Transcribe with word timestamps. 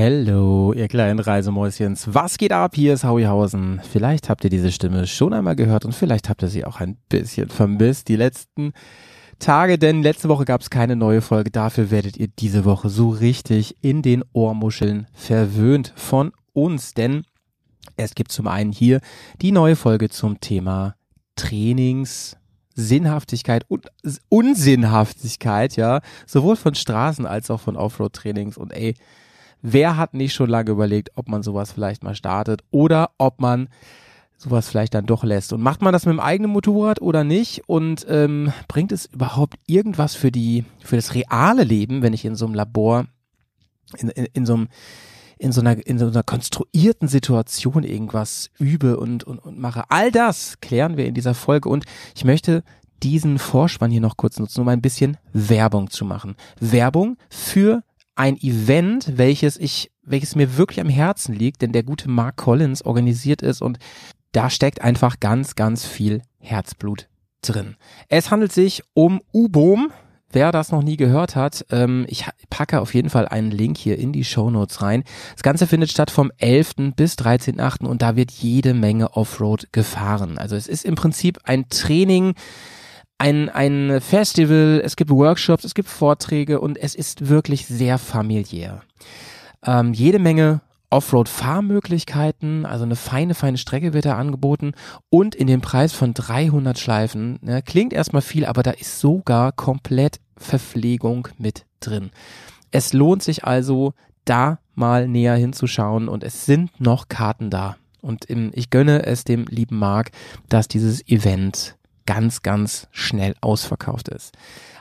Hello, 0.00 0.72
ihr 0.72 0.86
kleinen 0.86 1.18
Reisemäuschens. 1.18 2.14
Was 2.14 2.38
geht 2.38 2.52
ab? 2.52 2.76
Hier 2.76 2.94
ist 2.94 3.02
Hauihausen. 3.02 3.80
Vielleicht 3.82 4.28
habt 4.28 4.44
ihr 4.44 4.48
diese 4.48 4.70
Stimme 4.70 5.08
schon 5.08 5.32
einmal 5.32 5.56
gehört 5.56 5.84
und 5.84 5.92
vielleicht 5.92 6.28
habt 6.28 6.40
ihr 6.40 6.48
sie 6.48 6.64
auch 6.64 6.78
ein 6.78 6.96
bisschen 7.08 7.48
vermisst. 7.48 8.06
Die 8.06 8.14
letzten 8.14 8.74
Tage, 9.40 9.76
denn 9.76 10.04
letzte 10.04 10.28
Woche 10.28 10.44
gab 10.44 10.60
es 10.60 10.70
keine 10.70 10.94
neue 10.94 11.20
Folge. 11.20 11.50
Dafür 11.50 11.90
werdet 11.90 12.16
ihr 12.16 12.28
diese 12.28 12.64
Woche 12.64 12.90
so 12.90 13.08
richtig 13.08 13.74
in 13.82 14.02
den 14.02 14.22
Ohrmuscheln 14.32 15.08
verwöhnt 15.14 15.92
von 15.96 16.30
uns, 16.52 16.94
denn 16.94 17.24
es 17.96 18.14
gibt 18.14 18.30
zum 18.30 18.46
einen 18.46 18.70
hier 18.70 19.00
die 19.42 19.50
neue 19.50 19.74
Folge 19.74 20.10
zum 20.10 20.38
Thema 20.38 20.94
Trainings, 21.34 22.36
Sinnhaftigkeit 22.76 23.64
und 23.66 23.88
Unsinnhaftigkeit, 24.28 25.74
ja, 25.74 26.02
sowohl 26.24 26.54
von 26.54 26.76
Straßen 26.76 27.26
als 27.26 27.50
auch 27.50 27.60
von 27.60 27.76
Offroad-Trainings 27.76 28.56
und 28.56 28.72
ey, 28.72 28.94
wer 29.62 29.96
hat 29.96 30.14
nicht 30.14 30.34
schon 30.34 30.50
lange 30.50 30.70
überlegt, 30.70 31.10
ob 31.16 31.28
man 31.28 31.42
sowas 31.42 31.72
vielleicht 31.72 32.02
mal 32.02 32.14
startet 32.14 32.62
oder 32.70 33.10
ob 33.18 33.40
man 33.40 33.68
sowas 34.38 34.68
vielleicht 34.68 34.94
dann 34.94 35.06
doch 35.06 35.24
lässt. 35.24 35.52
Und 35.52 35.60
macht 35.60 35.82
man 35.82 35.92
das 35.92 36.06
mit 36.06 36.12
dem 36.12 36.20
eigenen 36.20 36.52
Motorrad 36.52 37.02
oder 37.02 37.24
nicht? 37.24 37.62
Und 37.66 38.06
ähm, 38.08 38.52
bringt 38.68 38.92
es 38.92 39.06
überhaupt 39.06 39.56
irgendwas 39.66 40.14
für 40.14 40.30
die, 40.30 40.64
für 40.80 40.96
das 40.96 41.14
reale 41.14 41.64
Leben, 41.64 42.02
wenn 42.02 42.12
ich 42.12 42.24
in 42.24 42.36
so 42.36 42.46
einem 42.46 42.54
Labor, 42.54 43.06
in, 43.96 44.08
in, 44.10 44.26
in 44.32 44.46
so 44.46 44.54
einem 44.54 44.68
in 45.40 45.52
so 45.52 45.60
einer 45.60 45.86
in 45.86 46.00
so 46.00 46.06
einer 46.08 46.24
konstruierten 46.24 47.06
Situation 47.06 47.84
irgendwas 47.84 48.50
übe 48.58 48.98
und, 48.98 49.22
und, 49.22 49.38
und 49.38 49.56
mache. 49.56 49.84
All 49.88 50.10
das 50.10 50.58
klären 50.60 50.96
wir 50.96 51.06
in 51.06 51.14
dieser 51.14 51.34
Folge 51.34 51.68
und 51.68 51.84
ich 52.16 52.24
möchte 52.24 52.64
diesen 53.04 53.38
Vorspann 53.38 53.92
hier 53.92 54.00
noch 54.00 54.16
kurz 54.16 54.40
nutzen, 54.40 54.60
um 54.60 54.68
ein 54.68 54.82
bisschen 54.82 55.16
Werbung 55.32 55.90
zu 55.90 56.04
machen. 56.04 56.34
Werbung 56.58 57.16
für 57.30 57.84
ein 58.18 58.36
Event, 58.36 59.16
welches 59.16 59.56
ich, 59.56 59.92
welches 60.02 60.34
mir 60.34 60.56
wirklich 60.56 60.80
am 60.80 60.88
Herzen 60.88 61.34
liegt, 61.34 61.62
denn 61.62 61.72
der 61.72 61.84
gute 61.84 62.10
Mark 62.10 62.36
Collins 62.36 62.82
organisiert 62.82 63.42
ist 63.42 63.62
und 63.62 63.78
da 64.32 64.50
steckt 64.50 64.82
einfach 64.82 65.20
ganz, 65.20 65.54
ganz 65.54 65.86
viel 65.86 66.22
Herzblut 66.38 67.08
drin. 67.42 67.76
Es 68.08 68.30
handelt 68.30 68.52
sich 68.52 68.82
um 68.92 69.20
U-Boom. 69.32 69.92
Wer 70.30 70.52
das 70.52 70.72
noch 70.72 70.82
nie 70.82 70.98
gehört 70.98 71.36
hat, 71.36 71.64
ähm, 71.70 72.04
ich 72.06 72.26
packe 72.50 72.80
auf 72.80 72.92
jeden 72.92 73.08
Fall 73.08 73.26
einen 73.28 73.50
Link 73.50 73.78
hier 73.78 73.98
in 73.98 74.12
die 74.12 74.24
Show 74.24 74.50
Notes 74.50 74.82
rein. 74.82 75.04
Das 75.32 75.42
Ganze 75.42 75.66
findet 75.66 75.90
statt 75.90 76.10
vom 76.10 76.30
11. 76.36 76.94
bis 76.96 77.14
13.8. 77.14 77.86
und 77.86 78.02
da 78.02 78.14
wird 78.14 78.30
jede 78.32 78.74
Menge 78.74 79.16
Offroad 79.16 79.68
gefahren. 79.72 80.36
Also 80.36 80.54
es 80.54 80.66
ist 80.66 80.84
im 80.84 80.96
Prinzip 80.96 81.38
ein 81.44 81.70
Training, 81.70 82.34
ein, 83.18 83.48
ein 83.48 84.00
Festival, 84.00 84.80
es 84.84 84.96
gibt 84.96 85.10
Workshops, 85.10 85.64
es 85.64 85.74
gibt 85.74 85.88
Vorträge 85.88 86.60
und 86.60 86.78
es 86.78 86.94
ist 86.94 87.28
wirklich 87.28 87.66
sehr 87.66 87.98
familiär. 87.98 88.82
Ähm, 89.64 89.92
jede 89.92 90.20
Menge 90.20 90.60
Offroad-Fahrmöglichkeiten, 90.90 92.64
also 92.64 92.84
eine 92.84 92.96
feine, 92.96 93.34
feine 93.34 93.58
Strecke 93.58 93.92
wird 93.92 94.06
da 94.06 94.16
angeboten 94.16 94.72
und 95.10 95.34
in 95.34 95.46
dem 95.46 95.60
Preis 95.60 95.92
von 95.92 96.14
300 96.14 96.78
Schleifen, 96.78 97.38
ne, 97.42 97.60
klingt 97.62 97.92
erstmal 97.92 98.22
viel, 98.22 98.46
aber 98.46 98.62
da 98.62 98.70
ist 98.70 99.00
sogar 99.00 99.52
komplett 99.52 100.20
Verpflegung 100.36 101.28
mit 101.36 101.66
drin. 101.80 102.10
Es 102.70 102.92
lohnt 102.92 103.22
sich 103.22 103.44
also, 103.44 103.92
da 104.24 104.58
mal 104.74 105.08
näher 105.08 105.34
hinzuschauen 105.34 106.08
und 106.08 106.22
es 106.22 106.46
sind 106.46 106.80
noch 106.80 107.08
Karten 107.08 107.50
da. 107.50 107.76
Und 108.00 108.26
im, 108.26 108.50
ich 108.54 108.70
gönne 108.70 109.04
es 109.06 109.24
dem 109.24 109.46
lieben 109.46 109.78
Marc, 109.78 110.12
dass 110.48 110.68
dieses 110.68 111.06
Event 111.08 111.77
ganz, 112.08 112.40
ganz 112.40 112.88
schnell 112.90 113.34
ausverkauft 113.42 114.08
ist. 114.08 114.32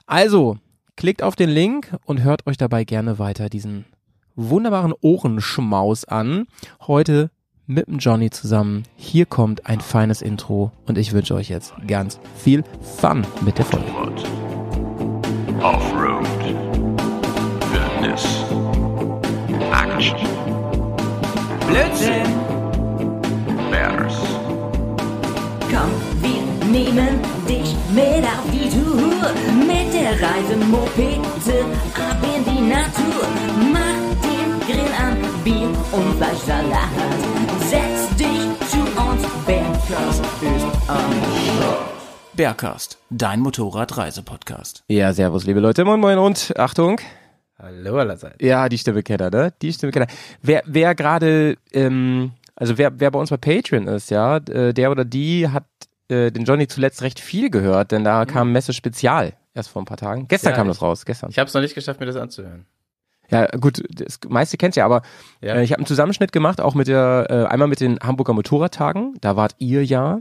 Also, 0.06 0.58
klickt 0.96 1.22
auf 1.22 1.36
den 1.36 1.50
Link 1.50 1.94
und 2.06 2.24
hört 2.24 2.48
euch 2.48 2.56
dabei 2.56 2.86
gerne 2.86 3.20
weiter 3.20 3.50
diesen 3.50 3.84
wunderbaren 4.36 4.94
Ohrenschmaus 5.02 6.06
an. 6.06 6.48
Heute 6.88 7.30
mit 7.66 7.88
dem 7.88 7.98
Johnny 7.98 8.30
zusammen. 8.30 8.84
Hier 8.96 9.26
kommt 9.26 9.66
ein 9.66 9.82
feines 9.82 10.22
Intro 10.22 10.72
und 10.86 10.98
ich 10.98 11.12
wünsche 11.12 11.36
euch 11.36 11.50
jetzt 11.50 11.74
ganz 11.86 12.18
viel 12.38 12.64
Fun 12.98 13.28
mit 13.42 13.58
der 13.58 13.66
Folge. 13.66 13.86
Offroad. 15.62 16.26
Fitness. 17.74 18.26
Action. 19.74 20.18
Blödsinn. 21.68 22.24
Bears. 23.70 24.16
Wir 25.68 26.07
nehmen 26.78 27.20
dich 27.48 27.76
mit 27.94 28.24
auf 28.24 28.46
die 28.52 28.70
Tour. 28.70 29.32
Mit 29.66 29.94
der 29.94 30.12
Reise 30.12 30.56
Mopete 30.58 31.66
ab 31.96 32.18
in 32.24 32.44
die 32.46 32.62
Natur. 32.70 33.24
Mach 33.74 34.02
den 34.26 34.60
Grill 34.66 34.92
an, 35.00 35.18
Bier 35.44 35.70
und 35.92 36.16
Fleischsalat. 36.18 36.90
Setz 37.62 38.16
dich 38.16 38.70
zu 38.70 38.80
uns, 38.80 39.24
Bergkast 39.46 40.24
ist 40.42 40.90
am 40.90 41.12
Start. 41.58 41.90
Bergcast, 42.34 43.00
dein 43.10 43.40
Motorradreisepodcast. 43.40 44.84
Ja, 44.88 45.12
servus, 45.14 45.46
liebe 45.46 45.60
Leute. 45.60 45.84
Moin, 45.84 46.00
moin 46.00 46.20
und 46.20 46.54
Achtung. 46.58 47.02
Hallo 47.58 47.98
allerseits. 47.98 48.38
Ja, 48.40 48.70
die 48.70 48.78
Stimme 48.78 49.02
kennt 49.02 49.22
er, 49.22 49.32
ne? 49.32 49.54
Die 49.64 49.74
Stimme 49.74 49.92
kennt 49.92 50.12
er. 50.12 50.16
Wer, 50.44 50.62
wer 50.68 50.94
gerade, 50.94 51.58
ähm, 51.72 52.34
also 52.56 52.78
wer, 52.78 53.00
wer 53.00 53.10
bei 53.10 53.20
uns 53.20 53.32
bei 53.32 53.38
Patreon 53.38 53.88
ist, 53.88 54.12
ja, 54.12 54.38
äh, 54.38 54.74
der 54.74 54.92
oder 54.92 55.06
die 55.06 55.48
hat 55.48 55.64
äh, 56.10 56.32
den 56.32 56.46
Johnny 56.46 56.68
zuletzt 56.68 57.02
recht 57.02 57.20
viel 57.20 57.50
gehört, 57.50 57.92
denn 57.92 58.04
da 58.04 58.26
kam 58.26 58.52
Messe 58.52 58.74
Spezial 58.74 59.34
erst 59.54 59.70
vor 59.70 59.82
ein 59.82 59.86
paar 59.86 59.98
Tagen. 59.98 60.28
Gestern 60.28 60.52
Ja, 60.52 60.58
kam 60.58 60.68
das 60.68 60.82
raus, 60.82 61.06
gestern. 61.06 61.30
Ich 61.30 61.40
habe 61.40 61.48
es 61.48 61.54
noch 61.54 61.62
nicht 61.62 61.76
geschafft, 61.76 62.00
mir 62.00 62.06
das 62.06 62.16
anzuhören. 62.16 62.66
Ja, 63.30 63.46
gut, 63.48 63.84
das 63.92 64.20
meiste 64.30 64.56
kennt 64.58 64.78
ihr, 64.78 64.86
aber 64.86 65.02
Ja. 65.42 65.56
äh, 65.56 65.64
ich 65.64 65.72
habe 65.72 65.80
einen 65.80 65.86
Zusammenschnitt 65.88 66.32
gemacht, 66.32 66.62
auch 66.62 66.76
mit 66.76 66.88
der, 66.88 67.28
äh, 67.30 67.46
einmal 67.46 67.68
mit 67.68 67.82
den 67.82 68.00
Hamburger 68.00 68.34
Motorradtagen, 68.34 69.16
da 69.20 69.36
wart 69.36 69.56
ihr 69.58 69.84
ja. 69.84 70.20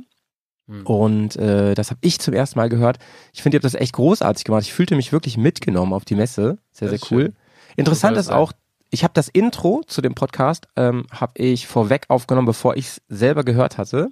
Hm. 0.68 0.84
Und 0.84 1.36
äh, 1.36 1.74
das 1.74 1.90
habe 1.90 2.00
ich 2.02 2.18
zum 2.18 2.34
ersten 2.34 2.58
Mal 2.58 2.68
gehört. 2.68 2.98
Ich 3.32 3.42
finde, 3.42 3.56
ihr 3.56 3.58
habt 3.58 3.64
das 3.64 3.74
echt 3.80 3.92
großartig 3.92 4.42
gemacht. 4.42 4.62
Ich 4.62 4.72
fühlte 4.74 4.96
mich 4.96 5.12
wirklich 5.12 5.36
mitgenommen 5.36 5.92
auf 5.92 6.04
die 6.04 6.16
Messe. 6.16 6.58
Sehr, 6.72 6.88
Das 6.90 7.00
sehr 7.00 7.08
cool. 7.12 7.24
schön. 7.26 7.36
Interessant 7.76 8.16
ist 8.16 8.32
auch, 8.32 8.52
ich 8.90 9.02
habe 9.04 9.12
das 9.14 9.28
Intro 9.28 9.82
zu 9.86 10.00
dem 10.00 10.14
Podcast 10.14 10.68
ähm, 10.76 11.06
habe 11.10 11.32
ich 11.42 11.66
vorweg 11.66 12.06
aufgenommen, 12.08 12.46
bevor 12.46 12.76
ich 12.76 12.86
es 12.86 13.02
selber 13.08 13.42
gehört 13.44 13.78
hatte 13.78 14.08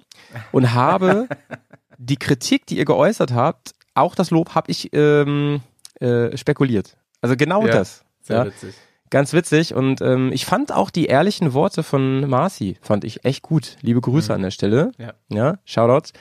und 0.51 0.73
habe 0.73 1.27
die 1.97 2.17
Kritik, 2.17 2.65
die 2.67 2.77
ihr 2.77 2.85
geäußert 2.85 3.33
habt, 3.33 3.71
auch 3.93 4.15
das 4.15 4.31
Lob 4.31 4.53
habe 4.55 4.69
ich 4.71 4.89
ähm, 4.93 5.61
äh, 6.01 6.35
spekuliert. 6.37 6.97
Also 7.21 7.35
genau 7.37 7.65
Ja, 7.65 7.73
das. 7.73 8.03
Sehr 8.21 8.37
Ja. 8.37 8.45
witzig. 8.45 8.75
Ganz 9.11 9.33
witzig 9.33 9.73
und 9.73 10.01
ähm, 10.01 10.31
ich 10.33 10.45
fand 10.45 10.73
auch 10.73 10.89
die 10.89 11.05
ehrlichen 11.05 11.53
Worte 11.53 11.83
von 11.83 12.27
Marci, 12.27 12.77
fand 12.81 13.03
ich 13.05 13.23
echt 13.23 13.43
gut. 13.43 13.77
Liebe 13.81 14.01
Grüße 14.01 14.31
Mhm. 14.31 14.35
an 14.35 14.41
der 14.41 14.51
Stelle. 14.51 14.91
Ja. 14.97 15.13
Ja, 15.29 15.57
Shoutouts. 15.63 16.11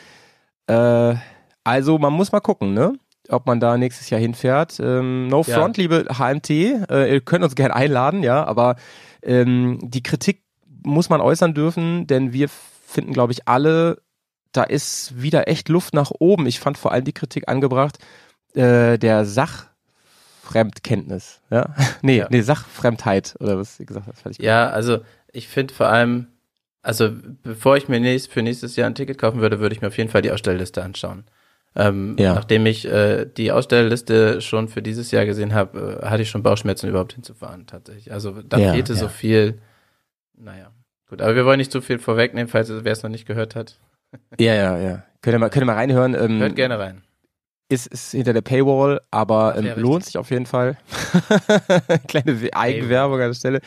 Äh, 0.66 1.14
also 1.64 1.98
man 1.98 2.12
muss 2.12 2.30
mal 2.30 2.40
gucken, 2.40 2.74
ne? 2.74 2.92
Ob 3.28 3.46
man 3.46 3.58
da 3.60 3.78
nächstes 3.78 4.10
Jahr 4.10 4.20
hinfährt. 4.20 4.78
Ähm, 4.80 5.28
no 5.28 5.42
Ja. 5.46 5.58
front, 5.60 5.76
liebe 5.78 6.04
HMT. 6.18 6.50
Äh, 6.50 7.14
ihr 7.14 7.20
könnt 7.22 7.42
uns 7.44 7.54
gerne 7.54 7.74
einladen, 7.74 8.22
ja, 8.22 8.44
aber 8.44 8.76
ähm, 9.22 9.78
die 9.82 10.02
Kritik 10.02 10.42
muss 10.82 11.08
man 11.08 11.22
äußern 11.22 11.54
dürfen, 11.54 12.06
denn 12.06 12.34
wir 12.34 12.48
finden, 12.86 13.14
glaube 13.14 13.32
ich, 13.32 13.48
alle, 13.48 14.02
da 14.52 14.62
ist 14.62 15.22
wieder 15.22 15.48
echt 15.48 15.70
Luft 15.70 15.94
nach 15.94 16.10
oben. 16.18 16.46
Ich 16.46 16.60
fand 16.60 16.76
vor 16.76 16.92
allem 16.92 17.04
die 17.04 17.14
Kritik 17.14 17.48
angebracht, 17.48 17.96
äh, 18.54 18.98
der 18.98 19.24
Sachfremdkenntnis. 19.24 21.40
Ja? 21.50 21.74
nee, 22.02 22.18
Ja. 22.18 22.28
nee, 22.30 22.42
Sachfremdheit 22.42 23.36
oder 23.40 23.58
was 23.58 23.80
ihr 23.80 23.86
gesagt 23.86 24.06
hast. 24.08 24.26
ich. 24.38 24.44
Ja, 24.44 24.68
also 24.68 24.98
ich 25.32 25.48
finde 25.48 25.74
vor 25.74 25.88
allem, 25.88 26.26
also 26.82 27.10
bevor 27.42 27.76
ich 27.76 27.88
mir 27.88 28.00
nächst, 28.00 28.30
für 28.30 28.42
nächstes 28.42 28.76
Jahr 28.76 28.88
ein 28.88 28.94
Ticket 28.94 29.18
kaufen 29.18 29.40
würde, 29.40 29.60
würde 29.60 29.74
ich 29.74 29.80
mir 29.80 29.88
auf 29.88 29.96
jeden 29.96 30.10
Fall 30.10 30.22
die 30.22 30.30
Ausstellliste 30.30 30.82
anschauen. 30.82 31.24
Ähm, 31.76 32.14
Ja. 32.18 32.34
Nachdem 32.34 32.66
ich 32.66 32.86
äh, 32.86 33.26
die 33.26 33.50
Ausstellliste 33.52 34.40
schon 34.40 34.68
für 34.68 34.80
dieses 34.82 35.10
Jahr 35.10 35.26
gesehen 35.26 35.54
habe, 35.54 36.00
äh, 36.02 36.06
hatte 36.06 36.22
ich 36.22 36.30
schon 36.30 36.42
Bauchschmerzen 36.42 36.88
überhaupt 36.88 37.14
hinzufahren 37.14 37.66
tatsächlich. 37.66 38.12
Also 38.12 38.42
da 38.42 38.58
Ja, 38.58 38.72
fehlte 38.72 38.94
so 38.94 39.06
ja. 39.06 39.10
viel. 39.10 39.60
Naja, 40.36 40.70
gut, 41.08 41.20
aber 41.20 41.34
wir 41.34 41.44
wollen 41.44 41.58
nicht 41.58 41.72
zu 41.72 41.80
viel 41.80 41.98
vorwegnehmen, 41.98 42.48
falls 42.48 42.68
wer 42.70 42.92
es 42.92 43.02
noch 43.02 43.10
nicht 43.10 43.26
gehört 43.26 43.54
hat. 43.56 43.78
Ja, 44.38 44.54
ja, 44.54 44.78
ja. 44.78 45.02
Könnt 45.22 45.34
ihr 45.34 45.38
mal, 45.38 45.50
könnt 45.50 45.62
ihr 45.64 45.66
mal 45.66 45.74
reinhören. 45.74 46.14
Ähm, 46.14 46.38
Hört 46.40 46.54
gerne 46.54 46.78
rein. 46.78 47.02
ist, 47.68 47.88
ist 47.88 48.12
hinter 48.12 48.32
der 48.32 48.42
Paywall, 48.42 49.00
aber 49.10 49.56
ähm, 49.56 49.72
lohnt 49.76 50.04
sich 50.04 50.16
auf 50.18 50.30
jeden 50.30 50.46
Fall. 50.46 50.76
Kleine 52.08 52.40
We- 52.40 52.54
Eigenwerbung 52.54 53.20
an 53.20 53.28
der 53.30 53.34
Stelle. 53.34 53.60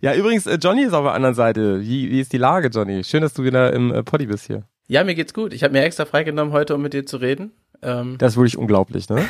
Ja, 0.00 0.14
übrigens, 0.14 0.46
äh, 0.46 0.58
Johnny 0.60 0.82
ist 0.82 0.92
auf 0.94 1.04
der 1.04 1.14
anderen 1.14 1.34
Seite. 1.34 1.80
Wie, 1.82 2.10
wie 2.10 2.20
ist 2.20 2.32
die 2.32 2.38
Lage, 2.38 2.68
Johnny? 2.68 3.04
Schön, 3.04 3.22
dass 3.22 3.34
du 3.34 3.44
wieder 3.44 3.72
im 3.72 3.92
äh, 3.94 4.02
Poddy 4.02 4.26
bist 4.26 4.46
hier. 4.46 4.64
Ja, 4.92 5.04
mir 5.04 5.14
geht's 5.14 5.32
gut. 5.32 5.54
Ich 5.54 5.62
habe 5.64 5.72
mir 5.72 5.82
extra 5.84 6.04
freigenommen 6.04 6.52
heute, 6.52 6.74
um 6.74 6.82
mit 6.82 6.92
dir 6.92 7.06
zu 7.06 7.16
reden. 7.16 7.52
Ähm, 7.80 8.16
Das 8.18 8.32
ist 8.32 8.36
wirklich 8.36 8.58
unglaublich, 8.58 9.08
ne? 9.08 9.24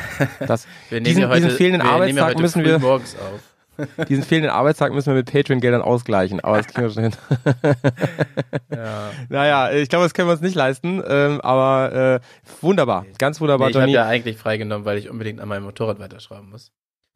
Das, 0.45 0.67
wir 0.89 0.99
nehmen 0.99 1.05
diesen- 1.15 1.29
heute, 1.29 1.41
diesen 1.43 1.51
fehlenden 1.57 1.81
Arbeitstag 1.87 2.37
müssen 2.37 2.65
wir- 2.65 2.79
morgens 2.79 3.15
auf. 3.15 3.87
diesen 4.09 4.23
fehlenden 4.25 4.51
Arbeitstag 4.51 4.91
müssen 4.93 5.07
wir 5.07 5.15
mit 5.15 5.31
Patreon-Geldern 5.31 5.81
ausgleichen, 5.81 6.41
aber 6.41 6.57
das 6.57 6.67
kriegen 6.67 6.81
wir 6.85 6.89
schon 6.91 7.03
hin. 7.03 7.13
Ja. 8.75 9.11
naja, 9.29 9.71
ich 9.71 9.87
glaube, 9.87 10.03
das 10.05 10.13
können 10.13 10.27
wir 10.27 10.33
uns 10.33 10.41
nicht 10.41 10.55
leisten, 10.55 11.01
ähm, 11.07 11.39
aber 11.41 12.19
äh, 12.21 12.53
wunderbar. 12.61 13.05
Ganz 13.17 13.39
wunderbar, 13.39 13.67
Nee, 13.67 13.71
ich 13.71 13.75
habe 13.77 13.83
Johnny. 13.85 13.93
ja 13.93 14.05
eigentlich 14.05 14.37
freigenommen, 14.37 14.83
weil 14.85 14.97
ich 14.97 15.09
unbedingt 15.09 15.39
an 15.39 15.47
meinem 15.47 15.63
Motorrad 15.63 15.99
weiterschrauben 15.99 16.49
muss. 16.49 16.71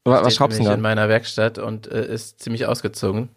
was, 0.06 0.24
was 0.24 0.36
schraubst 0.36 0.58
du 0.60 0.64
denn 0.64 0.74
in 0.74 0.82
meiner 0.82 1.10
Werkstatt 1.10 1.58
und 1.60 1.92
äh, 1.92 2.06
ist 2.14 2.40
ziemlich 2.42 2.66
ausgezogen. 2.66 3.28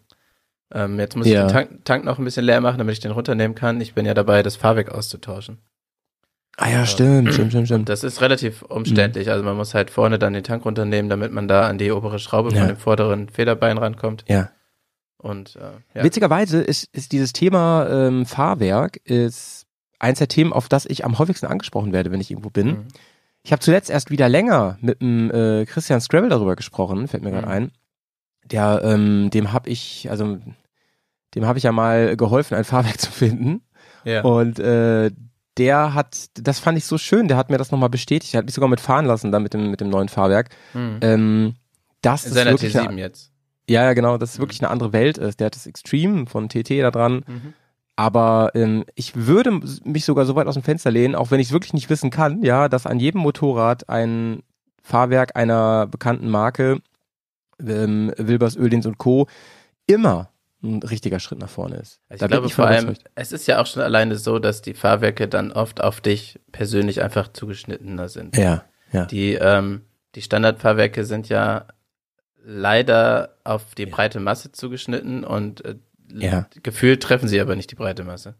Ähm, 0.73 0.99
jetzt 0.99 1.15
muss 1.15 1.27
Ja. 1.27 1.41
ich 1.45 1.51
den 1.51 1.53
Tank, 1.53 1.85
Tank 1.85 2.05
noch 2.05 2.17
ein 2.17 2.23
bisschen 2.25 2.45
leer 2.45 2.61
machen, 2.61 2.77
damit 2.77 2.93
ich 2.93 2.99
den 2.99 3.11
runternehmen 3.11 3.55
kann. 3.55 3.81
Ich 3.81 3.93
bin 3.93 4.05
ja 4.05 4.13
dabei, 4.13 4.43
das 4.43 4.55
Fahrwerk 4.55 4.89
auszutauschen. 4.91 5.57
Ah 6.57 6.69
ja, 6.69 6.85
stimmt, 6.85 7.33
stimmt, 7.33 7.51
stimmt, 7.51 7.67
stimmt. 7.67 7.89
Das 7.89 8.03
ist 8.03 8.21
relativ 8.21 8.61
umständlich. 8.63 9.29
Also 9.31 9.43
man 9.43 9.55
muss 9.55 9.73
halt 9.73 9.89
vorne 9.89 10.19
dann 10.19 10.33
den 10.33 10.43
Tank 10.43 10.65
runternehmen, 10.65 11.09
damit 11.09 11.31
man 11.31 11.47
da 11.47 11.67
an 11.67 11.77
die 11.77 11.91
obere 11.91 12.19
Schraube 12.19 12.51
Ja. 12.53 12.59
von 12.59 12.67
dem 12.67 12.77
vorderen 12.77 13.29
Federbein 13.29 13.77
rankommt. 13.77 14.25
Ja. 14.27 14.49
Und 15.17 15.55
äh, 15.55 15.59
ja. 15.97 16.03
Witzigerweise 16.03 16.61
ist, 16.61 16.89
ist 16.93 17.11
dieses 17.13 17.31
Thema 17.33 17.87
ähm, 17.89 18.25
Fahrwerk 18.25 18.97
ist 19.05 19.65
eins 19.99 20.17
der 20.19 20.27
Themen, 20.27 20.51
auf 20.51 20.67
das 20.67 20.85
ich 20.85 21.05
am 21.05 21.19
häufigsten 21.19 21.45
angesprochen 21.45 21.93
werde, 21.93 22.11
wenn 22.11 22.21
ich 22.21 22.31
irgendwo 22.31 22.49
bin. 22.49 22.67
Mhm. 22.67 22.87
Ich 23.43 23.51
habe 23.51 23.61
zuletzt 23.61 23.89
erst 23.89 24.09
wieder 24.11 24.29
länger 24.29 24.77
mit 24.81 25.01
dem 25.01 25.31
äh, 25.31 25.65
Christian 25.65 26.01
Scrabble 26.01 26.29
darüber 26.29 26.55
gesprochen, 26.55 27.07
fällt 27.07 27.23
mir 27.23 27.31
gerade 27.31 27.47
Mhm. 27.47 27.51
ein. 27.53 27.71
Der, 28.45 28.81
ähm, 28.83 29.29
dem 29.31 29.53
habe 29.53 29.69
ich, 29.69 30.09
also 30.11 30.37
dem 31.35 31.45
habe 31.45 31.57
ich 31.57 31.63
ja 31.63 31.71
mal 31.71 32.15
geholfen, 32.17 32.55
ein 32.55 32.63
Fahrwerk 32.63 32.99
zu 33.01 33.11
finden. 33.11 33.61
Ja. 34.03 34.23
Und 34.23 34.59
äh, 34.59 35.11
der 35.57 35.93
hat, 35.93 36.29
das 36.35 36.59
fand 36.59 36.77
ich 36.77 36.85
so 36.85 36.97
schön, 36.97 37.27
der 37.27 37.37
hat 37.37 37.49
mir 37.49 37.57
das 37.57 37.71
nochmal 37.71 37.89
bestätigt, 37.89 38.33
der 38.33 38.39
hat 38.39 38.45
mich 38.45 38.55
sogar 38.55 38.69
mitfahren 38.69 39.05
lassen, 39.05 39.31
da 39.31 39.39
mit 39.39 39.53
dem, 39.53 39.69
mit 39.69 39.81
dem 39.81 39.89
neuen 39.89 40.09
Fahrwerk. 40.09 40.49
Mhm. 40.73 40.97
Ähm, 41.01 41.53
dass 42.01 42.25
In 42.25 42.29
das 42.31 42.37
seiner 42.37 42.51
wirklich 42.51 42.75
T7 42.75 42.87
eine, 42.87 43.01
jetzt. 43.01 43.31
ja, 43.69 43.83
ja, 43.83 43.93
genau, 43.93 44.17
dass 44.17 44.33
es 44.33 44.39
wirklich 44.39 44.61
eine 44.61 44.71
andere 44.71 44.93
Welt 44.93 45.17
ist. 45.17 45.39
Der 45.39 45.47
hat 45.47 45.55
das 45.55 45.67
Extreme 45.67 46.25
von 46.25 46.49
TT 46.49 46.79
da 46.81 46.89
dran. 46.89 47.23
Mhm. 47.27 47.53
Aber 47.95 48.51
ähm, 48.55 48.85
ich 48.95 49.15
würde 49.15 49.59
mich 49.83 50.05
sogar 50.05 50.25
so 50.25 50.35
weit 50.35 50.47
aus 50.47 50.55
dem 50.55 50.63
Fenster 50.63 50.89
lehnen, 50.89 51.13
auch 51.13 51.29
wenn 51.29 51.39
ich 51.39 51.47
es 51.47 51.53
wirklich 51.53 51.73
nicht 51.73 51.89
wissen 51.89 52.09
kann, 52.09 52.41
ja, 52.41 52.67
dass 52.69 52.87
an 52.87 52.99
jedem 52.99 53.21
Motorrad 53.21 53.89
ein 53.89 54.41
Fahrwerk 54.81 55.35
einer 55.35 55.85
bekannten 55.85 56.29
Marke, 56.29 56.79
ähm, 57.59 58.11
Wilbers, 58.17 58.55
Öldins 58.55 58.87
und 58.87 58.97
Co. 58.97 59.27
immer 59.85 60.30
ein 60.63 60.83
richtiger 60.83 61.19
Schritt 61.19 61.39
nach 61.39 61.49
vorne 61.49 61.77
ist. 61.77 61.99
Also 62.07 62.15
ich 62.15 62.19
Da 62.19 62.27
glaube 62.27 62.47
ich 62.47 62.53
vor 62.53 62.67
allem, 62.67 62.95
es 63.15 63.31
ist 63.31 63.47
ja 63.47 63.59
auch 63.61 63.65
schon 63.65 63.81
alleine 63.81 64.15
so, 64.15 64.37
dass 64.39 64.61
die 64.61 64.73
Fahrwerke 64.73 65.27
dann 65.27 65.51
oft 65.51 65.81
auf 65.81 66.01
dich 66.01 66.39
persönlich 66.51 67.01
einfach 67.01 67.33
zugeschnittener 67.33 68.09
sind. 68.09 68.37
Ja, 68.37 68.63
ja. 68.91 69.05
Die, 69.05 69.33
ähm, 69.33 69.81
die 70.15 70.21
Standardfahrwerke 70.21 71.03
sind 71.05 71.29
ja 71.29 71.65
leider 72.43 73.37
auf 73.43 73.75
die 73.75 73.85
breite 73.85 74.19
Masse 74.19 74.51
zugeschnitten 74.51 75.23
und 75.23 75.63
äh, 75.65 75.75
Ja. 76.13 76.47
gefühlt 76.63 77.01
treffen 77.01 77.27
sie 77.27 77.39
aber 77.39 77.55
nicht 77.55 77.71
die 77.71 77.75
breite 77.75 78.03
Masse. 78.03 78.35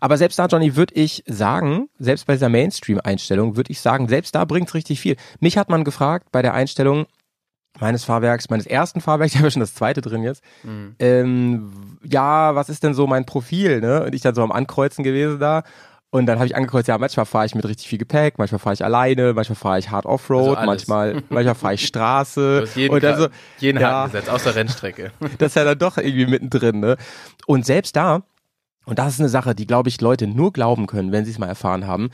Aber 0.00 0.16
selbst 0.16 0.38
da, 0.38 0.46
Johnny, 0.46 0.74
würde 0.74 0.94
ich 0.94 1.22
sagen, 1.26 1.88
selbst 1.98 2.26
bei 2.26 2.32
dieser 2.34 2.48
Mainstream-Einstellung, 2.48 3.56
würde 3.56 3.70
ich 3.72 3.80
sagen, 3.80 4.08
selbst 4.08 4.34
da 4.34 4.44
bringt's 4.46 4.72
richtig 4.74 5.00
viel. 5.00 5.16
Mich 5.40 5.58
hat 5.58 5.68
man 5.68 5.84
gefragt 5.84 6.28
bei 6.32 6.40
der 6.40 6.54
Einstellung 6.54 7.06
meines 7.80 8.04
Fahrwerks, 8.04 8.50
meines 8.50 8.66
ersten 8.66 9.00
Fahrwerks, 9.00 9.32
ich 9.32 9.38
habe 9.38 9.46
ja 9.48 9.50
schon 9.50 9.60
das 9.60 9.74
zweite 9.74 10.00
drin 10.00 10.22
jetzt, 10.22 10.42
Mhm. 10.62 10.94
ähm, 10.98 11.72
ja, 12.04 12.54
was 12.54 12.68
ist 12.68 12.82
denn 12.82 12.94
so 12.94 13.06
mein 13.06 13.24
Profil, 13.26 13.80
ne? 13.80 14.04
Und 14.04 14.14
ich 14.14 14.20
dann 14.22 14.34
so 14.34 14.42
am 14.42 14.52
Ankreuzen 14.52 15.04
gewesen 15.04 15.38
da. 15.38 15.62
Und 16.14 16.26
dann 16.26 16.36
habe 16.38 16.44
ich 16.46 16.54
angekreuzt, 16.54 16.88
ja, 16.88 16.98
manchmal 16.98 17.24
fahre 17.24 17.46
ich 17.46 17.54
mit 17.54 17.64
richtig 17.64 17.88
viel 17.88 17.96
Gepäck, 17.98 18.36
manchmal 18.36 18.58
fahre 18.58 18.74
ich 18.74 18.84
alleine, 18.84 19.32
manchmal 19.32 19.56
fahre 19.56 19.78
ich 19.78 19.90
hard 19.90 20.04
Offroad, 20.04 20.58
Also 20.58 20.66
manchmal, 20.66 21.22
manchmal 21.30 21.54
fahre 21.54 21.72
ich 21.74 21.86
Straße. 21.86 22.66
jeden, 22.74 22.94
Und 22.94 23.02
dann 23.02 23.18
so, 23.18 23.28
jeden 23.60 23.80
ja. 23.80 24.02
Haken 24.02 24.12
gesetzt, 24.12 24.28
außer 24.28 24.54
Rennstrecke. 24.54 25.10
das 25.38 25.52
ist 25.52 25.54
ja 25.56 25.64
dann 25.64 25.78
doch 25.78 25.96
irgendwie 25.96 26.26
mittendrin, 26.26 26.80
ne? 26.80 26.98
Und 27.46 27.64
selbst 27.64 27.96
da, 27.96 28.24
und 28.84 28.98
das 28.98 29.14
ist 29.14 29.20
eine 29.20 29.30
Sache, 29.30 29.54
die, 29.54 29.66
glaube 29.66 29.88
ich, 29.88 30.02
Leute 30.02 30.26
nur 30.26 30.52
glauben 30.52 30.86
können, 30.86 31.12
wenn 31.12 31.24
sie 31.24 31.30
es 31.30 31.38
mal 31.38 31.46
erfahren 31.46 31.86
haben. 31.86 32.10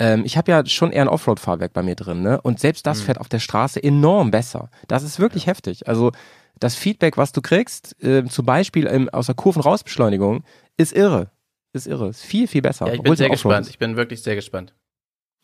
Ähm, 0.00 0.22
ich 0.24 0.36
habe 0.36 0.50
ja 0.50 0.66
schon 0.66 0.90
eher 0.90 1.02
ein 1.02 1.08
Offroad-Fahrwerk 1.08 1.72
bei 1.72 1.82
mir 1.82 1.94
drin, 1.94 2.22
ne? 2.22 2.40
Und 2.40 2.58
selbst 2.58 2.86
das 2.86 3.02
fährt 3.02 3.20
auf 3.20 3.28
der 3.28 3.38
Straße 3.38 3.80
enorm 3.80 4.30
besser. 4.30 4.70
Das 4.88 5.02
ist 5.02 5.20
wirklich 5.20 5.46
heftig. 5.46 5.86
Also 5.86 6.10
das 6.58 6.74
Feedback, 6.74 7.16
was 7.16 7.32
du 7.32 7.42
kriegst, 7.42 8.02
äh, 8.02 8.24
zum 8.24 8.46
Beispiel 8.46 8.86
im, 8.86 9.08
aus 9.10 9.26
der 9.26 9.34
Kurvenrausbeschleunigung, 9.34 10.42
ist 10.76 10.92
irre. 10.92 11.30
Ist 11.72 11.86
irre. 11.86 12.08
Ist 12.08 12.22
viel, 12.22 12.48
viel 12.48 12.62
besser. 12.62 12.86
Ja, 12.86 12.94
ich 12.94 13.02
bin 13.02 13.14
sehr 13.14 13.28
gespannt. 13.28 13.66
ist. 13.66 13.70
Ich 13.70 13.78
bin 13.78 13.96
wirklich 13.96 14.22
sehr 14.22 14.34
gespannt. 14.34 14.74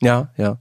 Ja, 0.03 0.29
ja. 0.37 0.59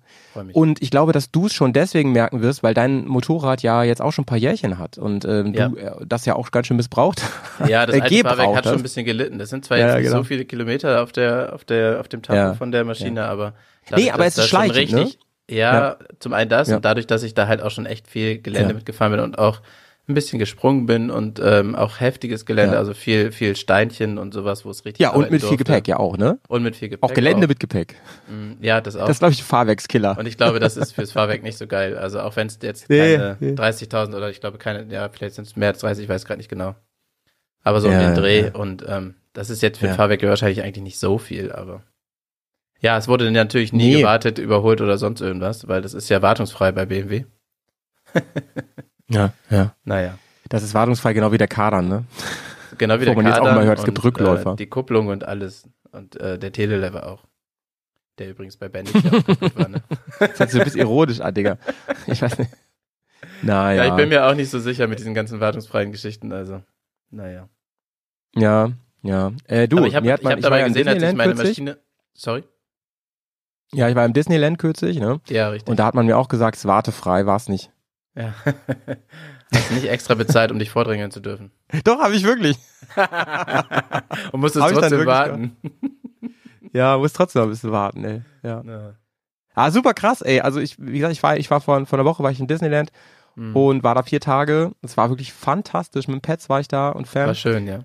Und 0.54 0.82
ich 0.82 0.92
glaube, 0.92 1.12
dass 1.12 1.30
du 1.32 1.48
es 1.48 1.54
schon 1.54 1.74
deswegen 1.74 2.14
merken 2.14 2.42
wirst, 2.42 2.64
weil 2.64 2.74
dein 2.74 3.06
Motorrad 3.06 3.64
ja 3.64 3.84
jetzt 3.84 4.02
auch 4.02 4.12
schon 4.12 4.24
ein 4.24 4.26
paar 4.26 4.38
Jährchen 4.38 4.78
hat 4.78 4.98
und 4.98 5.26
ähm, 5.26 5.54
Ja. 5.54 5.68
du 5.70 5.76
äh, 5.76 5.92
das 6.06 6.26
ja 6.26 6.36
auch 6.36 6.52
ganz 6.52 6.68
schön 6.68 6.78
missbraucht. 6.78 7.22
Ja, 7.68 7.86
das 7.86 7.96
äh, 7.98 8.02
alte 8.02 8.16
Fahrwerk 8.22 8.56
hat 8.56 8.64
schon 8.66 8.76
ein 8.78 8.82
bisschen 8.84 9.06
gelitten. 9.06 9.38
Das 9.40 9.50
sind 9.50 9.66
zwar 9.66 9.78
Ja, 9.78 9.88
jetzt 9.88 9.96
nicht 9.98 10.06
genau. 10.06 10.18
so 10.18 10.24
viele 10.24 10.46
Kilometer 10.46 11.02
auf 11.04 11.12
der, 11.12 11.54
auf 11.54 11.66
der, 11.66 12.00
auf 12.00 12.08
dem 12.08 12.22
Tacho 12.22 12.38
Ja. 12.38 12.54
von 12.54 12.72
der 12.72 12.84
Maschine, 12.86 13.26
aber 13.26 13.54
Nee, 13.96 14.10
aber 14.12 14.26
es 14.26 14.38
ist 14.38 14.48
schleichend, 14.48 14.92
ne? 14.94 15.00
richtig, 15.02 15.20
ja, 15.50 15.98
zum 16.20 16.34
einen 16.34 16.50
das 16.50 16.70
und 16.72 16.84
dadurch, 16.84 17.06
dass 17.08 17.22
ich 17.22 17.34
da 17.36 17.48
halt 17.48 17.62
auch 17.62 17.72
schon 17.72 17.86
echt 17.86 18.08
viel 18.08 18.42
Gelände 18.42 18.74
mitgefahren 18.74 19.12
bin 19.14 19.22
und 19.22 19.38
auch 19.38 19.62
ein 20.08 20.14
bisschen 20.14 20.38
gesprungen 20.38 20.86
bin 20.86 21.10
und 21.10 21.40
ähm, 21.44 21.76
auch 21.76 22.00
heftiges 22.00 22.46
Gelände, 22.46 22.74
Ja. 22.74 22.80
also 22.80 22.94
viel, 22.94 23.32
viel 23.32 23.56
Steinchen 23.56 24.18
und 24.20 24.34
sowas, 24.34 24.64
wo 24.64 24.70
es 24.70 24.86
richtig 24.86 25.00
Ja, 25.02 25.10
und 25.12 25.32
mit 25.32 25.42
viel 25.42 25.50
durfte. 25.50 25.58
Gepäck, 25.58 25.88
ja 25.88 25.98
auch, 25.98 26.16
ne? 26.18 26.38
Und 26.48 26.62
mit 26.64 26.76
viel 26.76 26.90
Gepäck. 26.90 27.04
Auch 27.10 27.14
Gelände 27.14 27.48
mit 27.48 27.60
Gepäck. 27.60 27.96
Mm, 28.28 28.64
Ja, 28.64 28.82
das 28.82 28.96
auch. 28.96 29.08
Das 29.08 29.16
ist, 29.16 29.20
glaube 29.20 29.34
ich, 29.34 29.42
ein 29.42 29.46
Fahrwerkskiller. 29.46 30.18
Und 30.18 30.28
ich 30.28 30.38
glaube, 30.38 30.60
das 30.60 30.78
ist 30.78 30.92
fürs 30.92 31.12
Fahrwerk 31.12 31.42
nicht 31.42 31.58
so 31.58 31.66
geil. 31.66 31.98
Also 31.98 32.20
auch 32.22 32.36
wenn 32.36 32.46
es 32.48 32.60
jetzt 32.62 32.88
Nee, 32.90 33.16
keine 33.18 33.38
nee. 33.40 33.54
30.000 33.54 34.16
oder 34.16 34.30
ich 34.30 34.40
glaube 34.42 34.58
keine, 34.60 34.86
ja, 34.94 35.10
vielleicht 35.10 35.36
sind 35.36 35.48
es 35.48 35.56
mehr 35.56 35.70
als 35.70 35.80
30, 35.80 36.04
ich 36.04 36.10
weiß 36.10 36.26
gerade 36.26 36.38
nicht 36.38 36.50
genau. 36.50 36.76
Aber 37.64 37.82
so 37.82 37.88
um 37.88 37.94
Ja, 37.94 38.00
den 38.12 38.14
Dreh 38.16 38.46
ja. 38.46 38.54
und 38.56 38.86
ähm, 38.88 39.16
das 39.34 39.50
ist 39.50 39.64
jetzt 39.64 39.80
für 39.80 39.86
Ja. 39.88 39.92
ein 39.94 39.98
Fahrwerk 39.98 40.22
wahrscheinlich 40.22 40.62
eigentlich 40.62 40.84
nicht 40.84 41.00
so 41.00 41.18
viel, 41.18 41.52
aber 41.52 41.82
ja, 42.80 42.96
es 42.98 43.08
wurde 43.08 43.32
natürlich 43.32 43.74
nie 43.74 43.96
Nee. 43.96 44.00
gewartet, 44.02 44.38
überholt 44.38 44.82
oder 44.82 45.00
sonst 45.00 45.20
irgendwas, 45.22 45.68
weil 45.68 45.82
das 45.82 45.96
ist 45.96 46.10
ja 46.10 46.22
wartungsfrei 46.22 46.72
bei 46.74 46.86
BMW. 46.86 47.26
Ja, 49.10 49.34
ja. 49.50 49.76
Naja, 49.84 50.18
Das 50.50 50.64
ist 50.64 50.74
wartungsfrei, 50.74 51.14
genau 51.14 51.32
wie 51.32 51.38
der 51.38 51.48
Kardan, 51.48 51.88
ne? 51.88 52.06
genau 52.78 52.96
wie 52.96 53.02
Wo 53.02 53.06
der 53.06 53.16
man 53.16 53.26
jetzt 53.28 53.40
auch 53.40 53.46
mal 53.46 53.66
hört, 53.66 53.80
es 53.80 53.86
gibt 53.86 54.04
Rückläufer. 54.04 54.54
Äh, 54.54 54.56
die 54.58 54.68
Kupplung 54.68 55.08
und 55.08 55.24
alles 55.24 55.68
und 55.92 56.16
äh, 56.20 56.38
der 56.38 56.52
Telelever 56.52 57.08
auch. 57.08 57.24
Der 58.18 58.30
übrigens 58.30 58.58
bei 58.58 58.70
Bandit 58.70 58.96
ja 58.96 59.12
auch 59.12 59.56
war, 59.56 59.68
ne? 59.68 59.84
Das 60.20 60.38
sich 60.38 60.52
so 60.52 60.60
ein 60.60 60.64
bisschen 60.64 60.82
ironisch 60.82 61.20
an, 61.20 61.34
Digga. 61.34 61.58
Ich 62.08 62.22
weiß 62.22 62.40
nicht. 62.40 62.52
Naja. 63.42 63.84
Ja, 63.84 63.90
ich 63.90 63.96
bin 63.96 64.10
mir 64.10 64.26
auch 64.26 64.36
nicht 64.36 64.50
so 64.50 64.60
sicher 64.60 64.88
mit 64.88 65.00
diesen 65.00 65.14
ganzen 65.14 65.40
wartungsfreien 65.40 65.92
Geschichten, 65.92 66.32
also 66.32 66.64
naja. 67.12 67.50
ja, 68.36 68.72
ja. 69.02 69.32
Äh, 69.46 69.68
du, 69.68 69.78
Aber 69.78 69.88
ich 69.88 69.96
habe 69.96 70.12
hat 70.12 70.22
ich 70.22 70.26
hab 70.26 70.38
ich 70.38 70.44
war 70.44 70.50
dabei 70.50 70.62
im 70.62 70.68
gesehen, 70.70 70.88
als 70.88 71.04
ich 71.04 71.14
meine 71.14 71.34
kürzlich. 71.34 71.50
Maschine. 71.50 71.78
Sorry? 72.14 72.44
Ja, 73.74 73.90
ich 73.90 73.96
war 73.96 74.06
im 74.06 74.14
Disneyland 74.14 74.58
kürzlich, 74.58 75.00
ne? 75.00 75.20
Ja, 75.28 75.50
richtig. 75.50 75.70
Und 75.70 75.80
da 75.80 75.86
hat 75.86 75.96
man 75.96 76.06
mir 76.06 76.18
auch 76.18 76.30
gesagt, 76.30 76.58
es 76.58 76.66
wartefrei, 76.66 77.26
war 77.26 77.36
es 77.36 77.50
nicht. 77.50 77.72
Ja. 78.16 78.34
Hast 79.54 79.72
nicht 79.72 79.88
extra 79.90 80.16
bezahlt, 80.16 80.52
um 80.52 80.60
dich 80.60 80.70
vordrängeln 80.70 81.12
zu 81.12 81.20
dürfen. 81.20 81.52
Doch, 81.84 82.00
habe 82.00 82.16
ich 82.16 82.24
wirklich. 82.24 82.58
Und 84.32 84.42
musstest 84.42 84.66
trotzdem 84.74 85.06
warten. 85.06 85.56
Ja, 86.74 86.98
muss 86.98 87.14
trotzdem 87.14 87.42
noch 87.42 87.48
ein 87.48 87.52
bisschen 87.52 87.72
warten, 87.72 88.04
ey. 88.04 88.22
Ja. 88.44 88.62
Ja. 88.66 88.94
Ah, 89.54 89.72
super 89.72 89.94
krass, 89.94 90.22
ey. 90.22 90.42
Also 90.42 90.60
ich, 90.60 90.76
wie 90.80 90.98
gesagt, 91.00 91.14
ich 91.14 91.24
war, 91.24 91.38
ich 91.38 91.50
war 91.50 91.62
vor, 91.62 91.86
vor 91.86 91.98
einer 92.00 92.06
Woche 92.06 92.24
war 92.24 92.32
ich 92.32 92.40
in 92.40 92.48
Disneyland 92.48 92.92
Mhm. 93.38 93.54
und 93.54 93.84
war 93.84 93.96
da 93.96 94.04
vier 94.04 94.22
Tage. 94.22 94.72
Es 94.82 94.96
war 94.96 95.10
wirklich 95.10 95.34
fantastisch. 95.34 96.08
Mit 96.08 96.16
dem 96.16 96.22
Pets 96.22 96.48
war 96.48 96.62
ich 96.62 96.70
da 96.70 96.90
und 96.90 97.06
Fan. 97.06 97.28
War 97.28 97.36
schön, 97.36 97.68
ja. 97.68 97.80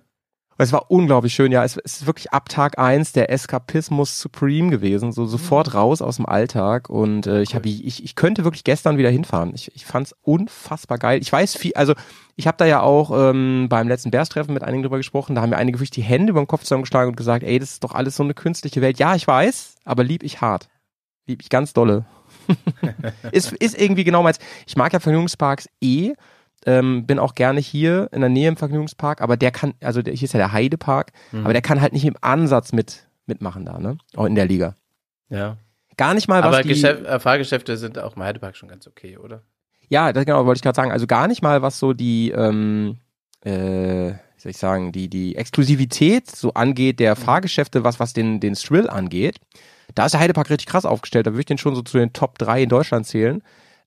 Es 0.62 0.72
war 0.74 0.90
unglaublich 0.90 1.32
schön, 1.32 1.52
ja. 1.52 1.64
Es, 1.64 1.78
es 1.78 2.02
ist 2.02 2.06
wirklich 2.06 2.32
ab 2.32 2.50
Tag 2.50 2.78
eins 2.78 3.12
der 3.12 3.30
Eskapismus 3.30 4.20
Supreme 4.20 4.68
gewesen. 4.68 5.10
So 5.10 5.24
sofort 5.24 5.72
raus 5.72 6.02
aus 6.02 6.16
dem 6.16 6.26
Alltag. 6.26 6.90
Und 6.90 7.26
äh, 7.26 7.40
ich, 7.40 7.54
hab, 7.54 7.64
ich, 7.64 8.04
ich 8.04 8.14
könnte 8.14 8.44
wirklich 8.44 8.64
gestern 8.64 8.98
wieder 8.98 9.08
hinfahren. 9.08 9.52
Ich, 9.54 9.74
ich 9.74 9.86
fand's 9.86 10.14
unfassbar 10.20 10.98
geil. 10.98 11.20
Ich 11.22 11.32
weiß 11.32 11.56
viel, 11.56 11.72
also 11.74 11.94
ich 12.36 12.46
habe 12.46 12.58
da 12.58 12.66
ja 12.66 12.82
auch 12.82 13.10
ähm, 13.14 13.68
beim 13.70 13.88
letzten 13.88 14.10
Bears-Treffen 14.10 14.52
mit 14.52 14.62
einigen 14.62 14.82
drüber 14.82 14.98
gesprochen. 14.98 15.34
Da 15.34 15.40
haben 15.40 15.50
mir 15.50 15.56
einige 15.56 15.78
wirklich 15.78 15.90
die 15.90 16.02
Hände 16.02 16.30
über 16.30 16.42
den 16.42 16.46
Kopf 16.46 16.64
zusammengeschlagen 16.64 17.08
und 17.08 17.16
gesagt, 17.16 17.42
ey, 17.42 17.58
das 17.58 17.70
ist 17.72 17.84
doch 17.84 17.94
alles 17.94 18.16
so 18.16 18.22
eine 18.22 18.34
künstliche 18.34 18.82
Welt. 18.82 18.98
Ja, 18.98 19.14
ich 19.14 19.26
weiß, 19.26 19.76
aber 19.86 20.04
lieb 20.04 20.22
ich 20.22 20.42
hart. 20.42 20.68
Lieb 21.26 21.40
ich 21.40 21.48
ganz 21.48 21.72
dolle. 21.72 22.04
ist, 23.32 23.52
ist 23.52 23.80
irgendwie 23.80 24.04
genau 24.04 24.22
meins. 24.22 24.38
Ich 24.66 24.76
mag 24.76 24.92
ja 24.92 25.00
Vergnügungsparks 25.00 25.70
eh. 25.80 26.12
Ähm, 26.66 27.06
bin 27.06 27.18
auch 27.18 27.34
gerne 27.34 27.60
hier 27.60 28.08
in 28.12 28.20
der 28.20 28.28
Nähe 28.30 28.48
im 28.48 28.56
Vergnügungspark, 28.56 29.22
aber 29.22 29.36
der 29.38 29.50
kann, 29.50 29.72
also 29.80 30.02
der, 30.02 30.12
hier 30.14 30.26
ist 30.26 30.32
ja 30.34 30.38
der 30.38 30.52
Heidepark, 30.52 31.12
Mhm. 31.32 31.44
aber 31.44 31.52
der 31.54 31.62
kann 31.62 31.80
halt 31.80 31.92
nicht 31.94 32.04
im 32.04 32.16
Ansatz 32.20 32.72
mit 32.72 33.06
mitmachen 33.26 33.64
da, 33.64 33.78
ne? 33.78 33.96
Auch 34.16 34.26
in 34.26 34.34
der 34.34 34.46
Liga. 34.46 34.74
ja. 35.28 35.56
Gar 35.96 36.14
nicht 36.14 36.28
mal 36.28 36.40
was 36.42 36.46
Aber 36.54 36.62
die, 36.62 36.70
Geschäft, 36.70 37.04
äh, 37.04 37.20
Fahrgeschäfte 37.20 37.76
sind 37.76 37.98
auch 37.98 38.16
im 38.16 38.22
Heidepark 38.22 38.56
schon 38.56 38.70
ganz 38.70 38.86
okay, 38.86 39.18
oder? 39.18 39.42
Ja, 39.90 40.14
das 40.14 40.24
genau 40.24 40.46
wollte 40.46 40.58
ich 40.58 40.62
gerade 40.62 40.76
sagen. 40.76 40.92
Also 40.92 41.06
gar 41.06 41.28
nicht 41.28 41.42
mal 41.42 41.60
was 41.60 41.78
so 41.78 41.92
die, 41.92 42.30
ähm, 42.30 42.96
äh, 43.44 44.12
wie 44.12 44.40
soll 44.40 44.50
ich 44.50 44.56
sagen, 44.56 44.92
die 44.92 45.08
die 45.08 45.36
Exklusivität 45.36 46.30
so 46.30 46.54
angeht 46.54 47.00
der 47.00 47.16
Fahrgeschäfte, 47.16 47.84
was 47.84 48.00
was 48.00 48.14
den 48.14 48.40
den 48.40 48.54
Thrill 48.54 48.88
angeht. 48.88 49.40
Da 49.94 50.06
ist 50.06 50.12
der 50.12 50.20
Heidepark 50.20 50.48
richtig 50.48 50.68
krass 50.68 50.86
aufgestellt. 50.86 51.26
Da 51.26 51.32
würde 51.32 51.40
ich 51.40 51.46
den 51.46 51.58
schon 51.58 51.74
so 51.74 51.82
zu 51.82 51.98
den 51.98 52.12
Top 52.14 52.38
3 52.38 52.62
in 52.62 52.68
Deutschland 52.70 53.06
zählen. 53.06 53.42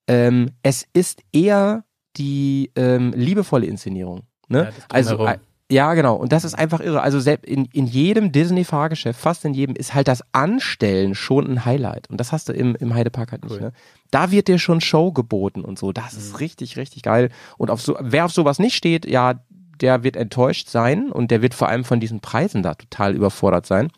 Ähm, 0.08 0.51
es 0.62 0.86
ist 0.94 1.22
eher 1.32 1.84
die 2.17 2.72
ähm, 2.75 3.12
liebevolle 3.15 3.65
Inszenierung. 3.65 4.22
Ne? 4.48 4.65
Ja, 4.65 4.72
also 4.89 5.25
äh, 5.25 5.38
ja, 5.72 5.93
genau. 5.96 6.15
Und 6.15 6.32
das 6.32 6.43
ist 6.43 6.53
einfach 6.53 6.79
irre. 6.82 7.01
Also 7.01 7.20
selbst 7.20 7.46
in, 7.48 7.65
in 7.74 7.88
jedem 7.88 8.32
Disney-Fahrgeschäft, 8.32 9.20
fast 9.20 9.43
in 9.46 9.53
jedem, 9.53 9.75
ist 9.75 9.93
halt 9.96 10.08
das 10.08 10.24
Anstellen 10.34 11.15
schon 11.15 11.50
ein 11.50 11.65
Highlight. 11.65 12.10
Und 12.10 12.20
das 12.20 12.32
hast 12.32 12.50
du 12.50 12.53
im, 12.53 12.75
im 12.75 12.93
Heidepark 12.93 13.32
halt 13.32 13.43
nicht. 13.43 13.53
Cool. 13.55 13.62
Ne? 13.62 13.74
Da 14.12 14.29
wird 14.29 14.48
dir 14.48 14.60
schon 14.60 14.82
Show 14.82 15.12
geboten 15.12 15.62
und 15.62 15.79
so. 15.79 15.91
Das 15.91 16.13
Mhm. 16.13 16.20
ist 16.20 16.39
richtig, 16.41 16.77
richtig 16.77 17.01
geil. 17.01 17.29
Und 17.58 17.72
auf 17.72 17.82
so, 17.82 17.98
wer 18.00 18.25
auf 18.25 18.32
sowas 18.34 18.60
nicht 18.60 18.75
steht, 18.75 19.05
ja, 19.08 19.36
der 19.82 20.03
wird 20.03 20.15
enttäuscht 20.15 20.70
sein 20.70 21.12
und 21.12 21.32
der 21.32 21.41
wird 21.41 21.55
vor 21.55 21.70
allem 21.70 21.84
von 21.86 22.00
diesen 22.00 22.20
Preisen 22.20 22.62
da 22.62 22.75
total 22.75 23.15
überfordert 23.15 23.65
sein. 23.65 23.89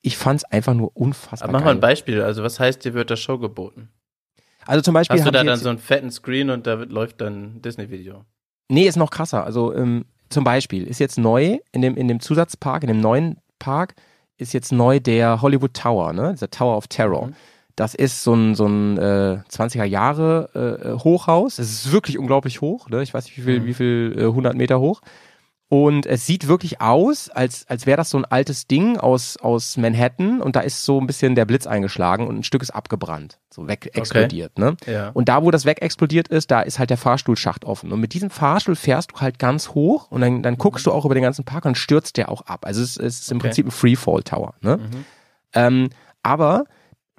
Ich 0.00 0.16
fand's 0.16 0.44
einfach 0.44 0.72
nur 0.74 0.90
unfassbar 0.96 1.48
Aber 1.48 1.58
mach 1.58 1.64
mal 1.64 1.72
geil. 1.72 1.76
ein 1.76 1.80
Beispiel. 1.80 2.22
Also 2.22 2.42
was 2.42 2.58
heißt, 2.58 2.84
dir 2.84 2.94
wird 2.94 3.10
das 3.10 3.20
Show 3.20 3.38
geboten? 3.38 3.90
Also 4.66 4.82
zum 4.82 4.94
Beispiel 4.94 5.18
Hast 5.18 5.26
du 5.26 5.30
da 5.32 5.42
dann 5.44 5.58
so 5.58 5.68
einen 5.68 5.78
fetten 5.78 6.10
Screen 6.10 6.50
und 6.50 6.66
da 6.66 6.78
wird, 6.78 6.92
läuft 6.92 7.20
dann 7.20 7.56
ein 7.56 7.62
Disney-Video? 7.62 8.24
Nee, 8.68 8.86
ist 8.86 8.96
noch 8.96 9.10
krasser. 9.10 9.44
Also 9.44 9.74
ähm, 9.74 10.04
zum 10.30 10.44
Beispiel 10.44 10.86
ist 10.86 10.98
jetzt 10.98 11.18
neu 11.18 11.58
in 11.72 11.82
dem, 11.82 11.96
in 11.96 12.08
dem 12.08 12.20
Zusatzpark, 12.20 12.82
in 12.84 12.88
dem 12.88 13.00
neuen 13.00 13.38
Park, 13.58 13.94
ist 14.38 14.52
jetzt 14.54 14.72
neu 14.72 14.98
der 15.00 15.42
Hollywood 15.42 15.74
Tower, 15.74 16.12
ne? 16.12 16.32
Dieser 16.32 16.50
Tower 16.50 16.76
of 16.76 16.88
Terror. 16.88 17.26
Mhm. 17.28 17.34
Das 17.76 17.94
ist 17.94 18.22
so 18.22 18.34
ein, 18.34 18.54
so 18.54 18.66
ein 18.66 18.98
äh, 18.98 19.38
20er 19.50 19.84
Jahre 19.84 20.50
äh, 20.98 21.02
Hochhaus. 21.04 21.58
Es 21.58 21.70
ist 21.72 21.92
wirklich 21.92 22.18
unglaublich 22.18 22.60
hoch, 22.60 22.88
ne? 22.88 23.02
Ich 23.02 23.14
weiß 23.14 23.24
nicht, 23.26 23.36
wie 23.38 23.42
viel, 23.42 23.60
Mhm. 23.60 23.66
wie 23.66 23.74
viel 23.74 24.14
äh, 24.18 24.22
100 24.24 24.54
Meter 24.56 24.78
hoch. 24.80 25.00
Und 25.72 26.04
es 26.04 26.26
sieht 26.26 26.48
wirklich 26.48 26.82
aus, 26.82 27.30
als, 27.30 27.66
als 27.66 27.86
wäre 27.86 27.96
das 27.96 28.10
so 28.10 28.18
ein 28.18 28.26
altes 28.26 28.66
Ding 28.66 28.98
aus, 28.98 29.38
aus 29.38 29.78
Manhattan 29.78 30.42
und 30.42 30.54
da 30.54 30.60
ist 30.60 30.84
so 30.84 31.00
ein 31.00 31.06
bisschen 31.06 31.34
der 31.34 31.46
Blitz 31.46 31.66
eingeschlagen 31.66 32.26
und 32.26 32.36
ein 32.36 32.42
Stück 32.42 32.60
ist 32.60 32.72
abgebrannt, 32.72 33.38
so 33.48 33.66
weg 33.68 33.88
explodiert, 33.94 34.58
ne? 34.58 34.76
Ja. 34.84 35.08
Und 35.14 35.30
da, 35.30 35.42
wo 35.42 35.50
das 35.50 35.64
weg 35.64 35.80
explodiert 35.80 36.28
ist, 36.28 36.50
da 36.50 36.60
ist 36.60 36.78
halt 36.78 36.90
der 36.90 36.98
Fahrstuhlschacht 36.98 37.64
offen. 37.64 37.90
Und 37.90 38.00
mit 38.00 38.12
diesem 38.12 38.28
Fahrstuhl 38.28 38.76
fährst 38.76 39.12
du 39.12 39.20
halt 39.22 39.38
ganz 39.38 39.70
hoch 39.70 40.10
und 40.10 40.20
dann, 40.20 40.42
dann 40.42 40.58
guckst 40.58 40.84
du 40.84 40.92
auch 40.92 41.06
über 41.06 41.14
den 41.14 41.22
ganzen 41.22 41.46
Park 41.46 41.64
und 41.64 41.78
stürzt 41.78 42.18
der 42.18 42.28
auch 42.28 42.42
ab. 42.42 42.66
Also 42.66 42.82
es, 42.82 42.98
es 42.98 43.20
ist 43.20 43.30
im 43.32 43.38
Okay. 43.38 43.46
Prinzip 43.46 43.66
ein 43.68 43.70
Freefall 43.70 44.22
Tower. 44.24 44.52
Ne? 44.60 44.76
Mhm. 44.76 45.04
Ähm, 45.54 45.90
aber 46.22 46.66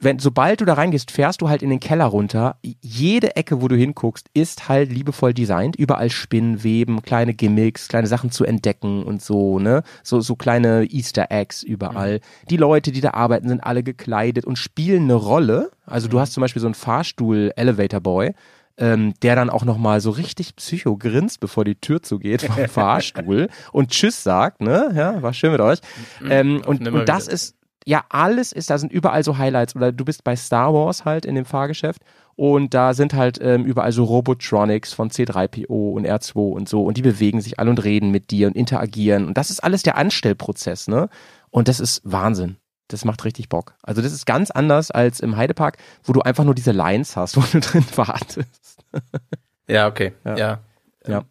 wenn, 0.04 0.20
sobald 0.20 0.62
du 0.62 0.66
da 0.66 0.74
reingehst, 0.74 1.12
fährst 1.12 1.42
du 1.42 1.50
halt 1.50 1.62
in 1.62 1.70
den 1.70 1.80
Keller 1.80 2.06
runter. 2.06 2.58
Jede 2.82 3.36
Ecke, 3.36 3.62
wo 3.62 3.68
du 3.68 3.76
hinguckst, 3.76 4.28
ist 4.34 4.70
halt 4.70 4.92
liebevoll 4.92 5.34
designt. 5.34 5.76
Überall 5.76 6.10
Spinnweben, 6.10 7.02
kleine 7.02 7.34
Gimmicks, 7.34 7.88
kleine 7.88 8.08
Sachen 8.08 8.32
zu 8.32 8.46
entdecken 8.46 9.04
und 9.04 9.22
so, 9.22 9.60
ne? 9.60 9.84
So, 10.04 10.22
so 10.22 10.36
kleine 10.36 10.86
Easter 10.86 11.28
Eggs 11.30 11.64
überall. 11.64 12.20
Die 12.50 12.58
Leute, 12.58 12.92
die 12.92 13.02
da 13.02 13.12
arbeiten, 13.12 13.48
sind 13.48 13.64
alle 13.64 13.84
gekleidet 13.84 14.46
und 14.46 14.58
spielen 14.58 15.04
eine 15.04 15.16
Rolle. 15.16 15.72
Also 15.86 16.08
du 16.08 16.20
hast 16.20 16.34
zum 16.34 16.42
Beispiel 16.42 16.62
so 16.62 16.68
einen 16.68 16.76
Fahrstuhl-Elevator-Boy, 16.76 18.34
ähm, 18.78 19.14
der 19.22 19.36
dann 19.36 19.50
auch 19.50 19.66
nochmal 19.66 20.02
so 20.02 20.10
richtig 20.10 20.56
psycho 20.56 20.98
grinst, 20.98 21.40
bevor 21.40 21.64
die 21.64 21.76
Tür 21.76 22.02
zugeht 22.02 22.42
vom 22.42 22.56
Fahrstuhl 22.68 23.50
und 23.72 23.90
Tschüss 23.90 24.24
sagt, 24.24 24.62
ne? 24.62 24.92
Ja, 24.96 25.22
war 25.22 25.34
schön 25.34 25.52
mit 25.52 25.62
euch. 25.62 25.80
Ähm, 26.28 26.62
und, 26.66 26.88
und 26.88 27.08
das 27.08 27.26
wieder. 27.26 27.34
ist, 27.34 27.56
ja, 27.86 28.04
alles 28.10 28.52
ist, 28.52 28.70
da 28.70 28.78
sind 28.78 28.92
überall 28.92 29.24
so 29.24 29.38
Highlights. 29.38 29.76
Oder 29.76 29.92
du 29.92 30.06
bist 30.06 30.24
bei 30.24 30.36
Star 30.36 30.74
Wars 30.74 31.06
halt 31.06 31.26
in 31.26 31.36
dem 31.36 31.46
Fahrgeschäft 31.46 32.02
und 32.36 32.74
da 32.74 32.94
sind 32.94 33.14
halt 33.14 33.40
ähm, 33.42 33.66
überall 33.66 33.92
so 33.92 34.04
Robotronics 34.04 34.94
von 34.94 35.10
C3PO 35.10 35.94
und 35.94 36.08
R2 36.08 36.52
und 36.52 36.70
so 36.70 36.84
und 36.84 36.98
die 36.98 37.02
bewegen 37.02 37.42
sich 37.42 37.60
alle 37.60 37.70
und 37.70 37.84
reden 37.84 38.12
mit 38.12 38.32
dir 38.32 38.48
und 38.48 38.56
interagieren. 38.56 39.28
Und 39.28 39.38
das 39.38 39.50
ist 39.50 39.64
alles 39.64 39.84
der 39.84 39.98
Anstellprozess, 39.98 40.88
ne? 40.88 41.10
Und 41.50 41.68
das 41.68 41.80
ist 41.80 42.02
Wahnsinn. 42.04 42.58
Das 42.88 43.06
macht 43.06 43.24
richtig 43.26 43.50
Bock. 43.50 43.76
Also 43.82 44.02
das 44.02 44.12
ist 44.12 44.26
ganz 44.26 44.52
anders 44.52 44.92
als 44.92 45.20
im 45.20 45.38
Heidepark, 45.38 45.78
wo 46.04 46.14
du 46.14 46.22
einfach 46.22 46.44
nur 46.44 46.56
diese 46.56 46.72
Lines 46.72 47.16
hast, 47.16 47.38
wo 47.38 47.42
du 47.42 47.60
drin 47.60 47.86
wartest. 47.96 48.84
Ja, 49.68 49.88
okay. 49.88 50.14
Ja. 50.26 50.38
Ja. 50.38 50.60
Ja. 51.08 51.24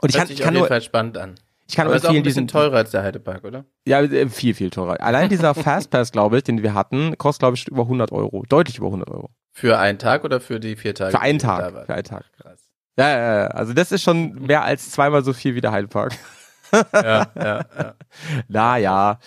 Und 0.00 0.08
ich 0.08 0.14
Hört 0.14 0.20
kann, 0.20 0.26
sich 0.28 0.38
ich 0.38 0.42
kann 0.42 0.48
auf 0.50 0.54
jeden 0.54 0.60
nur, 0.60 0.68
Fall 0.68 0.82
spannend 0.82 1.18
an. 1.18 1.34
Ich 1.70 1.76
kann 1.76 1.86
Aber 1.86 1.94
nur 1.94 1.96
ist 1.98 2.04
auch 2.04 2.10
ein 2.10 2.16
empfehlen, 2.16 2.24
bisschen 2.24 2.46
diesen, 2.48 2.58
teurer 2.58 2.76
als 2.78 2.90
der 2.90 3.04
Heidepark, 3.04 3.44
oder? 3.44 3.64
Ja, 3.86 4.00
äh, 4.00 4.28
viel, 4.28 4.54
viel 4.54 4.70
teurer. 4.70 5.00
Allein 5.00 5.28
dieser 5.28 5.54
Fastpass, 5.54 6.10
glaube 6.10 6.38
ich, 6.38 6.42
den 6.42 6.64
wir 6.64 6.74
hatten, 6.74 7.16
kostet, 7.16 7.40
glaube 7.40 7.56
ich, 7.56 7.68
über 7.68 7.82
100 7.82 8.10
Euro. 8.10 8.44
Deutlich 8.48 8.78
über 8.78 8.88
100 8.88 9.08
Euro. 9.08 9.30
Für 9.52 9.78
einen 9.78 9.98
Tag 9.98 10.24
oder 10.24 10.40
für 10.40 10.58
die 10.58 10.74
vier 10.74 10.96
Tage? 10.96 11.12
Für 11.12 11.20
einen 11.20 11.38
Tag. 11.38 11.86
Für 11.86 11.94
einen 11.94 12.02
Tag. 12.02 12.24
Krass. 12.36 12.60
Ja, 12.98 13.08
ja, 13.08 13.40
ja. 13.42 13.46
Also 13.46 13.72
das 13.72 13.92
ist 13.92 14.02
schon 14.02 14.34
mehr 14.34 14.64
als 14.64 14.90
zweimal 14.90 15.22
so 15.22 15.32
viel 15.32 15.54
wie 15.54 15.60
der 15.60 15.70
Heidepark. 15.70 16.12
Ja, 16.72 17.28
ja, 17.36 17.64
ja. 17.78 17.94
Naja, 18.48 19.20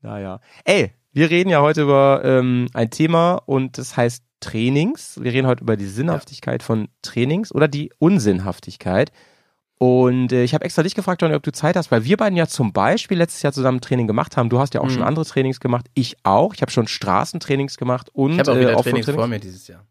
naja. 0.00 0.40
Ey, 0.64 0.92
wir 1.12 1.30
reden 1.30 1.50
ja 1.50 1.60
heute 1.60 1.82
über 1.82 2.22
ähm, 2.24 2.68
ein 2.74 2.90
Thema 2.90 3.42
und 3.46 3.76
das 3.76 3.96
heißt 3.96 4.22
Trainings. 4.38 5.18
Wir 5.20 5.32
reden 5.32 5.48
heute 5.48 5.64
über 5.64 5.76
die 5.76 5.86
Sinnhaftigkeit 5.86 6.62
von 6.62 6.88
Trainings 7.02 7.52
oder 7.52 7.66
die 7.66 7.92
Unsinnhaftigkeit. 7.98 9.10
Und 9.78 10.32
äh, 10.32 10.42
ich 10.42 10.54
habe 10.54 10.64
extra 10.64 10.82
dich 10.82 10.94
gefragt, 10.96 11.22
Johnny, 11.22 11.34
ob 11.36 11.42
du 11.44 11.52
Zeit 11.52 11.76
hast, 11.76 11.90
weil 11.92 12.02
wir 12.04 12.16
beiden 12.16 12.36
ja 12.36 12.48
zum 12.48 12.72
Beispiel 12.72 13.16
letztes 13.16 13.42
Jahr 13.42 13.52
zusammen 13.52 13.80
Training 13.80 14.08
gemacht 14.08 14.36
haben. 14.36 14.48
Du 14.50 14.58
hast 14.58 14.74
ja 14.74 14.80
auch 14.80 14.86
Mhm. 14.86 14.90
schon 14.90 15.02
andere 15.04 15.24
Trainings 15.24 15.60
gemacht. 15.60 15.86
Ich 15.94 16.16
auch. 16.24 16.52
Ich 16.54 16.62
habe 16.62 16.72
schon 16.72 16.88
Straßentrainings 16.88 17.76
gemacht 17.76 18.10
und 18.12 18.32
Ich 18.32 18.38
habe 18.40 18.50
auch 18.50 18.56
äh, 18.56 18.60
wieder 18.60 18.70
Offroad-Trainings. 18.70 19.06
Trainings 19.06 19.20
vor 19.22 19.28
mir 19.28 19.38
dieses 19.38 19.68
Jahr. 19.68 19.86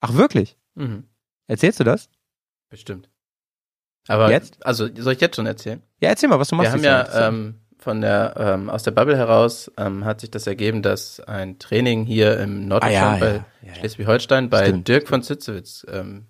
Ach, 0.00 0.14
wirklich? 0.14 0.56
Mhm. 0.74 1.04
Erzählst 1.48 1.80
du 1.80 1.84
das? 1.84 2.08
Bestimmt. 2.70 3.08
Aber 4.08 4.30
Jetzt? 4.30 4.64
Also 4.64 4.88
soll 4.96 5.12
ich 5.14 5.20
jetzt 5.20 5.36
schon 5.36 5.46
erzählen? 5.46 5.82
Ja, 6.00 6.08
erzähl 6.10 6.28
mal, 6.28 6.38
was 6.38 6.48
du 6.48 6.56
machst. 6.56 6.72
Wir 6.72 6.72
haben 6.72 6.84
ja 6.84 7.28
ähm, 7.28 7.54
von 7.78 8.00
der 8.00 8.34
ähm, 8.36 8.70
aus 8.70 8.84
der 8.84 8.92
Bubble 8.92 9.16
heraus 9.16 9.70
ähm, 9.76 10.04
hat 10.04 10.20
sich 10.20 10.30
das 10.30 10.46
ergeben, 10.46 10.82
dass 10.82 11.18
ein 11.20 11.58
Training 11.58 12.04
hier 12.04 12.38
im 12.38 12.66
Norddeutschland 12.68 13.22
Ah, 13.22 13.26
ja, 13.26 13.32
bei 13.32 13.34
ja, 13.36 13.68
ja. 13.68 13.74
Schleswig-Holstein 13.74 14.48
bei 14.48 14.66
Stimmt. 14.66 14.88
Dirk 14.88 15.08
von 15.08 15.22
Zitzewitz 15.22 15.84
ähm, 15.90 16.26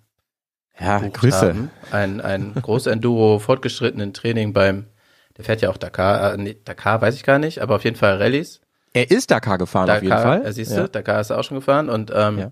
ja, 0.79 0.99
Grüße. 0.99 1.49
haben. 1.49 1.69
Ein 1.91 2.21
ein 2.21 2.53
groß 2.61 2.87
Enduro 2.87 3.39
fortgeschrittenen 3.39 4.13
Training 4.13 4.53
beim 4.53 4.85
der 5.37 5.45
fährt 5.45 5.61
ja 5.61 5.69
auch 5.71 5.77
Dakar, 5.77 6.33
äh, 6.33 6.37
nee, 6.37 6.55
Dakar 6.63 7.01
weiß 7.01 7.15
ich 7.15 7.23
gar 7.23 7.39
nicht, 7.39 7.59
aber 7.59 7.75
auf 7.77 7.83
jeden 7.83 7.95
Fall 7.95 8.17
Rallyes. 8.17 8.61
Er 8.93 9.09
ist 9.09 9.31
Dakar 9.31 9.57
gefahren 9.57 9.89
auf 9.89 9.95
jeden 10.03 10.09
Dakar, 10.09 10.21
Fall. 10.41 10.45
äh, 10.45 10.51
siehst 10.53 10.71
ja. 10.71 10.83
du, 10.83 10.89
Dakar 10.89 11.21
ist 11.21 11.31
er 11.31 11.39
auch 11.39 11.43
schon 11.43 11.57
gefahren 11.57 11.89
und 11.89 12.11
ähm, 12.13 12.37
Ja. 12.37 12.51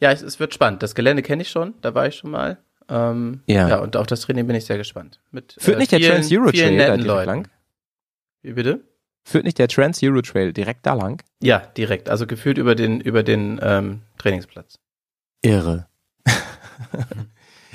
ja, 0.00 0.10
es, 0.10 0.20
es 0.22 0.40
wird 0.40 0.52
spannend. 0.52 0.82
Das 0.82 0.96
Gelände 0.96 1.22
kenne 1.22 1.42
ich 1.42 1.50
schon, 1.50 1.74
da 1.82 1.94
war 1.94 2.08
ich 2.08 2.16
schon 2.16 2.32
mal. 2.32 2.58
Ähm, 2.88 3.42
Ja. 3.46 3.68
ja, 3.68 3.78
und 3.78 3.96
auf 3.96 4.08
das 4.08 4.22
Training 4.22 4.48
bin 4.48 4.56
ich 4.56 4.64
sehr 4.64 4.76
gespannt. 4.78 5.20
Mit, 5.30 5.54
Führt 5.60 5.76
äh, 5.76 5.78
nicht 5.78 5.92
der 5.92 6.00
vielen- 6.00 6.10
Trans-Euro 6.14 6.48
vielen 6.48 6.66
Trail 6.66 6.78
da 6.78 6.84
netten 6.88 7.02
direkt 7.04 7.06
Leuten. 7.06 7.26
lang? 7.26 7.48
Wie 8.42 8.52
bitte? 8.54 8.80
Führt 9.22 9.44
nicht 9.44 9.58
der 9.58 9.68
Trans-Euro 9.68 10.20
Trail 10.22 10.52
direkt 10.52 10.84
da 10.86 10.94
lang? 10.94 11.22
Ja, 11.40 11.58
direkt. 11.76 12.10
Also 12.10 12.26
gefühlt 12.26 12.58
über 12.58 12.74
den, 12.74 13.00
über 13.00 13.22
den 13.22 13.60
ähm, 13.62 14.00
Trainingsplatz. 14.18 14.80
Irre. 15.42 15.86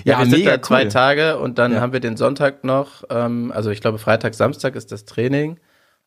Ja, 0.05 0.19
wir 0.19 0.25
sind 0.27 0.45
da 0.45 0.61
zwei 0.61 0.83
cool. 0.83 0.89
Tage 0.89 1.37
und 1.39 1.57
dann 1.57 1.73
Ja. 1.73 1.81
haben 1.81 1.91
wir 1.93 1.99
den 1.99 2.15
Sonntag 2.17 2.63
noch, 2.63 3.03
ähm, 3.09 3.51
also 3.53 3.69
ich 3.71 3.81
glaube 3.81 3.97
Freitag, 3.97 4.33
Samstag 4.35 4.75
ist 4.75 4.91
das 4.91 5.05
Training 5.05 5.59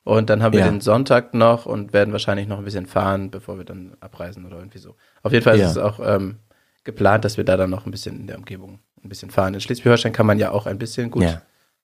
und 0.04 0.30
dann 0.30 0.42
haben 0.42 0.52
wir 0.52 0.60
Ja. 0.60 0.66
den 0.70 0.80
Sonntag 0.80 1.34
noch 1.34 1.66
und 1.66 1.92
werden 1.92 2.12
wahrscheinlich 2.12 2.46
noch 2.48 2.58
ein 2.58 2.64
bisschen 2.64 2.86
fahren, 2.86 3.30
bevor 3.30 3.58
wir 3.58 3.64
dann 3.64 3.96
abreisen 4.00 4.46
oder 4.46 4.56
irgendwie 4.58 4.78
so. 4.78 4.96
Auf 5.22 5.32
jeden 5.32 5.44
Fall 5.44 5.58
Ja. 5.58 5.66
ist 5.66 5.72
es 5.72 5.78
auch 5.78 5.98
ähm, 6.02 6.38
geplant, 6.84 7.24
dass 7.24 7.36
wir 7.36 7.44
da 7.44 7.56
dann 7.56 7.70
noch 7.70 7.84
ein 7.86 7.90
bisschen 7.90 8.20
in 8.20 8.26
der 8.28 8.38
Umgebung 8.38 8.78
ein 9.04 9.08
bisschen 9.08 9.30
fahren. 9.30 9.54
In 9.54 9.60
Schleswig-Holstein 9.60 10.12
kann 10.12 10.26
man 10.26 10.38
ja 10.38 10.50
auch 10.52 10.66
ein 10.66 10.78
bisschen 10.78 11.10
gut 11.10 11.24
Ja. 11.24 11.42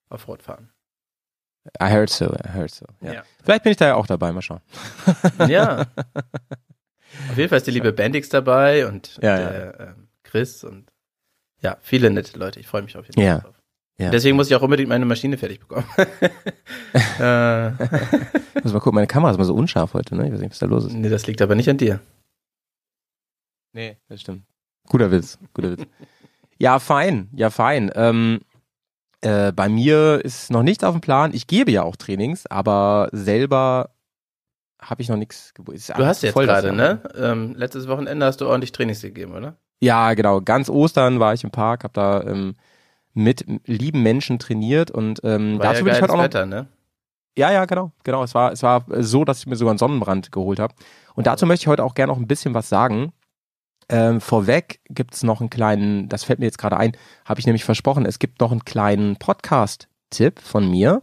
Offroad 0.09 0.41
fahren. 0.41 0.69
I 1.81 1.85
heard 1.89 2.09
so, 2.11 2.25
I 2.27 2.49
heard 2.53 2.69
so. 2.71 2.85
Ja. 3.01 3.13
Ja. 3.13 3.23
Vielleicht 3.43 3.63
bin 3.63 3.71
ich 3.71 3.77
da 3.77 3.87
ja 3.87 3.95
auch 3.95 4.07
dabei, 4.07 4.31
mal 4.31 4.41
schauen. 4.41 4.61
Ja. 5.49 5.85
Auf 7.31 7.37
jeden 7.37 7.49
Fall 7.49 7.57
ist 7.57 7.67
die 7.67 7.71
liebe 7.71 7.91
Bandix 7.93 8.29
dabei 8.29 8.87
und 8.87 9.17
Ja, 9.21 9.37
der 9.37 9.79
ähm, 9.79 10.07
Chris 10.23 10.63
und 10.63 10.91
ja, 11.65 11.77
viele 11.81 12.09
nette 12.11 12.37
Leute. 12.39 12.59
Ich 12.59 12.67
freue 12.67 12.81
mich 12.81 12.95
auf 12.97 13.05
jeden 13.05 13.15
Fall 13.15 13.23
Ja. 13.25 13.39
drauf. 13.39 13.55
Ja. 13.97 14.09
Deswegen 14.09 14.35
muss 14.35 14.47
ich 14.49 14.55
auch 14.55 14.61
unbedingt 14.61 14.89
meine 14.89 15.05
Maschine 15.05 15.37
fertig 15.37 15.59
bekommen. 15.61 15.85
äh, 17.19 17.69
Muss 18.61 18.73
mal 18.73 18.79
gucken, 18.79 18.95
meine 18.95 19.07
Kamera 19.07 19.31
ist 19.31 19.37
mal 19.37 19.45
so 19.45 19.55
unscharf 19.55 19.93
heute, 19.93 20.15
ne? 20.15 20.27
Ich 20.27 20.33
weiß 20.33 20.41
nicht, 20.41 20.51
was 20.51 20.59
da 20.59 20.65
los 20.65 20.85
ist. 20.85 20.93
nee, 20.93 21.07
das 21.09 21.27
liegt 21.27 21.41
aber 21.41 21.55
nicht 21.55 21.69
an 21.69 21.77
dir. 21.77 22.01
Nee, 23.73 23.97
das 24.09 24.21
stimmt. 24.21 24.43
Guter 24.89 25.11
Witz, 25.11 25.37
guter 25.53 25.71
Witz. 25.71 25.85
Ja, 26.59 26.79
fein, 26.79 27.29
ja, 27.33 27.49
fein. 27.49 27.91
Ähm, 27.95 28.41
äh, 29.21 29.51
bei 29.51 29.69
mir 29.69 30.21
ist 30.23 30.51
noch 30.51 30.63
nichts 30.63 30.83
auf 30.83 30.93
dem 30.93 31.01
Plan. 31.01 31.33
Ich 31.33 31.47
gebe 31.47 31.71
ja 31.71 31.83
auch 31.83 31.95
Trainings, 31.95 32.45
aber 32.47 33.09
selber 33.11 33.91
habe 34.81 35.01
ich 35.01 35.09
noch 35.09 35.17
nichts 35.17 35.53
Du 35.55 36.05
hast 36.05 36.21
jetzt 36.21 36.35
gerade, 36.35 36.71
ne? 36.73 37.01
Ähm, 37.15 37.55
letztes 37.55 37.87
Wochenende 37.87 38.25
hast 38.25 38.41
du 38.41 38.47
ordentlich 38.47 38.71
Trainings 38.71 39.01
gegeben, 39.01 39.33
oder? 39.33 39.57
Ja, 39.85 40.15
genau. 40.15 40.41
Ganz 40.41 40.67
Ostern 40.67 41.19
war 41.19 41.35
ich 41.35 41.43
im 41.43 41.51
Park, 41.51 41.83
habe 41.83 41.93
da 41.93 42.23
ähm, 42.23 42.55
mit 43.13 43.45
lieben 43.65 44.01
Menschen 44.01 44.39
trainiert 44.39 44.89
und 44.89 45.21
ähm, 45.23 45.59
War 45.59 45.67
dazu 45.67 45.79
ja 45.79 45.83
bin 45.83 45.93
ich 45.93 46.01
heute 46.01 46.13
auch 46.13 46.17
noch. 46.17 46.23
Wetter, 46.23 46.47
ne? 46.47 46.67
Ja, 47.37 47.51
ja, 47.51 47.65
genau, 47.65 47.91
genau. 48.03 48.23
Es 48.23 48.33
war, 48.33 48.51
es 48.51 48.63
war 48.63 48.85
so, 49.03 49.25
dass 49.25 49.39
ich 49.39 49.45
mir 49.45 49.55
sogar 49.55 49.73
einen 49.73 49.77
Sonnenbrand 49.77 50.31
geholt 50.31 50.59
habe. 50.59 50.73
Und 51.13 51.27
dazu 51.27 51.45
möchte 51.45 51.63
ich 51.63 51.67
heute 51.67 51.83
auch 51.83 51.93
gerne 51.93 52.11
noch 52.11 52.17
ein 52.17 52.25
bisschen 52.25 52.55
was 52.55 52.67
sagen. 52.67 53.13
Ähm, 53.87 54.21
vorweg 54.21 54.79
gibt's 54.89 55.21
noch 55.21 55.39
einen 55.39 55.51
kleinen, 55.51 56.09
das 56.09 56.23
fällt 56.23 56.39
mir 56.39 56.45
jetzt 56.45 56.57
gerade 56.57 56.77
ein, 56.77 56.93
habe 57.23 57.39
ich 57.39 57.45
nämlich 57.45 57.63
versprochen, 57.63 58.07
es 58.07 58.17
gibt 58.17 58.41
noch 58.41 58.49
einen 58.49 58.65
kleinen 58.65 59.17
Podcast-Tipp 59.17 60.39
von 60.39 60.67
mir, 60.67 61.01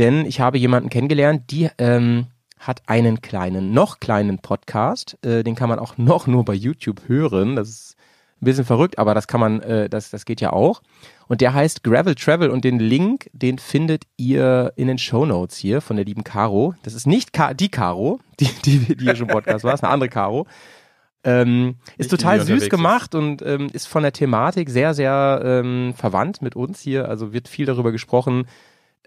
denn 0.00 0.26
ich 0.26 0.40
habe 0.40 0.58
jemanden 0.58 0.88
kennengelernt, 0.88 1.52
die 1.52 1.70
ähm, 1.78 2.26
hat 2.58 2.82
einen 2.86 3.20
kleinen, 3.20 3.72
noch 3.72 4.00
kleinen 4.00 4.40
Podcast, 4.40 5.16
äh, 5.24 5.44
den 5.44 5.54
kann 5.54 5.68
man 5.68 5.78
auch 5.78 5.96
noch 5.98 6.26
nur 6.26 6.44
bei 6.44 6.54
YouTube 6.54 7.02
hören, 7.06 7.54
das 7.54 7.68
ist 7.68 7.95
ein 8.40 8.44
bisschen 8.44 8.64
verrückt, 8.64 8.98
aber 8.98 9.14
das 9.14 9.26
kann 9.26 9.40
man, 9.40 9.60
äh, 9.60 9.88
das, 9.88 10.10
das 10.10 10.24
geht 10.24 10.40
ja 10.40 10.52
auch. 10.52 10.82
Und 11.28 11.40
der 11.40 11.54
heißt 11.54 11.82
Gravel 11.82 12.14
Travel 12.14 12.50
und 12.50 12.64
den 12.64 12.78
Link, 12.78 13.30
den 13.32 13.58
findet 13.58 14.04
ihr 14.16 14.72
in 14.76 14.88
den 14.88 14.98
Show 14.98 15.24
Notes 15.24 15.56
hier 15.56 15.80
von 15.80 15.96
der 15.96 16.04
lieben 16.04 16.22
Caro. 16.22 16.74
Das 16.82 16.94
ist 16.94 17.06
nicht 17.06 17.32
Ka 17.32 17.54
die 17.54 17.70
Caro, 17.70 18.20
die, 18.40 18.50
die, 18.64 18.96
die 18.96 19.04
hier 19.04 19.16
schon 19.16 19.28
im 19.28 19.34
Podcast 19.34 19.64
war, 19.64 19.74
ist 19.74 19.82
eine 19.82 19.92
andere 19.92 20.10
Caro. 20.10 20.46
Ähm, 21.24 21.76
ist 21.98 22.10
total 22.10 22.40
süß 22.40 22.68
gemacht 22.68 23.16
und 23.16 23.42
ähm, 23.42 23.68
ist 23.72 23.88
von 23.88 24.04
der 24.04 24.12
Thematik 24.12 24.70
sehr, 24.70 24.94
sehr 24.94 25.40
ähm, 25.44 25.92
verwandt 25.96 26.40
mit 26.40 26.54
uns 26.54 26.80
hier. 26.80 27.08
Also 27.08 27.32
wird 27.32 27.48
viel 27.48 27.66
darüber 27.66 27.90
gesprochen, 27.90 28.46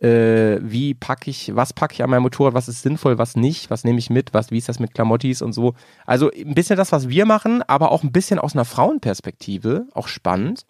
äh, 0.02 0.60
wie 0.62 0.94
packe 0.94 1.30
ich, 1.30 1.56
was 1.56 1.74
packe 1.74 1.94
ich 1.94 2.04
an 2.04 2.10
meinem 2.10 2.24
Motorrad, 2.24 2.54
was 2.54 2.68
ist 2.68 2.82
sinnvoll, 2.82 3.18
was 3.18 3.36
nicht, 3.36 3.70
was 3.70 3.84
nehme 3.84 4.00
ich 4.00 4.10
mit, 4.10 4.34
was, 4.34 4.52
wie 4.52 4.58
ist 4.58 4.70
das 4.70 4.80
mit 4.80 4.94
Klamottis 4.94 5.42
und 5.42 5.54
so. 5.54 5.74
Also 6.06 6.32
ein 6.32 6.56
bisschen 6.56 6.78
das, 6.78 6.92
was 6.92 7.10
wir 7.10 7.26
machen, 7.26 7.62
aber 7.64 7.92
auch 7.92 8.04
ein 8.04 8.12
bisschen 8.12 8.40
aus 8.40 8.54
einer 8.54 8.66
Frauenperspektive, 8.66 9.88
auch 9.94 10.08
spannend. 10.08 10.66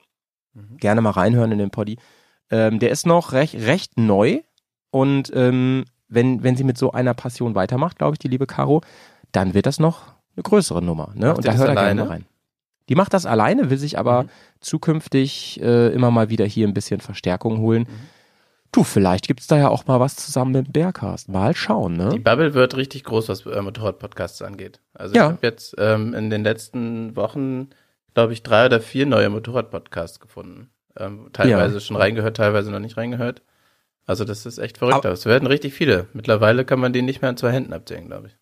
Gerne 0.77 1.01
mal 1.01 1.11
reinhören 1.11 1.51
in 1.51 1.59
den 1.59 1.69
Poddy. 1.69 1.97
Ähm, 2.49 2.79
der 2.79 2.89
ist 2.89 3.05
noch 3.05 3.31
recht, 3.31 3.55
recht 3.55 3.97
neu 3.97 4.41
und 4.91 5.31
ähm, 5.35 5.85
wenn, 6.07 6.41
wenn 6.43 6.55
sie 6.55 6.63
mit 6.63 6.77
so 6.77 6.91
einer 6.91 7.13
Passion 7.13 7.53
weitermacht, 7.53 7.97
glaube 7.99 8.15
ich, 8.15 8.19
die 8.19 8.27
liebe 8.27 8.47
Caro, 8.47 8.81
dann 9.31 9.53
wird 9.53 9.67
das 9.67 9.79
noch 9.79 10.07
eine 10.35 10.43
größere 10.43 10.81
Nummer. 10.81 11.11
Ne? 11.13 11.27
Macht 11.27 11.37
Und 11.37 11.47
da 11.47 11.53
hört 11.53 11.69
er 11.69 11.75
gerne 11.75 12.03
mal 12.03 12.09
rein. 12.09 12.25
Die 12.89 12.95
macht 12.95 13.13
das 13.13 13.27
alleine, 13.27 13.69
will 13.69 13.77
sich 13.77 13.99
aber 13.99 14.23
Mhm. 14.23 14.29
zukünftig 14.61 15.61
äh, 15.61 15.89
immer 15.93 16.09
mal 16.09 16.29
wieder 16.29 16.45
hier 16.45 16.67
ein 16.67 16.73
bisschen 16.73 16.99
Verstärkung 17.01 17.59
holen. 17.59 17.83
Mhm. 17.83 18.18
Du, 18.71 18.83
vielleicht 18.83 19.27
gibt's 19.27 19.47
da 19.47 19.57
ja 19.57 19.69
auch 19.69 19.87
mal 19.87 19.99
was 19.99 20.15
zusammen 20.15 20.51
mit 20.51 20.71
Bearcast. 20.73 21.27
Mal 21.29 21.55
schauen, 21.55 21.93
Die 21.95 22.17
ne? 22.17 22.19
Bubble 22.19 22.53
wird 22.53 22.77
richtig 22.77 23.03
groß, 23.03 23.27
was 23.29 23.45
äh, 23.45 23.61
Motorrad-Podcasts 23.61 24.41
angeht. 24.43 24.79
Also 24.93 25.15
Ja. 25.15 25.25
ich 25.27 25.31
habe 25.33 25.47
jetzt 25.47 25.75
ähm, 25.79 26.13
in 26.13 26.29
den 26.29 26.43
letzten 26.43 27.15
Wochen, 27.15 27.69
glaube 28.13 28.33
ich, 28.33 28.43
drei 28.43 28.67
oder 28.67 28.79
vier 28.79 29.07
neue 29.07 29.29
Motorrad-Podcasts 29.29 30.19
gefunden. 30.19 30.69
Ähm, 30.97 31.29
teilweise 31.33 31.75
Ja. 31.75 31.79
schon 31.79 31.95
reingehört, 31.97 32.37
teilweise 32.37 32.69
noch 32.71 32.79
nicht 32.79 32.95
reingehört. 32.97 33.41
Also 34.05 34.23
das 34.23 34.45
ist 34.45 34.59
echt 34.59 34.77
verrückt. 34.77 34.97
Aber- 34.97 35.05
Aber 35.09 35.13
es 35.13 35.25
werden 35.25 35.47
richtig 35.47 35.73
viele. 35.73 36.07
Mittlerweile 36.13 36.63
kann 36.63 36.79
man 36.79 36.93
die 36.93 37.01
nicht 37.01 37.21
mehr 37.21 37.29
an 37.29 37.37
zwei 37.37 37.51
Händen 37.51 37.73
abzählen, 37.73 38.05
glaube 38.07 38.27
ich. 38.27 38.37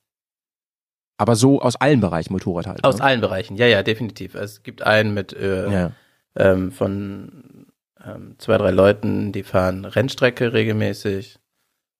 Aber 1.17 1.35
so 1.35 1.61
aus 1.61 1.75
allen 1.77 1.99
Bereichen 2.01 2.33
Motorrad 2.33 2.67
halt. 2.67 2.83
Aus 2.83 2.97
ne? 2.97 3.03
allen 3.05 3.21
Bereichen, 3.21 3.55
ja, 3.55 3.65
ja, 3.65 3.81
definitiv. 3.81 4.35
Es 4.35 4.61
gibt 4.61 4.81
einen 4.83 5.13
mit 5.13 5.33
äh, 5.33 5.71
Ja. 5.71 5.91
ähm, 6.35 6.71
von 6.71 7.66
ähm, 8.07 8.35
zwei, 8.37 8.57
drei 8.57 8.71
Leuten, 8.71 9.31
die 9.31 9.43
fahren 9.43 9.85
Rennstrecke 9.85 10.53
regelmäßig. 10.53 11.39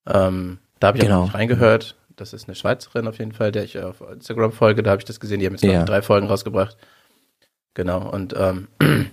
Ähm, 0.07 0.59
da 0.79 0.87
habe 0.87 0.97
ich 0.97 1.03
Genau. 1.03 1.21
auch 1.21 1.23
nicht 1.25 1.33
reingehört. 1.35 1.95
Das 2.15 2.33
ist 2.33 2.47
eine 2.47 2.55
Schweizerin 2.55 3.07
auf 3.07 3.19
jeden 3.19 3.33
Fall, 3.33 3.51
der 3.51 3.63
ich 3.63 3.77
auf 3.79 4.01
Instagram 4.01 4.51
folge. 4.51 4.81
Da 4.83 4.91
habe 4.91 5.01
ich 5.01 5.05
das 5.05 5.19
gesehen. 5.19 5.39
Die 5.39 5.45
haben 5.45 5.53
jetzt 5.53 5.63
Ja. 5.63 5.85
drei 5.85 6.01
Folgen 6.01 6.27
rausgebracht. 6.27 6.77
Genau. 7.73 8.09
Und 8.09 8.33
ähm, 8.37 8.67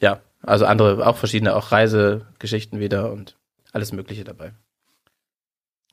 ja, 0.00 0.20
also 0.42 0.66
andere, 0.66 1.04
auch 1.06 1.16
verschiedene, 1.16 1.56
auch 1.56 1.72
Reisegeschichten 1.72 2.78
wieder 2.78 3.10
und 3.12 3.36
alles 3.72 3.92
Mögliche 3.92 4.24
dabei. 4.24 4.52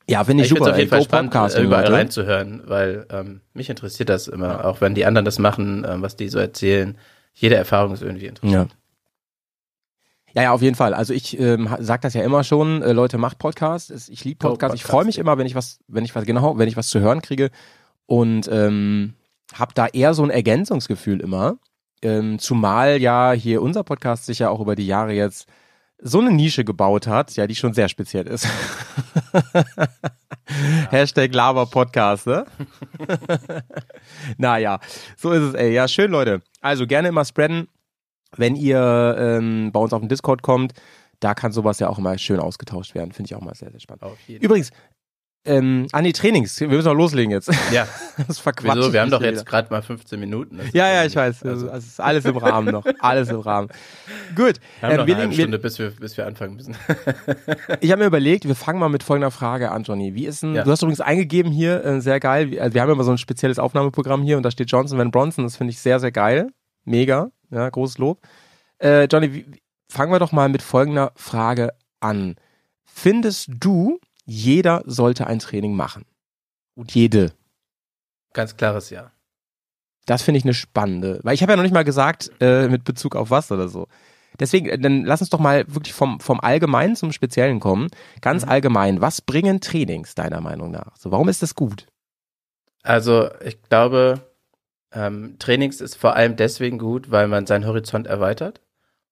Ja, 0.08 0.22
finde 0.22 0.44
ich, 0.44 0.52
Ich 0.52 0.56
super. 0.56 0.70
auf 0.70 0.78
jeden 0.78 0.88
ey. 0.92 1.02
Fall 1.02 1.02
spannend, 1.02 1.34
äh, 1.34 1.62
überall 1.62 1.92
reinzuhören, 1.92 2.62
weil 2.66 3.06
ähm, 3.10 3.40
mich 3.54 3.68
interessiert 3.68 4.08
das 4.08 4.28
immer, 4.28 4.64
auch 4.64 4.80
wenn 4.80 4.94
die 4.94 5.04
anderen 5.04 5.24
das 5.24 5.40
machen, 5.40 5.84
ähm, 5.88 6.00
was 6.02 6.14
die 6.14 6.28
so 6.28 6.38
erzählen. 6.38 6.96
Jede 7.34 7.56
Erfahrung 7.56 7.92
ist 7.92 8.02
irgendwie 8.02 8.26
interessant. 8.26 8.70
Ja, 8.70 8.76
ja, 10.42 10.52
auf 10.52 10.62
jeden 10.62 10.76
Fall. 10.76 10.94
Also 10.94 11.14
ich 11.14 11.38
ähm, 11.38 11.70
ha- 11.70 11.78
sag 11.80 12.00
das 12.02 12.14
ja 12.14 12.22
immer 12.22 12.44
schon, 12.44 12.82
äh, 12.82 12.92
Leute, 12.92 13.18
macht 13.18 13.38
Podcasts. 13.38 14.08
Ich 14.08 14.24
liebe 14.24 14.38
Go 14.38 14.48
Podcasts. 14.50 14.74
Ich 14.74 14.82
Podcasting. 14.82 14.90
freue 14.90 15.04
mich 15.06 15.18
immer, 15.18 15.38
wenn 15.38 15.46
ich 15.46 15.54
was, 15.54 15.80
wenn 15.88 16.04
ich 16.04 16.14
was, 16.14 16.24
genau, 16.24 16.58
wenn 16.58 16.68
ich 16.68 16.76
was 16.76 16.88
zu 16.88 17.00
hören 17.00 17.22
kriege 17.22 17.50
und 18.06 18.48
ähm, 18.52 19.14
habe 19.54 19.72
da 19.74 19.86
eher 19.86 20.14
so 20.14 20.22
ein 20.24 20.30
Ergänzungsgefühl 20.30 21.20
immer. 21.20 21.58
Ähm, 22.02 22.38
zumal 22.38 23.00
ja 23.00 23.32
hier 23.32 23.62
unser 23.62 23.82
Podcast 23.82 24.26
sich 24.26 24.40
ja 24.40 24.50
auch 24.50 24.60
über 24.60 24.76
die 24.76 24.86
Jahre 24.86 25.12
jetzt 25.12 25.46
so 25.98 26.20
eine 26.20 26.30
Nische 26.30 26.62
gebaut 26.64 27.06
hat, 27.06 27.34
ja, 27.36 27.46
die 27.46 27.54
schon 27.54 27.72
sehr 27.72 27.88
speziell 27.88 28.26
ist. 28.26 28.46
Hashtag 30.90 31.34
Lava 31.34 31.64
Podcast, 31.64 32.26
ne? 32.26 32.44
naja, 34.36 34.78
so 35.16 35.32
ist 35.32 35.42
es, 35.42 35.54
ey. 35.54 35.72
Ja, 35.72 35.88
schön, 35.88 36.10
Leute. 36.10 36.42
Also 36.60 36.86
gerne 36.86 37.08
immer 37.08 37.24
spreaden, 37.24 37.68
wenn 38.38 38.56
ihr 38.56 39.16
ähm, 39.18 39.70
bei 39.72 39.80
uns 39.80 39.92
auf 39.92 40.00
den 40.00 40.08
Discord 40.08 40.42
kommt. 40.42 40.72
Da 41.20 41.32
kann 41.34 41.50
sowas 41.50 41.78
ja 41.78 41.88
auch 41.88 41.98
immer 41.98 42.18
schön 42.18 42.38
ausgetauscht 42.40 42.94
werden. 42.94 43.12
Finde 43.12 43.28
ich 43.28 43.34
auch 43.34 43.40
mal 43.40 43.54
sehr, 43.54 43.70
sehr 43.70 43.80
spannend. 43.80 44.04
Übrigens, 44.28 44.70
ähm, 45.46 45.86
an 45.92 46.02
die 46.04 46.12
Trainings. 46.12 46.60
Wir 46.60 46.66
müssen 46.68 46.84
noch 46.88 46.94
loslegen 46.94 47.30
jetzt. 47.30 47.48
Ja, 47.72 47.86
Das 48.26 48.38
verquatscht 48.40 48.76
wieso? 48.76 48.92
Wir 48.92 49.00
haben 49.00 49.10
doch 49.12 49.22
jetzt 49.22 49.46
gerade 49.46 49.70
mal 49.70 49.80
15 49.80 50.18
Minuten. 50.20 50.58
Das 50.58 50.72
Ja, 50.72 50.92
ja, 50.92 51.04
ich 51.06 51.14
weiß. 51.16 51.42
Also, 51.44 51.66
Also, 51.70 51.76
es 51.78 51.86
ist 51.86 52.00
alles 52.00 52.24
im 52.26 52.36
Rahmen 52.36 52.72
noch. 52.72 52.84
Alles 52.98 53.30
im 53.30 53.38
Rahmen. 53.40 53.68
Gut. 54.34 54.56
wir 54.80 54.88
haben 54.88 54.90
Ähm, 54.90 54.96
noch 54.98 55.06
wir 55.06 55.14
eine 55.14 55.24
legen- 55.26 55.30
wir- 55.30 55.38
Stunde, 55.44 55.58
bis 55.60 55.78
wir, 55.78 55.90
bis 55.92 56.16
wir 56.16 56.26
anfangen 56.26 56.56
müssen. 56.56 56.76
Ich 57.80 57.90
habe 57.92 58.00
mir 58.00 58.06
überlegt, 58.08 58.46
wir 58.46 58.54
fangen 58.56 58.78
mal 58.80 58.88
mit 58.88 59.02
folgender 59.02 59.30
Frage 59.30 59.70
an, 59.70 59.84
Johnny. 59.84 60.14
Wie 60.14 60.26
ist 60.26 60.42
denn, 60.42 60.54
Ja. 60.54 60.64
du 60.64 60.70
hast 60.70 60.82
übrigens 60.82 61.00
eingegeben 61.00 61.52
hier, 61.52 61.82
äh, 61.84 62.00
sehr 62.00 62.20
geil, 62.20 62.50
wir, 62.50 62.62
also 62.62 62.74
wir 62.74 62.82
haben 62.82 62.90
immer 62.90 63.04
so 63.04 63.12
ein 63.12 63.18
spezielles 63.18 63.58
Aufnahmeprogramm 63.58 64.22
hier 64.22 64.36
und 64.36 64.42
da 64.42 64.50
steht 64.50 64.70
Johnson 64.70 64.98
Van 64.98 65.10
Bronson, 65.10 65.44
das 65.44 65.56
finde 65.56 65.70
ich 65.70 65.78
sehr, 65.78 65.98
sehr 66.00 66.12
geil. 66.12 66.48
Mega, 66.86 67.30
ja, 67.50 67.68
großes 67.68 67.98
Lob. 67.98 68.20
Äh, 68.78 69.04
Johnny, 69.04 69.32
wie, 69.34 69.60
fangen 69.90 70.12
wir 70.12 70.18
doch 70.18 70.32
mal 70.32 70.48
mit 70.48 70.62
folgender 70.62 71.12
Frage 71.16 71.74
an. 72.00 72.36
Findest 72.84 73.50
du, 73.60 73.98
jeder 74.24 74.82
sollte 74.86 75.26
ein 75.26 75.38
Training 75.38 75.74
machen? 75.74 76.04
Und 76.74 76.94
jede. 76.94 77.32
Ganz 78.32 78.56
klares 78.56 78.90
Ja. 78.90 79.12
Das 80.06 80.22
finde 80.22 80.38
ich 80.38 80.44
eine 80.44 80.54
spannende, 80.54 81.18
weil 81.24 81.34
ich 81.34 81.42
habe 81.42 81.52
ja 81.52 81.56
noch 81.56 81.64
nicht 81.64 81.72
mal 81.74 81.82
gesagt, 81.84 82.30
äh, 82.40 82.68
mit 82.68 82.84
Bezug 82.84 83.16
auf 83.16 83.30
was 83.30 83.50
oder 83.50 83.68
so. 83.68 83.88
Deswegen, 84.38 84.68
äh, 84.68 84.78
dann 84.78 85.04
lass 85.04 85.20
uns 85.20 85.30
doch 85.30 85.40
mal 85.40 85.64
wirklich 85.66 85.94
vom, 85.94 86.20
vom 86.20 86.38
Allgemeinen 86.40 86.94
zum 86.94 87.10
Speziellen 87.10 87.58
kommen. 87.58 87.88
Ganz 88.20 88.44
Mhm. 88.44 88.50
allgemein, 88.50 89.00
was 89.00 89.20
bringen 89.20 89.60
Trainings 89.60 90.14
deiner 90.14 90.40
Meinung 90.40 90.70
nach? 90.70 90.96
So, 90.96 91.10
warum 91.10 91.28
ist 91.28 91.42
das 91.42 91.54
gut? 91.56 91.86
Also 92.82 93.30
ich 93.44 93.60
glaube, 93.62 94.20
ähm, 94.92 95.36
Trainings 95.38 95.80
ist 95.80 95.96
vor 95.96 96.16
allem 96.16 96.36
deswegen 96.36 96.78
gut, 96.78 97.10
weil 97.10 97.28
man 97.28 97.46
seinen 97.46 97.66
Horizont 97.66 98.06
erweitert 98.06 98.60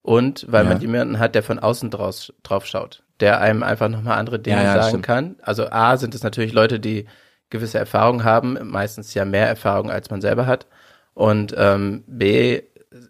und 0.02 0.46
weil 0.50 0.64
Ja. 0.64 0.70
man 0.70 0.80
jemanden 0.80 1.18
hat, 1.18 1.34
der 1.34 1.42
von 1.42 1.58
außen 1.58 1.90
draus, 1.90 2.32
drauf 2.42 2.66
schaut, 2.66 3.02
der 3.20 3.40
einem 3.40 3.62
einfach 3.62 3.88
nochmal 3.88 4.18
andere 4.18 4.38
Dinge 4.38 4.58
Ja, 4.58 4.62
ja, 4.64 4.74
sagen 4.74 4.88
stimmt. 4.88 5.06
kann. 5.06 5.37
Also 5.42 5.70
A 5.70 5.96
sind 5.96 6.14
es 6.14 6.22
natürlich 6.22 6.52
Leute, 6.52 6.80
die 6.80 7.06
gewisse 7.50 7.78
Erfahrung 7.78 8.24
haben, 8.24 8.58
meistens 8.68 9.14
ja 9.14 9.24
mehr 9.24 9.46
Erfahrung, 9.48 9.90
als 9.90 10.10
man 10.10 10.20
selber 10.20 10.46
hat. 10.46 10.66
Und 11.14 11.54
ähm, 11.56 12.04
B 12.06 12.62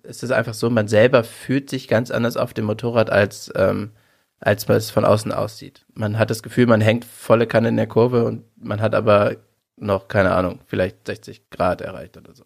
ist 0.03 0.23
es 0.23 0.31
einfach 0.31 0.55
so, 0.55 0.71
man 0.71 0.89
selber 0.89 1.25
fühlt 1.25 1.71
sich 1.71 1.89
ganz 1.89 2.11
anders 2.11 2.37
auf 2.37 2.55
dem 2.55 2.67
Motorrad, 2.67 3.11
als, 3.11 3.53
ähm, 3.57 3.93
als 4.41 4.69
man 4.69 4.77
es 4.77 4.91
von 4.91 5.05
außen 5.05 5.33
aussieht. 5.33 5.87
Man 5.95 6.19
hat 6.19 6.31
das 6.31 6.43
Gefühl, 6.43 6.67
man 6.67 6.81
hängt 6.81 7.05
volle 7.05 7.47
Kanne 7.47 7.69
in 7.69 7.77
der 7.77 7.87
Kurve 7.87 8.25
und 8.25 8.45
man 8.57 8.81
hat 8.81 8.95
aber 8.95 9.37
noch, 9.77 10.09
keine 10.09 10.33
Ahnung, 10.35 10.61
vielleicht 10.67 11.07
60 11.07 11.51
Grad 11.51 11.81
erreicht 11.81 12.17
oder 12.17 12.35
so. 12.35 12.45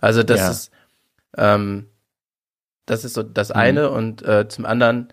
Also 0.00 0.22
das 0.22 0.40
Ja. 0.40 0.50
ist, 0.50 0.70
ähm, 1.36 1.86
das 2.86 3.04
ist 3.04 3.14
so 3.14 3.22
das 3.22 3.50
Mhm. 3.50 3.56
eine 3.56 3.90
und 3.90 4.22
äh, 4.22 4.48
zum 4.48 4.66
anderen, 4.66 5.12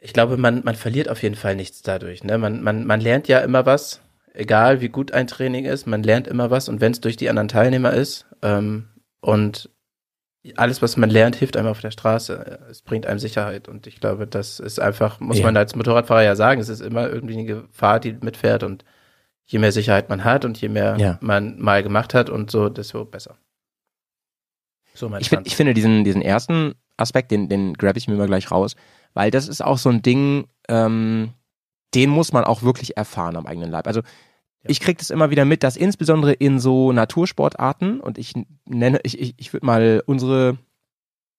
ich 0.00 0.12
glaube, 0.12 0.36
man, 0.36 0.62
man 0.64 0.74
verliert 0.74 1.08
auf 1.08 1.22
jeden 1.22 1.34
Fall 1.36 1.56
nichts 1.56 1.82
dadurch. 1.82 2.24
Ne? 2.24 2.38
Man, 2.38 2.62
man, 2.62 2.86
man 2.86 3.00
lernt 3.00 3.28
ja 3.28 3.38
immer 3.40 3.64
was, 3.66 4.00
egal 4.32 4.80
wie 4.80 4.88
gut 4.88 5.12
ein 5.12 5.26
Training 5.26 5.64
ist, 5.64 5.86
man 5.86 6.02
lernt 6.02 6.26
immer 6.26 6.50
was 6.50 6.68
und 6.68 6.80
wenn 6.80 6.92
es 6.92 7.00
durch 7.00 7.16
die 7.16 7.28
anderen 7.30 7.48
Teilnehmer 7.48 7.92
ist 7.92 8.26
ähm, 8.42 8.88
und 9.20 9.70
alles, 10.56 10.82
was 10.82 10.98
man 10.98 11.08
lernt, 11.08 11.36
hilft 11.36 11.56
einem 11.56 11.68
auf 11.68 11.80
der 11.80 11.90
Straße. 11.90 12.58
Es 12.70 12.82
bringt 12.82 13.06
einem 13.06 13.18
Sicherheit 13.18 13.66
und 13.66 13.86
ich 13.86 13.98
glaube, 13.98 14.26
das 14.26 14.60
ist 14.60 14.78
einfach, 14.78 15.18
muss 15.18 15.38
Ja. 15.38 15.44
man 15.44 15.56
als 15.56 15.74
Motorradfahrer 15.74 16.22
ja 16.22 16.36
sagen, 16.36 16.60
es 16.60 16.68
ist 16.68 16.80
immer 16.82 17.08
irgendwie 17.08 17.32
eine 17.34 17.46
Gefahr, 17.46 17.98
die 17.98 18.12
mitfährt 18.12 18.62
und 18.62 18.84
je 19.46 19.58
mehr 19.58 19.72
Sicherheit 19.72 20.10
man 20.10 20.22
hat 20.22 20.44
und 20.44 20.60
je 20.60 20.68
mehr 20.68 20.98
Ja. 20.98 21.18
man 21.22 21.58
mal 21.60 21.82
gemacht 21.82 22.12
hat 22.12 22.28
und 22.28 22.50
so, 22.50 22.68
desto 22.68 23.06
besser. 23.06 23.38
So 24.94 25.08
mein 25.08 25.20
Ich, 25.20 25.28
find, 25.28 25.46
ich 25.46 25.56
finde 25.56 25.74
diesen, 25.74 26.04
diesen 26.04 26.22
ersten 26.22 26.74
Aspekt, 26.96 27.30
den, 27.30 27.48
den 27.48 27.74
grab 27.74 27.96
ich 27.96 28.08
mir 28.08 28.14
mal 28.14 28.26
gleich 28.26 28.50
raus, 28.50 28.76
weil 29.12 29.30
das 29.30 29.48
ist 29.48 29.62
auch 29.62 29.78
so 29.78 29.90
ein 29.90 30.02
Ding, 30.02 30.46
ähm, 30.68 31.32
den 31.94 32.10
muss 32.10 32.32
man 32.32 32.44
auch 32.44 32.62
wirklich 32.62 32.96
erfahren 32.96 33.36
am 33.36 33.46
eigenen 33.46 33.70
Leib. 33.70 33.86
Also 33.86 34.02
ich 34.66 34.80
kriege 34.80 34.96
das 34.96 35.10
immer 35.10 35.30
wieder 35.30 35.44
mit, 35.44 35.62
dass 35.62 35.76
insbesondere 35.76 36.32
in 36.32 36.58
so 36.58 36.92
Natursportarten 36.92 38.00
und 38.00 38.16
ich 38.16 38.32
nenne, 38.64 39.00
ich, 39.02 39.20
ich, 39.20 39.34
ich 39.36 39.52
würde 39.52 39.66
mal 39.66 40.02
unsere 40.06 40.58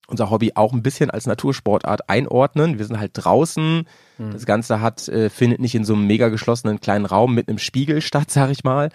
unser 0.08 0.30
Hobby 0.30 0.52
auch 0.56 0.72
ein 0.72 0.84
bisschen 0.84 1.10
als 1.10 1.26
Natursportart 1.26 2.10
einordnen. 2.10 2.78
Wir 2.78 2.86
sind 2.86 3.00
halt 3.00 3.12
draußen. 3.16 3.88
Hm. 4.18 4.32
Das 4.32 4.46
Ganze 4.46 4.82
hat 4.82 5.08
äh, 5.08 5.32
findet 5.32 5.60
nicht 5.60 5.74
in 5.74 5.84
so 5.84 5.94
einem 5.94 6.06
mega 6.06 6.30
geschlossenen 6.30 6.80
kleinen 6.80 7.06
Raum 7.06 7.34
mit 7.34 7.50
einem 7.50 7.58
Spiegel 7.58 8.02
statt, 8.02 8.30
sag 8.30 8.52
ich 8.52 8.64
mal. 8.64 8.90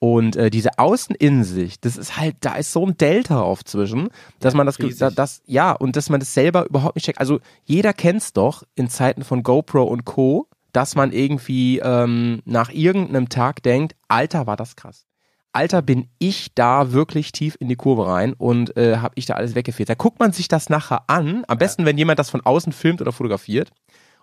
Und 0.00 0.36
äh, 0.36 0.48
diese 0.50 0.78
Außeninnensicht, 0.78 1.84
das 1.84 1.96
ist 1.96 2.16
halt, 2.16 2.36
da 2.40 2.54
ist 2.54 2.72
so 2.72 2.86
ein 2.86 2.96
Delta 2.96 3.40
auf 3.40 3.64
zwischen, 3.64 4.10
dass 4.38 4.54
man 4.54 4.66
das, 4.66 4.76
da- 4.98 5.10
das, 5.10 5.42
ja, 5.46 5.72
und 5.72 5.96
dass 5.96 6.08
man 6.08 6.20
das 6.20 6.32
selber 6.34 6.66
überhaupt 6.66 6.94
nicht 6.94 7.04
checkt. 7.06 7.18
Also 7.18 7.40
jeder 7.64 7.92
kennt's 7.92 8.32
doch 8.32 8.62
in 8.76 8.88
Zeiten 8.88 9.24
von 9.24 9.42
GoPro 9.42 9.82
und 9.82 10.04
Co., 10.04 10.46
dass 10.72 10.94
man 10.94 11.10
irgendwie 11.12 11.78
ähm, 11.80 12.42
nach 12.44 12.70
irgendeinem 12.70 13.28
Tag 13.28 13.62
denkt, 13.62 13.96
Alter, 14.06 14.46
war 14.46 14.56
das 14.56 14.76
krass. 14.76 15.06
Alter, 15.52 15.82
bin 15.82 16.08
ich 16.18 16.54
da 16.54 16.92
wirklich 16.92 17.32
tief 17.32 17.56
in 17.58 17.68
die 17.68 17.74
Kurve 17.74 18.06
rein 18.06 18.34
und 18.34 18.76
äh, 18.76 18.98
habe 18.98 19.14
ich 19.16 19.26
da 19.26 19.34
alles 19.34 19.54
weggefehlt. 19.56 19.88
Da 19.88 19.94
guckt 19.94 20.20
man 20.20 20.30
sich 20.32 20.46
das 20.46 20.68
nachher 20.68 21.02
an, 21.08 21.42
am 21.48 21.58
besten, 21.58 21.86
wenn 21.86 21.98
jemand 21.98 22.18
das 22.20 22.30
von 22.30 22.42
außen 22.44 22.72
filmt 22.72 23.00
oder 23.00 23.10
fotografiert 23.12 23.70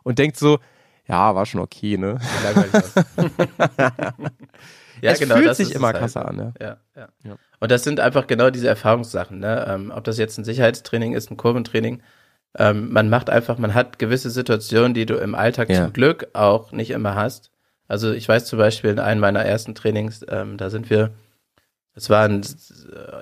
und 0.03 0.19
denkt 0.19 0.37
so, 0.37 0.59
Ja, 1.07 1.35
war 1.35 1.45
schon 1.45 1.61
okay, 1.61 1.97
ne? 1.97 2.19
Ja, 5.01 5.11
es 5.11 5.19
genau, 5.19 5.35
fühlt 5.35 5.47
das 5.47 5.57
sich 5.57 5.69
ist 5.71 5.75
immer 5.75 5.87
es 5.89 5.93
halt. 5.93 6.01
krasser 6.01 6.27
an, 6.27 6.37
ja. 6.37 6.53
Ja, 6.59 6.77
ja. 6.95 7.07
Ja. 7.23 7.35
Und 7.59 7.71
das 7.71 7.83
sind 7.83 7.99
einfach 7.99 8.27
genau 8.27 8.49
diese 8.49 8.67
Erfahrungssachen, 8.67 9.39
ne? 9.39 9.65
Ähm, 9.67 9.91
ob 9.93 10.03
das 10.05 10.17
jetzt 10.17 10.37
ein 10.37 10.45
Sicherheitstraining 10.45 11.13
ist, 11.13 11.29
ein 11.29 11.37
Kurventraining. 11.37 12.01
Ähm, 12.57 12.91
man 12.93 13.09
macht 13.09 13.29
einfach, 13.29 13.57
man 13.57 13.73
hat 13.73 13.99
gewisse 13.99 14.29
Situationen, 14.29 14.93
die 14.93 15.05
du 15.05 15.15
im 15.15 15.35
Alltag 15.35 15.69
Ja. 15.69 15.83
zum 15.83 15.93
Glück 15.93 16.27
auch 16.33 16.71
nicht 16.71 16.91
immer 16.91 17.13
hast. 17.15 17.51
Also 17.87 18.13
ich 18.13 18.27
weiß 18.27 18.45
zum 18.45 18.57
Beispiel 18.57 18.89
in 18.91 18.99
einem 18.99 19.19
meiner 19.21 19.43
ersten 19.43 19.75
Trainings, 19.75 20.25
ähm, 20.29 20.57
da 20.57 20.69
sind 20.69 20.89
wir, 20.89 21.11
es 21.93 22.09
war 22.09 22.23
ein, 22.25 22.41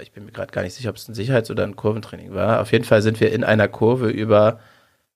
ich 0.02 0.12
bin 0.12 0.26
mir 0.26 0.32
gerade 0.32 0.52
gar 0.52 0.62
nicht 0.62 0.76
sicher, 0.76 0.92
ob 0.92 0.96
es 0.98 1.08
ein 1.10 1.16
Sicherheits- 1.16 1.50
oder 1.52 1.64
ein 1.64 1.76
Kurventraining 1.76 2.34
war. 2.34 2.62
Auf 2.62 2.72
jeden 2.72 2.86
Fall 2.86 3.02
sind 3.02 3.20
wir 3.20 3.32
in 3.34 3.44
einer 3.44 3.68
Kurve 3.68 4.10
über 4.12 4.60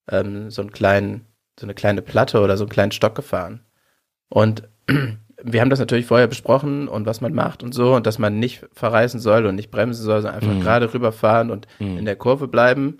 ähm, 0.10 0.50
so 0.50 0.64
einen 0.64 0.72
kleinen, 0.72 1.27
so 1.60 1.66
eine 1.66 1.74
kleine 1.74 2.02
Platte 2.02 2.42
oder 2.42 2.58
so 2.58 2.64
einen 2.66 2.70
kleinen 2.72 2.92
Stock 2.92 3.16
gefahren. 3.16 3.62
Und 4.30 4.64
wir 5.44 5.62
haben 5.62 5.70
das 5.70 5.80
natürlich 5.80 6.06
vorher 6.06 6.28
besprochen 6.28 6.88
und 6.88 7.06
was 7.06 7.22
man 7.22 7.34
macht 7.34 7.64
und 7.64 7.74
so 7.74 7.94
und 7.96 8.06
dass 8.08 8.20
man 8.20 8.40
nicht 8.40 8.66
verreißen 8.74 9.20
soll 9.20 9.46
und 9.46 9.56
nicht 9.56 9.72
bremsen 9.72 10.04
soll, 10.04 10.22
sondern 10.22 10.36
einfach 10.42 10.54
Mhm. 10.56 10.62
gerade 10.62 10.94
rüberfahren 10.94 11.52
und 11.52 11.68
Mhm. 11.80 11.98
in 12.00 12.06
der 12.06 12.16
Kurve 12.16 12.48
bleiben. 12.48 13.00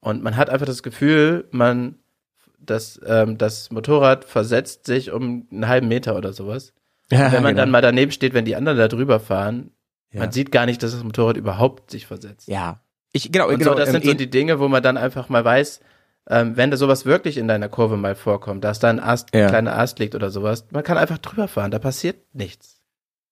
Und 0.00 0.22
man 0.22 0.36
hat 0.36 0.48
einfach 0.50 0.66
das 0.66 0.82
Gefühl, 0.82 1.46
man, 1.50 1.96
dass 2.60 3.00
ähm, 3.06 3.38
das 3.38 3.70
Motorrad 3.70 4.24
versetzt 4.24 4.86
sich 4.86 5.10
um 5.12 5.46
einen 5.50 5.68
halben 5.68 5.88
Meter 5.88 6.16
oder 6.16 6.32
sowas. 6.32 6.72
Ja, 7.10 7.32
wenn 7.32 7.42
man 7.42 7.52
genau. 7.54 7.62
dann 7.62 7.70
mal 7.70 7.80
daneben 7.80 8.12
steht, 8.12 8.34
wenn 8.34 8.44
die 8.44 8.54
anderen 8.54 8.76
da 8.76 8.86
drüber 8.86 9.18
fahren, 9.18 9.70
Ja. 10.12 10.20
man 10.20 10.30
sieht 10.32 10.52
gar 10.52 10.66
nicht, 10.66 10.82
dass 10.82 10.92
das 10.92 11.02
Motorrad 11.04 11.38
überhaupt 11.38 11.90
sich 11.90 12.06
versetzt. 12.06 12.48
Ja. 12.48 12.80
Ich, 13.12 13.32
genau, 13.32 13.48
Und 13.48 13.58
genau. 13.60 13.72
so, 13.72 13.78
das 13.78 13.88
ähm, 13.88 13.92
sind 13.94 14.04
so 14.04 14.10
in- 14.10 14.18
die 14.18 14.28
Dinge, 14.28 14.60
wo 14.60 14.68
man 14.68 14.82
dann 14.82 14.98
einfach 14.98 15.30
mal 15.30 15.42
weiß, 15.42 15.80
ähm, 16.28 16.56
wenn 16.56 16.70
da 16.70 16.76
sowas 16.76 17.06
wirklich 17.06 17.36
in 17.38 17.48
deiner 17.48 17.68
Kurve 17.68 17.96
mal 17.96 18.14
vorkommt, 18.14 18.64
dass 18.64 18.78
da 18.78 18.88
ein 18.90 19.00
Ast, 19.00 19.34
Ja. 19.34 19.44
ein 19.44 19.48
kleiner 19.50 19.78
Ast 19.78 19.98
liegt 19.98 20.14
oder 20.14 20.30
sowas, 20.30 20.66
man 20.70 20.82
kann 20.82 20.98
einfach 20.98 21.18
drüber 21.18 21.48
fahren, 21.48 21.70
da 21.70 21.78
passiert 21.78 22.16
nichts. 22.34 22.76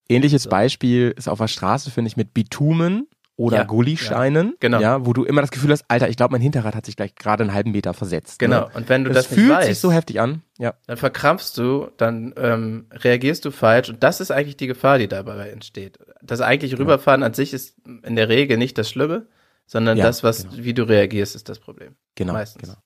Ähnliches 0.08 0.44
So. 0.44 0.50
Beispiel 0.50 1.12
ist 1.16 1.28
auf 1.28 1.38
der 1.38 1.48
Straße, 1.48 1.90
finde 1.90 2.08
ich, 2.08 2.16
mit 2.16 2.32
Bitumen 2.32 3.08
oder 3.38 3.58
Ja, 3.58 3.64
Gullisteinen. 3.64 4.54
genau. 4.60 4.80
Ja, 4.80 5.04
wo 5.04 5.12
du 5.12 5.24
immer 5.24 5.42
das 5.42 5.50
Gefühl 5.50 5.70
hast, 5.72 5.84
Alter, 5.88 6.08
ich 6.08 6.16
glaube, 6.16 6.32
mein 6.32 6.40
Hinterrad 6.40 6.74
hat 6.74 6.86
sich 6.86 6.96
gleich 6.96 7.14
gerade 7.16 7.42
einen 7.42 7.52
halben 7.52 7.72
Meter 7.72 7.92
versetzt. 7.92 8.38
Genau. 8.38 8.60
Ne? 8.60 8.70
Und 8.74 8.88
wenn 8.88 9.04
du 9.04 9.10
Das, 9.10 9.24
das, 9.28 9.30
nicht 9.32 9.40
fühlt 9.44 9.56
weißt, 9.58 9.68
sich 9.68 9.78
so 9.78 9.92
heftig 9.92 10.20
an. 10.20 10.42
Ja. 10.58 10.74
dann 10.86 10.96
verkrampfst 10.96 11.58
du, 11.58 11.88
dann 11.98 12.32
ähm, 12.38 12.86
reagierst 12.92 13.44
du 13.44 13.50
falsch 13.50 13.90
und 13.90 14.02
das 14.02 14.20
ist 14.22 14.30
eigentlich 14.30 14.56
die 14.56 14.68
Gefahr, 14.68 14.96
die 14.98 15.08
dabei 15.08 15.50
entsteht. 15.50 15.98
Das 16.22 16.40
eigentlich 16.40 16.78
rüberfahren 16.78 17.22
an 17.22 17.34
sich 17.34 17.52
ist 17.52 17.76
in 18.04 18.16
der 18.16 18.30
Regel 18.30 18.56
nicht 18.56 18.78
das 18.78 18.88
Schlimme, 18.88 19.26
sondern 19.66 19.98
Ja, 19.98 20.04
das, 20.06 20.22
was, 20.22 20.44
genau. 20.48 20.64
wie 20.64 20.72
du 20.72 20.84
reagierst, 20.84 21.34
ist 21.34 21.48
das 21.50 21.58
Problem. 21.58 21.96
Genau. 22.14 22.32
Meistens. 22.32 22.62
Genau. 22.62 22.78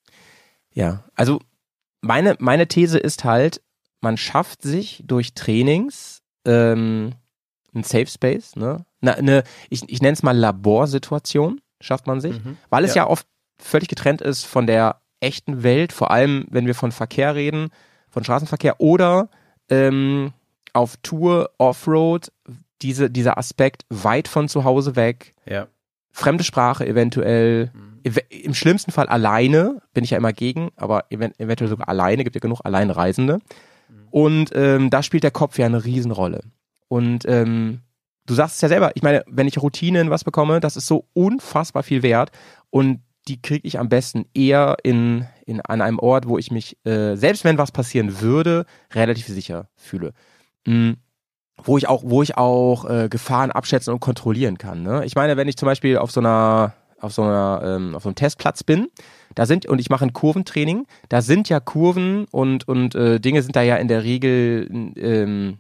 Ja, 0.81 1.05
also 1.14 1.40
meine, 2.01 2.37
meine 2.38 2.66
These 2.66 2.99
ist 2.99 3.25
halt, 3.25 3.61
man 4.01 4.16
schafft 4.16 4.62
sich 4.62 5.03
durch 5.07 5.35
Trainings 5.35 6.23
ähm, 6.47 7.12
ein 7.75 7.83
Safe 7.83 8.07
Space, 8.07 8.57
ne? 8.57 8.85
Na, 9.03 9.12
eine, 9.12 9.43
ich, 9.69 9.83
ich 9.88 10.01
nenne 10.01 10.14
es 10.14 10.23
mal 10.23 10.37
Laborsituation, 10.37 11.61
schafft 11.81 12.07
man 12.07 12.21
sich, 12.21 12.43
Mhm. 12.43 12.57
weil 12.71 12.85
es 12.85 12.95
ja. 12.95 13.03
Ja. 13.05 13.09
oft 13.11 13.27
völlig 13.59 13.88
getrennt 13.88 14.23
ist 14.23 14.45
von 14.47 14.66
der 14.66 15.01
echten 15.21 15.62
Welt, 15.62 15.93
vor 15.93 16.11
allem 16.11 16.47
wenn 16.51 16.66
wir 16.66 16.75
von 16.75 16.93
Verkehr 16.93 17.35
reden, 17.35 17.69
von 18.09 18.25
Straßenverkehr 18.25 18.81
oder 18.81 19.29
ähm, 19.69 20.33
auf 20.73 20.97
Tour, 21.03 21.51
Offroad, 21.59 22.33
diese, 22.83 23.11
dieser 23.11 23.37
Aspekt 23.37 23.85
weit 23.90 24.29
von 24.29 24.49
zu 24.49 24.64
Hause 24.64 24.97
weg, 24.97 25.35
Ja. 25.45 25.66
fremde 26.11 26.43
Sprache 26.45 26.87
eventuell, 26.87 27.71
Mhm. 27.75 27.89
Im 28.29 28.55
schlimmsten 28.55 28.93
Fall 28.93 29.09
alleine, 29.09 29.83
bin 29.93 30.05
ich 30.05 30.11
ja 30.11 30.19
immer 30.19 30.33
gegen, 30.33 30.71
aber 30.77 31.05
event 31.11 31.39
eventuell 31.39 31.69
sogar 31.69 31.89
alleine, 31.89 32.25
gibt 32.25 32.37
ja 32.37 32.41
genug 32.41 32.61
Alleinreisende. 32.65 33.41
Und 34.11 34.51
ähm, 34.55 34.91
da 34.91 35.03
spielt 35.03 35.23
der 35.23 35.31
Kopf 35.31 35.59
ja 35.59 35.67
eine 35.67 35.85
Riesenrolle. 35.85 36.43
Und 36.89 37.25
ähm, 37.27 37.81
du 38.27 38.35
sagst 38.35 38.57
es 38.57 38.61
ja 38.61 38.69
selber, 38.69 38.93
ich 38.95 39.03
meine, 39.03 39.25
wenn 39.27 39.47
ich 39.47 39.59
Routinen 39.59 40.11
was 40.11 40.25
bekomme, 40.25 40.61
das 40.61 40.77
ist 40.77 40.87
so 40.87 41.07
unfassbar 41.13 41.83
viel 41.83 42.03
wert 42.03 42.31
und 42.71 43.01
die 43.29 43.41
kriege 43.41 43.67
ich 43.67 43.79
am 43.79 43.89
besten 43.89 44.27
eher 44.35 44.77
in, 44.83 45.27
in, 45.47 45.61
an 45.61 45.83
einem 45.83 45.99
Ort, 45.99 46.27
wo 46.27 46.39
ich 46.39 46.51
mich, 46.51 46.77
äh, 46.85 47.17
selbst 47.17 47.45
wenn 47.45 47.59
was 47.59 47.71
passieren 47.71 48.21
würde, 48.21 48.65
relativ 48.93 49.27
sicher 49.27 49.69
fühle. 49.77 50.13
Mm, 50.67 50.93
wo 51.63 51.77
ich 51.77 51.89
auch, 51.89 52.03
wo 52.05 52.23
ich 52.23 52.37
auch 52.37 52.89
äh, 52.89 53.09
Gefahren 53.09 53.51
abschätzen 53.51 53.93
und 53.93 54.01
kontrollieren 54.01 54.59
kann. 54.59 54.83
Ne? 54.83 55.05
Ich 55.05 55.15
meine, 55.15 55.37
wenn 55.37 55.49
ich 55.49 55.57
zum 55.57 55.67
Beispiel 55.67 55.99
auf 55.99 56.11
so 56.11 56.21
einer, 56.21 56.73
auf 57.01 57.13
so 57.13 57.23
einer, 57.23 57.63
ähm, 57.65 57.95
auf 57.95 58.03
so 58.03 58.09
einem 58.09 58.17
Testplatz 58.17 58.63
bin, 58.63 58.89
da 59.35 59.47
sind 59.47 59.67
und 59.67 59.81
ich 59.81 59.91
mache 59.91 60.05
ein 60.05 60.13
Kurventraining, 60.13 60.87
da 61.09 61.23
sind 61.23 61.49
ja 61.49 61.61
Kurven 61.61 62.27
und 62.31 62.67
und 62.69 62.95
äh, 62.95 63.21
Dinge 63.21 63.43
sind 63.43 63.57
da 63.57 63.63
ja 63.63 63.77
in 63.77 63.89
der 63.89 64.05
Regel 64.05 64.93
ähm, 64.97 65.59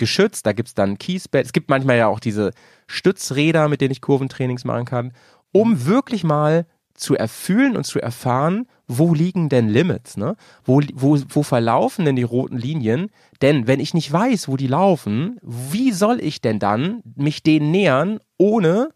geschützt. 0.00 0.46
Da 0.46 0.52
gibt's 0.52 0.74
dann 0.74 0.98
Kiesbett. 0.98 1.46
Es 1.46 1.52
gibt 1.52 1.70
manchmal 1.70 1.96
ja 1.98 2.08
auch 2.08 2.20
diese 2.20 2.50
Stützräder, 2.88 3.68
mit 3.68 3.80
denen 3.80 3.92
ich 3.92 4.00
Kurventrainings 4.00 4.64
machen 4.64 4.86
kann, 4.86 5.12
um 5.52 5.86
wirklich 5.86 6.24
mal 6.24 6.66
zu 6.94 7.14
erfühlen 7.14 7.76
und 7.76 7.84
zu 7.84 8.00
erfahren, 8.00 8.66
wo 8.86 9.14
liegen 9.14 9.48
denn 9.48 9.68
Limits, 9.68 10.16
ne? 10.16 10.36
Wo, 10.64 10.80
wo, 10.94 11.18
wo 11.28 11.42
verlaufen 11.42 12.04
denn 12.04 12.16
die 12.16 12.24
roten 12.24 12.58
Linien? 12.58 13.10
Denn 13.40 13.66
wenn 13.66 13.80
ich 13.80 13.94
nicht 13.94 14.12
weiß, 14.12 14.48
wo 14.48 14.56
die 14.56 14.66
laufen, 14.66 15.38
wie 15.42 15.92
soll 15.92 16.20
ich 16.20 16.40
denn 16.40 16.58
dann 16.58 17.02
mich 17.14 17.42
denen 17.42 17.70
nähern, 17.70 18.18
ohne 18.36 18.90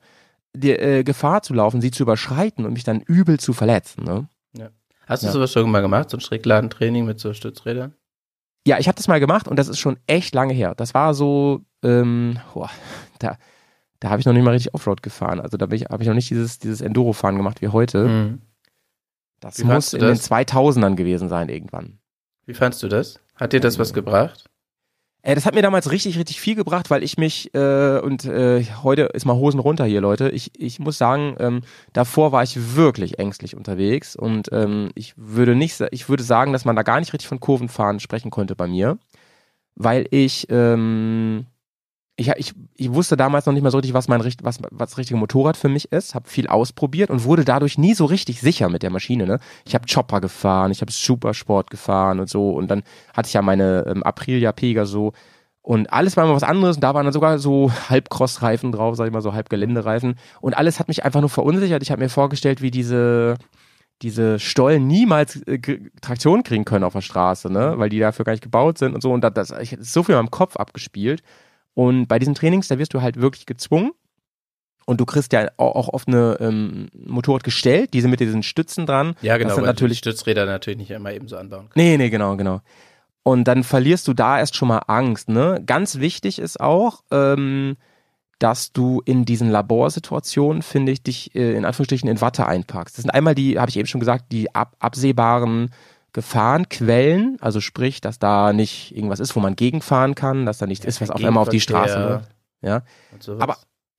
die 0.54 0.70
äh, 0.70 1.02
Gefahr 1.04 1.42
zu 1.42 1.54
laufen, 1.54 1.80
sie 1.80 1.90
zu 1.90 2.02
überschreiten 2.04 2.64
und 2.64 2.72
mich 2.72 2.84
dann 2.84 3.00
übel 3.00 3.38
zu 3.38 3.52
verletzen, 3.52 4.04
ne? 4.04 4.28
Hast 5.06 5.22
du 5.22 5.26
Ja. 5.26 5.32
sowas 5.34 5.52
schon 5.52 5.70
mal 5.70 5.82
gemacht, 5.82 6.08
so 6.08 6.16
ein 6.16 6.20
Schrägladentraining 6.20 7.04
mit 7.04 7.20
so 7.20 7.34
Stützrädern? 7.34 7.94
Ja, 8.66 8.78
ich 8.78 8.88
habe 8.88 8.96
das 8.96 9.06
mal 9.08 9.20
gemacht 9.20 9.46
und 9.48 9.58
das 9.58 9.68
ist 9.68 9.78
schon 9.78 9.98
echt 10.06 10.34
lange 10.34 10.54
her. 10.54 10.74
Das 10.74 10.94
war 10.94 11.12
so, 11.12 11.60
ähm, 11.82 12.38
boah, 12.54 12.70
da, 13.18 13.36
da 14.00 14.08
habe 14.08 14.20
ich 14.20 14.26
noch 14.26 14.32
nicht 14.32 14.44
mal 14.44 14.52
richtig 14.52 14.72
Offroad 14.72 15.02
gefahren. 15.02 15.40
Also 15.40 15.58
da 15.58 15.64
habe 15.64 15.76
ich, 15.76 15.88
noch 15.90 16.14
nicht 16.14 16.30
dieses, 16.30 16.58
dieses 16.58 16.80
Enduro-Fahren 16.80 17.36
gemacht 17.36 17.60
wie 17.60 17.68
heute. 17.68 18.08
Mhm. 18.08 18.40
Das 19.40 19.58
Wie 19.58 19.64
muss 19.64 19.92
in 19.92 20.00
den 20.00 20.16
das? 20.16 20.30
2000ern 20.30 20.94
gewesen 20.94 21.28
sein 21.28 21.50
irgendwann. 21.50 21.98
Wie 22.46 22.54
fandst 22.54 22.82
du 22.82 22.88
das? 22.88 23.20
Hat 23.34 23.52
dir 23.52 23.60
das 23.60 23.78
was 23.78 23.92
gebracht? 23.92 24.48
Äh, 25.24 25.34
das 25.34 25.46
hat 25.46 25.54
mir 25.54 25.62
damals 25.62 25.90
richtig, 25.90 26.18
richtig 26.18 26.38
viel 26.40 26.54
gebracht, 26.54 26.90
weil 26.90 27.02
ich 27.02 27.16
mich, 27.16 27.52
äh, 27.54 27.98
und 27.98 28.26
äh, 28.26 28.62
heute 28.82 29.04
ist 29.14 29.24
mal 29.24 29.34
Hosen 29.36 29.58
runter 29.58 29.86
hier, 29.86 30.02
Leute. 30.02 30.28
Ich, 30.28 30.52
ich 30.60 30.78
muss 30.78 30.98
sagen, 30.98 31.34
ähm, 31.40 31.62
davor 31.94 32.30
war 32.30 32.42
ich 32.42 32.76
wirklich 32.76 33.18
ängstlich 33.18 33.56
unterwegs 33.56 34.16
und 34.16 34.50
ähm, 34.52 34.90
ich 34.94 35.14
würde 35.16 35.54
nicht, 35.54 35.82
ich 35.92 36.08
würde 36.10 36.22
sagen, 36.22 36.52
dass 36.52 36.66
man 36.66 36.76
da 36.76 36.82
gar 36.82 37.00
nicht 37.00 37.14
richtig 37.14 37.28
von 37.28 37.40
Kurvenfahren 37.40 38.00
sprechen 38.00 38.30
konnte 38.30 38.54
bei 38.54 38.66
mir, 38.66 38.98
weil 39.76 40.06
ich, 40.10 40.46
ähm, 40.50 41.46
ich, 42.16 42.28
ich, 42.36 42.54
ich 42.76 42.92
wusste 42.92 43.16
damals 43.16 43.46
noch 43.46 43.52
nicht 43.52 43.62
mal 43.62 43.70
so 43.70 43.78
richtig, 43.78 43.94
was 43.94 44.06
mein 44.06 44.22
was, 44.42 44.58
was 44.70 44.98
richtige 44.98 45.18
Motorrad 45.18 45.56
für 45.56 45.68
mich 45.68 45.90
ist, 45.90 46.14
habe 46.14 46.28
viel 46.28 46.46
ausprobiert 46.46 47.10
und 47.10 47.24
wurde 47.24 47.44
dadurch 47.44 47.76
nie 47.76 47.94
so 47.94 48.04
richtig 48.04 48.40
sicher 48.40 48.68
mit 48.68 48.82
der 48.82 48.90
Maschine. 48.90 49.26
Ne? 49.26 49.40
Ich 49.64 49.74
habe 49.74 49.86
Chopper 49.92 50.20
gefahren, 50.20 50.70
ich 50.70 50.80
habe 50.80 50.92
Supersport 50.92 51.70
gefahren 51.70 52.20
und 52.20 52.28
so 52.28 52.52
und 52.52 52.70
dann 52.70 52.84
hatte 53.14 53.28
ich 53.28 53.32
ja 53.34 53.42
meine 53.42 53.84
ähm, 53.88 54.04
Aprilia 54.04 54.52
Pegaso 54.52 55.12
und 55.60 55.92
alles 55.92 56.16
war 56.16 56.24
immer 56.24 56.36
was 56.36 56.44
anderes 56.44 56.76
und 56.76 56.84
da 56.84 56.94
waren 56.94 57.04
dann 57.04 57.12
sogar 57.12 57.38
so 57.38 57.72
Halbcross-Reifen 57.88 58.70
drauf, 58.70 58.94
sag 58.96 59.06
ich 59.06 59.12
mal 59.12 59.22
so 59.22 59.32
Halbgeländereifen 59.32 60.14
und 60.40 60.56
alles 60.56 60.78
hat 60.78 60.88
mich 60.88 61.04
einfach 61.04 61.20
nur 61.20 61.30
verunsichert. 61.30 61.82
Ich 61.82 61.90
habe 61.90 62.02
mir 62.02 62.10
vorgestellt, 62.10 62.62
wie 62.62 62.70
diese 62.70 63.36
diese 64.02 64.38
Stollen 64.40 64.86
niemals 64.86 65.42
äh, 65.42 65.58
Traktion 66.00 66.42
kriegen 66.42 66.64
können 66.64 66.84
auf 66.84 66.92
der 66.92 67.00
Straße, 67.00 67.50
ne, 67.50 67.74
weil 67.76 67.88
die 67.88 67.98
dafür 67.98 68.24
gar 68.24 68.32
nicht 68.32 68.42
gebaut 68.42 68.78
sind 68.78 68.94
und 68.94 69.00
so 69.00 69.12
und 69.12 69.22
das, 69.22 69.32
das 69.32 69.50
ich, 69.60 69.76
so 69.80 70.02
viel 70.02 70.14
in 70.14 70.20
meinem 70.20 70.30
Kopf 70.30 70.56
abgespielt 70.56 71.22
und 71.74 72.06
bei 72.06 72.18
diesen 72.18 72.34
Trainings, 72.34 72.68
da 72.68 72.78
wirst 72.78 72.94
du 72.94 73.02
halt 73.02 73.20
wirklich 73.20 73.46
gezwungen 73.46 73.92
und 74.86 75.00
du 75.00 75.06
kriegst 75.06 75.32
ja 75.32 75.48
au- 75.56 75.72
auch 75.72 75.88
oft 75.88 76.08
eine 76.08 76.36
ähm, 76.40 76.88
Motorrad 76.94 77.44
gestellt, 77.44 77.94
diese 77.94 78.08
mit 78.08 78.20
diesen 78.20 78.42
Stützen 78.42 78.86
dran. 78.86 79.14
Ja, 79.22 79.36
genau, 79.38 79.48
Das 79.48 79.56
sind 79.56 79.64
natürlich 79.64 79.98
Stützräder 79.98 80.46
natürlich 80.46 80.78
nicht 80.78 80.90
immer 80.90 81.12
eben 81.12 81.26
so 81.28 81.36
anbauen 81.36 81.62
kannst. 81.64 81.76
Nee, 81.76 81.96
nee, 81.96 82.10
genau, 82.10 82.36
genau. 82.36 82.60
Und 83.22 83.44
dann 83.44 83.64
verlierst 83.64 84.06
du 84.06 84.12
da 84.12 84.38
erst 84.38 84.54
schon 84.54 84.68
mal 84.68 84.82
Angst, 84.86 85.28
ne? 85.30 85.62
Ganz 85.64 85.98
wichtig 85.98 86.38
ist 86.38 86.60
auch, 86.60 87.02
ähm, 87.10 87.76
dass 88.38 88.72
du 88.72 89.00
in 89.06 89.24
diesen 89.24 89.48
Laborsituationen, 89.48 90.60
finde 90.60 90.92
ich, 90.92 91.02
dich 91.02 91.34
äh, 91.34 91.54
in 91.56 91.64
Anführungsstrichen 91.64 92.08
in 92.10 92.20
Watte 92.20 92.46
einpackst. 92.46 92.98
Das 92.98 93.02
sind 93.02 93.10
einmal 93.10 93.34
die, 93.34 93.58
habe 93.58 93.70
ich 93.70 93.78
eben 93.78 93.86
schon 93.86 94.00
gesagt, 94.00 94.26
die 94.32 94.54
ab, 94.54 94.76
absehbaren 94.80 95.70
Gefahrenquellen, 96.14 97.36
also 97.40 97.60
sprich, 97.60 98.00
dass 98.00 98.18
da 98.18 98.52
nicht 98.52 98.94
irgendwas 98.96 99.20
ist, 99.20 99.34
wo 99.36 99.40
man 99.40 99.56
gegenfahren 99.56 100.14
kann, 100.14 100.46
dass 100.46 100.58
da 100.58 100.66
nichts 100.66 100.84
ist, 100.84 101.00
was 101.00 101.10
auf 101.10 101.22
einmal 101.24 101.42
auf 101.42 101.48
die 101.48 101.60
Straße 101.60 101.94
Gegenverkehr 101.94 102.16
läuft. 102.16 102.30
Ja. 102.62 102.82
Aber- 103.40 103.56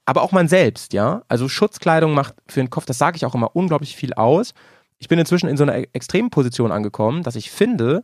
aber 0.08 0.22
auch 0.22 0.32
man 0.32 0.48
selbst, 0.48 0.94
ja. 0.94 1.24
Also 1.28 1.50
Schutzkleidung 1.50 2.14
macht 2.14 2.36
für 2.48 2.60
den 2.60 2.70
Kopf, 2.70 2.86
das 2.86 2.98
sage 3.00 3.18
ich 3.18 3.26
auch 3.26 3.34
immer, 3.36 3.56
unglaublich 3.56 3.96
viel 3.96 4.14
aus. 4.14 4.54
Ich 5.00 5.08
bin 5.08 5.18
inzwischen 5.20 5.50
in 5.50 5.58
so 5.58 5.64
einer 5.64 5.78
e- 5.78 5.88
extremen 5.94 6.30
Position 6.30 6.72
angekommen, 6.72 7.24
dass 7.24 7.36
ich 7.36 7.50
finde, 7.50 8.04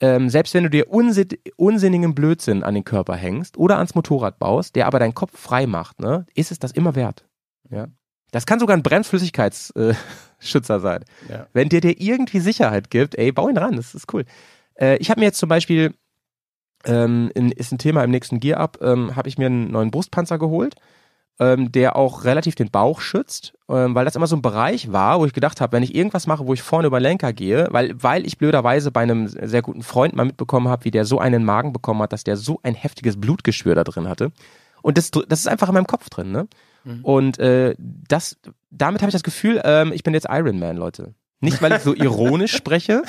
ähm, 0.00 0.28
selbst 0.28 0.54
wenn 0.54 0.64
du 0.64 0.70
dir 0.70 0.90
unsin 0.90 1.28
unsinnigen 1.56 2.14
Blödsinn 2.14 2.62
an 2.64 2.74
den 2.74 2.84
Körper 2.84 3.14
hängst 3.16 3.56
oder 3.56 3.76
ans 3.76 3.94
Motorrad 3.94 4.38
baust, 4.38 4.74
der 4.76 4.86
aber 4.86 4.98
deinen 4.98 5.14
Kopf 5.14 5.38
frei 5.38 5.66
macht, 5.66 6.00
ne, 6.00 6.26
ist 6.34 6.50
es 6.50 6.58
das 6.58 6.72
immer 6.72 6.94
wert. 6.96 7.24
Ja. 7.70 7.86
Das 8.36 8.44
kann 8.44 8.60
sogar 8.60 8.76
ein 8.76 8.82
Brennflüssigkeitsschützer 8.82 10.80
sein. 10.80 11.06
ja. 11.30 11.46
Wenn 11.54 11.70
der 11.70 11.80
dir 11.80 11.98
irgendwie 11.98 12.40
Sicherheit 12.40 12.90
gibt, 12.90 13.14
ey, 13.14 13.32
bau 13.32 13.48
ihn 13.48 13.56
ran, 13.56 13.76
das 13.76 13.94
ist 13.94 14.12
cool. 14.12 14.26
Äh, 14.74 14.98
ich 14.98 15.08
habe 15.08 15.20
mir 15.20 15.24
jetzt 15.24 15.38
zum 15.38 15.48
Beispiel, 15.48 15.94
ähm, 16.84 17.30
in, 17.34 17.50
ist 17.50 17.72
ein 17.72 17.78
Thema 17.78 18.04
im 18.04 18.10
nächsten 18.10 18.38
Gear 18.38 18.60
Up, 18.60 18.76
ähm, 18.82 19.16
habe 19.16 19.30
ich 19.30 19.38
mir 19.38 19.46
einen 19.46 19.70
neuen 19.70 19.90
Brustpanzer 19.90 20.38
geholt, 20.38 20.74
ähm, 21.40 21.72
der 21.72 21.96
auch 21.96 22.24
relativ 22.24 22.56
den 22.56 22.70
Bauch 22.70 23.00
schützt, 23.00 23.54
ähm, 23.70 23.94
weil 23.94 24.04
das 24.04 24.16
immer 24.16 24.26
so 24.26 24.36
ein 24.36 24.42
Bereich 24.42 24.92
war, 24.92 25.18
wo 25.18 25.24
ich 25.24 25.32
gedacht 25.32 25.62
habe, 25.62 25.72
wenn 25.72 25.82
ich 25.82 25.94
irgendwas 25.94 26.26
mache, 26.26 26.46
wo 26.46 26.52
ich 26.52 26.60
vorne 26.60 26.88
über 26.88 26.98
den 26.98 27.04
Lenker 27.04 27.32
gehe, 27.32 27.68
weil, 27.70 27.94
weil 28.02 28.26
ich 28.26 28.36
blöderweise 28.36 28.90
bei 28.90 29.00
einem 29.00 29.28
sehr 29.28 29.62
guten 29.62 29.82
Freund 29.82 30.14
mal 30.14 30.26
mitbekommen 30.26 30.68
habe, 30.68 30.84
wie 30.84 30.90
der 30.90 31.06
so 31.06 31.18
einen 31.20 31.42
Magen 31.42 31.72
bekommen 31.72 32.02
hat, 32.02 32.12
dass 32.12 32.22
der 32.22 32.36
so 32.36 32.60
ein 32.62 32.74
heftiges 32.74 33.18
Blutgeschwür 33.18 33.74
da 33.74 33.84
drin 33.84 34.10
hatte. 34.10 34.30
Und 34.82 34.98
das, 34.98 35.10
das 35.10 35.38
ist 35.38 35.48
einfach 35.48 35.68
in 35.68 35.74
meinem 35.74 35.86
Kopf 35.86 36.10
drin, 36.10 36.32
ne? 36.32 36.48
Und 37.02 37.38
äh, 37.38 37.74
das, 37.78 38.38
damit 38.70 39.02
habe 39.02 39.10
ich 39.10 39.14
das 39.14 39.22
Gefühl, 39.22 39.60
ähm, 39.64 39.92
ich 39.92 40.02
bin 40.02 40.14
jetzt 40.14 40.28
Iron 40.30 40.58
Man, 40.58 40.76
Leute. 40.76 41.14
Nicht, 41.40 41.60
weil 41.60 41.72
ich 41.72 41.82
so 41.82 41.94
ironisch 41.94 42.52
spreche, 42.56 43.02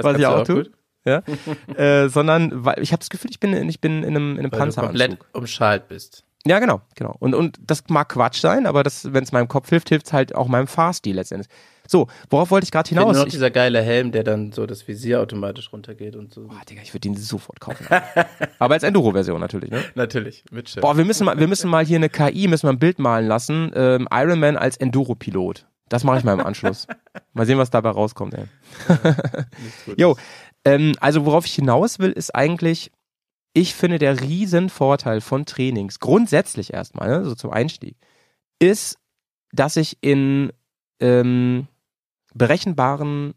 was 0.00 0.16
ich 0.16 0.22
du 0.22 0.28
auch 0.28 0.44
tue, 0.44 0.70
ja, 1.04 1.22
äh, 1.76 2.08
sondern 2.08 2.64
weil 2.64 2.80
ich 2.80 2.92
habe 2.92 3.00
das 3.00 3.10
Gefühl, 3.10 3.30
ich 3.30 3.40
bin, 3.40 3.68
ich 3.68 3.80
bin 3.80 4.02
in 4.04 4.10
einem, 4.10 4.32
in 4.32 4.38
einem 4.38 4.52
Weil 4.52 4.58
du 4.58 4.58
Panzeranzug. 4.58 4.98
komplett 5.00 5.18
umschalt 5.34 5.88
bist. 5.88 6.24
Ja, 6.46 6.58
genau, 6.58 6.82
genau. 6.94 7.16
Und, 7.18 7.34
und 7.34 7.58
das 7.60 7.84
mag 7.88 8.08
Quatsch 8.08 8.40
sein, 8.40 8.66
aber 8.66 8.82
das, 8.82 9.12
wenn 9.12 9.22
es 9.22 9.32
meinem 9.32 9.48
Kopf 9.48 9.68
hilft, 9.68 9.88
hilft 9.88 10.06
es 10.06 10.12
halt 10.12 10.34
auch 10.34 10.48
meinem 10.48 10.66
Fahrstil 10.66 11.16
letztendlich. 11.16 11.52
So, 11.86 12.06
worauf 12.30 12.50
wollte 12.50 12.64
ich 12.64 12.70
gerade 12.70 12.88
finde 12.88 13.02
nur 13.02 13.12
hinaus? 13.12 13.24
noch 13.24 13.30
dieser 13.30 13.50
geile 13.50 13.82
Helm, 13.82 14.12
der 14.12 14.24
dann 14.24 14.52
so 14.52 14.66
das 14.66 14.86
Visier 14.86 15.20
automatisch 15.20 15.72
runtergeht 15.72 16.16
und 16.16 16.32
so. 16.32 16.46
Boah, 16.46 16.60
Digga, 16.68 16.82
ich 16.82 16.94
würde 16.94 17.08
den 17.08 17.16
sofort 17.16 17.60
kaufen. 17.60 17.86
aber 18.58 18.74
als 18.74 18.82
Enduro-Version 18.82 19.40
natürlich, 19.40 19.70
ne? 19.70 19.82
Natürlich, 19.94 20.44
mit 20.50 20.68
Schild. 20.68 20.82
Boah, 20.82 20.96
wir 20.96 21.04
müssen 21.04 21.24
mal, 21.24 21.38
wir 21.38 21.48
müssen 21.48 21.70
mal 21.70 21.84
hier 21.84 21.96
eine 21.96 22.08
KI, 22.08 22.48
müssen 22.48 22.66
wir 22.66 22.72
ein 22.72 22.78
Bild 22.78 22.98
malen 22.98 23.26
lassen. 23.26 23.72
Ähm, 23.74 24.08
Iron 24.12 24.40
Man 24.40 24.56
als 24.56 24.76
Enduro-Pilot. 24.76 25.66
Das 25.88 26.04
mache 26.04 26.18
ich 26.18 26.24
mal 26.24 26.32
im 26.32 26.46
Anschluss. 26.46 26.86
mal 27.34 27.44
sehen, 27.44 27.58
was 27.58 27.70
dabei 27.70 27.90
rauskommt, 27.90 28.34
ey. 28.34 28.46
Jo, 29.96 30.16
ähm, 30.64 30.94
also 31.00 31.26
worauf 31.26 31.44
ich 31.44 31.54
hinaus 31.54 31.98
will, 31.98 32.12
ist 32.12 32.34
eigentlich, 32.34 32.90
ich 33.52 33.74
finde 33.74 33.98
der 33.98 34.20
Riesenvorteil 34.20 35.20
von 35.20 35.44
Trainings, 35.44 36.00
grundsätzlich 36.00 36.72
erstmal, 36.72 37.08
ne, 37.08 37.24
so 37.24 37.34
zum 37.34 37.50
Einstieg, 37.50 37.96
ist, 38.58 38.96
dass 39.52 39.76
ich 39.76 39.98
in 40.00 40.52
ähm, 41.00 41.66
berechenbaren 42.34 43.34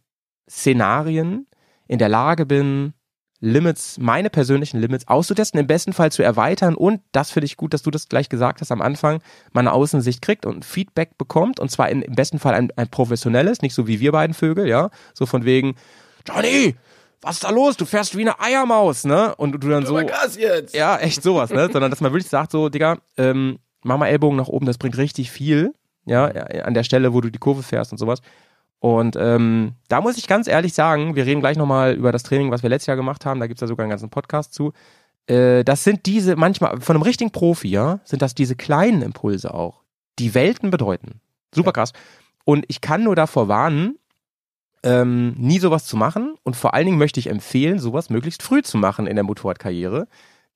Szenarien 0.50 1.48
in 1.88 2.00
der 2.00 2.10
Lage 2.10 2.46
bin, 2.46 2.94
Limits, 3.42 3.98
meine 4.00 4.30
persönlichen 4.30 4.80
Limits 4.80 5.08
auszutesten, 5.08 5.60
im 5.60 5.68
besten 5.68 5.94
Fall 5.94 6.12
zu 6.12 6.24
erweitern 6.24 6.74
und 6.74 7.02
das 7.12 7.32
finde 7.32 7.46
ich 7.46 7.58
gut, 7.58 7.74
dass 7.74 7.84
du 7.84 7.92
das 7.92 8.08
gleich 8.08 8.30
gesagt 8.30 8.62
hast 8.62 8.72
am 8.72 8.82
Anfang, 8.82 9.22
man 9.52 9.68
eine 9.68 9.76
Außensicht 9.76 10.22
kriegt 10.22 10.46
und 10.46 10.66
Feedback 10.66 11.18
bekommt 11.18 11.60
und 11.60 11.70
zwar 11.70 11.90
in, 11.90 12.02
im 12.02 12.16
besten 12.16 12.40
Fall 12.40 12.54
ein, 12.54 12.72
ein 12.76 12.88
professionelles, 12.88 13.62
nicht 13.62 13.76
so 13.76 13.88
wie 13.88 14.00
wir 14.00 14.14
beiden 14.14 14.34
Vögel, 14.34 14.68
ja, 14.68 14.90
so 15.14 15.26
von 15.26 15.44
wegen, 15.44 15.76
Johnny, 16.28 16.76
was 17.22 17.36
ist 17.36 17.44
da 17.44 17.50
los? 17.50 17.76
Du 17.76 17.86
fährst 17.86 18.16
wie 18.16 18.22
eine 18.22 18.40
Eiermaus, 18.40 19.04
ne? 19.04 19.36
Und 19.36 19.52
du 19.52 19.70
dann 19.70 19.86
so, 19.86 19.96
Gas 19.96 20.38
jetzt! 20.38 20.76
ja, 20.76 20.98
echt 20.98 21.22
sowas, 21.24 21.50
ne? 21.50 21.70
Sondern 21.72 21.90
dass 21.90 22.02
man 22.02 22.12
wirklich 22.12 22.30
sagt, 22.30 22.52
so, 22.52 22.70
Digga, 22.70 22.98
ähm, 23.18 23.60
mach 23.84 23.98
mal 23.98 24.08
Ellbogen 24.08 24.38
nach 24.38 24.48
oben, 24.48 24.66
das 24.66 24.78
bringt 24.78 24.98
richtig 24.98 25.32
viel, 25.32 25.74
ja, 26.06 26.26
an 26.26 26.74
der 26.74 26.84
Stelle, 26.84 27.14
wo 27.14 27.22
du 27.22 27.30
die 27.30 27.40
Kurve 27.40 27.64
fährst 27.64 27.92
und 27.92 27.98
sowas. 27.98 28.22
Und 28.86 29.16
ähm, 29.20 29.72
da 29.88 30.00
muss 30.00 30.16
ich 30.16 30.28
ganz 30.28 30.48
ehrlich 30.48 30.76
sagen, 30.76 31.16
wir 31.16 31.26
reden 31.26 31.42
gleich 31.42 31.58
nochmal 31.58 31.96
über 31.96 32.12
das 32.12 32.22
Training, 32.22 32.52
was 32.52 32.62
wir 32.62 32.70
letztes 32.70 32.86
Jahr 32.86 32.96
gemacht 32.96 33.26
haben, 33.26 33.40
da 33.40 33.48
gibt's 33.48 33.62
ja 33.62 33.66
sogar 33.66 33.84
einen 33.84 33.90
ganzen 33.90 34.12
Podcast 34.12 34.54
zu. 34.54 34.74
Äh, 35.26 35.64
das 35.64 35.84
sind 35.84 36.06
diese, 36.06 36.36
manchmal, 36.36 36.80
von 36.80 36.96
einem 36.96 37.02
richtigen 37.02 37.32
Profi, 37.32 37.70
ja, 37.70 38.00
sind 38.04 38.22
das 38.22 38.36
diese 38.36 38.56
kleinen 38.56 39.02
Impulse 39.02 39.56
auch, 39.56 39.82
die 40.20 40.36
Welten 40.36 40.70
bedeuten. 40.70 41.20
Super 41.52 41.72
krass. 41.72 41.94
Und 42.44 42.64
ich 42.68 42.80
kann 42.80 43.04
nur 43.04 43.16
davor 43.16 43.48
warnen, 43.48 43.98
ähm, 44.84 45.34
nie 45.36 45.58
sowas 45.58 45.88
zu 45.88 45.98
machen. 45.98 46.36
Und 46.44 46.56
vor 46.56 46.76
allen 46.76 46.86
Dingen 46.86 47.00
möchte 47.00 47.20
ich 47.20 47.26
empfehlen, 47.26 47.80
sowas 47.80 48.12
möglichst 48.12 48.44
früh 48.44 48.62
zu 48.62 48.78
machen 48.78 49.08
in 49.08 49.16
der 49.16 49.26
Motorradkarriere. 49.26 50.08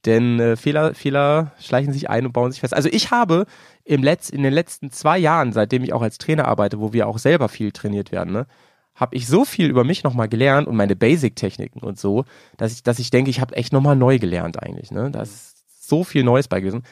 Denn 0.06 0.40
äh, 0.40 0.56
Fehler, 0.56 0.94
Fehler 0.94 1.52
schleichen 1.60 1.92
sich 1.92 2.10
ein 2.10 2.26
und 2.26 2.32
bauen 2.32 2.52
sich 2.52 2.62
fest. 2.62 2.74
Also 2.74 2.90
ich 2.92 3.12
habe 3.12 3.46
im 3.84 4.02
Letz-, 4.02 4.32
in 4.32 4.44
den 4.44 4.54
letzten 4.54 4.92
zwei 4.92 5.18
Jahren, 5.18 5.52
seitdem 5.52 5.84
ich 5.84 5.94
auch 5.94 6.02
als 6.02 6.18
Trainer 6.18 6.48
arbeite, 6.48 6.80
wo 6.80 6.94
wir 6.94 7.08
auch 7.08 7.18
selber 7.18 7.50
viel 7.50 7.72
trainiert 7.72 8.12
werden, 8.12 8.34
ne, 8.34 8.48
habe 8.96 9.16
ich 9.16 9.28
so 9.28 9.46
viel 9.46 9.70
über 9.70 9.84
mich 9.84 10.04
nochmal 10.04 10.30
gelernt 10.30 10.68
und 10.68 10.76
meine 10.76 10.96
Basic-Techniken 10.96 11.80
und 11.80 11.98
so, 11.98 12.26
dass 12.58 12.74
ich, 12.74 12.84
dass 12.84 13.00
ich 13.00 13.10
denke, 13.12 13.30
ich 13.30 13.42
habe 13.42 13.56
echt 13.56 13.74
nochmal 13.74 13.96
neu 13.96 14.20
gelernt 14.20 14.62
eigentlich. 14.62 14.92
Ne? 14.92 15.10
Da 15.12 15.22
ist 15.22 15.64
so 15.68 16.04
viel 16.04 16.24
Neues 16.24 16.48
bei 16.48 16.60
gewesen. 16.60 16.84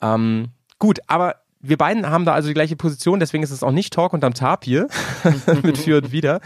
Ähm, 0.00 0.48
gut, 0.78 1.00
aber 1.06 1.36
wir 1.60 1.78
beiden 1.78 2.08
haben 2.08 2.24
da 2.24 2.32
also 2.32 2.48
die 2.48 2.54
gleiche 2.54 2.76
Position, 2.76 3.20
deswegen 3.20 3.44
ist 3.44 3.52
es 3.52 3.62
auch 3.62 3.70
nicht 3.70 3.92
Talk 3.92 4.12
unterm 4.12 4.34
Tab 4.34 4.66
mit 5.62 5.78
für 5.78 5.98
und 5.98 6.12
wieder. 6.12 6.40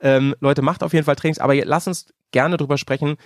Ähm, 0.00 0.34
Leute, 0.40 0.62
macht 0.62 0.82
auf 0.82 0.92
jeden 0.92 1.06
Fall 1.06 1.16
Trainings, 1.16 1.38
aber 1.38 1.54
lasst 1.64 1.88
uns 1.88 2.12
gerne 2.30 2.58
drüber 2.58 2.76
sprechen, 2.76 3.16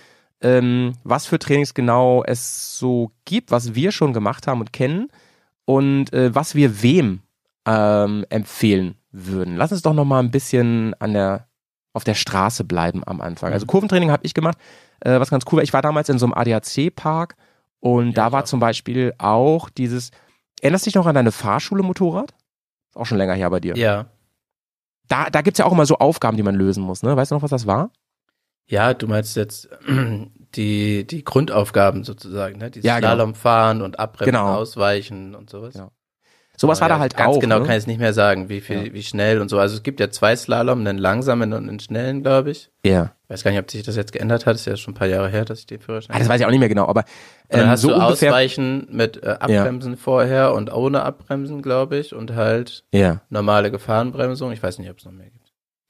ähm, 0.43 0.93
was 1.03 1.25
für 1.25 1.39
Trainings 1.39 1.73
genau 1.73 2.23
es 2.23 2.77
so 2.77 3.11
gibt, 3.25 3.49
was 3.49 3.73
wir 3.73 3.91
schon 3.91 4.13
gemacht 4.13 4.45
haben 4.45 4.59
und 4.59 4.73
kennen 4.73 5.07
und 5.65 6.13
äh, 6.13 6.35
was 6.35 6.53
wir 6.53 6.83
wem 6.83 7.21
ähm, 7.65 8.25
empfehlen 8.29 8.95
würden. 9.11 9.55
Lass 9.55 9.71
uns 9.71 9.81
doch 9.81 9.93
noch 9.93 10.05
mal 10.05 10.19
ein 10.19 10.31
bisschen 10.31 10.93
an 10.99 11.13
der 11.13 11.47
auf 11.93 12.03
der 12.03 12.15
Straße 12.15 12.63
bleiben 12.63 13.03
am 13.05 13.21
Anfang. 13.21 13.53
Also 13.53 13.67
Kurventraining 13.67 14.11
habe 14.11 14.25
ich 14.25 14.33
gemacht, 14.33 14.57
äh, 15.01 15.19
was 15.19 15.29
ganz 15.29 15.45
cool 15.47 15.57
war. 15.57 15.63
Ich 15.63 15.73
war 15.73 15.81
damals 15.83 16.09
in 16.09 16.17
so 16.17 16.25
einem 16.25 16.33
ADAC-Park 16.33 17.35
und 17.79 18.17
da 18.17 18.27
ich 18.27 18.33
war 18.33 18.41
auch. 18.43 18.47
zum 18.47 18.59
Beispiel 18.59 19.13
auch 19.19 19.69
dieses. 19.69 20.11
Erinnerst 20.61 20.85
du 20.85 20.89
dich 20.89 20.95
noch 20.95 21.05
an 21.05 21.15
deine 21.15 21.31
Fahrschule 21.31 21.83
Motorrad? 21.83 22.31
Ist 22.89 22.97
auch 22.97 23.05
schon 23.05 23.17
länger 23.17 23.33
her 23.33 23.49
bei 23.49 23.59
dir. 23.59 23.75
Ja. 23.75 24.07
Da, 25.07 25.29
da 25.29 25.41
gibt's 25.41 25.59
ja 25.59 25.65
auch 25.65 25.71
immer 25.71 25.85
so 25.85 25.97
Aufgaben, 25.97 26.37
die 26.37 26.43
man 26.43 26.55
lösen 26.55 26.83
muss. 26.83 27.03
Ne? 27.03 27.15
Weißt 27.15 27.31
du 27.31 27.35
noch, 27.35 27.41
was 27.43 27.51
das 27.51 27.67
war? 27.67 27.91
Ja, 28.67 28.93
du 28.93 29.07
meinst 29.07 29.35
jetzt 29.35 29.69
die, 30.55 31.05
die 31.05 31.23
Grundaufgaben 31.23 32.03
sozusagen, 32.03 32.57
ne? 32.59 32.71
Die 32.71 32.79
Ja, 32.81 32.95
genau. 32.99 33.09
Slalom 33.09 33.35
fahren 33.35 33.81
und 33.81 33.99
abbremsen, 33.99 34.33
Genau. 34.33 34.53
ausweichen 34.55 35.35
und 35.35 35.49
sowas. 35.49 35.73
Genau. 35.73 35.91
Sowas 36.55 36.79
war 36.81 36.87
Ja, 36.87 36.95
da 36.95 36.99
halt 37.01 37.17
ganz 37.17 37.35
auch. 37.35 37.39
genau 37.39 37.59
ne? 37.59 37.65
kann 37.65 37.71
ich 37.73 37.79
es 37.79 37.87
nicht 37.87 37.99
mehr 37.99 38.13
sagen, 38.13 38.47
wie 38.47 38.61
viel, 38.61 38.87
Ja. 38.87 38.93
wie 38.93 39.01
schnell 39.01 39.41
und 39.41 39.49
so. 39.49 39.57
Also 39.57 39.75
es 39.75 39.81
gibt 39.81 39.99
ja 39.99 40.11
zwei 40.11 40.35
Slalom, 40.35 40.81
einen 40.81 40.99
langsamen 40.99 41.51
und 41.51 41.67
einen 41.67 41.79
schnellen, 41.79 42.21
glaube 42.21 42.51
ich. 42.51 42.69
Ja. 42.85 43.15
Ich 43.23 43.29
weiß 43.31 43.43
gar 43.43 43.49
nicht, 43.51 43.59
ob 43.59 43.71
sich 43.71 43.81
das 43.81 43.95
jetzt 43.95 44.11
geändert 44.13 44.45
hat. 44.45 44.55
Ist 44.55 44.65
ja 44.65 44.77
schon 44.77 44.91
ein 44.93 44.97
paar 44.97 45.07
Jahre 45.07 45.29
her, 45.29 45.45
dass 45.45 45.59
ich 45.61 45.65
den 45.65 45.79
Führerschein 45.81 46.15
Ah, 46.15 46.19
das 46.19 46.29
weiß 46.29 46.39
ich 46.41 46.45
auch 46.45 46.51
nicht 46.51 46.59
mehr 46.59 46.69
genau, 46.69 46.85
aber 46.85 47.01
Und 47.49 47.53
dann 47.53 47.61
ähm, 47.61 47.69
hast 47.69 47.81
so 47.81 47.87
du 47.89 47.95
ungefähr. 47.95 48.29
Ausweichen 48.29 48.87
mit 48.91 49.23
äh, 49.23 49.29
Abbremsen 49.39 49.97
vorher 49.97 50.53
und 50.53 50.71
ohne 50.71 51.01
Abbremsen, 51.01 51.63
glaube 51.63 51.97
ich, 51.97 52.13
und 52.13 52.35
halt 52.35 52.83
Ja, 52.93 53.21
normale 53.29 53.71
Gefahrenbremsung. 53.71 54.51
Ich 54.51 54.61
weiß 54.61 54.77
nicht, 54.77 54.91
ob 54.91 54.99
es 54.99 55.05
noch 55.05 55.11
mehr 55.11 55.31
gibt. 55.31 55.42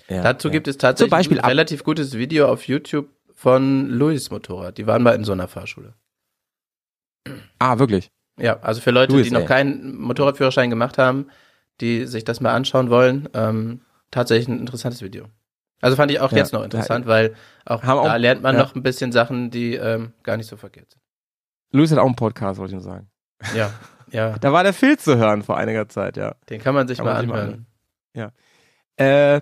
Ja, 0.07 0.21
Dazu 0.21 0.47
ja. 0.49 0.51
gibt 0.53 0.67
es 0.67 0.77
tatsächlich 0.77 1.29
ein 1.29 1.45
relativ 1.45 1.83
gutes 1.83 2.17
Video 2.17 2.47
auf 2.47 2.67
YouTube 2.67 3.09
von 3.33 3.89
Louis 3.89 4.29
Motorrad. 4.31 4.77
Die 4.77 4.87
waren 4.87 5.03
mal 5.03 5.15
in 5.15 5.23
so 5.23 5.31
einer 5.31 5.47
Fahrschule. 5.47 5.93
Ah, 7.59 7.79
wirklich. 7.79 8.11
Ja, 8.37 8.59
also 8.61 8.81
für 8.81 8.91
Leute, 8.91 9.13
Louis, 9.13 9.27
die 9.27 9.33
noch 9.33 9.41
ey. 9.41 9.45
keinen 9.47 9.95
Motorradführerschein 9.97 10.69
gemacht 10.69 10.97
haben, 10.97 11.27
die 11.81 12.05
sich 12.05 12.23
das 12.23 12.41
mal 12.41 12.53
anschauen 12.53 12.89
wollen, 12.89 13.29
ähm, 13.33 13.81
tatsächlich 14.11 14.47
ein 14.47 14.59
interessantes 14.59 15.01
Video. 15.01 15.25
Also 15.81 15.95
fand 15.97 16.11
ich 16.11 16.19
auch 16.19 16.31
Ja. 16.31 16.37
jetzt 16.39 16.53
noch 16.53 16.63
interessant, 16.63 17.05
weil 17.07 17.35
auch 17.65 17.83
Haben 17.83 17.99
auch- 17.99 18.05
da 18.05 18.15
lernt 18.15 18.41
man 18.41 18.55
ja. 18.55 18.61
noch 18.61 18.75
ein 18.75 18.83
bisschen 18.83 19.11
Sachen, 19.11 19.51
die 19.51 19.75
ähm, 19.75 20.13
gar 20.23 20.37
nicht 20.37 20.47
so 20.47 20.55
verkehrt 20.57 20.91
sind. 20.91 21.01
Luis 21.71 21.91
hat 21.91 21.99
auch 21.99 22.05
einen 22.05 22.15
Podcast, 22.15 22.59
wollte 22.59 22.71
ich 22.71 22.75
nur 22.75 22.83
sagen. 22.83 23.09
Ja, 23.55 23.71
ja, 24.11 24.37
Da 24.39 24.53
war 24.53 24.63
der 24.63 24.73
Phil 24.73 24.97
zu 24.97 25.17
hören 25.17 25.43
vor 25.43 25.57
einiger 25.57 25.87
Zeit, 25.89 26.17
ja. 26.17 26.35
den 26.49 26.61
kann 26.61 26.73
man 26.73 26.87
sich 26.87 26.97
Kann 26.97 27.05
mal 27.05 27.13
man 27.13 27.21
sich 27.21 27.29
mal 27.29 27.39
anhören. 27.41 27.65
Äh, 28.95 29.41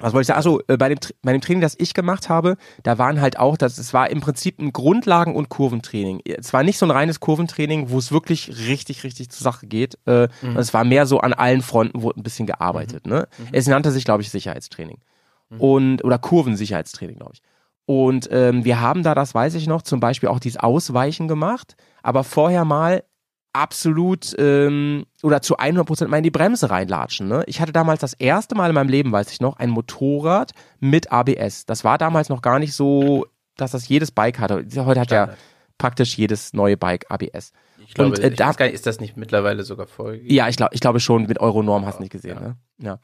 was 0.00 0.12
wollte 0.12 0.22
ich 0.22 0.26
sagen? 0.26 0.38
Achso, 0.38 0.60
äh, 0.68 0.76
bei, 0.76 0.88
dem, 0.88 0.98
bei 1.22 1.32
dem 1.32 1.40
Training, 1.40 1.60
das 1.60 1.76
ich 1.78 1.94
gemacht 1.94 2.28
habe, 2.28 2.56
da 2.82 2.98
waren 2.98 3.20
halt 3.20 3.38
auch, 3.38 3.56
das, 3.56 3.78
es 3.78 3.94
war 3.94 4.10
im 4.10 4.20
Prinzip 4.20 4.58
ein 4.58 4.72
Grundlagen- 4.72 5.36
und 5.36 5.48
Kurventraining. 5.48 6.20
Es 6.24 6.52
war 6.52 6.62
nicht 6.64 6.78
so 6.78 6.86
ein 6.86 6.90
reines 6.90 7.20
Kurventraining, 7.20 7.90
wo 7.90 7.98
es 7.98 8.10
wirklich 8.10 8.48
richtig, 8.66 9.04
richtig 9.04 9.30
zur 9.30 9.44
Sache 9.44 9.66
geht. 9.66 9.98
Äh, 10.06 10.28
Mhm. 10.42 10.56
Es 10.56 10.74
war 10.74 10.84
mehr 10.84 11.06
so 11.06 11.20
an 11.20 11.32
allen 11.32 11.62
Fronten, 11.62 12.02
wurde 12.02 12.20
ein 12.20 12.22
bisschen 12.24 12.46
gearbeitet. 12.46 13.06
Ne? 13.06 13.28
Es 13.52 13.66
nannte 13.66 13.90
sich, 13.92 14.04
glaube 14.04 14.22
ich, 14.22 14.30
Sicherheitstraining. 14.30 14.98
Und, 15.58 16.02
oder 16.02 16.18
Kurvensicherheitstraining, 16.18 17.16
glaube 17.16 17.32
ich. 17.34 17.42
Und 17.86 18.28
ähm, 18.32 18.64
wir 18.64 18.80
haben 18.80 19.02
da, 19.02 19.14
das 19.14 19.34
weiß 19.34 19.54
ich 19.54 19.66
noch, 19.66 19.82
zum 19.82 20.00
Beispiel 20.00 20.28
auch 20.28 20.40
dieses 20.40 20.58
Ausweichen 20.58 21.28
gemacht, 21.28 21.76
aber 22.02 22.24
vorher 22.24 22.64
mal 22.64 23.04
absolut 23.54 24.34
ähm, 24.38 25.06
oder 25.22 25.40
zu 25.40 25.56
100 25.56 25.86
Prozent 25.86 26.10
mal 26.10 26.18
in 26.18 26.22
die 26.24 26.30
Bremse 26.30 26.68
reinlatschen. 26.70 27.28
Ne? 27.28 27.42
Ich 27.46 27.60
hatte 27.60 27.72
damals 27.72 28.00
das 28.00 28.12
erste 28.14 28.54
Mal 28.54 28.68
in 28.68 28.74
meinem 28.74 28.88
Leben, 28.90 29.12
weiß 29.12 29.30
ich 29.32 29.40
noch, 29.40 29.56
ein 29.56 29.70
Motorrad 29.70 30.52
mit 30.80 31.10
ABS. 31.12 31.64
Das 31.64 31.84
war 31.84 31.96
damals 31.96 32.28
noch 32.28 32.42
gar 32.42 32.58
nicht 32.58 32.74
so, 32.74 33.26
dass 33.56 33.70
das 33.70 33.88
jedes 33.88 34.10
Bike 34.10 34.38
hatte. 34.38 34.64
Heute 34.84 35.00
hat 35.00 35.10
ja 35.10 35.30
praktisch 35.78 36.16
jedes 36.18 36.52
neue 36.52 36.76
Bike 36.76 37.06
ABS. 37.08 37.52
Ich 37.86 37.94
glaube, 37.94 38.10
Und, 38.10 38.18
äh, 38.18 38.28
ich 38.30 38.36
da- 38.36 38.48
nicht, 38.48 38.60
ist 38.60 38.86
das 38.86 39.00
nicht 39.00 39.16
mittlerweile 39.16 39.62
sogar 39.62 39.86
voll? 39.86 40.20
Ja, 40.24 40.48
ich 40.48 40.56
glaube 40.56 40.74
ich 40.74 40.80
glaube 40.80 41.00
schon, 41.00 41.26
mit 41.26 41.40
Euronorm 41.40 41.86
hast 41.86 41.98
du 41.98 42.02
nicht 42.02 42.12
gesehen. 42.12 42.38
Ne? 42.40 42.56
Ja. 42.78 42.98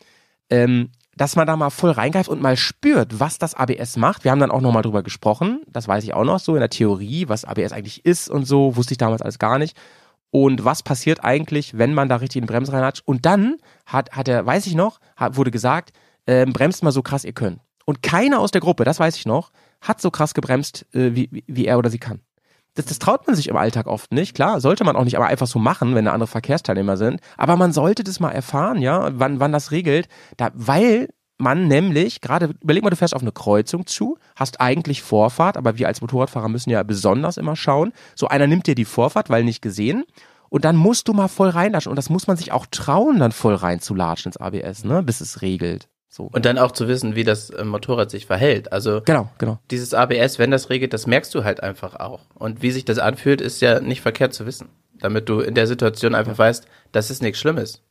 Ähm, 0.51 0.91
dass 1.17 1.37
man 1.37 1.47
da 1.47 1.55
mal 1.57 1.71
voll 1.71 1.91
reingreift 1.91 2.29
und 2.29 2.41
mal 2.41 2.57
spürt, 2.57 3.21
was 3.21 3.39
das 3.39 3.55
ABS 3.55 3.97
macht. 3.97 4.25
Wir 4.25 4.31
haben 4.31 4.39
dann 4.41 4.51
auch 4.51 4.61
nochmal 4.61 4.83
drüber 4.83 5.03
gesprochen, 5.03 5.61
das 5.69 5.87
weiß 5.87 6.03
ich 6.05 6.15
auch 6.15 6.25
noch 6.25 6.39
so 6.41 6.55
in 6.55 6.61
der 6.61 6.71
Theorie, 6.71 7.29
was 7.29 7.45
ABS 7.45 7.73
eigentlich 7.73 8.05
ist 8.05 8.31
und 8.31 8.47
so, 8.47 8.75
wusste 8.77 8.95
ich 8.95 8.99
damals 8.99 9.21
alles 9.21 9.39
gar 9.39 9.59
nicht. 9.59 9.77
Und 10.31 10.65
was 10.65 10.83
passiert 10.83 11.25
eigentlich, 11.25 11.77
wenn 11.77 11.93
man 11.95 12.09
da 12.09 12.17
richtig 12.17 12.37
in 12.41 12.47
die 12.47 12.53
Bremse 12.53 12.73
reinhatscht? 12.73 13.03
Und 13.07 13.27
dann 13.27 13.57
hat, 13.87 14.13
hat 14.13 14.29
er, 14.29 14.47
weiß 14.47 14.67
ich 14.67 14.75
noch, 14.75 15.01
hat, 15.17 15.37
wurde 15.37 15.51
gesagt, 15.51 15.93
ähm, 16.27 16.53
bremst 16.53 16.83
mal 16.83 16.93
so 16.93 17.03
krass 17.03 17.25
ihr 17.25 17.33
könnt. 17.33 17.61
Und 17.85 18.03
keiner 18.03 18.39
aus 18.39 18.53
der 18.53 18.61
Gruppe, 18.61 18.85
das 18.85 19.01
weiß 19.01 19.17
ich 19.17 19.27
noch, 19.27 19.51
hat 19.81 20.01
so 20.01 20.11
krass 20.11 20.35
gebremst, 20.35 20.87
äh, 20.95 21.15
wie, 21.15 21.29
wie- 21.33 21.45
wie 21.49 21.67
er 21.67 21.79
oder 21.79 21.91
sie 21.91 21.99
kann. 21.99 22.21
Das, 22.75 22.85
das 22.85 23.01
traut 23.01 23.27
man 23.27 23.35
sich 23.35 23.49
im 23.49 23.57
Alltag 23.57 23.89
oft 23.89 24.13
nicht. 24.13 24.35
Klar, 24.35 24.61
sollte 24.61 24.85
man 24.85 24.95
auch 24.95 25.03
nicht 25.03 25.17
aber 25.17 25.27
einfach 25.27 25.49
so 25.49 25.59
machen, 25.59 25.97
wenn 25.97 26.05
da 26.05 26.13
andere 26.13 26.29
Verkehrsteilnehmer 26.29 26.97
sind. 26.97 27.21
Aber 27.37 27.57
man 27.57 27.73
sollte 27.73 28.05
das 28.05 28.21
mal 28.21 28.31
erfahren, 28.31 28.81
ja, 28.81 29.11
wann, 29.19 29.41
wann 29.41 29.51
das 29.51 29.73
regelt. 29.73 30.07
Da, 30.37 30.51
weil 30.55 31.09
man 31.41 31.69
nämlich, 31.69 32.21
gerade, 32.21 32.55
überleg 32.61 32.83
mal, 32.83 32.91
du 32.91 32.97
fährst 32.97 33.15
auf 33.15 33.23
eine 33.23 33.33
Kreuzung 33.33 33.87
zu, 33.87 34.19
hast 34.37 34.61
eigentlich 34.61 35.03
Vorfahrt, 35.03 35.57
aber 35.57 35.79
wir 35.79 35.89
als 35.89 36.01
Motorradfahrer 36.01 36.49
müssen 36.49 36.71
ja 36.71 36.83
besonders 36.83 37.37
immer 37.37 37.57
schauen. 37.57 37.93
So 38.15 38.29
einer 38.29 38.47
nimmt 38.47 38.67
dir 38.67 38.75
die 38.75 38.85
Vorfahrt, 38.85 39.31
weil 39.31 39.45
nicht 39.45 39.63
gesehen. 39.63 40.05
Und 40.49 40.65
dann 40.65 40.77
musst 40.77 41.09
du 41.09 41.13
mal 41.13 41.29
voll 41.29 41.49
reinlatschen. 41.49 41.91
Und 41.91 41.97
das 41.97 42.11
muss 42.11 42.27
man 42.27 42.37
sich 42.37 42.53
auch 42.53 42.67
trauen, 42.71 43.21
dann 43.21 43.33
voll 43.33 43.55
reinzulatschen 43.55 44.31
ins 44.31 44.37
ABS, 44.37 44.85
ne, 44.85 45.03
bis 45.03 45.21
es 45.21 45.43
regelt. 45.43 45.89
So. 46.09 46.29
Und 46.33 46.45
dann 46.45 46.59
auch 46.59 46.73
zu 46.73 46.89
wissen, 46.89 47.15
wie 47.15 47.23
das 47.23 47.51
äh, 47.51 47.65
Motorrad 47.65 48.11
sich 48.11 48.27
verhält. 48.27 48.73
Also 48.73 49.01
genau, 49.01 49.31
genau. 49.39 49.61
dieses 49.71 49.95
ABS, 49.95 50.41
wenn 50.41 50.51
das 50.51 50.69
regelt, 50.69 50.93
das 50.93 51.07
merkst 51.07 51.33
du 51.35 51.45
halt 51.45 51.63
einfach 51.63 51.95
auch. 51.95 52.23
Und 52.35 52.63
wie 52.63 52.73
sich 52.73 52.85
das 52.85 52.99
anfühlt, 52.99 53.41
ist 53.41 53.61
ja 53.61 53.79
nicht 53.79 54.01
verkehrt 54.01 54.35
zu 54.35 54.45
wissen. 54.45 54.69
Damit 54.99 55.29
du 55.29 55.39
in 55.39 55.55
der 55.55 55.69
Situation 55.69 56.17
einfach 56.17 56.37
weißt, 56.37 56.67
das 56.91 57.11
ist 57.11 57.23
nichts 57.23 57.39
Schlimmes. 57.39 57.83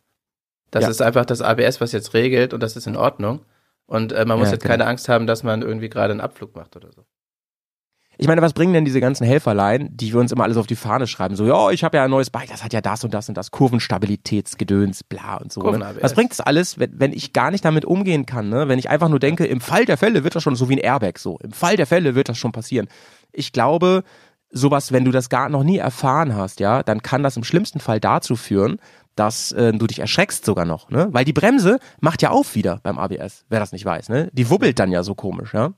Das 0.71 0.83
Ja. 0.83 0.89
ist 0.89 1.01
einfach 1.01 1.25
das 1.25 1.41
ABS, 1.41 1.81
was 1.81 1.91
jetzt 1.91 2.13
regelt 2.13 2.53
und 2.53 2.61
das 2.61 2.75
ist 2.75 2.87
in 2.87 2.95
Ordnung. 2.95 3.41
Und 3.85 4.11
äh, 4.11 4.23
man 4.25 4.37
muss 4.37 4.49
Ja, 4.49 4.53
jetzt 4.53 4.61
genau. 4.63 4.73
keine 4.73 4.85
Angst 4.85 5.09
haben, 5.09 5.25
dass 5.25 5.43
man 5.43 5.61
irgendwie 5.61 5.89
gerade 5.89 6.11
einen 6.11 6.21
Abflug 6.21 6.55
macht 6.55 6.75
oder 6.75 6.91
so. 6.91 7.05
Ich 8.21 8.27
meine, 8.27 8.41
was 8.41 8.51
bringen 8.51 8.73
denn 8.73 8.83
diese 8.83 8.99
ganzen 8.99 9.25
Helferlein, 9.25 9.89
die 9.93 10.11
wir 10.11 10.19
uns 10.19 10.33
immer 10.33 10.43
alles 10.43 10.57
auf 10.57 10.67
die 10.67 10.75
Fahne 10.75 11.07
schreiben? 11.07 11.37
So, 11.37 11.45
ja, 11.45 11.69
ich 11.71 11.85
habe 11.85 11.95
ja 11.95 12.03
ein 12.03 12.09
neues 12.09 12.29
Bike, 12.29 12.49
das 12.49 12.65
hat 12.65 12.73
ja 12.73 12.81
das 12.81 13.03
und 13.05 13.13
das 13.13 13.29
und 13.29 13.35
das, 13.35 13.49
Kurvenstabilitätsgedöns, 13.49 15.05
bla 15.05 15.37
und 15.37 15.53
so. 15.53 15.61
Ne? 15.61 15.95
Was 16.01 16.13
bringt 16.15 16.31
das 16.31 16.41
alles, 16.41 16.77
wenn, 16.77 16.99
wenn 16.99 17.13
ich 17.13 17.31
gar 17.31 17.49
nicht 17.49 17.63
damit 17.63 17.85
umgehen 17.85 18.25
kann? 18.25 18.49
Ne? 18.49 18.67
Wenn 18.67 18.77
ich 18.77 18.89
einfach 18.89 19.07
nur 19.07 19.19
denke, 19.19 19.45
im 19.45 19.61
Fall 19.61 19.85
der 19.85 19.97
Fälle 19.97 20.25
wird 20.25 20.35
das 20.35 20.43
schon, 20.43 20.55
so 20.55 20.67
wie 20.67 20.75
ein 20.75 20.79
Airbag, 20.79 21.17
so, 21.17 21.37
im 21.41 21.51
Fall 21.51 21.77
der 21.77 21.87
Fälle 21.87 22.13
wird 22.13 22.27
das 22.27 22.37
schon 22.37 22.51
passieren. 22.51 22.89
Ich 23.31 23.53
glaube, 23.53 24.03
sowas, 24.51 24.91
wenn 24.91 25.05
du 25.05 25.11
das 25.11 25.29
gar 25.29 25.47
noch 25.47 25.63
nie 25.63 25.77
erfahren 25.77 26.35
hast, 26.35 26.59
ja, 26.59 26.83
dann 26.83 27.01
kann 27.01 27.23
das 27.23 27.37
im 27.37 27.43
schlimmsten 27.45 27.79
Fall 27.79 27.99
dazu 28.01 28.35
führen, 28.35 28.79
dass 29.19 29.51
äh, 29.51 29.73
du 29.73 29.85
dich 29.85 29.99
erschreckst 29.99 30.45
sogar 30.45 30.65
noch, 30.65 30.89
ne? 30.89 31.09
Weil 31.11 31.25
die 31.25 31.33
Bremse 31.33 31.79
macht 31.99 32.21
ja 32.21 32.29
auf 32.29 32.55
wieder 32.55 32.79
beim 32.83 32.97
ABS, 32.97 33.45
wer 33.49 33.59
das 33.59 33.73
nicht 33.73 33.83
weiß, 33.83 34.07
ne? 34.07 34.29
Die 34.31 34.49
wubbelt 34.49 34.79
dann 34.79 34.91
ja 34.91 35.03
so 35.03 35.13
komisch, 35.13 35.53
ja? 35.53 35.73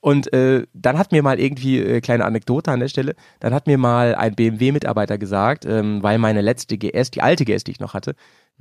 Und 0.00 0.32
äh, 0.32 0.66
dann 0.72 0.98
hat 0.98 1.12
mir 1.12 1.22
mal 1.22 1.38
irgendwie, 1.38 1.78
äh, 1.78 2.00
kleine 2.00 2.24
Anekdote 2.24 2.70
an 2.70 2.80
der 2.80 2.88
Stelle, 2.88 3.14
dann 3.38 3.52
hat 3.52 3.66
mir 3.66 3.78
mal 3.78 4.14
ein 4.14 4.34
BMW-Mitarbeiter 4.34 5.18
gesagt, 5.18 5.64
ähm, 5.66 6.02
weil 6.02 6.18
meine 6.18 6.40
letzte 6.40 6.78
GS, 6.78 7.10
die 7.10 7.22
alte 7.22 7.44
GS, 7.44 7.64
die 7.64 7.72
ich 7.72 7.80
noch 7.80 7.94
hatte, 7.94 8.14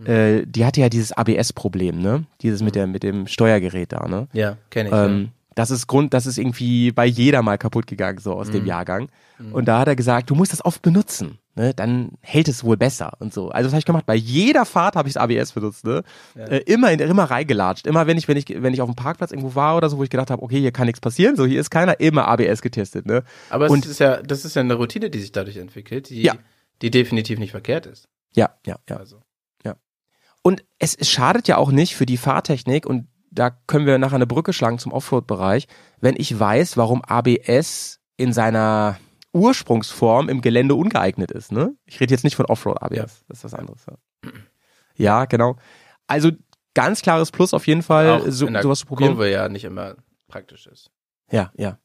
äh, 0.06 0.44
die 0.46 0.66
hatte 0.66 0.80
ja 0.80 0.88
dieses 0.88 1.12
ABS-Problem, 1.12 2.02
ne? 2.02 2.26
Dieses 2.42 2.62
mit, 2.62 2.76
der, 2.76 2.88
mit 2.88 3.04
dem 3.04 3.28
Steuergerät 3.28 3.92
da, 3.92 4.08
ne? 4.08 4.28
Ja, 4.32 4.58
kenne 4.70 4.90
ich. 4.90 4.96
Ähm, 4.96 5.30
das 5.56 5.72
ist 5.72 5.88
Grund, 5.88 6.14
das 6.14 6.26
ist 6.26 6.38
irgendwie 6.38 6.94
bei 6.94 7.06
jeder 7.06 7.42
mal 7.42 7.58
kaputt 7.58 7.88
gegangen, 7.88 8.20
so 8.20 8.34
aus 8.34 8.50
dem 8.50 8.66
Jahrgang. 8.66 9.10
Und 9.52 9.66
da 9.68 9.80
hat 9.80 9.90
er 9.90 9.96
gesagt, 9.98 10.30
du 10.30 10.36
musst 10.36 10.54
das 10.54 10.64
oft 10.64 10.82
benutzen, 10.82 11.38
ne? 11.60 11.74
Dann 11.74 12.14
hält 12.22 12.48
es 12.48 12.64
wohl 12.64 12.78
besser 12.78 13.14
und 13.20 13.34
so. 13.34 13.50
Also 13.50 13.68
das 13.68 13.74
habe 13.74 13.80
ich 13.80 13.86
gemacht. 13.86 14.06
Bei 14.06 14.16
jeder 14.16 14.66
Fahrt 14.66 14.96
habe 14.96 15.08
ich 15.08 15.14
das 15.14 15.22
ABS 15.22 15.52
benutzt, 15.52 15.86
ne? 15.86 16.04
Äh, 16.36 16.58
immer 16.66 16.92
in, 16.92 17.00
immer 17.00 17.26
reingelatscht. 17.26 17.86
Immer 17.86 18.08
wenn 18.08 18.18
ich, 18.18 18.28
wenn 18.28 18.38
ich, 18.38 18.46
wenn 18.50 18.74
ich 18.74 18.82
auf 18.82 18.90
dem 18.90 18.96
Parkplatz 18.96 19.32
irgendwo 19.32 19.56
war 19.56 19.78
oder 19.78 19.90
so, 19.90 19.98
wo 19.98 20.04
ich 20.04 20.10
gedacht 20.10 20.32
habe, 20.32 20.42
okay, 20.42 20.60
hier 20.60 20.72
kann 20.72 20.88
nichts 20.88 21.02
passieren, 21.02 21.36
so 21.36 21.46
hier 21.46 21.60
ist 21.60 21.70
keiner, 21.70 22.00
immer 22.00 22.28
ABS 22.28 22.62
getestet, 22.62 23.06
ne? 23.06 23.24
Aber 23.50 23.66
es 23.66 23.72
und- 23.72 23.86
ist 23.86 24.00
ja, 24.00 24.22
das 24.22 24.46
ist 24.46 24.56
ja 24.56 24.62
eine 24.62 24.74
Routine, 24.76 25.10
die 25.10 25.20
sich 25.20 25.32
dadurch 25.32 25.58
entwickelt, 25.58 26.10
die, 26.10 26.24
Ja. 26.24 26.34
die 26.82 26.90
definitiv 26.90 27.38
nicht 27.40 27.52
verkehrt 27.52 27.86
ist. 27.86 28.08
Ja, 28.36 28.50
ja, 28.66 28.78
ja. 28.90 28.98
Also. 28.98 29.22
Und 30.42 30.64
es, 30.80 30.96
es 30.96 31.10
schadet 31.10 31.48
ja 31.50 31.58
auch 31.58 31.70
nicht 31.70 31.96
für 31.96 32.06
die 32.06 32.18
Fahrtechnik 32.18 32.86
und 32.86 33.08
da 33.30 33.50
können 33.50 33.86
wir 33.86 33.98
nachher 33.98 34.16
eine 34.16 34.26
Brücke 34.26 34.54
schlagen 34.54 34.80
zum 34.80 34.94
Offroad-Bereich, 34.94 35.68
wenn 36.00 36.16
ich 36.18 36.40
weiß, 36.40 36.78
warum 36.78 37.04
ABS 37.04 38.00
in 38.18 38.34
seiner 38.34 38.98
Ursprungsform 39.34 40.30
im 40.30 40.42
Gelände 40.42 40.76
ungeeignet 40.76 41.32
ist. 41.32 41.52
Ne? 41.52 41.76
Ich 41.86 42.00
rede 42.00 42.14
jetzt 42.14 42.24
nicht 42.24 42.36
von 42.36 42.46
Offroad-ABS, 42.46 42.96
Ja. 42.98 43.04
das 43.28 43.38
ist 43.40 43.44
was 43.44 43.54
anderes. 43.54 43.86
Ja. 43.86 44.32
ja, 44.96 45.26
genau. 45.26 45.56
Also 46.08 46.32
ganz 46.74 47.02
klares 47.02 47.32
Plus 47.32 47.54
auf 47.54 47.68
jeden 47.68 47.84
Fall, 47.84 48.22
Auch 48.22 48.26
so, 48.28 48.48
in 48.48 48.54
der 48.54 48.64
sowas 48.64 48.80
zu 48.80 48.86
probieren. 48.86 49.12
Kurve 49.14 49.30
ja 49.30 49.50
nicht 49.50 49.66
immer 49.66 49.96
praktisch 50.28 50.68
ist. 50.68 50.92
Ja, 51.32 51.52
ja. 51.56 51.78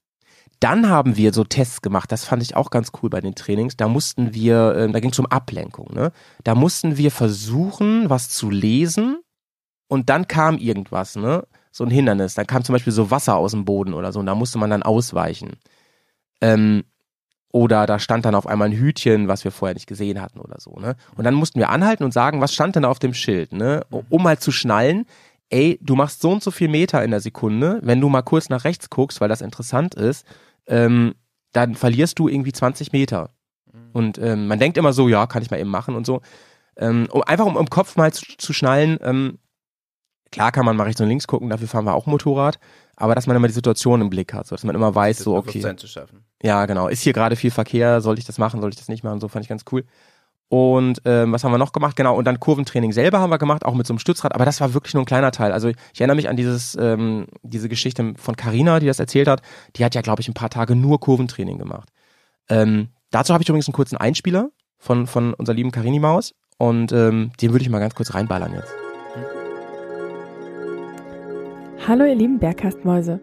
Dann 0.61 0.89
haben 0.89 1.17
wir 1.17 1.35
so 1.35 1.45
Tests 1.45 1.83
gemacht, 1.83 2.11
das 2.13 2.25
fand 2.25 2.43
ich 2.43 2.57
auch 2.57 2.71
ganz 2.71 2.93
cool 3.03 3.11
bei 3.11 3.21
den 3.21 3.35
Trainings. 3.35 3.77
Da 3.77 3.89
mussten 3.89 4.33
wir, 4.33 4.75
ähm, 4.79 4.93
da 4.93 5.01
ging 5.01 5.11
es 5.11 5.19
um 5.19 5.27
Ablenkung, 5.27 5.93
ne? 5.93 6.13
Da 6.45 6.55
mussten 6.55 6.97
wir 6.97 7.11
versuchen, 7.11 8.09
was 8.09 8.31
zu 8.31 8.51
lesen 8.51 9.19
und 9.89 10.09
dann 10.09 10.29
kam 10.29 10.57
irgendwas, 10.57 11.17
ne? 11.17 11.47
So 11.71 11.85
ein 11.85 11.91
Hindernis. 11.91 12.35
Dann 12.35 12.47
kam 12.47 12.63
zum 12.65 12.73
Beispiel 12.73 12.93
so 12.93 13.11
Wasser 13.11 13.37
aus 13.37 13.51
dem 13.51 13.65
Boden 13.65 13.93
oder 13.95 14.13
so 14.13 14.21
und 14.21 14.27
da 14.27 14.35
musste 14.35 14.59
man 14.59 14.71
dann 14.71 14.83
ausweichen. 14.85 15.57
Ähm, 16.41 16.85
oder 17.55 17.87
da 17.87 18.01
stand 18.01 18.25
dann 18.25 18.35
auf 18.35 18.49
einmal 18.49 18.69
ein 18.69 18.77
Hütchen, 18.77 19.29
was 19.29 19.45
wir 19.45 19.53
vorher 19.53 19.75
nicht 19.75 19.87
gesehen 19.87 20.21
hatten 20.21 20.41
oder 20.41 20.57
so, 20.59 20.73
ne? 20.73 20.97
Und 21.17 21.23
dann 21.23 21.35
mussten 21.35 21.61
wir 21.61 21.71
anhalten 21.71 22.03
und 22.03 22.13
sagen, 22.13 22.41
was 22.41 22.53
stand 22.53 22.75
denn 22.75 22.85
auf 22.85 22.99
dem 22.99 23.15
Schild, 23.15 23.53
ne? 23.53 23.87
Um 24.09 24.25
mal 24.25 24.41
zu 24.41 24.51
schnallen, 24.51 25.07
ey, 25.51 25.79
du 25.81 25.95
machst 25.95 26.21
so 26.21 26.33
und 26.33 26.43
so 26.43 26.51
viel 26.51 26.67
Meter 26.67 27.05
in 27.05 27.13
der 27.13 27.21
Sekunde, 27.21 27.79
wenn 27.85 28.01
du 28.01 28.09
mal 28.09 28.23
kurz 28.23 28.49
nach 28.49 28.65
rechts 28.65 28.91
guckst, 28.91 29.21
weil 29.21 29.29
das 29.29 29.41
interessant 29.41 29.95
ist, 29.95 30.27
ähm, 30.67 31.15
dann 31.53 31.77
verlierst 31.77 32.19
du 32.19 32.27
irgendwie 32.27 32.51
20 32.51 32.91
Meter. 32.91 33.31
Und 33.93 34.19
ähm, 34.19 34.49
man 34.49 34.59
denkt 34.59 34.77
immer 34.77 34.93
so, 34.93 35.09
ja, 35.09 35.29
kann 35.29 35.43
ich 35.43 35.53
mal 35.53 35.61
eben 35.61 35.71
machen 35.71 35.95
und 35.95 36.07
so. 36.07 36.23
Ähm, 36.77 37.07
um, 37.13 37.23
einfach 37.23 37.47
um 37.47 37.57
im 37.57 37.71
Kopf 37.71 37.95
mal 37.95 38.13
zu, 38.13 38.25
zu 38.37 38.53
schnallen, 38.53 38.99
ähm, 39.01 39.39
klar 40.33 40.51
kann 40.51 40.65
man 40.65 40.77
mal 40.77 40.85
rechts 40.85 41.01
und 41.01 41.07
links 41.07 41.29
gucken, 41.29 41.51
dafür 41.51 41.69
fahren 41.69 41.85
wir 41.85 41.95
auch 41.95 42.07
Motorrad, 42.07 42.59
aber 42.97 43.15
dass 43.15 43.29
man 43.29 43.37
immer 43.37 43.47
die 43.47 43.55
Situation 43.55 44.01
im 44.01 44.11
Blick 44.11 44.35
hat, 44.35 44.49
so 44.49 44.57
dass 44.57 44.65
man 44.65 44.75
immer 44.75 44.93
weiß, 44.93 45.19
Das 45.19 45.25
so, 45.25 45.37
okay. 45.37 45.77
Zu 45.77 45.87
schaffen. 45.87 46.25
Ja, 46.43 46.67
genau. 46.67 46.89
Ist 46.89 47.03
hier 47.03 47.13
gerade 47.13 47.37
viel 47.37 47.51
Verkehr? 47.51 48.01
Soll 48.01 48.19
ich 48.19 48.25
das 48.25 48.39
machen? 48.39 48.61
Soll 48.61 48.71
ich 48.71 48.77
das 48.77 48.89
nicht 48.89 49.05
machen? 49.05 49.21
So 49.21 49.29
fand 49.29 49.45
ich 49.45 49.49
ganz 49.49 49.65
cool. 49.73 49.85
Und 50.49 51.01
ähm, 51.05 51.33
was 51.33 51.43
haben 51.43 51.53
wir 51.53 51.59
noch 51.59 51.73
gemacht? 51.73 51.97
Genau, 51.97 52.17
und 52.17 52.27
dann 52.27 52.39
Kurventraining 52.39 52.93
selber 52.93 53.19
haben 53.19 53.31
wir 53.31 53.39
gemacht, 53.39 53.65
auch 53.65 53.75
mit 53.75 53.87
so 53.87 53.93
einem 53.93 53.99
Stützrad, 53.99 54.35
aber 54.35 54.45
das 54.45 54.61
war 54.61 54.75
wirklich 54.75 54.95
nur 54.95 55.03
ein 55.03 55.07
kleiner 55.07 55.33
Teil. 55.33 55.53
Also 55.53 55.69
ich 55.69 56.01
erinnere 56.01 56.17
mich 56.17 56.29
an 56.29 56.37
dieses, 56.37 56.77
ähm, 56.79 57.27
diese 57.43 57.69
Geschichte 57.69 58.15
von 58.17 58.37
Carina, 58.37 58.79
die 58.79 58.87
das 58.87 59.01
erzählt 59.01 59.27
hat. 59.27 59.43
Die 59.77 59.85
hat 59.85 59.95
ja, 59.95 60.01
glaube 60.03 60.21
ich, 60.21 60.29
ein 60.29 60.35
paar 60.35 60.51
Tage 60.51 60.77
nur 60.77 61.01
Kurventraining 61.01 61.59
gemacht. 61.59 61.89
Ähm, 62.49 62.89
dazu 63.11 63.33
habe 63.33 63.43
ich 63.43 63.49
übrigens 63.49 63.67
einen 63.67 63.75
kurzen 63.75 63.97
Einspieler 63.97 64.51
von, 64.79 65.07
von 65.07 65.35
unserer 65.35 65.57
lieben 65.57 65.73
Carini 65.73 65.99
Maus 65.99 66.35
und 66.59 66.93
ähm, 66.93 67.33
den 67.41 67.53
würde 67.53 67.65
ich 67.65 67.71
mal 67.71 67.81
ganz 67.81 67.95
kurz 67.95 68.15
reinballern 68.15 68.53
jetzt. 68.53 68.84
Hallo 71.87 72.07
ihr 72.07 72.15
lieben 72.15 72.39
Bergkastmäuse. 72.39 73.21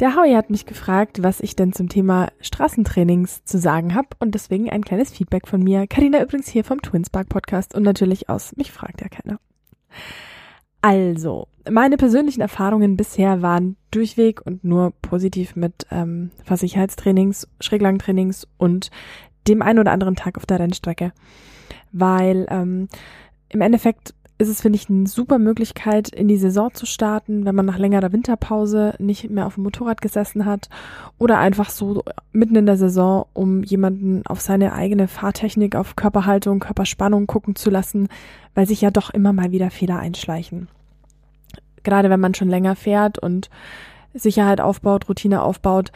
Der 0.00 0.16
Howie 0.16 0.34
hat 0.34 0.50
mich 0.50 0.66
gefragt, 0.66 1.22
was 1.22 1.38
ich 1.38 1.54
denn 1.54 1.72
zum 1.72 1.88
Thema 1.88 2.26
Straßentrainings 2.40 3.44
zu 3.44 3.56
sagen 3.56 3.94
habe 3.94 4.08
und 4.18 4.34
deswegen 4.34 4.68
ein 4.68 4.82
kleines 4.82 5.12
Feedback 5.12 5.46
von 5.46 5.62
mir. 5.62 5.86
Karina 5.86 6.20
übrigens 6.20 6.48
hier 6.48 6.64
vom 6.64 6.82
Twinspark 6.82 7.28
Podcast 7.28 7.72
und 7.72 7.84
natürlich 7.84 8.28
aus 8.28 8.56
Mich 8.56 8.72
fragt 8.72 9.00
ja 9.00 9.08
keiner. 9.08 9.38
Also, 10.80 11.46
meine 11.70 11.96
persönlichen 11.96 12.40
Erfahrungen 12.40 12.96
bisher 12.96 13.42
waren 13.42 13.76
durchweg 13.92 14.44
und 14.44 14.64
nur 14.64 14.92
positiv 15.02 15.54
mit 15.54 15.86
ähm, 15.92 16.32
Fahrsicherheitstrainings, 16.42 17.46
Schräglangtrainings 17.60 18.48
und 18.58 18.90
dem 19.46 19.62
einen 19.62 19.78
oder 19.78 19.92
anderen 19.92 20.16
Tag 20.16 20.36
auf 20.36 20.46
der 20.46 20.58
Rennstrecke. 20.58 21.12
Weil 21.92 22.48
ähm, 22.50 22.88
im 23.50 23.60
Endeffekt 23.60 24.14
ist 24.40 24.48
es, 24.48 24.62
finde 24.62 24.76
ich, 24.76 24.88
eine 24.88 25.06
super 25.06 25.38
Möglichkeit, 25.38 26.08
in 26.08 26.26
die 26.26 26.38
Saison 26.38 26.72
zu 26.72 26.86
starten, 26.86 27.44
wenn 27.44 27.54
man 27.54 27.66
nach 27.66 27.76
längerer 27.76 28.10
Winterpause 28.10 28.94
nicht 28.98 29.28
mehr 29.28 29.46
auf 29.46 29.56
dem 29.56 29.64
Motorrad 29.64 30.00
gesessen 30.00 30.46
hat 30.46 30.70
oder 31.18 31.38
einfach 31.38 31.68
so 31.68 32.02
mitten 32.32 32.56
in 32.56 32.64
der 32.64 32.78
Saison, 32.78 33.26
um 33.34 33.62
jemanden 33.62 34.24
auf 34.26 34.40
seine 34.40 34.72
eigene 34.72 35.08
Fahrtechnik, 35.08 35.76
auf 35.76 35.94
Körperhaltung, 35.94 36.58
Körperspannung 36.58 37.26
gucken 37.26 37.54
zu 37.54 37.68
lassen, 37.68 38.08
weil 38.54 38.66
sich 38.66 38.80
ja 38.80 38.90
doch 38.90 39.10
immer 39.10 39.34
mal 39.34 39.52
wieder 39.52 39.70
Fehler 39.70 39.98
einschleichen. 39.98 40.68
Gerade 41.82 42.08
wenn 42.08 42.20
man 42.20 42.32
schon 42.32 42.48
länger 42.48 42.76
fährt 42.76 43.18
und 43.18 43.50
Sicherheit 44.14 44.62
aufbaut, 44.62 45.06
Routine 45.10 45.42
aufbaut, 45.42 45.92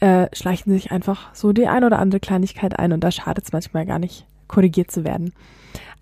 äh, 0.00 0.26
schleichen 0.32 0.72
sich 0.72 0.90
einfach 0.90 1.32
so 1.32 1.52
die 1.52 1.68
ein 1.68 1.84
oder 1.84 2.00
andere 2.00 2.18
Kleinigkeit 2.18 2.76
ein 2.76 2.92
und 2.92 3.04
da 3.04 3.12
schadet 3.12 3.44
es 3.44 3.52
manchmal 3.52 3.86
gar 3.86 4.00
nicht, 4.00 4.26
korrigiert 4.54 4.90
zu 4.90 5.04
werden. 5.04 5.32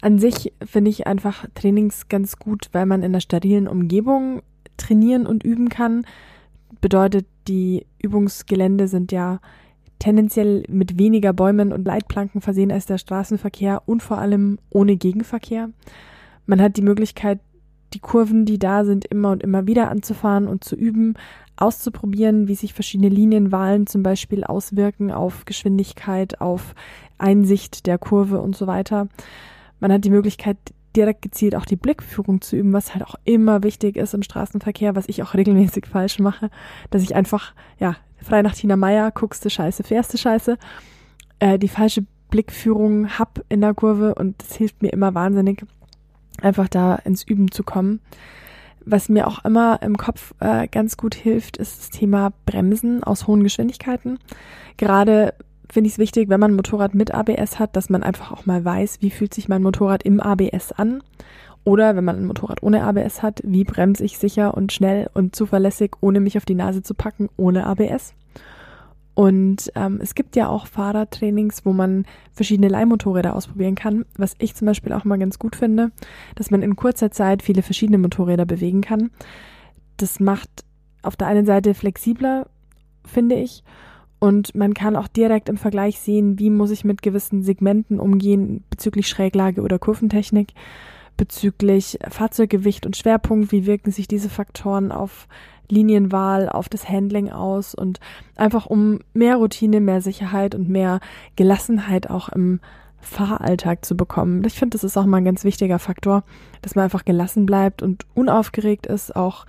An 0.02 0.18
sich 0.18 0.52
finde 0.64 0.90
ich 0.90 1.06
einfach 1.06 1.46
Trainings 1.54 2.08
ganz 2.08 2.36
gut, 2.36 2.68
weil 2.72 2.86
man 2.86 3.00
in 3.00 3.12
einer 3.12 3.20
sterilen 3.20 3.66
Umgebung 3.66 4.42
trainieren 4.76 5.26
und 5.26 5.42
üben 5.42 5.68
kann. 5.68 6.04
Bedeutet, 6.80 7.26
die 7.48 7.86
Übungsgelände 8.02 8.88
sind 8.88 9.10
ja 9.10 9.40
tendenziell 9.98 10.64
mit 10.68 10.98
weniger 10.98 11.32
Bäumen 11.32 11.72
und 11.72 11.86
Leitplanken 11.86 12.40
versehen 12.40 12.72
als 12.72 12.86
der 12.86 12.98
Straßenverkehr 12.98 13.82
und 13.86 14.02
vor 14.02 14.18
allem 14.18 14.58
ohne 14.70 14.96
Gegenverkehr. 14.96 15.70
Man 16.44 16.60
hat 16.60 16.76
die 16.76 16.82
Möglichkeit, 16.82 17.38
die 17.94 18.00
Kurven, 18.00 18.44
die 18.44 18.58
da 18.58 18.84
sind, 18.84 19.04
immer 19.04 19.30
und 19.30 19.42
immer 19.42 19.66
wieder 19.66 19.90
anzufahren 19.90 20.48
und 20.48 20.64
zu 20.64 20.74
üben, 20.74 21.14
auszuprobieren, 21.56 22.48
wie 22.48 22.54
sich 22.54 22.74
verschiedene 22.74 23.10
Linienwahlen 23.10 23.86
zum 23.86 24.02
Beispiel 24.02 24.42
auswirken 24.42 25.12
auf 25.12 25.44
Geschwindigkeit, 25.44 26.40
auf 26.40 26.74
Einsicht 27.22 27.86
der 27.86 27.98
Kurve 27.98 28.40
und 28.40 28.56
so 28.56 28.66
weiter. 28.66 29.08
Man 29.80 29.92
hat 29.92 30.04
die 30.04 30.10
Möglichkeit, 30.10 30.58
direkt 30.96 31.22
gezielt 31.22 31.54
auch 31.54 31.64
die 31.64 31.76
Blickführung 31.76 32.40
zu 32.40 32.56
üben, 32.56 32.72
was 32.72 32.94
halt 32.94 33.04
auch 33.04 33.14
immer 33.24 33.62
wichtig 33.62 33.96
ist 33.96 34.14
im 34.14 34.22
Straßenverkehr, 34.22 34.94
was 34.94 35.08
ich 35.08 35.22
auch 35.22 35.34
regelmäßig 35.34 35.86
falsch 35.86 36.18
mache, 36.18 36.50
dass 36.90 37.02
ich 37.02 37.14
einfach, 37.14 37.54
ja, 37.78 37.96
frei 38.22 38.42
nach 38.42 38.54
Tina 38.54 38.76
Meyer, 38.76 39.10
guckst 39.10 39.44
du 39.44 39.50
Scheiße, 39.50 39.82
fährst 39.82 40.12
du 40.12 40.18
Scheiße, 40.18 40.58
äh, 41.38 41.58
die 41.58 41.68
falsche 41.68 42.04
Blickführung 42.30 43.18
hab 43.18 43.44
in 43.48 43.60
der 43.60 43.74
Kurve 43.74 44.14
und 44.14 44.40
das 44.42 44.56
hilft 44.56 44.82
mir 44.82 44.92
immer 44.92 45.14
wahnsinnig, 45.14 45.64
einfach 46.40 46.68
da 46.68 46.96
ins 46.96 47.24
Üben 47.24 47.50
zu 47.50 47.62
kommen. 47.62 48.00
Was 48.84 49.08
mir 49.08 49.28
auch 49.28 49.44
immer 49.44 49.80
im 49.82 49.96
Kopf 49.96 50.34
äh, 50.40 50.66
ganz 50.66 50.96
gut 50.96 51.14
hilft, 51.14 51.56
ist 51.56 51.78
das 51.78 51.90
Thema 51.90 52.32
Bremsen 52.46 53.04
aus 53.04 53.26
hohen 53.26 53.44
Geschwindigkeiten. 53.44 54.18
Gerade 54.76 55.34
finde 55.72 55.88
ich 55.88 55.94
es 55.94 55.98
wichtig, 55.98 56.28
wenn 56.28 56.38
man 56.38 56.52
ein 56.52 56.56
Motorrad 56.56 56.94
mit 56.94 57.14
ABS 57.14 57.58
hat, 57.58 57.76
dass 57.76 57.88
man 57.88 58.02
einfach 58.02 58.30
auch 58.30 58.44
mal 58.44 58.62
weiß, 58.62 58.98
wie 59.00 59.10
fühlt 59.10 59.32
sich 59.32 59.48
mein 59.48 59.62
Motorrad 59.62 60.02
im 60.02 60.20
ABS 60.20 60.70
an. 60.72 61.02
Oder 61.64 61.96
wenn 61.96 62.04
man 62.04 62.16
ein 62.16 62.26
Motorrad 62.26 62.62
ohne 62.62 62.82
ABS 62.82 63.22
hat, 63.22 63.40
wie 63.42 63.64
bremse 63.64 64.04
ich 64.04 64.18
sicher 64.18 64.54
und 64.54 64.70
schnell 64.70 65.08
und 65.14 65.34
zuverlässig, 65.34 65.92
ohne 66.00 66.20
mich 66.20 66.36
auf 66.36 66.44
die 66.44 66.56
Nase 66.56 66.82
zu 66.82 66.94
packen, 66.94 67.30
ohne 67.38 67.64
ABS. 67.64 68.12
Und 69.14 69.72
ähm, 69.74 69.98
es 70.02 70.14
gibt 70.14 70.36
ja 70.36 70.48
auch 70.48 70.66
Fahrradtrainings, 70.66 71.64
wo 71.64 71.72
man 71.72 72.04
verschiedene 72.32 72.68
Leihmotorräder 72.68 73.34
ausprobieren 73.34 73.74
kann, 73.74 74.04
was 74.18 74.34
ich 74.40 74.54
zum 74.54 74.66
Beispiel 74.66 74.92
auch 74.92 75.04
mal 75.04 75.18
ganz 75.18 75.38
gut 75.38 75.56
finde, 75.56 75.90
dass 76.34 76.50
man 76.50 76.60
in 76.60 76.76
kurzer 76.76 77.10
Zeit 77.10 77.42
viele 77.42 77.62
verschiedene 77.62 77.98
Motorräder 77.98 78.44
bewegen 78.44 78.82
kann. 78.82 79.10
Das 79.96 80.20
macht 80.20 80.66
auf 81.00 81.16
der 81.16 81.28
einen 81.28 81.46
Seite 81.46 81.72
flexibler, 81.72 82.46
finde 83.06 83.36
ich, 83.36 83.64
und 84.22 84.54
man 84.54 84.72
kann 84.72 84.94
auch 84.94 85.08
direkt 85.08 85.48
im 85.48 85.56
Vergleich 85.56 85.98
sehen, 85.98 86.38
wie 86.38 86.48
muss 86.48 86.70
ich 86.70 86.84
mit 86.84 87.02
gewissen 87.02 87.42
Segmenten 87.42 87.98
umgehen 87.98 88.62
bezüglich 88.70 89.08
Schräglage 89.08 89.62
oder 89.62 89.80
Kurventechnik, 89.80 90.52
bezüglich 91.16 91.98
Fahrzeuggewicht 92.08 92.86
und 92.86 92.96
Schwerpunkt, 92.96 93.50
wie 93.50 93.66
wirken 93.66 93.90
sich 93.90 94.06
diese 94.06 94.28
Faktoren 94.28 94.92
auf 94.92 95.26
Linienwahl, 95.68 96.48
auf 96.48 96.68
das 96.68 96.88
Handling 96.88 97.32
aus 97.32 97.74
und 97.74 97.98
einfach 98.36 98.66
um 98.66 99.00
mehr 99.12 99.38
Routine, 99.38 99.80
mehr 99.80 100.00
Sicherheit 100.00 100.54
und 100.54 100.68
mehr 100.68 101.00
Gelassenheit 101.34 102.08
auch 102.08 102.28
im 102.28 102.60
Fahralltag 103.00 103.84
zu 103.84 103.96
bekommen. 103.96 104.44
Ich 104.46 104.54
finde, 104.54 104.76
das 104.76 104.84
ist 104.84 104.96
auch 104.96 105.04
mal 105.04 105.16
ein 105.16 105.24
ganz 105.24 105.42
wichtiger 105.42 105.80
Faktor, 105.80 106.22
dass 106.60 106.76
man 106.76 106.84
einfach 106.84 107.04
gelassen 107.04 107.44
bleibt 107.44 107.82
und 107.82 108.06
unaufgeregt 108.14 108.86
ist, 108.86 109.16
auch 109.16 109.46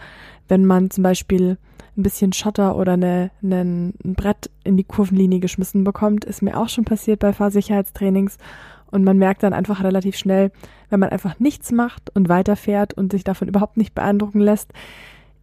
wenn 0.48 0.66
man 0.66 0.90
zum 0.90 1.04
Beispiel 1.04 1.60
ein 1.96 2.04
bisschen 2.04 2.34
Schotter 2.34 2.76
oder 2.76 2.94
eine, 2.94 3.32
eine, 3.42 3.62
ein 3.62 4.16
Brett 4.16 4.50
in 4.64 4.78
die 4.78 4.84
Kurvenlinie 4.84 5.40
geschmissen 5.40 5.84
bekommt, 5.84 6.26
ist 6.26 6.42
mir 6.42 6.58
auch 6.58 6.70
schon 6.70 6.86
passiert 6.86 7.20
bei 7.20 7.34
Fahrsicherheitstrainings. 7.34 8.38
Und 8.90 9.04
man 9.04 9.18
merkt 9.18 9.42
dann 9.42 9.54
einfach 9.54 9.84
relativ 9.84 10.16
schnell, 10.16 10.52
wenn 10.90 11.00
man 11.00 11.10
einfach 11.10 11.40
nichts 11.40 11.72
macht 11.72 12.16
und 12.16 12.30
weiterfährt 12.30 12.94
und 12.94 13.12
sich 13.12 13.24
davon 13.24 13.48
überhaupt 13.48 13.78
nicht 13.78 13.96
beeindrucken 13.96 14.40
lässt, 14.40 14.72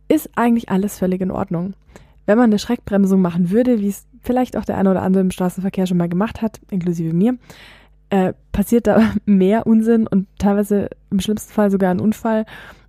ist 0.09 0.31
eigentlich 0.37 0.69
alles 0.69 0.99
völlig 0.99 1.21
in 1.21 1.31
Ordnung. 1.31 1.75
Wenn 2.27 2.39
man 2.39 2.51
eine 2.51 2.59
Schreckbremsung 2.59 3.21
machen 3.21 3.51
würde, 3.51 3.81
wie 3.81 3.89
es 3.89 4.07
vielleicht 4.21 4.57
auch 4.57 4.65
der 4.65 4.77
eine 4.77 4.91
oder 4.91 5.03
andere 5.03 5.23
im 5.23 5.31
Straßenverkehr 5.31 5.87
schon 5.87 5.97
mal 5.97 6.09
gemacht 6.09 6.43
hat, 6.43 6.61
inklusive 6.71 7.13
mir, 7.13 7.39
äh, 8.11 8.35
passiert 8.53 8.87
da 8.87 9.03
mehr 9.25 9.67
Unsinn 9.67 10.07
und 10.07 10.29
teilweise 10.39 10.91
im 11.11 11.21
schlimmsten 11.21 11.53
Fall 11.53 11.71
sogar 11.71 11.91
ein 11.91 12.01
Unfall. 12.01 12.45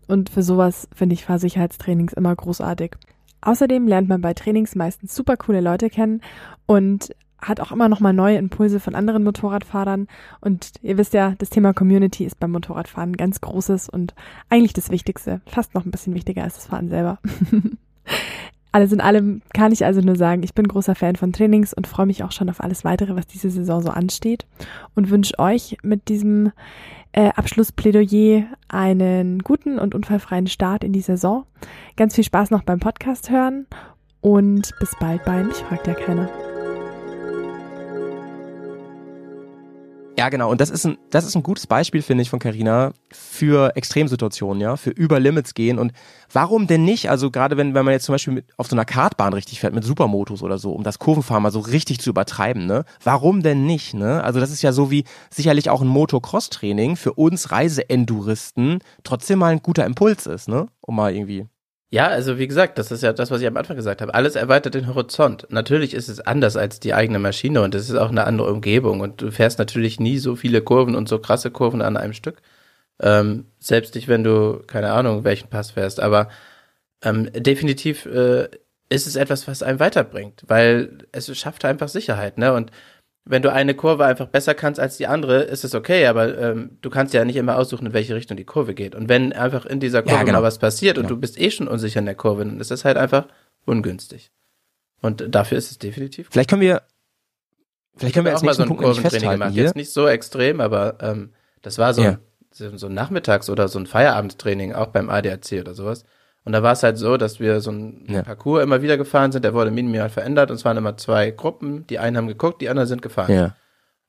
Und 0.07 0.29
für 0.29 0.43
sowas 0.43 0.87
finde 0.93 1.13
ich 1.13 1.25
Fahrsicherheitstrainings 1.25 2.13
immer 2.13 2.35
großartig. 2.35 2.97
Außerdem 3.41 3.87
lernt 3.87 4.09
man 4.09 4.21
bei 4.21 4.33
Trainings 4.33 4.75
meistens 4.75 5.15
super 5.15 5.37
coole 5.37 5.61
Leute 5.61 5.89
kennen 5.89 6.21
und 6.65 7.15
hat 7.41 7.59
auch 7.59 7.71
immer 7.71 7.89
noch 7.89 7.99
mal 7.99 8.13
neue 8.13 8.37
Impulse 8.37 8.79
von 8.79 8.95
anderen 8.95 9.23
Motorradfahrern. 9.23 10.07
Und 10.41 10.73
ihr 10.81 10.97
wisst 10.97 11.13
ja, 11.13 11.33
das 11.37 11.49
Thema 11.49 11.73
Community 11.73 12.23
ist 12.23 12.39
beim 12.39 12.51
Motorradfahren 12.51 13.17
ganz 13.17 13.41
großes 13.41 13.89
und 13.89 14.13
eigentlich 14.49 14.73
das 14.73 14.91
Wichtigste. 14.91 15.41
Fast 15.47 15.73
noch 15.73 15.85
ein 15.85 15.91
bisschen 15.91 16.13
wichtiger 16.13 16.43
als 16.43 16.55
das 16.55 16.67
Fahren 16.67 16.89
selber. 16.89 17.19
alles 18.71 18.91
in 18.91 19.01
allem 19.01 19.41
kann 19.53 19.71
ich 19.71 19.85
also 19.85 20.01
nur 20.01 20.15
sagen, 20.15 20.43
ich 20.43 20.53
bin 20.53 20.67
großer 20.67 20.95
Fan 20.95 21.15
von 21.15 21.33
Trainings 21.33 21.73
und 21.73 21.87
freue 21.87 22.05
mich 22.05 22.23
auch 22.23 22.31
schon 22.31 22.49
auf 22.49 22.61
alles 22.61 22.83
weitere, 22.85 23.15
was 23.15 23.27
diese 23.27 23.49
Saison 23.49 23.81
so 23.81 23.89
ansteht. 23.89 24.45
Und 24.95 25.09
wünsche 25.09 25.37
euch 25.39 25.77
mit 25.83 26.07
diesem 26.07 26.51
äh, 27.11 27.29
Abschlussplädoyer 27.35 28.45
einen 28.69 29.39
guten 29.39 29.77
und 29.79 29.95
unfallfreien 29.95 30.47
Start 30.47 30.83
in 30.83 30.93
die 30.93 31.01
Saison. 31.01 31.45
Ganz 31.97 32.15
viel 32.15 32.23
Spaß 32.23 32.51
noch 32.51 32.63
beim 32.63 32.79
Podcast 32.79 33.29
hören 33.29 33.67
und 34.21 34.71
bis 34.79 34.95
bald 34.99 35.25
bei 35.25 35.43
Mich 35.43 35.57
fragt 35.57 35.87
ja 35.87 35.93
keiner. 35.93 36.50
Ja, 40.21 40.29
genau. 40.29 40.51
Und 40.51 40.61
das 40.61 40.69
ist 40.69 40.85
ein, 40.85 40.99
das 41.09 41.25
ist 41.25 41.35
ein 41.35 41.41
gutes 41.41 41.65
Beispiel, 41.65 42.03
finde 42.03 42.21
ich, 42.21 42.29
von 42.29 42.37
Carina 42.37 42.93
für 43.11 43.75
Extremsituationen, 43.75 44.61
ja, 44.61 44.77
für 44.77 44.91
über 44.91 45.19
Limits 45.19 45.55
gehen. 45.55 45.79
Und 45.79 45.93
warum 46.31 46.67
denn 46.67 46.85
nicht? 46.85 47.09
Also 47.09 47.31
gerade 47.31 47.57
wenn, 47.57 47.73
wenn 47.73 47.83
man 47.83 47.93
jetzt 47.93 48.05
zum 48.05 48.13
Beispiel 48.13 48.35
mit, 48.35 48.45
auf 48.55 48.67
so 48.67 48.75
einer 48.75 48.85
Kartbahn 48.85 49.33
richtig 49.33 49.59
fährt, 49.59 49.73
mit 49.73 49.83
Supermotos 49.83 50.43
oder 50.43 50.59
so, 50.59 50.73
um 50.73 50.83
das 50.83 50.99
Kurvenfahren 50.99 51.41
mal 51.41 51.49
so 51.51 51.59
richtig 51.59 52.01
zu 52.01 52.11
übertreiben, 52.11 52.67
ne? 52.67 52.85
Warum 53.03 53.41
denn 53.41 53.65
nicht, 53.65 53.95
ne? 53.95 54.23
Also 54.23 54.39
das 54.39 54.51
ist 54.51 54.61
ja 54.61 54.73
so 54.73 54.91
wie 54.91 55.05
sicherlich 55.31 55.71
auch 55.71 55.81
ein 55.81 55.87
Motocross-Training 55.87 56.97
für 56.97 57.13
uns 57.13 57.49
Reiseenduristen 57.49 58.77
trotzdem 59.03 59.39
mal 59.39 59.51
ein 59.53 59.63
guter 59.63 59.87
Impuls 59.87 60.27
ist, 60.27 60.47
ne? 60.47 60.67
Um 60.81 60.97
mal 60.97 61.15
irgendwie 61.15 61.47
ja, 61.93 62.07
also 62.07 62.39
wie 62.39 62.47
gesagt, 62.47 62.77
das 62.77 62.91
ist 62.91 63.03
ja 63.03 63.11
das, 63.11 63.31
was 63.31 63.41
ich 63.41 63.47
am 63.47 63.57
Anfang 63.57 63.75
gesagt 63.75 64.01
habe. 64.01 64.13
Alles 64.13 64.35
erweitert 64.35 64.75
den 64.75 64.87
Horizont. 64.87 65.45
Natürlich 65.49 65.93
ist 65.93 66.07
es 66.07 66.21
anders 66.21 66.55
als 66.55 66.79
die 66.79 66.93
eigene 66.93 67.19
Maschine 67.19 67.61
und 67.61 67.75
es 67.75 67.89
ist 67.89 67.95
auch 67.97 68.09
eine 68.09 68.23
andere 68.23 68.51
Umgebung 68.51 69.01
und 69.01 69.21
du 69.21 69.31
fährst 69.31 69.59
natürlich 69.59 69.99
nie 69.99 70.17
so 70.17 70.37
viele 70.37 70.61
Kurven 70.61 70.95
und 70.95 71.09
so 71.09 71.19
krasse 71.19 71.51
Kurven 71.51 71.81
an 71.81 71.97
einem 71.97 72.13
Stück. 72.13 72.41
Ähm, 73.01 73.47
selbst 73.59 73.95
nicht, 73.95 74.07
wenn 74.07 74.23
du, 74.23 74.63
keine 74.67 74.93
Ahnung, 74.93 75.25
welchen 75.25 75.49
Pass 75.49 75.71
fährst. 75.71 75.99
Aber 75.99 76.29
ähm, 77.03 77.29
definitiv 77.33 78.05
äh, 78.05 78.49
ist 78.89 79.07
es 79.07 79.15
etwas, 79.17 79.47
was 79.47 79.63
einem 79.63 79.79
weiterbringt, 79.79 80.43
weil 80.47 80.99
es 81.11 81.35
schafft 81.37 81.65
einfach 81.65 81.89
Sicherheit, 81.89 82.37
ne? 82.37 82.53
Und 82.53 82.71
wenn 83.25 83.41
du 83.41 83.51
eine 83.51 83.75
Kurve 83.75 84.05
einfach 84.05 84.27
besser 84.27 84.55
kannst 84.55 84.79
als 84.79 84.97
die 84.97 85.07
andere, 85.07 85.43
ist 85.43 85.63
es 85.63 85.75
okay, 85.75 86.07
aber 86.07 86.37
ähm, 86.37 86.77
du 86.81 86.89
kannst 86.89 87.13
ja 87.13 87.23
nicht 87.23 87.35
immer 87.35 87.57
aussuchen, 87.57 87.85
in 87.85 87.93
welche 87.93 88.15
Richtung 88.15 88.35
die 88.35 88.45
Kurve 88.45 88.73
geht. 88.73 88.95
Und 88.95 89.09
wenn 89.09 89.31
einfach 89.31 89.65
in 89.65 89.79
dieser 89.79 90.01
Kurve 90.01 90.17
ja, 90.17 90.23
genau. 90.23 90.39
mal 90.39 90.43
was 90.43 90.57
passiert 90.57 90.97
und 90.97 91.03
genau. 91.03 91.15
du 91.15 91.21
bist 91.21 91.39
eh 91.39 91.51
schon 91.51 91.67
unsicher 91.67 91.99
in 91.99 92.05
der 92.05 92.15
Kurve, 92.15 92.43
dann 92.43 92.59
ist 92.59 92.71
das 92.71 92.83
halt 92.83 92.97
einfach 92.97 93.27
ungünstig. 93.65 94.31
Und 95.01 95.23
dafür 95.33 95.57
ist 95.57 95.71
es 95.71 95.77
definitiv. 95.77 96.29
Vielleicht 96.31 96.49
können 96.49 96.61
wir, 96.61 96.81
vielleicht 97.95 98.15
können 98.15 98.25
wir 98.25 98.35
auch 98.35 98.41
mal 98.41 98.53
so 98.53 98.63
ein 98.63 98.67
Punkt 98.67 98.83
Kurventraining 98.83 99.29
gemacht. 99.31 99.53
Hier. 99.53 99.63
Jetzt 99.63 99.75
nicht 99.75 99.91
so 99.91 100.07
extrem, 100.07 100.59
aber 100.59 100.97
ähm, 101.01 101.33
das 101.61 101.77
war 101.77 101.93
so, 101.93 102.01
ja. 102.01 102.17
ein, 102.59 102.77
so 102.77 102.87
ein 102.87 102.93
Nachmittags- 102.93 103.49
oder 103.49 103.67
so 103.67 103.77
ein 103.77 103.85
Feierabendtraining, 103.85 104.73
auch 104.73 104.87
beim 104.87 105.09
ADAC 105.09 105.59
oder 105.59 105.75
sowas. 105.75 106.05
Und 106.43 106.53
da 106.53 106.63
war 106.63 106.73
es 106.73 106.81
halt 106.81 106.97
so, 106.97 107.17
dass 107.17 107.39
wir 107.39 107.61
so 107.61 107.71
ein 107.71 108.05
ja. 108.09 108.23
Parcours 108.23 108.63
immer 108.63 108.81
wieder 108.81 108.97
gefahren 108.97 109.31
sind, 109.31 109.45
der 109.45 109.53
wurde 109.53 109.69
minimal 109.69 110.09
verändert 110.09 110.49
und 110.49 110.55
es 110.55 110.65
waren 110.65 110.77
immer 110.77 110.97
zwei 110.97 111.29
Gruppen, 111.31 111.85
die 111.87 111.99
einen 111.99 112.17
haben 112.17 112.27
geguckt, 112.27 112.61
die 112.61 112.69
anderen 112.69 112.87
sind 112.87 113.01
gefahren. 113.01 113.33
Ja. 113.33 113.55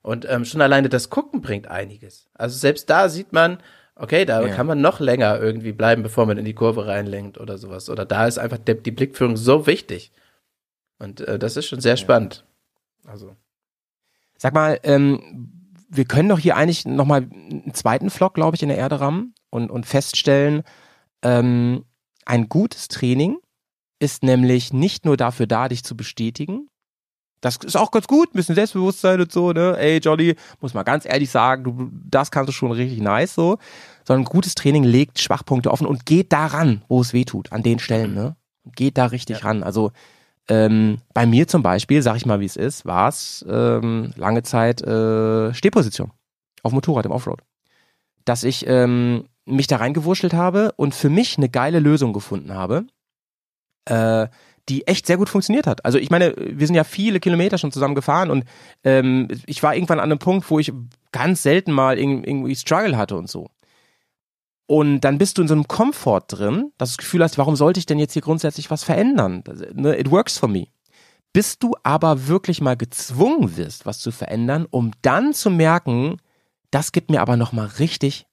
Und 0.01 0.27
ähm, 0.29 0.43
schon 0.43 0.61
alleine 0.61 0.89
das 0.89 1.09
Gucken 1.09 1.41
bringt 1.41 1.67
einiges. 1.67 2.27
Also 2.33 2.57
selbst 2.57 2.89
da 2.89 3.07
sieht 3.07 3.33
man, 3.33 3.59
okay, 3.95 4.25
da 4.25 4.41
ja. 4.41 4.53
kann 4.53 4.67
man 4.67 4.81
noch 4.81 4.99
länger 4.99 5.39
irgendwie 5.39 5.71
bleiben, 5.71 6.03
bevor 6.03 6.25
man 6.25 6.37
in 6.37 6.45
die 6.45 6.55
Kurve 6.55 6.87
reinlenkt 6.87 7.39
oder 7.39 7.57
sowas. 7.57 7.89
Oder 7.89 8.05
da 8.05 8.27
ist 8.27 8.39
einfach 8.39 8.57
der, 8.57 8.75
die 8.75 8.91
Blickführung 8.91 9.37
so 9.37 9.67
wichtig. 9.67 10.11
Und 10.99 11.21
äh, 11.21 11.37
das 11.37 11.55
ist 11.55 11.67
schon 11.67 11.81
sehr 11.81 11.97
spannend. 11.97 12.45
Also. 13.05 13.35
Sag 14.37 14.53
mal, 14.53 14.79
ähm, 14.83 15.51
wir 15.87 16.05
können 16.05 16.29
doch 16.29 16.39
hier 16.39 16.57
eigentlich 16.57 16.85
nochmal 16.85 17.27
einen 17.31 17.73
zweiten 17.73 18.09
Vlog, 18.09 18.33
glaube 18.33 18.55
ich, 18.55 18.63
in 18.63 18.69
der 18.69 18.77
Erde 18.77 18.99
rammen 18.99 19.35
und, 19.49 19.69
und 19.69 19.85
feststellen, 19.85 20.63
ähm, 21.21 21.85
ein 22.25 22.49
gutes 22.49 22.87
Training 22.87 23.37
ist 23.99 24.23
nämlich 24.23 24.73
nicht 24.73 25.05
nur 25.05 25.17
dafür 25.17 25.47
da, 25.47 25.69
dich 25.69 25.83
zu 25.83 25.95
bestätigen. 25.95 26.67
Das 27.43 27.57
ist 27.57 27.75
auch 27.75 27.91
ganz 27.91 28.07
gut, 28.07 28.29
ein 28.29 28.37
bisschen 28.37 28.55
Selbstbewusstsein 28.55 29.19
und 29.19 29.31
so, 29.31 29.51
ne? 29.51 29.77
Ey, 29.77 29.97
Jolly, 29.97 30.35
muss 30.61 30.73
mal 30.73 30.83
ganz 30.83 31.05
ehrlich 31.05 31.29
sagen, 31.29 31.63
du, 31.65 31.89
das 32.09 32.31
kannst 32.31 32.47
du 32.47 32.53
schon 32.53 32.71
richtig 32.71 33.01
nice, 33.01 33.35
so. 33.35 33.57
Sondern 34.05 34.23
gutes 34.23 34.55
Training 34.55 34.83
legt 34.85 35.19
Schwachpunkte 35.19 35.69
offen 35.69 35.85
und 35.85 36.05
geht 36.05 36.31
daran, 36.31 36.83
wo 36.87 37.01
es 37.01 37.11
weh 37.11 37.25
tut, 37.25 37.51
an 37.51 37.61
den 37.61 37.79
Stellen, 37.79 38.13
ne? 38.13 38.37
Geht 38.75 38.97
da 38.97 39.07
richtig 39.07 39.39
ja. 39.39 39.45
ran. 39.45 39.61
Also, 39.61 39.91
ähm, 40.47 40.99
bei 41.13 41.25
mir 41.25 41.47
zum 41.47 41.63
Beispiel, 41.63 42.01
sag 42.01 42.15
ich 42.15 42.25
mal, 42.25 42.39
wie 42.39 42.45
es 42.45 42.55
ist, 42.55 42.85
war 42.85 43.09
es 43.09 43.45
ähm, 43.49 44.13
lange 44.15 44.43
Zeit 44.43 44.81
äh, 44.81 45.53
Stehposition 45.53 46.11
auf 46.63 46.71
Motorrad 46.71 47.05
im 47.05 47.11
Offroad. 47.11 47.41
Dass 48.23 48.43
ich 48.45 48.65
ähm, 48.67 49.25
mich 49.45 49.67
da 49.67 49.77
reingewurschtelt 49.77 50.33
habe 50.33 50.73
und 50.77 50.95
für 50.95 51.09
mich 51.09 51.37
eine 51.37 51.49
geile 51.49 51.79
Lösung 51.79 52.13
gefunden 52.13 52.53
habe, 52.53 52.85
äh, 53.85 54.27
die 54.69 54.87
echt 54.87 55.05
sehr 55.05 55.17
gut 55.17 55.29
funktioniert 55.29 55.67
hat. 55.67 55.83
Also 55.83 55.97
ich 55.97 56.09
meine, 56.09 56.33
wir 56.37 56.65
sind 56.65 56.75
ja 56.75 56.85
viele 56.85 57.19
Kilometer 57.19 57.57
schon 57.57 57.71
zusammen 57.71 57.95
gefahren 57.95 58.31
und 58.31 58.45
ähm, 58.83 59.27
ich 59.45 59.61
war 59.61 59.75
irgendwann 59.75 59.99
an 59.99 60.11
einem 60.11 60.19
Punkt, 60.19 60.49
wo 60.49 60.59
ich 60.59 60.71
ganz 61.11 61.43
selten 61.43 61.71
mal 61.71 61.99
irgendwie 61.99 62.55
Struggle 62.55 62.97
hatte 62.97 63.17
und 63.17 63.29
so. 63.29 63.49
Und 64.65 65.01
dann 65.01 65.17
bist 65.17 65.37
du 65.37 65.41
in 65.41 65.49
so 65.49 65.53
einem 65.53 65.67
Komfort 65.67 66.25
drin, 66.29 66.71
dass 66.77 66.91
du 66.91 66.93
das 66.93 66.97
Gefühl 66.97 67.23
hast, 67.23 67.37
warum 67.37 67.57
sollte 67.57 67.79
ich 67.79 67.85
denn 67.85 67.99
jetzt 67.99 68.13
hier 68.13 68.21
grundsätzlich 68.21 68.71
was 68.71 68.83
verändern? 68.83 69.43
Ne, 69.73 69.99
it 69.99 70.09
works 70.09 70.37
for 70.37 70.47
me. 70.47 70.67
Bis 71.33 71.59
du 71.59 71.73
aber 71.83 72.27
wirklich 72.27 72.61
mal 72.61 72.77
gezwungen 72.77 73.57
wirst, 73.57 73.85
was 73.85 73.99
zu 73.99 74.11
verändern, 74.11 74.65
um 74.69 74.91
dann 75.01 75.33
zu 75.33 75.49
merken, 75.49 76.17
das 76.71 76.91
gibt 76.91 77.11
mir 77.11 77.21
aber 77.21 77.35
nochmal 77.35 77.67
richtig 77.79 78.25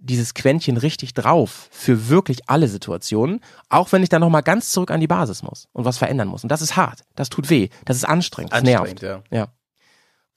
dieses 0.00 0.34
Quäntchen 0.34 0.76
richtig 0.76 1.14
drauf 1.14 1.68
für 1.70 2.08
wirklich 2.08 2.48
alle 2.48 2.68
Situationen, 2.68 3.40
auch 3.68 3.92
wenn 3.92 4.02
ich 4.02 4.08
dann 4.08 4.20
nochmal 4.20 4.42
ganz 4.42 4.70
zurück 4.70 4.90
an 4.90 5.00
die 5.00 5.06
Basis 5.06 5.42
muss 5.42 5.68
und 5.72 5.84
was 5.84 5.98
verändern 5.98 6.28
muss. 6.28 6.42
Und 6.42 6.50
das 6.50 6.62
ist 6.62 6.76
hart, 6.76 7.02
das 7.14 7.28
tut 7.28 7.50
weh, 7.50 7.68
das 7.84 7.96
ist 7.96 8.04
anstrengend, 8.04 8.52
das 8.52 8.62
nervt. 8.62 9.02
ja. 9.02 9.22
Ja. 9.30 9.48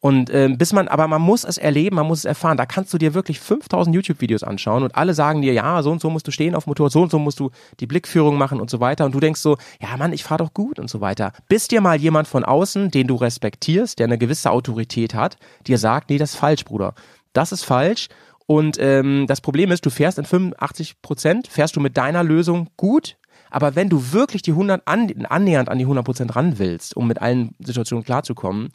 Und 0.03 0.33
ähm, 0.33 0.57
bis 0.57 0.73
man, 0.73 0.87
aber 0.87 1.07
man 1.07 1.21
muss 1.21 1.43
es 1.43 1.59
erleben, 1.59 1.95
man 1.95 2.07
muss 2.07 2.19
es 2.19 2.25
erfahren. 2.25 2.57
Da 2.57 2.65
kannst 2.65 2.91
du 2.91 2.97
dir 2.97 3.13
wirklich 3.13 3.39
5000 3.39 3.95
YouTube-Videos 3.95 4.41
anschauen 4.41 4.81
und 4.81 4.95
alle 4.95 5.13
sagen 5.13 5.43
dir, 5.43 5.53
ja, 5.53 5.83
so 5.83 5.91
und 5.91 6.01
so 6.01 6.09
musst 6.09 6.27
du 6.27 6.31
stehen 6.31 6.55
auf 6.55 6.63
dem 6.63 6.71
Motorrad, 6.71 6.91
so 6.91 7.03
und 7.03 7.11
so 7.11 7.19
musst 7.19 7.39
du 7.39 7.51
die 7.79 7.85
Blickführung 7.85 8.35
machen 8.35 8.59
und 8.59 8.71
so 8.71 8.79
weiter. 8.79 9.05
Und 9.05 9.13
du 9.13 9.19
denkst 9.19 9.39
so, 9.39 9.57
ja 9.79 9.95
Mann, 9.97 10.11
ich 10.11 10.23
fahr 10.23 10.39
doch 10.39 10.55
gut 10.55 10.79
und 10.79 10.89
so 10.89 11.01
weiter. 11.01 11.33
Bis 11.47 11.67
dir 11.67 11.81
mal 11.81 12.01
jemand 12.01 12.27
von 12.27 12.43
außen, 12.43 12.89
den 12.89 13.05
du 13.05 13.15
respektierst, 13.15 13.99
der 13.99 14.05
eine 14.07 14.17
gewisse 14.17 14.49
Autorität 14.49 15.13
hat, 15.13 15.37
dir 15.67 15.77
sagt, 15.77 16.09
nee, 16.09 16.17
das 16.17 16.31
ist 16.31 16.39
falsch, 16.39 16.65
Bruder. 16.65 16.95
Das 17.33 17.51
ist 17.51 17.63
falsch. 17.63 18.07
Und 18.47 18.77
ähm, 18.79 19.25
das 19.27 19.41
Problem 19.41 19.71
ist, 19.71 19.85
du 19.85 19.89
fährst 19.89 20.17
in 20.17 20.25
85 20.25 21.01
Prozent, 21.01 21.47
fährst 21.47 21.75
du 21.75 21.79
mit 21.79 21.97
deiner 21.97 22.23
Lösung 22.23 22.69
gut, 22.75 23.17
aber 23.49 23.75
wenn 23.75 23.89
du 23.89 24.11
wirklich 24.11 24.41
die 24.41 24.51
100 24.51 24.87
an, 24.87 25.11
annähernd 25.25 25.69
an 25.69 25.77
die 25.77 25.83
100 25.83 26.05
Prozent 26.05 26.35
ran 26.35 26.57
willst, 26.57 26.95
um 26.95 27.07
mit 27.07 27.21
allen 27.21 27.55
Situationen 27.59 28.03
klarzukommen, 28.03 28.69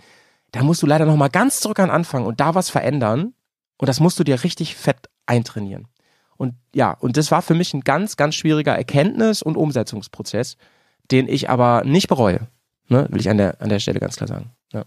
da 0.52 0.62
musst 0.62 0.82
du 0.82 0.86
leider 0.86 1.06
noch 1.06 1.16
mal 1.16 1.28
ganz 1.28 1.60
zurück 1.60 1.80
an 1.80 1.90
Anfang 1.90 2.24
und 2.24 2.40
da 2.40 2.54
was 2.54 2.70
verändern. 2.70 3.34
Und 3.78 3.88
das 3.88 4.00
musst 4.00 4.18
du 4.18 4.24
dir 4.24 4.42
richtig 4.42 4.76
fett 4.76 5.08
eintrainieren. 5.26 5.88
Und 6.36 6.54
ja, 6.74 6.92
und 6.92 7.16
das 7.16 7.30
war 7.30 7.42
für 7.42 7.54
mich 7.54 7.74
ein 7.74 7.82
ganz, 7.82 8.16
ganz 8.16 8.34
schwieriger 8.34 8.76
Erkenntnis- 8.76 9.42
und 9.42 9.56
Umsetzungsprozess, 9.56 10.56
den 11.10 11.28
ich 11.28 11.50
aber 11.50 11.84
nicht 11.84 12.08
bereue. 12.08 12.46
Ne, 12.88 13.06
will 13.10 13.20
ich 13.20 13.28
an 13.28 13.38
der, 13.38 13.60
an 13.60 13.68
der 13.68 13.80
Stelle 13.80 14.00
ganz 14.00 14.16
klar 14.16 14.28
sagen. 14.28 14.50
Ja. 14.72 14.84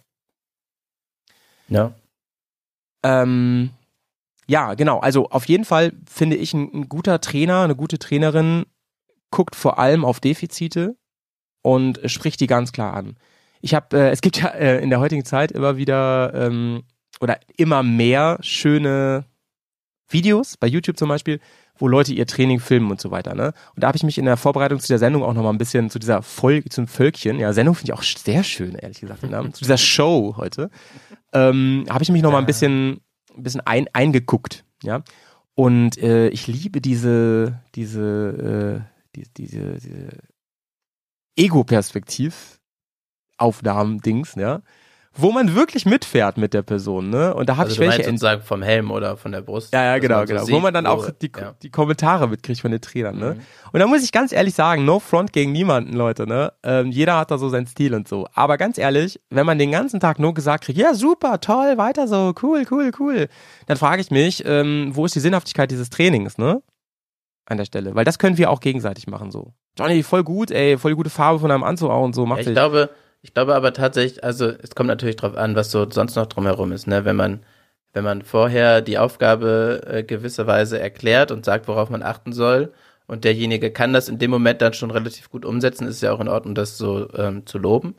Ja. 1.68 1.92
Ähm, 3.04 3.72
ja, 4.50 4.74
genau. 4.74 4.98
Also 4.98 5.30
auf 5.30 5.46
jeden 5.46 5.64
Fall 5.64 5.94
finde 6.10 6.36
ich, 6.36 6.56
ein, 6.56 6.72
ein 6.74 6.90
guter 6.90 7.22
Trainer, 7.22 7.62
eine 7.62 7.76
gute 7.76 8.00
Trainerin 8.00 8.66
guckt 9.30 9.56
vor 9.56 9.78
allem 9.78 10.04
auf 10.04 10.20
Defizite 10.20 10.98
und 11.62 12.00
spricht 12.06 12.40
die 12.40 12.48
ganz 12.48 12.72
klar 12.72 12.96
an. 12.96 13.16
Ich 13.62 13.76
habe, 13.76 13.96
äh, 13.96 14.10
es 14.10 14.22
gibt 14.22 14.42
ja 14.42 14.48
äh, 14.48 14.82
in 14.82 14.90
der 14.90 15.00
heutigen 15.00 15.24
Zeit 15.24 15.52
immer 15.52 15.78
wieder 15.78 16.34
ähm, 16.34 16.82
oder 17.22 17.40
immer 17.58 17.84
mehr 17.84 18.40
schöne 18.42 19.26
Videos 20.08 20.58
bei 20.58 20.66
YouTube 20.66 20.98
zum 20.98 21.10
Beispiel, 21.10 21.40
wo 21.78 21.88
Leute 21.88 22.12
ihr 22.12 22.26
Training 22.26 22.60
filmen 22.60 22.90
und 22.90 23.00
so 23.00 23.12
weiter. 23.12 23.36
Ne? 23.36 23.54
Und 23.76 23.84
da 23.84 23.88
habe 23.88 23.98
ich 23.98 24.04
mich 24.04 24.18
in 24.18 24.26
der 24.26 24.38
Vorbereitung 24.38 24.80
zu 24.80 24.88
der 24.88 24.98
Sendung 24.98 25.22
auch 25.22 25.36
nochmal 25.36 25.54
ein 25.54 25.60
bisschen 25.60 25.92
zu 25.92 26.00
dieser 26.00 26.24
Folge, 26.24 26.70
zum 26.70 26.88
Völkchen, 26.88 27.40
ja, 27.40 27.54
Sendung 27.54 27.76
finde 27.76 27.92
ich 27.92 28.00
auch 28.00 28.04
sehr 28.04 28.44
schön, 28.44 28.74
ehrlich 28.74 29.00
gesagt, 29.00 29.22
den 29.22 29.30
Namen, 29.30 29.54
zu 29.54 29.64
dieser 29.64 29.78
Show 29.78 30.34
heute, 30.38 30.72
ähm, 31.34 31.86
habe 31.88 32.02
ich 32.02 32.10
mich 32.10 32.24
nochmal 32.24 32.42
ein 32.42 32.48
bisschen, 32.48 33.02
ein 33.36 33.44
bisschen 33.44 33.62
ein, 33.62 33.88
eingeguckt, 33.94 34.66
ja. 34.84 35.04
Und 35.56 35.98
äh, 35.98 36.30
ich 36.30 36.48
liebe 36.48 36.80
diese, 36.80 37.62
diese, 37.76 38.86
äh, 38.86 39.16
die, 39.16 39.26
diese, 39.36 39.74
diese 39.80 40.10
Ego-Perspektiv, 41.36 42.60
Aufnahmen-Dings, 43.38 44.36
ja, 44.36 44.62
wo 45.22 45.32
man 45.32 45.56
wirklich 45.56 45.86
mitfährt 45.86 46.38
mit 46.38 46.54
der 46.54 46.62
Person, 46.62 47.10
ne? 47.10 47.34
Und 47.34 47.50
da 47.50 47.58
habe 47.58 47.70
Also 47.70 47.82
ich 47.82 47.88
welche 47.90 48.04
sozusagen 48.06 48.42
vom 48.42 48.62
Helm 48.62 48.92
oder 48.92 49.18
von 49.18 49.32
der 49.32 49.42
Brust. 49.42 49.74
ja, 49.74 49.84
ja, 49.84 49.98
genau, 50.00 50.20
so 50.22 50.26
genau. 50.26 50.44
sieht, 50.46 50.56
wo 50.56 50.60
man 50.60 50.74
dann 50.74 50.86
wo- 50.86 50.90
auch 50.90 51.10
die, 51.12 51.32
ja. 51.38 51.54
die 51.62 51.70
Kommentare 51.70 52.28
mitkriegt 52.28 52.62
von 52.62 52.72
den 52.72 52.82
Trainern, 52.82 53.18
ne? 53.18 53.36
Mhm. 53.36 53.42
Und 53.72 53.80
da 53.80 53.88
muss 53.88 54.04
ich 54.04 54.12
ganz 54.12 54.32
ehrlich 54.32 54.54
sagen, 54.56 54.86
no 54.86 55.00
front 55.00 55.34
gegen 55.34 55.52
niemanden, 55.52 55.94
Leute, 55.94 56.26
ne? 56.28 56.54
Ähm, 56.64 56.92
jeder 56.92 57.18
hat 57.18 57.32
da 57.32 57.38
so 57.38 57.50
seinen 57.50 57.68
Stil 57.68 57.94
und 57.94 58.08
so. 58.08 58.28
Aber 58.34 58.58
ganz 58.58 58.78
ehrlich, 58.78 59.20
wenn 59.30 59.46
man 59.46 59.58
den 59.60 59.72
ganzen 59.72 60.00
Tag 60.00 60.20
nur 60.20 60.34
gesagt 60.34 60.64
kriegt, 60.66 60.78
ja, 60.80 60.94
super, 60.94 61.40
toll, 61.42 61.78
weiter 61.78 62.08
so, 62.08 62.34
cool, 62.42 62.66
cool, 62.72 62.92
cool, 63.00 63.28
dann 63.68 63.78
frage 63.78 64.02
ich 64.02 64.12
mich, 64.12 64.44
ähm, 64.46 64.92
wo 64.94 65.06
ist 65.06 65.16
die 65.16 65.20
Sinnhaftigkeit 65.20 65.70
dieses 65.72 65.90
Trainings, 65.90 66.38
ne? 66.38 66.62
An 67.46 67.58
der 67.58 67.66
Stelle. 67.66 67.96
Weil 67.96 68.06
das 68.06 68.20
können 68.20 68.38
wir 68.38 68.52
auch 68.52 68.60
gegenseitig 68.60 69.08
machen, 69.08 69.32
so. 69.32 69.54
Johnny, 69.78 70.04
voll 70.04 70.24
gut, 70.24 70.52
ey, 70.52 70.78
voll 70.78 70.96
gute 70.96 71.10
Farbe 71.10 71.40
von 71.40 71.50
deinem 71.50 71.64
Anzug 71.64 71.90
auch 71.90 72.04
und 72.04 72.14
so, 72.14 72.24
Ja, 72.24 72.28
macht 72.30 72.40
ich 72.42 72.46
dich. 72.48 72.54
glaube, 72.54 72.90
ich 73.22 73.34
glaube 73.34 73.56
aber 73.56 73.74
tatsächlich, 73.74 74.24
also 74.24 74.48
es 74.48 74.76
kommt 74.76 74.88
natürlich 74.88 75.16
drauf 75.18 75.36
an, 75.38 75.56
was 75.56 75.72
so 75.72 75.90
sonst 75.90 76.16
noch 76.16 76.28
drumherum 76.28 76.72
ist, 76.72 76.88
ne? 76.88 77.06
Wenn 77.06 77.16
man, 77.16 77.42
wenn 77.94 78.04
man 78.04 78.22
vorher 78.22 78.82
die 78.82 78.98
Aufgabe 78.98 79.82
äh, 79.88 80.04
gewisserweise 80.04 80.80
erklärt 80.80 81.32
und 81.32 81.46
sagt, 81.46 81.68
worauf 81.68 81.90
man 81.90 82.04
achten 82.04 82.34
soll, 82.34 82.74
und 83.08 83.24
derjenige 83.24 83.72
kann 83.72 83.92
das 83.92 84.08
in 84.08 84.20
dem 84.20 84.30
Moment 84.30 84.62
dann 84.62 84.74
schon 84.74 84.92
relativ 84.92 85.32
gut 85.32 85.44
umsetzen, 85.44 85.88
ist 85.88 85.96
es 85.96 86.02
ja 86.02 86.12
auch 86.12 86.20
in 86.20 86.28
Ordnung, 86.28 86.54
das 86.54 86.78
so 86.78 87.12
ähm, 87.16 87.44
zu 87.48 87.58
loben. 87.58 87.96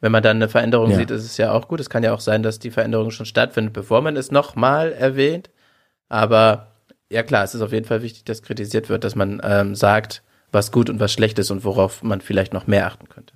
Wenn 0.00 0.10
man 0.10 0.22
dann 0.22 0.38
eine 0.38 0.48
Veränderung 0.48 0.90
Ja. 0.90 0.96
sieht, 0.96 1.10
ist 1.10 1.24
es 1.24 1.36
ja 1.36 1.52
auch 1.52 1.68
gut. 1.68 1.80
Es 1.80 1.90
kann 1.90 2.02
ja 2.02 2.14
auch 2.14 2.20
sein, 2.20 2.42
dass 2.42 2.60
die 2.60 2.70
Veränderung 2.70 3.10
schon 3.10 3.26
stattfindet, 3.26 3.74
bevor 3.74 4.00
man 4.00 4.16
es 4.16 4.30
nochmal 4.30 4.92
erwähnt. 4.92 5.50
Aber 6.08 6.68
ja 7.10 7.22
klar, 7.22 7.44
es 7.44 7.54
ist 7.54 7.60
auf 7.60 7.72
jeden 7.72 7.84
Fall 7.84 8.00
wichtig, 8.02 8.24
dass 8.24 8.42
kritisiert 8.42 8.88
wird, 8.88 9.04
dass 9.04 9.14
man 9.14 9.40
ähm, 9.44 9.74
sagt, 9.74 10.22
was 10.50 10.72
gut 10.72 10.88
und 10.88 10.98
was 10.98 11.12
schlecht 11.12 11.38
ist 11.38 11.50
und 11.50 11.62
worauf 11.64 12.02
man 12.02 12.22
vielleicht 12.22 12.54
noch 12.54 12.66
mehr 12.66 12.86
achten 12.86 13.10
könnte. 13.10 13.33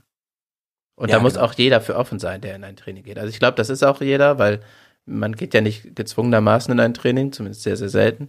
Und 0.99 1.11
Ja, 1.11 1.17
da 1.17 1.23
muss 1.23 1.35
genau. 1.35 1.47
auch 1.47 1.53
jeder 1.55 1.81
für 1.81 1.95
offen 1.97 2.19
sein, 2.19 2.41
der 2.41 2.57
in 2.57 2.65
ein 2.65 2.75
Training 2.77 3.05
geht. 3.05 3.19
Also 3.19 3.31
ich 3.31 3.39
glaube, 3.39 3.57
das 3.57 3.71
ist 3.71 3.85
auch 3.85 4.01
jeder, 4.01 4.39
weil 4.39 4.61
man 5.07 5.37
geht 5.37 5.55
ja 5.55 5.61
nicht 5.61 5.95
gezwungenermaßen 5.95 6.73
in 6.73 6.81
ein 6.81 6.93
Training, 6.93 7.31
zumindest 7.33 7.63
sehr, 7.63 7.77
sehr 7.77 7.89
selten, 7.89 8.29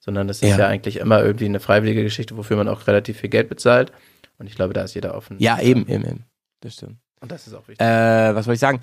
sondern 0.00 0.28
es 0.30 0.42
ist 0.42 0.48
Ja. 0.48 0.58
ja. 0.58 0.66
eigentlich 0.66 0.96
immer 0.96 1.22
irgendwie 1.22 1.44
eine 1.44 1.60
freiwillige 1.60 2.02
Geschichte, 2.02 2.36
wofür 2.36 2.56
man 2.56 2.68
auch 2.68 2.86
relativ 2.86 3.20
viel 3.20 3.28
Geld 3.28 3.48
bezahlt. 3.50 3.92
Und 4.38 4.46
ich 4.46 4.54
glaube, 4.56 4.72
da 4.72 4.82
ist 4.82 4.94
jeder 4.94 5.14
offen. 5.14 5.36
Ja, 5.38 5.60
eben, 5.60 5.86
eben, 5.88 6.04
eben. 6.06 6.24
Das 6.60 6.74
stimmt. 6.74 6.96
Und 7.20 7.30
das 7.32 7.46
ist 7.46 7.52
auch 7.54 7.68
wichtig. 7.68 7.86
äh, 7.86 8.34
was 8.34 8.46
soll 8.46 8.54
ich 8.54 8.60
sagen? 8.60 8.80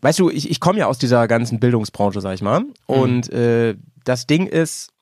Weißt 0.00 0.18
du, 0.20 0.30
ich, 0.30 0.48
ich 0.50 0.60
komme 0.60 0.78
ja 0.78 0.86
aus 0.86 0.98
dieser 0.98 1.26
ganzen 1.26 1.58
Bildungsbranche, 1.58 2.20
sag 2.20 2.34
ich 2.34 2.42
mal. 2.42 2.64
Und 2.86 3.32
äh, 3.32 3.74
das 4.04 4.26
Ding 4.26 4.46
ist, 4.46 4.92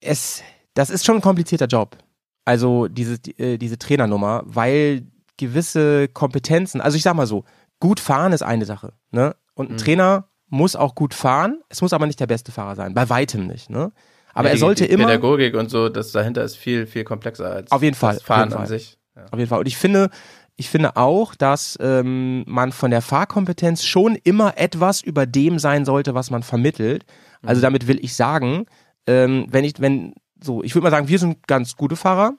es, 0.00 0.42
das 0.74 0.90
ist 0.90 1.04
schon 1.04 1.16
ein 1.16 1.22
komplizierter 1.22 1.66
Job. 1.66 1.96
Also 2.44 2.86
diese, 2.88 3.18
die, 3.18 3.38
äh, 3.38 3.58
diese 3.58 3.78
Trainernummer, 3.78 4.42
weil 4.46 5.02
gewisse 5.38 6.08
Kompetenzen, 6.08 6.80
also 6.82 6.96
ich 6.96 7.02
sag 7.02 7.14
mal 7.14 7.26
so, 7.26 7.44
gut 7.80 8.00
fahren 8.00 8.32
ist 8.32 8.42
eine 8.42 8.66
Sache, 8.66 8.92
ne? 9.10 9.34
Und 9.54 9.70
ein 9.70 9.74
Mhm. 9.74 9.78
Trainer 9.78 10.28
muss 10.48 10.76
auch 10.76 10.94
gut 10.94 11.14
fahren, 11.14 11.60
es 11.68 11.80
muss 11.82 11.92
aber 11.92 12.06
nicht 12.06 12.20
der 12.20 12.26
beste 12.26 12.52
Fahrer 12.52 12.74
sein, 12.76 12.92
bei 12.94 13.08
weitem 13.08 13.46
nicht, 13.46 13.70
ne? 13.70 13.92
Aber 14.34 14.48
Ja, 14.48 14.54
er 14.54 14.58
sollte 14.58 14.84
die 14.86 14.90
immer 14.92 15.06
Pädagogik 15.06 15.54
und 15.54 15.70
so, 15.70 15.88
das 15.88 16.12
dahinter 16.12 16.44
ist 16.44 16.56
viel, 16.56 16.86
viel 16.86 17.04
komplexer 17.04 17.50
als 17.50 17.72
Auf 17.72 17.82
jeden 17.82 17.96
Fall, 17.96 18.14
das 18.14 18.20
auf 18.20 18.26
Fahren 18.26 18.40
jeden 18.50 18.52
an 18.52 18.58
Fall. 18.58 18.66
sich. 18.68 18.98
Ja. 19.16 19.24
Auf 19.30 19.38
jeden 19.38 19.48
Fall. 19.48 19.58
Und 19.60 19.66
ich 19.66 19.76
finde, 19.76 20.10
ich 20.56 20.68
finde 20.68 20.96
auch, 20.96 21.34
dass 21.34 21.76
ähm, 21.80 22.44
man 22.46 22.70
von 22.72 22.90
der 22.90 23.02
Fahrkompetenz 23.02 23.84
schon 23.84 24.14
immer 24.16 24.56
etwas 24.56 25.00
über 25.00 25.26
dem 25.26 25.58
sein 25.58 25.84
sollte, 25.84 26.14
was 26.14 26.30
man 26.30 26.42
vermittelt. 26.42 27.04
Also 27.44 27.60
damit 27.62 27.86
will 27.88 27.98
ich 28.04 28.14
sagen, 28.14 28.66
ähm, 29.06 29.46
wenn 29.50 29.64
ich, 29.64 29.80
wenn 29.80 30.14
so, 30.42 30.62
ich 30.62 30.74
würde 30.74 30.84
mal 30.84 30.90
sagen, 30.90 31.08
wir 31.08 31.18
sind 31.18 31.46
ganz 31.48 31.76
gute 31.76 31.96
Fahrer, 31.96 32.34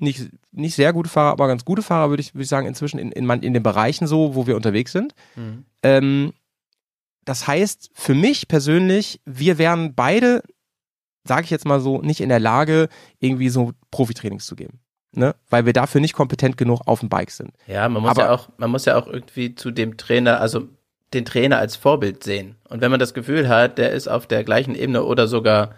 nicht 0.00 0.30
nicht 0.52 0.74
sehr 0.74 0.92
gute 0.92 1.08
Fahrer, 1.10 1.30
aber 1.32 1.46
ganz 1.48 1.64
gute 1.64 1.82
Fahrer 1.82 2.10
würde 2.10 2.20
ich 2.22 2.34
würde 2.34 2.42
ich 2.44 2.48
sagen 2.48 2.66
inzwischen 2.66 2.98
in 2.98 3.12
in, 3.12 3.28
in 3.28 3.54
den 3.54 3.62
Bereichen 3.62 4.06
so, 4.06 4.34
wo 4.34 4.46
wir 4.46 4.56
unterwegs 4.56 4.92
sind. 4.92 5.14
Mhm. 5.36 5.64
Ähm, 5.82 6.32
das 7.24 7.46
heißt, 7.46 7.90
für 7.94 8.14
mich 8.14 8.48
persönlich, 8.48 9.20
wir 9.26 9.58
wären 9.58 9.94
beide, 9.94 10.42
sage 11.24 11.44
ich 11.44 11.50
jetzt 11.50 11.66
mal 11.66 11.80
so, 11.80 12.00
nicht 12.00 12.20
in 12.20 12.28
der 12.30 12.40
Lage, 12.40 12.88
irgendwie 13.18 13.50
so 13.50 13.72
Profitrainings 13.90 14.46
zu 14.46 14.56
geben. 14.56 14.80
Ne? 15.12 15.34
Weil 15.48 15.66
wir 15.66 15.72
dafür 15.72 16.00
nicht 16.00 16.14
kompetent 16.14 16.56
genug 16.56 16.80
auf 16.86 17.00
dem 17.00 17.08
Bike 17.08 17.30
sind. 17.30 17.52
Ja, 17.66 17.88
man 17.88 18.02
muss 18.02 18.12
Aber- 18.12 18.22
ja 18.22 18.30
auch, 18.32 18.48
man 18.56 18.70
muss 18.70 18.84
ja 18.84 18.96
auch 18.96 19.06
irgendwie 19.06 19.54
zu 19.54 19.70
dem 19.70 19.96
Trainer, 19.96 20.40
also 20.40 20.68
den 21.12 21.24
Trainer 21.24 21.58
als 21.58 21.76
Vorbild 21.76 22.22
sehen. 22.24 22.56
Und 22.68 22.80
wenn 22.80 22.90
man 22.90 23.00
das 23.00 23.12
Gefühl 23.14 23.48
hat, 23.48 23.78
der 23.78 23.90
ist 23.90 24.08
auf 24.08 24.26
der 24.26 24.44
gleichen 24.44 24.74
Ebene 24.74 25.04
oder 25.04 25.26
sogar, 25.28 25.74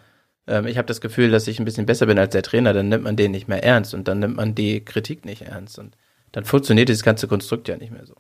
ähm, 0.47 0.66
ich 0.66 0.78
habe 0.78 0.86
das 0.86 1.01
Gefühl, 1.01 1.30
dass 1.30 1.47
ich 1.47 1.59
ein 1.59 1.64
bisschen 1.64 1.86
besser 1.86 2.07
bin 2.07 2.18
als 2.18 2.32
der 2.32 2.43
Trainer, 2.43 2.72
dann 2.72 2.88
nimmt 2.88 3.05
man 3.05 3.16
den 3.16 3.30
nicht 3.30 3.49
mehr 3.49 3.62
ernst 3.62 3.95
und 3.95 4.09
dann 4.09 4.18
nimmt 4.18 4.36
man 4.36 4.55
die 4.55 4.84
Kritik 4.84 5.24
nicht 5.24 5.43
ernst 5.43 5.78
und 5.78 5.97
dann 6.32 6.45
funktioniert 6.45 6.88
dieses 6.88 7.03
ganze 7.03 7.28
Konstrukt 7.28 7.68
ja 7.68 7.76
nicht 7.76 7.93
mehr 7.93 8.07
so. 8.07 8.14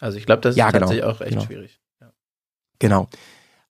Also 0.00 0.18
ich 0.18 0.26
glaube, 0.26 0.42
das 0.42 0.54
ist 0.54 0.58
Ja, 0.58 0.70
genau, 0.70 0.80
tatsächlich 0.80 1.04
auch 1.04 1.20
echt 1.20 1.30
genau. 1.30 1.44
schwierig. 1.44 1.80
Genau. 2.78 3.08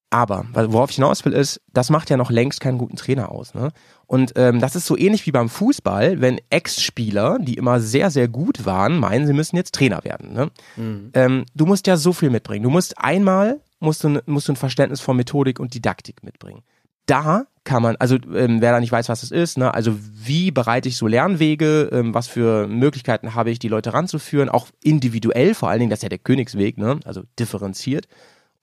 Aber 0.09 0.47
worauf 0.53 0.91
ich 0.91 0.97
hinaus 0.97 1.25
will, 1.25 1.33
ist, 1.33 1.63
das 1.73 1.89
macht 1.89 2.11
ja 2.11 2.19
noch 2.19 2.31
längst 2.31 2.61
keinen 2.61 2.77
guten 2.77 2.97
Trainer 2.97 3.31
aus. 3.31 3.55
Ne? 3.55 3.71
Und 4.07 4.33
ähm, 4.37 4.61
das 4.61 4.77
ist 4.77 4.85
so 4.85 4.97
ähnlich 4.97 5.25
wie 5.27 5.33
beim 5.33 5.49
Fußball, 5.49 6.21
wenn 6.21 6.39
Ex-Spieler, 6.51 7.39
die 7.41 7.55
immer 7.55 7.81
sehr, 7.81 8.11
sehr 8.11 8.29
gut 8.29 8.67
waren, 8.67 8.99
meinen, 8.99 9.27
sie 9.27 9.33
müssen 9.33 9.57
jetzt 9.57 9.75
Trainer 9.75 10.05
werden. 10.05 10.35
Ne? 10.35 10.51
Mhm. 10.77 11.11
ähm, 11.15 11.45
du 11.55 11.65
musst 11.65 11.87
ja 11.87 11.97
so 11.97 12.13
viel 12.13 12.29
mitbringen. 12.29 12.63
Du 12.63 12.69
musst 12.69 12.99
einmal 12.99 13.61
musst 13.81 14.05
du, 14.05 14.23
musst 14.27 14.49
du 14.49 14.53
ein 14.53 14.57
Verständnis 14.57 15.01
von 15.01 15.17
Methodik 15.17 15.59
und 15.59 15.75
Didaktik 15.75 16.23
mitbringen. 16.23 16.63
Da 17.07 17.47
kann 17.65 17.83
man, 17.83 17.97
also 17.97 18.17
ähm, 18.35 18.61
wer 18.61 18.73
da 18.73 18.81
nicht 18.81 18.93
weiß, 18.93 19.09
was 19.09 19.21
das 19.21 19.31
ist, 19.31 19.57
ne, 19.57 19.73
also 19.73 19.97
wie 20.01 20.51
bereite 20.51 20.89
ich 20.89 20.97
so 20.97 21.07
Lernwege, 21.07 21.91
ähm, 21.93 22.13
was 22.13 22.27
für 22.27 22.67
Möglichkeiten 22.67 23.35
habe 23.35 23.51
ich, 23.51 23.59
die 23.59 23.69
Leute 23.69 23.95
ranzuführen, 23.95 24.49
auch 24.49 24.69
individuell, 24.83 25.55
vor 25.55 25.69
allen 25.69 25.81
Dingen, 25.81 25.91
das 25.91 26.01
ist 26.01 26.05
ja 26.05 26.09
der 26.09 26.19
Königsweg, 26.19 26.77
ne, 26.79 26.99
also 27.05 27.23
differenziert. 27.39 28.07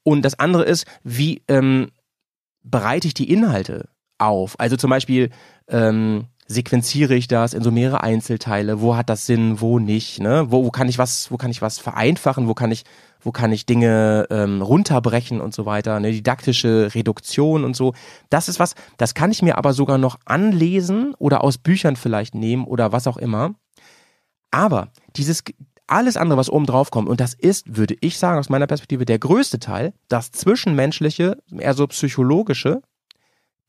Und 0.04 0.24
das 0.24 0.38
andere 0.40 0.64
ist, 0.64 0.86
wie 1.04 1.44
ähm, 1.48 1.92
bereite 2.64 3.08
ich 3.08 3.14
die 3.14 3.32
Inhalte 3.32 3.90
auf? 4.18 4.60
Also 4.60 4.76
zum 4.76 4.90
Beispiel 4.90 5.30
ähm, 5.68 6.26
sequenziere 6.50 7.14
ich 7.14 7.28
das 7.28 7.54
in 7.54 7.62
so 7.62 7.70
mehrere 7.70 8.02
Einzelteile, 8.02 8.82
wo 8.82 8.95
hat 8.95 9.10
das 9.10 9.28
Sinn, 9.28 9.62
wo 9.62 9.78
nicht, 9.78 10.20
ne? 10.20 10.47
Wo, 10.50 10.66
wo 10.66 10.72
kann 10.72 10.89
ich 10.89 10.97
was, 10.97 11.32
wo 11.32 11.38
kann 11.38 11.52
ich 11.52 11.62
was 11.62 11.78
vereinfachen, 11.78 12.47
wo 12.47 12.56
kann 12.56 12.72
ich, 12.72 12.86
wo 13.22 13.32
kann 13.32 13.52
ich 13.52 13.68
Dinge 13.68 14.26
ähm, 14.32 14.64
runterbrechen 14.64 15.41
und 15.41 15.54
so 15.54 15.68
weiter, 15.68 15.95
eine 15.95 16.12
didaktische 16.12 16.89
Reduktion 16.95 17.64
und 17.64 17.76
so. 17.76 17.93
Das 18.32 18.50
ist 18.50 18.60
was, 18.60 18.74
das 18.97 19.14
kann 19.14 19.30
ich 19.30 19.43
mir 19.43 19.60
aber 19.60 19.74
sogar 19.74 20.00
noch 20.00 20.18
anlesen 20.26 21.14
oder 21.20 21.43
aus 21.43 21.60
Büchern 21.60 21.95
vielleicht 21.95 22.34
nehmen 22.34 22.66
oder 22.66 22.91
was 22.91 23.06
auch 23.06 23.18
immer. 23.18 23.54
Aber 24.50 24.89
dieses 25.16 25.43
alles 25.86 26.18
andere, 26.18 26.39
was 26.39 26.50
oben 26.50 26.66
drauf 26.66 26.89
kommt, 26.89 27.10
und 27.10 27.20
das 27.20 27.36
ist, 27.36 27.78
würde 27.78 27.95
ich 28.02 28.18
sagen, 28.18 28.39
aus 28.39 28.50
meiner 28.50 28.68
Perspektive 28.68 29.06
der 29.06 29.20
größte 29.20 29.60
Teil, 29.60 29.93
das 30.08 30.32
Zwischenmenschliche, 30.32 31.38
eher 31.56 31.76
so 31.76 31.86
psychologische, 31.88 32.82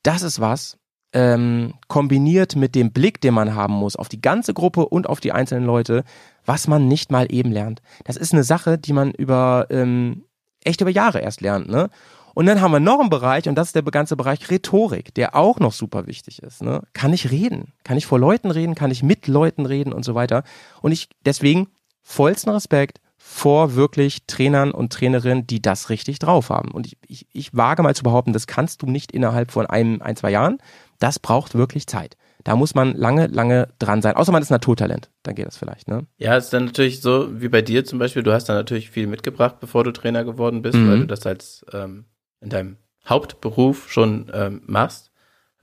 das 0.02 0.22
ist 0.22 0.40
was, 0.40 0.78
ähm, 1.12 1.74
kombiniert 1.88 2.56
mit 2.56 2.74
dem 2.74 2.92
Blick, 2.92 3.20
den 3.20 3.34
man 3.34 3.54
haben 3.54 3.74
muss 3.74 3.96
auf 3.96 4.08
die 4.08 4.20
ganze 4.20 4.54
Gruppe 4.54 4.86
und 4.86 5.08
auf 5.08 5.20
die 5.20 5.32
einzelnen 5.32 5.64
Leute, 5.64 6.04
was 6.44 6.68
man 6.68 6.88
nicht 6.88 7.10
mal 7.10 7.26
eben 7.32 7.50
lernt. 7.50 7.82
Das 8.04 8.16
ist 8.16 8.32
eine 8.32 8.44
Sache, 8.44 8.78
die 8.78 8.92
man 8.92 9.10
über 9.10 9.66
ähm, 9.70 10.24
echt 10.62 10.80
über 10.80 10.90
Jahre 10.90 11.20
erst 11.20 11.40
lernt, 11.40 11.68
ne? 11.68 11.90
Und 12.34 12.46
dann 12.46 12.60
haben 12.60 12.72
wir 12.72 12.80
noch 12.80 13.00
einen 13.00 13.10
Bereich, 13.10 13.48
und 13.48 13.56
das 13.56 13.68
ist 13.68 13.74
der 13.74 13.82
ganze 13.82 14.16
Bereich 14.16 14.50
Rhetorik, 14.50 15.12
der 15.14 15.34
auch 15.34 15.58
noch 15.58 15.72
super 15.72 16.06
wichtig 16.06 16.42
ist. 16.42 16.62
Ne? 16.62 16.82
Kann 16.92 17.12
ich 17.12 17.30
reden? 17.30 17.72
Kann 17.84 17.96
ich 17.96 18.06
vor 18.06 18.18
Leuten 18.18 18.50
reden? 18.50 18.74
Kann 18.74 18.90
ich 18.90 19.02
mit 19.02 19.26
Leuten 19.26 19.66
reden 19.66 19.92
und 19.92 20.04
so 20.04 20.14
weiter? 20.14 20.44
Und 20.80 20.92
ich, 20.92 21.08
deswegen 21.24 21.68
vollsten 22.02 22.52
Respekt 22.52 23.00
vor 23.16 23.74
wirklich 23.74 24.26
Trainern 24.26 24.70
und 24.70 24.92
Trainerinnen, 24.92 25.46
die 25.46 25.60
das 25.60 25.90
richtig 25.90 26.18
drauf 26.18 26.50
haben. 26.50 26.70
Und 26.70 26.86
ich, 26.86 26.96
ich, 27.06 27.26
ich 27.32 27.54
wage 27.54 27.82
mal 27.82 27.94
zu 27.94 28.02
behaupten, 28.02 28.32
das 28.32 28.46
kannst 28.46 28.82
du 28.82 28.86
nicht 28.86 29.12
innerhalb 29.12 29.50
von 29.50 29.66
einem, 29.66 30.00
ein, 30.00 30.16
zwei 30.16 30.30
Jahren. 30.30 30.58
Das 31.00 31.18
braucht 31.18 31.54
wirklich 31.56 31.86
Zeit. 31.88 32.16
Da 32.44 32.56
muss 32.56 32.74
man 32.74 32.94
lange, 32.94 33.26
lange 33.26 33.68
dran 33.78 34.00
sein. 34.00 34.14
Außer 34.16 34.32
man 34.32 34.40
ist 34.42 34.50
Naturtalent. 34.50 35.10
Dann 35.24 35.34
geht 35.34 35.46
das 35.46 35.58
vielleicht, 35.58 35.88
ne? 35.88 36.06
Ja, 36.16 36.36
es 36.36 36.44
ist 36.44 36.52
dann 36.54 36.66
natürlich 36.66 37.00
so, 37.02 37.28
wie 37.40 37.48
bei 37.48 37.60
dir 37.60 37.84
zum 37.84 37.98
Beispiel, 37.98 38.22
du 38.22 38.32
hast 38.32 38.48
dann 38.48 38.56
natürlich 38.56 38.90
viel 38.90 39.06
mitgebracht, 39.06 39.56
bevor 39.60 39.84
du 39.84 39.90
Trainer 39.92 40.24
geworden 40.24 40.62
bist, 40.62 40.76
Mhm. 40.78 40.88
weil 40.90 40.98
du 41.00 41.06
das 41.06 41.26
als 41.26 41.66
ähm, 41.72 42.04
in 42.40 42.48
deinem 42.48 42.76
Hauptberuf 43.06 43.90
schon 43.90 44.30
ähm, 44.32 44.62
machst. 44.66 45.10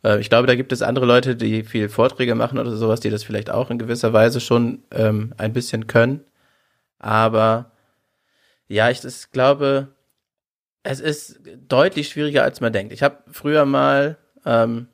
Äh, 0.04 0.20
ich 0.20 0.30
glaube, 0.30 0.46
da 0.48 0.56
gibt 0.56 0.72
es 0.72 0.82
andere 0.84 1.06
Leute, 1.08 1.36
die 1.36 1.64
viel 1.64 1.90
Vorträge 1.90 2.36
machen 2.36 2.60
oder 2.60 2.76
sowas, 2.76 3.00
die 3.00 3.10
das 3.10 3.24
vielleicht 3.24 3.50
auch 3.50 3.72
in 3.72 3.80
gewisser 3.80 4.14
Weise 4.14 4.40
schon 4.40 4.84
ähm, 4.92 5.34
ein 5.38 5.54
bisschen 5.54 5.88
können. 5.88 6.26
Aber 7.00 7.72
ja, 8.68 8.90
ich 8.90 9.02
das 9.02 9.32
glaube, 9.32 9.90
es 10.84 11.00
ist 11.00 11.40
deutlich 11.68 12.10
schwieriger, 12.10 12.44
als 12.44 12.62
man 12.62 12.74
denkt. 12.74 12.94
Ich 12.94 13.04
habe 13.04 13.18
früher 13.32 13.66
mal, 13.66 14.18
ähm, 14.46 14.88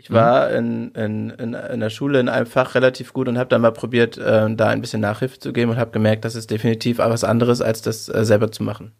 ich 0.00 0.10
war 0.10 0.50
in, 0.50 0.92
in, 0.92 1.28
in, 1.30 1.52
in 1.52 1.80
der 1.80 1.90
Schule 1.90 2.20
in 2.20 2.30
einem 2.30 2.46
Fach 2.46 2.74
relativ 2.74 3.12
gut 3.12 3.28
und 3.28 3.36
habe 3.36 3.50
dann 3.50 3.60
mal 3.60 3.70
probiert, 3.70 4.16
äh, 4.16 4.54
da 4.54 4.68
ein 4.68 4.80
bisschen 4.80 5.02
Nachhilfe 5.02 5.38
zu 5.38 5.52
geben 5.52 5.72
und 5.72 5.76
habe 5.76 5.90
gemerkt, 5.90 6.24
das 6.24 6.34
ist 6.34 6.50
definitiv 6.50 6.98
was 6.98 7.22
anderes, 7.22 7.60
als 7.60 7.82
das 7.82 8.08
äh, 8.08 8.24
selber 8.24 8.50
zu 8.50 8.62
machen. 8.62 8.92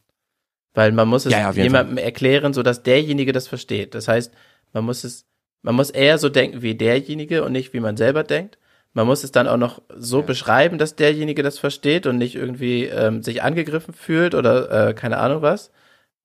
Weil 0.75 0.93
man 0.93 1.09
muss 1.09 1.25
es 1.25 1.33
Ja, 1.33 1.53
ja, 1.53 1.63
jemandem 1.63 1.97
erklären, 1.97 2.53
so 2.53 2.63
dass 2.63 2.83
derjenige 2.83 3.33
das 3.33 3.49
versteht. 3.49 3.95
Das 3.95 4.09
heißt, 4.09 4.35
man 4.75 4.85
muss 4.85 5.03
es, 5.05 5.27
man 5.63 5.75
muss 5.75 5.89
eher 5.89 6.19
so 6.19 6.29
denken 6.29 6.61
wie 6.61 6.75
derjenige 6.75 7.45
und 7.45 7.53
nicht 7.53 7.73
wie 7.73 7.81
man 7.81 7.97
selber 7.97 8.23
denkt. 8.23 8.59
Man 8.93 9.07
muss 9.07 9.25
es 9.25 9.33
dann 9.33 9.49
auch 9.49 9.57
noch 9.57 9.81
so 9.97 10.21
beschreiben, 10.23 10.77
dass 10.77 10.97
derjenige 10.97 11.43
das 11.43 11.59
versteht 11.59 12.07
und 12.07 12.19
nicht 12.19 12.35
irgendwie 12.35 12.85
ähm, 12.85 13.23
sich 13.23 13.43
angegriffen 13.43 13.95
fühlt 13.95 14.35
oder 14.35 14.89
äh, 14.89 14.95
keine 14.95 15.17
Ahnung 15.17 15.41
was. 15.41 15.71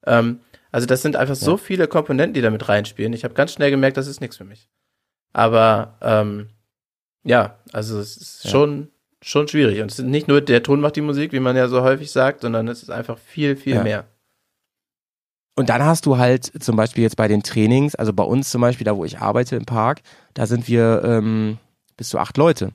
Ähm, 0.06 0.42
also 0.76 0.88
das 0.88 1.02
sind 1.02 1.16
einfach 1.16 1.36
so 1.36 1.56
viele 1.58 1.88
Komponenten, 1.88 2.34
die 2.34 2.42
da 2.42 2.50
mit 2.50 2.68
reinspielen. 2.68 3.14
Ich 3.14 3.24
habe 3.24 3.34
ganz 3.34 3.54
schnell 3.54 3.72
gemerkt, 3.72 3.96
das 3.98 4.08
ist 4.08 4.20
nichts 4.20 4.36
für 4.38 4.44
mich. 4.44 4.70
Aber 5.32 5.98
ähm, 6.02 6.50
ja, 7.24 7.58
also 7.72 7.98
es 8.00 8.18
ist 8.18 8.44
Ja. 8.44 8.52
schon 8.52 8.92
schon 9.22 9.48
schwierig 9.48 9.82
und 9.82 9.90
es 9.92 9.98
ist 10.00 10.06
nicht 10.06 10.28
nur 10.28 10.42
der 10.42 10.62
Ton 10.62 10.82
macht 10.82 10.98
die 10.98 11.02
Musik, 11.02 11.32
wie 11.32 11.40
man 11.40 11.56
ja 11.56 11.68
so 11.70 11.82
häufig 11.82 12.12
sagt, 12.12 12.42
sondern 12.42 12.68
es 12.68 12.84
ist 12.84 12.90
einfach 12.92 13.18
viel 13.18 13.56
viel 13.56 13.76
Ja. 13.76 13.84
mehr. 13.84 14.06
Und 15.58 15.70
dann 15.70 15.84
hast 15.84 16.06
du 16.06 16.18
halt 16.18 16.52
zum 16.62 16.76
Beispiel 16.76 17.04
jetzt 17.04 17.16
bei 17.16 17.28
den 17.30 17.42
Trainings, 17.42 17.96
also 17.96 18.12
bei 18.12 18.24
uns 18.24 18.50
zum 18.52 18.60
Beispiel, 18.62 18.84
da 18.86 18.96
wo 18.98 19.06
ich 19.06 19.20
arbeite 19.20 19.56
im 19.56 19.66
Park, 19.66 20.02
da 20.34 20.46
sind 20.46 20.68
wir 20.68 21.02
ähm, 21.06 21.58
bis 21.96 22.10
zu 22.10 22.20
acht 22.20 22.36
Leute. 22.38 22.74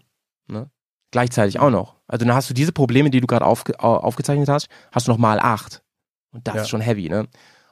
Ne? 0.49 0.71
Gleichzeitig 1.11 1.61
auch 1.61 1.71
noch. 1.71 1.97
Also 2.09 2.25
dann 2.25 2.35
hast 2.35 2.49
du 2.49 2.55
diese 2.55 2.73
Probleme, 2.73 3.11
die 3.11 3.21
du 3.21 3.27
gerade 3.27 3.45
aufge 3.45 3.79
au- 3.79 3.99
aufgezeichnet 3.99 4.49
hast, 4.49 4.69
hast 4.91 5.07
du 5.07 5.13
noch 5.13 5.19
mal 5.19 5.39
acht. 5.39 5.83
Und 6.33 6.47
das 6.49 6.55
Ja. 6.55 6.63
ist 6.63 6.69
schon 6.71 6.81
heavy, 6.81 7.09
ne? 7.11 7.29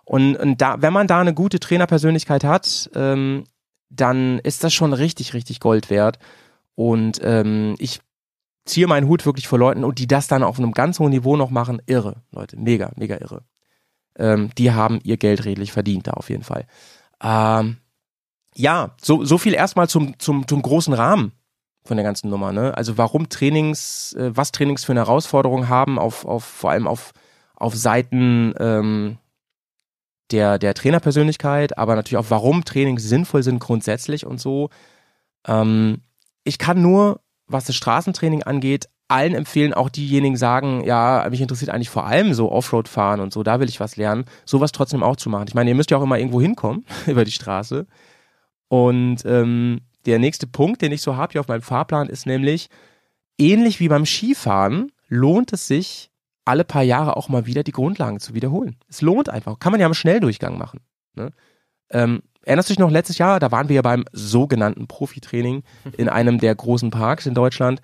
Und, 0.09 0.37
und 0.37 0.61
da, 0.61 0.81
wenn 0.81 0.93
man 0.93 1.07
da 1.07 1.21
eine 1.21 1.35
gute 1.35 1.61
Trainerpersönlichkeit 1.61 2.45
hat, 2.45 2.91
ähm, 2.95 3.45
dann 3.91 4.39
ist 4.39 4.65
das 4.65 4.73
schon 4.73 4.93
richtig, 4.93 5.35
richtig 5.35 5.61
Gold 5.61 5.91
wert. 5.91 6.19
Und 6.75 7.21
ähm, 7.23 7.75
ich 7.79 8.01
ziehe 8.65 8.87
meinen 8.87 9.09
Hut 9.09 9.27
wirklich 9.27 9.49
vor 9.49 9.59
Leuten 9.59 9.85
und 9.85 9.99
die 9.99 10.07
das 10.07 10.29
dann 10.29 10.43
auf 10.43 10.59
einem 10.59 10.73
ganz 10.73 10.99
hohen 10.99 11.11
Niveau 11.11 11.37
noch 11.37 11.51
machen, 11.51 11.83
irre, 11.87 12.23
Leute, 12.31 12.57
mega, 12.57 12.93
mega 12.97 13.17
irre 13.17 13.43
ähm, 14.19 14.51
die 14.59 14.73
haben 14.73 15.01
ihr 15.05 15.17
Geld 15.17 15.45
redlich 15.45 15.73
verdient 15.73 16.09
da 16.09 16.13
auf 16.13 16.29
jeden 16.29 16.43
Fall. 16.43 16.67
Ähm, 17.23 17.79
ja, 18.55 18.95
so, 19.01 19.25
so 19.25 19.39
viel 19.39 19.55
erstmal 19.55 19.89
zum, 19.89 20.19
zum, 20.19 20.47
zum 20.47 20.63
großen 20.63 20.93
Rahmen 20.93 21.33
von 21.85 21.97
der 21.97 22.05
ganzen 22.05 22.29
Nummer. 22.29 22.53
Ne? 22.53 22.77
Also 22.77 22.99
warum 22.99 23.29
Trainings, 23.29 24.13
äh, 24.15 24.37
was 24.37 24.53
Trainings 24.53 24.85
für 24.85 24.93
eine 24.93 25.01
Herausforderung 25.01 25.69
haben, 25.69 25.99
auf, 25.99 26.25
auf, 26.25 26.45
vor 26.45 26.71
allem 26.71 26.87
auf, 26.87 27.13
auf 27.55 27.75
Seiten 27.75 28.53
ähm, 28.59 29.19
der, 30.31 30.59
der 30.59 30.75
Trainerpersönlichkeit, 30.75 31.79
aber 31.79 31.95
natürlich 31.97 32.19
auch, 32.19 32.31
warum 32.31 32.65
Trainings 32.65 33.03
sinnvoll 33.05 33.43
sind 33.43 33.59
grundsätzlich 33.59 34.27
und 34.27 34.41
so. 34.41 34.71
Ähm, 35.47 36.03
ich 36.45 36.59
kann 36.59 36.83
nur, 36.83 37.21
was 37.47 37.65
das 37.65 37.77
Straßentraining 37.77 38.43
angeht, 38.43 38.89
allen 39.09 39.35
empfehlen, 39.35 39.73
auch 39.73 39.89
diejenigen 39.89 40.37
sagen, 40.37 40.85
ja, 40.85 41.27
mich 41.31 41.41
interessiert 41.41 41.71
eigentlich 41.71 41.89
vor 41.89 42.07
allem 42.07 42.35
so 42.35 42.53
Offroad 42.53 42.89
fahren 42.89 43.21
und 43.21 43.33
so, 43.33 43.43
da 43.43 43.59
will 43.59 43.69
ich 43.69 43.81
was 43.81 43.97
lernen, 43.97 44.27
sowas 44.45 44.71
trotzdem 44.73 45.03
auch 45.03 45.17
zu 45.17 45.31
machen. 45.31 45.47
Ich 45.49 45.55
meine, 45.55 45.71
ihr 45.71 45.75
müsst 45.75 45.91
ja 45.91 45.97
auch 45.97 46.03
immer 46.03 46.19
irgendwo 46.19 46.41
hinkommen 46.41 46.85
über 47.07 47.25
die 47.25 47.33
Straße. 47.33 47.87
Und 48.69 49.25
ähm, 49.25 49.81
der 50.05 50.19
nächste 50.19 50.47
Punkt, 50.47 50.83
den 50.83 50.93
ich 50.93 51.01
so 51.01 51.17
habe 51.17 51.33
hier 51.33 51.41
auf 51.41 51.49
meinem 51.49 51.63
Fahrplan, 51.63 52.11
ist 52.11 52.27
nämlich, 52.27 52.69
ähnlich 53.39 53.81
wie 53.81 53.89
beim 53.89 54.05
Skifahren, 54.05 54.93
lohnt 55.09 55.55
es 55.55 55.67
sich, 55.67 56.11
alle 56.49 56.65
paar 56.65 56.83
Jahre 56.83 57.17
auch 57.17 57.29
mal 57.29 57.47
wieder 57.47 57.63
die 57.63 57.73
Grundlagen 57.73 58.19
zu 58.21 58.35
wiederholen. 58.35 58.77
Es 58.89 59.01
lohnt 59.03 59.29
einfach. 59.29 59.59
Kann 59.59 59.73
man 59.73 59.81
ja 59.81 59.87
im 59.87 59.95
Schnelldurchgang 59.95 60.59
machen. 60.59 60.81
Ne? 61.15 61.31
Ähm, 61.91 62.23
erinnerst 62.43 62.69
du 62.69 62.73
dich 62.73 62.79
noch 62.79 62.91
letztes 62.91 63.19
Jahr, 63.19 63.39
da 63.41 63.51
waren 63.53 63.69
wir 63.69 63.77
ja 63.77 63.83
beim 63.83 64.05
sogenannten 64.13 64.87
Profitraining 64.89 65.63
in 65.97 66.09
einem 66.09 66.39
der 66.39 66.55
großen 66.55 66.91
Parks 66.91 67.27
in 67.27 67.35
Deutschland. 67.35 67.81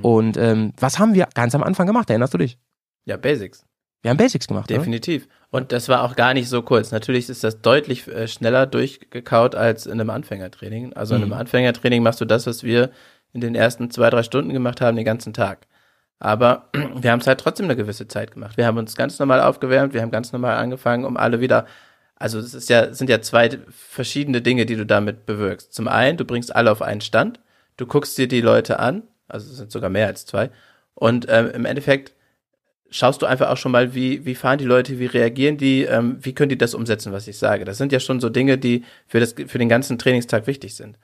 Und 0.00 0.38
ähm, 0.38 0.72
was 0.80 0.98
haben 0.98 1.12
wir 1.12 1.28
ganz 1.34 1.54
am 1.54 1.62
Anfang 1.62 1.86
gemacht? 1.86 2.08
Erinnerst 2.08 2.32
du 2.32 2.38
dich? 2.38 2.56
Ja, 3.04 3.18
Basics. 3.18 3.66
Wir 4.00 4.10
haben 4.10 4.16
Basics 4.16 4.46
gemacht. 4.46 4.70
Definitiv. 4.70 5.28
Und 5.50 5.72
das 5.72 5.88
war 5.90 6.02
auch 6.02 6.16
gar 6.16 6.32
nicht 6.32 6.48
so 6.48 6.62
kurz. 6.62 6.90
Natürlich 6.90 7.28
ist 7.28 7.44
das 7.44 7.60
deutlich 7.60 8.08
äh, 8.08 8.26
schneller 8.26 8.66
durchgekaut 8.66 9.54
als 9.54 9.84
in 9.84 9.92
einem 9.92 10.08
Anfängertraining. 10.10 10.94
Also 10.94 11.14
in 11.14 11.20
einem 11.22 11.30
Mhm. 11.32 11.36
Anfängertraining 11.38 12.02
machst 12.02 12.20
du 12.20 12.24
das, 12.24 12.46
was 12.46 12.62
wir 12.64 12.90
in 13.34 13.40
den 13.42 13.54
ersten 13.54 13.90
zwei, 13.90 14.08
drei 14.10 14.22
Stunden 14.22 14.52
gemacht 14.52 14.80
haben, 14.80 14.96
den 14.96 15.04
ganzen 15.04 15.32
Tag. 15.34 15.66
Aber 16.18 16.68
wir 16.94 17.10
haben 17.10 17.20
es 17.20 17.26
halt 17.26 17.40
trotzdem 17.40 17.66
eine 17.66 17.76
gewisse 17.76 18.08
Zeit 18.08 18.32
gemacht. 18.32 18.56
Wir 18.56 18.66
haben 18.66 18.78
uns 18.78 18.96
ganz 18.96 19.18
normal 19.18 19.40
aufgewärmt, 19.40 19.94
wir 19.94 20.02
haben 20.02 20.10
ganz 20.10 20.32
normal 20.32 20.56
angefangen, 20.56 21.04
um 21.04 21.16
alle 21.16 21.40
wieder. 21.40 21.66
Also 22.16 22.38
es 22.38 22.54
ist 22.54 22.68
ja, 22.68 22.94
sind 22.94 23.10
ja 23.10 23.20
zwei 23.20 23.50
verschiedene 23.68 24.40
Dinge, 24.40 24.66
die 24.66 24.76
du 24.76 24.86
damit 24.86 25.26
bewirkst. 25.26 25.74
Zum 25.74 25.88
einen, 25.88 26.16
du 26.16 26.24
bringst 26.24 26.54
alle 26.54 26.70
auf 26.70 26.80
einen 26.80 27.00
Stand, 27.00 27.40
du 27.76 27.86
guckst 27.86 28.16
dir 28.16 28.28
die 28.28 28.40
Leute 28.40 28.78
an, 28.78 29.02
also 29.28 29.50
es 29.50 29.56
sind 29.56 29.72
sogar 29.72 29.90
mehr 29.90 30.06
als 30.06 30.24
zwei, 30.24 30.50
und 30.94 31.26
ähm, 31.28 31.50
im 31.50 31.64
Endeffekt 31.64 32.14
schaust 32.94 33.22
du 33.22 33.26
einfach 33.26 33.50
auch 33.50 33.56
schon 33.56 33.72
mal, 33.72 33.94
wie, 33.94 34.24
wie 34.24 34.36
fahren 34.36 34.58
die 34.58 34.64
Leute, 34.64 35.00
wie 35.00 35.06
reagieren 35.06 35.56
die, 35.56 35.82
ähm, 35.82 36.18
wie 36.20 36.32
können 36.32 36.50
die 36.50 36.58
das 36.58 36.74
umsetzen, 36.74 37.12
was 37.12 37.26
ich 37.26 37.36
sage. 37.36 37.64
Das 37.64 37.76
sind 37.76 37.90
ja 37.90 37.98
schon 37.98 38.20
so 38.20 38.28
Dinge, 38.28 38.56
die 38.56 38.84
für, 39.08 39.18
das, 39.18 39.34
für 39.46 39.58
den 39.58 39.68
ganzen 39.68 39.98
Trainingstag 39.98 40.46
wichtig 40.46 40.76
sind. 40.76 40.96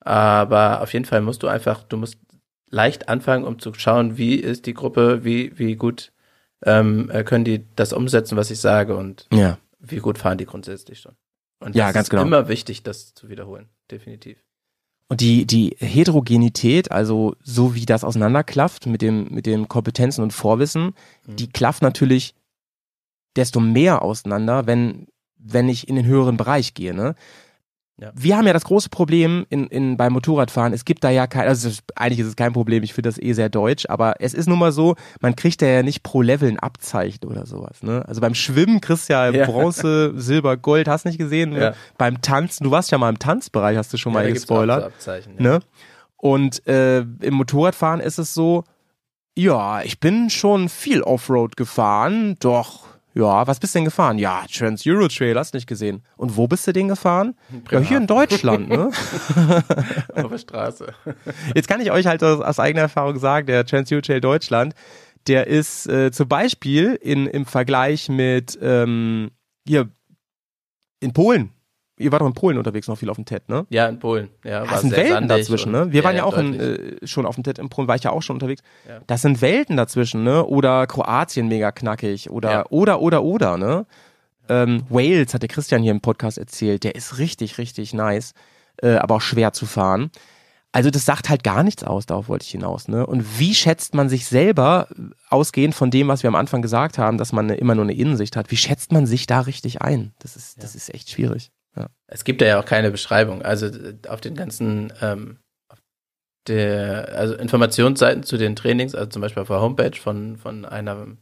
Aber 0.00 0.80
auf 0.80 0.94
jeden 0.94 1.04
Fall 1.04 1.20
musst 1.20 1.42
du 1.42 1.48
einfach, 1.48 1.82
du 1.82 1.98
musst 1.98 2.16
leicht 2.68 3.08
anfangen, 3.08 3.44
um 3.44 3.58
zu 3.58 3.72
schauen, 3.74 4.16
wie 4.16 4.34
ist 4.36 4.66
die 4.66 4.74
Gruppe, 4.74 5.24
wie, 5.24 5.58
wie 5.58 5.76
gut 5.76 6.12
ähm, 6.64 7.10
äh, 7.10 7.22
können 7.22 7.44
die 7.44 7.64
das 7.76 7.92
umsetzen, 7.92 8.36
was 8.36 8.50
ich 8.50 8.58
sage 8.60 8.96
und 8.96 9.26
Ja. 9.32 9.58
wie 9.78 9.98
gut 9.98 10.18
fahren 10.18 10.38
die 10.38 10.46
grundsätzlich 10.46 11.00
schon. 11.00 11.14
Und 11.60 11.74
Ja, 11.76 11.92
ganz 11.92 12.06
ist 12.06 12.10
genau. 12.10 12.22
immer 12.22 12.48
wichtig, 12.48 12.82
das 12.82 13.14
zu 13.14 13.28
wiederholen. 13.28 13.68
Definitiv. 13.90 14.38
Und 15.08 15.20
die, 15.20 15.46
die 15.46 15.76
Heterogenität, 15.78 16.90
also 16.90 17.36
so 17.42 17.74
wie 17.74 17.86
das 17.86 18.02
auseinanderklafft 18.02 18.86
mit 18.86 19.02
dem, 19.02 19.28
mit 19.30 19.46
den 19.46 19.68
Kompetenzen 19.68 20.22
und 20.22 20.32
Vorwissen, 20.32 20.94
Mhm. 21.26 21.36
die 21.36 21.48
klafft 21.48 21.82
natürlich 21.82 22.34
desto 23.36 23.60
mehr 23.60 24.02
auseinander, 24.02 24.66
wenn, 24.66 25.06
wenn 25.38 25.68
ich 25.68 25.88
in 25.88 25.94
den 25.96 26.06
höheren 26.06 26.36
Bereich 26.36 26.74
gehe. 26.74 26.94
Ne? 26.94 27.14
Ja. 27.98 28.12
Wir 28.14 28.36
haben 28.36 28.46
ja 28.46 28.52
das 28.52 28.64
große 28.64 28.90
Problem 28.90 29.46
in, 29.48 29.68
in, 29.68 29.96
beim 29.96 30.12
Motorradfahren, 30.12 30.74
es 30.74 30.84
gibt 30.84 31.02
da 31.02 31.08
ja 31.08 31.26
kein, 31.26 31.48
also 31.48 31.70
eigentlich 31.94 32.18
ist 32.18 32.26
es 32.26 32.36
kein 32.36 32.52
Problem, 32.52 32.82
ich 32.82 32.92
finde 32.92 33.08
das 33.08 33.18
eh 33.18 33.32
sehr 33.32 33.48
deutsch, 33.48 33.86
aber 33.88 34.16
es 34.20 34.34
ist 34.34 34.48
nun 34.48 34.58
mal 34.58 34.70
so, 34.70 34.96
man 35.20 35.34
kriegt 35.34 35.62
da 35.62 35.66
ja 35.66 35.82
nicht 35.82 36.02
pro 36.02 36.20
Level 36.20 36.48
ein 36.48 36.58
Abzeichen 36.58 37.24
oder 37.26 37.46
sowas. 37.46 37.82
Ne? 37.82 38.04
Also 38.06 38.20
beim 38.20 38.34
Schwimmen 38.34 38.82
kriegst 38.82 39.08
du 39.08 39.14
ja, 39.14 39.30
Ja. 39.30 39.46
Bronze, 39.46 40.12
Silber, 40.16 40.58
Gold, 40.58 40.88
hast 40.88 41.06
nicht 41.06 41.16
gesehen. 41.16 41.50
Ne? 41.50 41.60
Ja. 41.60 41.74
Beim 41.96 42.20
Tanzen, 42.20 42.64
du 42.64 42.70
warst 42.70 42.90
ja 42.90 42.98
mal 42.98 43.08
im 43.08 43.18
Tanzbereich, 43.18 43.78
hast 43.78 43.92
du 43.94 43.96
schon 43.96 44.12
mal 44.12 44.30
gespoilert. 44.30 44.80
so 44.82 44.86
Abzeichen. 44.88 45.36
Ne? 45.38 45.60
Und 46.18 46.66
äh, 46.66 47.00
im 47.00 47.34
Motorradfahren 47.34 48.00
ist 48.00 48.18
es 48.18 48.34
so, 48.34 48.64
ja, 49.38 49.82
ich 49.82 50.00
bin 50.00 50.28
schon 50.28 50.68
viel 50.68 51.02
Offroad 51.02 51.56
gefahren, 51.56 52.36
doch, 52.40 52.84
ja, 53.16 53.46
was 53.46 53.58
bist 53.58 53.74
du 53.74 53.78
denn 53.78 53.86
gefahren? 53.86 54.18
Ja, 54.18 54.44
Trans-Euro 54.52 55.08
Trail, 55.08 55.38
hast 55.38 55.54
nicht 55.54 55.66
gesehen. 55.66 56.02
Und 56.18 56.36
wo 56.36 56.46
bist 56.46 56.66
du 56.66 56.72
den 56.72 56.88
gefahren? 56.88 57.34
Ja, 57.70 57.80
hier 57.80 57.96
in 57.96 58.06
Deutschland, 58.06 58.68
ne? 58.68 58.90
Auf 60.14 60.28
der 60.28 60.38
Straße. 60.38 60.92
Jetzt 61.54 61.66
kann 61.66 61.80
ich 61.80 61.90
euch 61.90 62.06
halt 62.06 62.22
aus, 62.22 62.42
aus 62.42 62.60
eigener 62.60 62.82
Erfahrung 62.82 63.18
sagen, 63.18 63.46
der 63.46 63.64
Trans-Euro 63.64 64.02
Trail 64.02 64.20
Deutschland, 64.20 64.74
der 65.28 65.46
ist 65.46 65.86
äh, 65.88 66.12
zum 66.12 66.28
Beispiel 66.28 66.94
in, 66.94 67.26
im 67.26 67.46
Vergleich 67.46 68.10
mit 68.10 68.58
ähm, 68.60 69.30
hier 69.66 69.88
in 71.00 71.14
Polen. 71.14 71.55
Ihr 71.98 72.12
wart 72.12 72.20
doch 72.20 72.26
in 72.26 72.34
Polen 72.34 72.58
unterwegs 72.58 72.88
noch 72.88 72.98
viel 72.98 73.08
auf 73.08 73.16
dem 73.16 73.24
TED, 73.24 73.48
ne? 73.48 73.66
Ja, 73.70 73.86
in 73.88 73.98
Polen. 73.98 74.28
Ja, 74.44 74.64
Das 74.66 74.82
sind 74.82 74.90
Welten 74.94 75.28
dazwischen, 75.28 75.72
ne? 75.72 75.92
Wir 75.92 76.04
waren 76.04 76.14
ja, 76.16 76.24
auch 76.24 76.36
in, 76.36 76.54
äh, 76.58 77.06
schon 77.06 77.24
auf 77.24 77.36
dem 77.36 77.44
TED 77.44 77.58
in 77.58 77.68
Polen, 77.70 77.88
war 77.88 77.96
ich 77.96 78.02
ja 78.02 78.10
auch 78.10 78.20
schon 78.22 78.36
unterwegs. 78.36 78.62
Ja. 78.86 78.98
Das 79.06 79.22
sind 79.22 79.40
Welten 79.40 79.76
dazwischen, 79.78 80.22
ne? 80.22 80.44
Oder 80.44 80.86
Kroatien 80.86 81.48
mega 81.48 81.72
knackig 81.72 82.28
oder 82.30 82.50
Ja. 82.52 82.64
oder 82.68 83.00
oder 83.00 83.22
oder, 83.22 83.56
ne? 83.56 83.86
Ähm, 84.48 84.82
Wales 84.90 85.32
hat 85.34 85.42
der 85.42 85.48
Christian 85.48 85.82
hier 85.82 85.90
im 85.92 86.00
Podcast 86.00 86.38
erzählt, 86.38 86.84
der 86.84 86.94
ist 86.94 87.18
richtig 87.18 87.58
richtig 87.58 87.94
nice, 87.94 88.34
äh, 88.82 88.96
aber 88.96 89.16
auch 89.16 89.20
schwer 89.22 89.52
zu 89.52 89.64
fahren. 89.66 90.10
Also 90.72 90.90
das 90.90 91.06
sagt 91.06 91.30
halt 91.30 91.42
gar 91.42 91.62
nichts 91.62 91.82
aus, 91.82 92.04
darauf 92.04 92.28
wollte 92.28 92.44
ich 92.44 92.50
hinaus, 92.50 92.86
ne? 92.88 93.06
Und 93.06 93.38
wie 93.38 93.54
schätzt 93.54 93.94
man 93.94 94.10
sich 94.10 94.26
selber 94.26 94.88
äh, 94.90 95.02
ausgehend 95.30 95.74
von 95.74 95.90
dem, 95.90 96.08
was 96.08 96.22
wir 96.22 96.28
am 96.28 96.34
Anfang 96.34 96.60
gesagt 96.60 96.98
haben, 96.98 97.16
dass 97.16 97.32
man 97.32 97.48
immer 97.48 97.74
nur 97.74 97.84
eine 97.84 97.94
Innensicht 97.94 98.36
hat? 98.36 98.50
Wie 98.50 98.56
schätzt 98.58 98.92
man 98.92 99.06
sich 99.06 99.26
da 99.26 99.40
richtig 99.40 99.80
ein? 99.80 100.12
Das 100.18 100.36
ist 100.36 100.62
das 100.62 100.74
ist 100.74 100.92
echt 100.94 101.08
schwierig. 101.10 101.50
Ja. 101.76 101.86
Es 102.06 102.24
gibt 102.24 102.40
da 102.40 102.46
ja 102.46 102.60
auch 102.60 102.64
keine 102.64 102.90
Beschreibung. 102.90 103.42
Also 103.42 103.68
auf 104.08 104.20
den 104.20 104.34
ganzen 104.34 104.92
ähm, 105.02 105.38
der, 106.48 107.12
also 107.16 107.34
Informationsseiten 107.34 108.22
zu 108.22 108.36
den 108.36 108.54
Trainings, 108.54 108.94
also 108.94 109.08
zum 109.08 109.22
Beispiel 109.22 109.42
auf 109.42 109.48
der 109.48 109.60
Homepage 109.60 109.96
von, 110.00 110.36
von 110.36 110.64
einem 110.64 111.18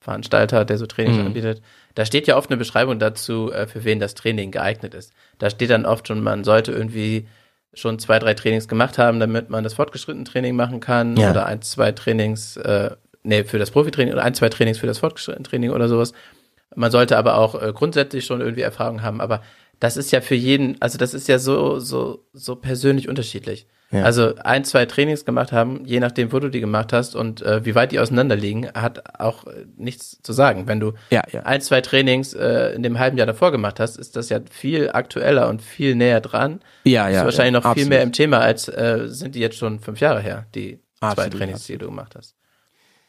Veranstalter, 0.00 0.64
der 0.64 0.78
so 0.78 0.86
Trainings 0.86 1.18
Mhm. 1.18 1.26
anbietet, 1.26 1.62
da 1.96 2.04
steht 2.04 2.28
ja 2.28 2.36
oft 2.36 2.48
eine 2.50 2.56
Beschreibung 2.56 3.00
dazu, 3.00 3.52
äh, 3.52 3.66
für 3.66 3.82
wen 3.84 3.98
das 3.98 4.14
Training 4.14 4.52
geeignet 4.52 4.94
ist. 4.94 5.12
Da 5.38 5.50
steht 5.50 5.70
dann 5.70 5.84
oft 5.86 6.06
schon, 6.06 6.22
man 6.22 6.44
sollte 6.44 6.70
irgendwie 6.70 7.26
schon 7.74 7.98
zwei, 7.98 8.18
drei 8.20 8.34
Trainings 8.34 8.68
gemacht 8.68 8.98
haben, 8.98 9.18
damit 9.18 9.50
man 9.50 9.64
das 9.64 9.74
fortgeschrittene 9.74 10.24
Training 10.24 10.54
machen 10.54 10.78
kann 10.80 11.16
Ja. 11.16 11.32
oder 11.32 11.46
ein, 11.46 11.60
zwei 11.62 11.90
Trainings, 11.92 12.56
äh, 12.58 12.92
nee, 13.24 13.42
für 13.44 13.58
das 13.58 13.72
Profitraining 13.72 14.14
oder 14.14 14.22
ein, 14.22 14.34
zwei 14.34 14.48
Trainings 14.48 14.78
für 14.78 14.86
das 14.86 14.98
fortgeschrittene 14.98 15.46
Training 15.46 15.70
oder 15.70 15.88
sowas. 15.88 16.12
Man 16.76 16.90
sollte 16.92 17.18
aber 17.18 17.36
auch 17.36 17.60
äh, 17.60 17.72
grundsätzlich 17.72 18.24
schon 18.24 18.40
irgendwie 18.40 18.62
Erfahrung 18.62 19.02
haben, 19.02 19.20
aber 19.20 19.42
das 19.80 19.96
ist 19.96 20.10
ja 20.10 20.20
für 20.20 20.34
jeden, 20.34 20.76
also 20.80 20.98
das 20.98 21.14
ist 21.14 21.28
ja 21.28 21.38
so, 21.38 21.78
so, 21.78 22.24
so 22.32 22.56
persönlich 22.56 23.08
unterschiedlich. 23.08 23.66
Ja. 23.90 24.02
Also 24.02 24.34
ein, 24.36 24.64
zwei 24.64 24.84
Trainings 24.84 25.24
gemacht 25.24 25.50
haben, 25.50 25.84
je 25.86 25.98
nachdem, 25.98 26.30
wo 26.30 26.38
du 26.40 26.50
die 26.50 26.60
gemacht 26.60 26.92
hast 26.92 27.16
und 27.16 27.40
äh, 27.40 27.64
wie 27.64 27.74
weit 27.74 27.90
die 27.90 27.98
auseinander 28.00 28.36
liegen, 28.36 28.68
hat 28.74 29.18
auch 29.18 29.46
äh, 29.46 29.64
nichts 29.76 30.20
zu 30.22 30.34
sagen. 30.34 30.66
Wenn 30.68 30.78
du 30.78 30.92
Ja, 31.08 31.22
ja. 31.32 31.40
ein, 31.44 31.62
zwei 31.62 31.80
Trainings 31.80 32.34
äh, 32.34 32.74
in 32.74 32.82
dem 32.82 32.98
halben 32.98 33.16
Jahr 33.16 33.26
davor 33.26 33.50
gemacht 33.50 33.80
hast, 33.80 33.96
ist 33.96 34.14
das 34.14 34.28
ja 34.28 34.40
viel 34.50 34.90
aktueller 34.90 35.48
und 35.48 35.62
viel 35.62 35.94
näher 35.94 36.20
dran. 36.20 36.60
Ja, 36.84 37.08
ist 37.08 37.24
wahrscheinlich 37.24 37.54
noch 37.54 37.62
viel 37.62 37.70
absolut. 37.70 37.88
mehr 37.88 38.02
im 38.02 38.12
Thema, 38.12 38.40
als 38.40 38.68
äh, 38.68 39.04
sind 39.06 39.34
die 39.34 39.40
jetzt 39.40 39.56
schon 39.56 39.80
fünf 39.80 40.00
Jahre 40.00 40.20
her, 40.20 40.46
die 40.54 40.80
zwei 40.98 41.06
Absolut, 41.08 41.32
Trainings, 41.38 41.64
die 41.64 41.78
du 41.78 41.86
gemacht 41.86 42.14
hast. 42.14 42.34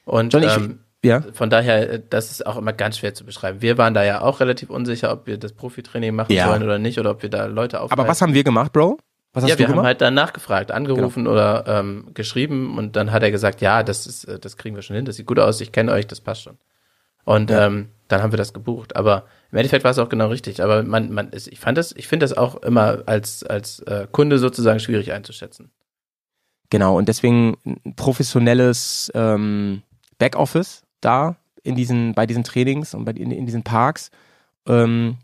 Und 0.05 0.33
ich- 0.33 0.43
ähm, 0.57 0.79
Ja. 1.03 1.23
von 1.33 1.49
daher, 1.49 1.89
äh, 1.93 2.01
das 2.09 2.29
ist 2.31 2.45
auch 2.45 2.57
immer 2.57 2.73
ganz 2.73 2.97
schwer 2.97 3.13
zu 3.13 3.23
beschreiben. 3.25 3.61
Wir 3.61 3.77
waren 3.77 3.93
da 3.93 4.03
ja 4.03 4.21
auch 4.21 4.39
relativ 4.41 4.69
unsicher, 4.69 5.11
ob 5.13 5.27
wir 5.27 5.37
das 5.37 5.53
Profitraining 5.53 6.13
machen 6.13 6.33
Ja. 6.33 6.47
sollen 6.47 6.63
oder 6.63 6.77
nicht, 6.77 6.99
oder 6.99 7.11
ob 7.11 7.21
wir 7.21 7.29
da 7.29 7.45
Leute 7.45 7.79
aufhalten. 7.79 8.01
Aber 8.01 8.09
was 8.09 8.21
haben 8.21 8.33
wir 8.33 8.43
gemacht, 8.43 8.73
Bro? 8.73 8.97
Was 9.31 9.43
hast 9.43 9.49
ja, 9.51 9.55
du 9.55 9.59
wir 9.59 9.67
haben 9.67 9.73
gemacht? 9.73 9.85
halt 9.85 10.01
dann 10.01 10.13
nachgefragt, 10.15 10.71
angerufen 10.71 11.27
oder 11.27 11.63
ähm, 11.67 12.09
geschrieben 12.13 12.77
und 12.77 12.95
dann 12.95 13.11
hat 13.11 13.21
er 13.23 13.31
gesagt, 13.31 13.61
ja, 13.61 13.83
das 13.83 14.07
ist, 14.07 14.25
äh, 14.25 14.39
das 14.39 14.57
kriegen 14.57 14.75
wir 14.75 14.81
schon 14.81 14.95
hin, 14.95 15.05
das 15.05 15.15
sieht 15.17 15.27
gut 15.27 15.39
aus, 15.39 15.61
ich 15.61 15.71
kenne 15.71 15.91
euch, 15.91 16.07
das 16.07 16.19
passt 16.19 16.41
schon. 16.41 16.57
Und 17.25 17.49
Ja. 17.51 17.67
ähm, 17.67 17.89
dann 18.07 18.23
haben 18.23 18.33
wir 18.33 18.37
das 18.37 18.53
gebucht. 18.53 18.95
Aber 18.95 19.25
im 19.51 19.57
Endeffekt 19.59 19.83
war 19.83 19.91
es 19.91 19.99
auch 19.99 20.09
genau 20.09 20.27
richtig. 20.29 20.63
Aber 20.63 20.81
man, 20.81 21.11
man 21.13 21.29
ist, 21.29 21.47
ich 21.47 21.59
fand 21.59 21.77
das, 21.77 21.91
ich 21.95 22.07
finde 22.07 22.23
das 22.23 22.35
auch 22.35 22.55
immer 22.63 23.03
als 23.05 23.43
als 23.43 23.79
äh, 23.81 24.07
Kunde 24.11 24.39
sozusagen 24.39 24.79
schwierig 24.79 25.11
einzuschätzen. 25.11 25.69
Genau, 26.71 26.97
und 26.97 27.07
deswegen 27.07 27.55
ein 27.65 27.95
professionelles 27.95 29.11
ähm, 29.13 29.83
Backoffice 30.17 30.81
da 31.01 31.35
in 31.63 31.75
diesen, 31.75 32.13
bei 32.13 32.25
diesen 32.25 32.43
Trainings 32.43 32.93
und 32.93 33.05
bei, 33.05 33.11
in, 33.11 33.31
in 33.31 33.45
diesen 33.45 33.63
Parks, 33.63 34.11
ähm, 34.67 35.17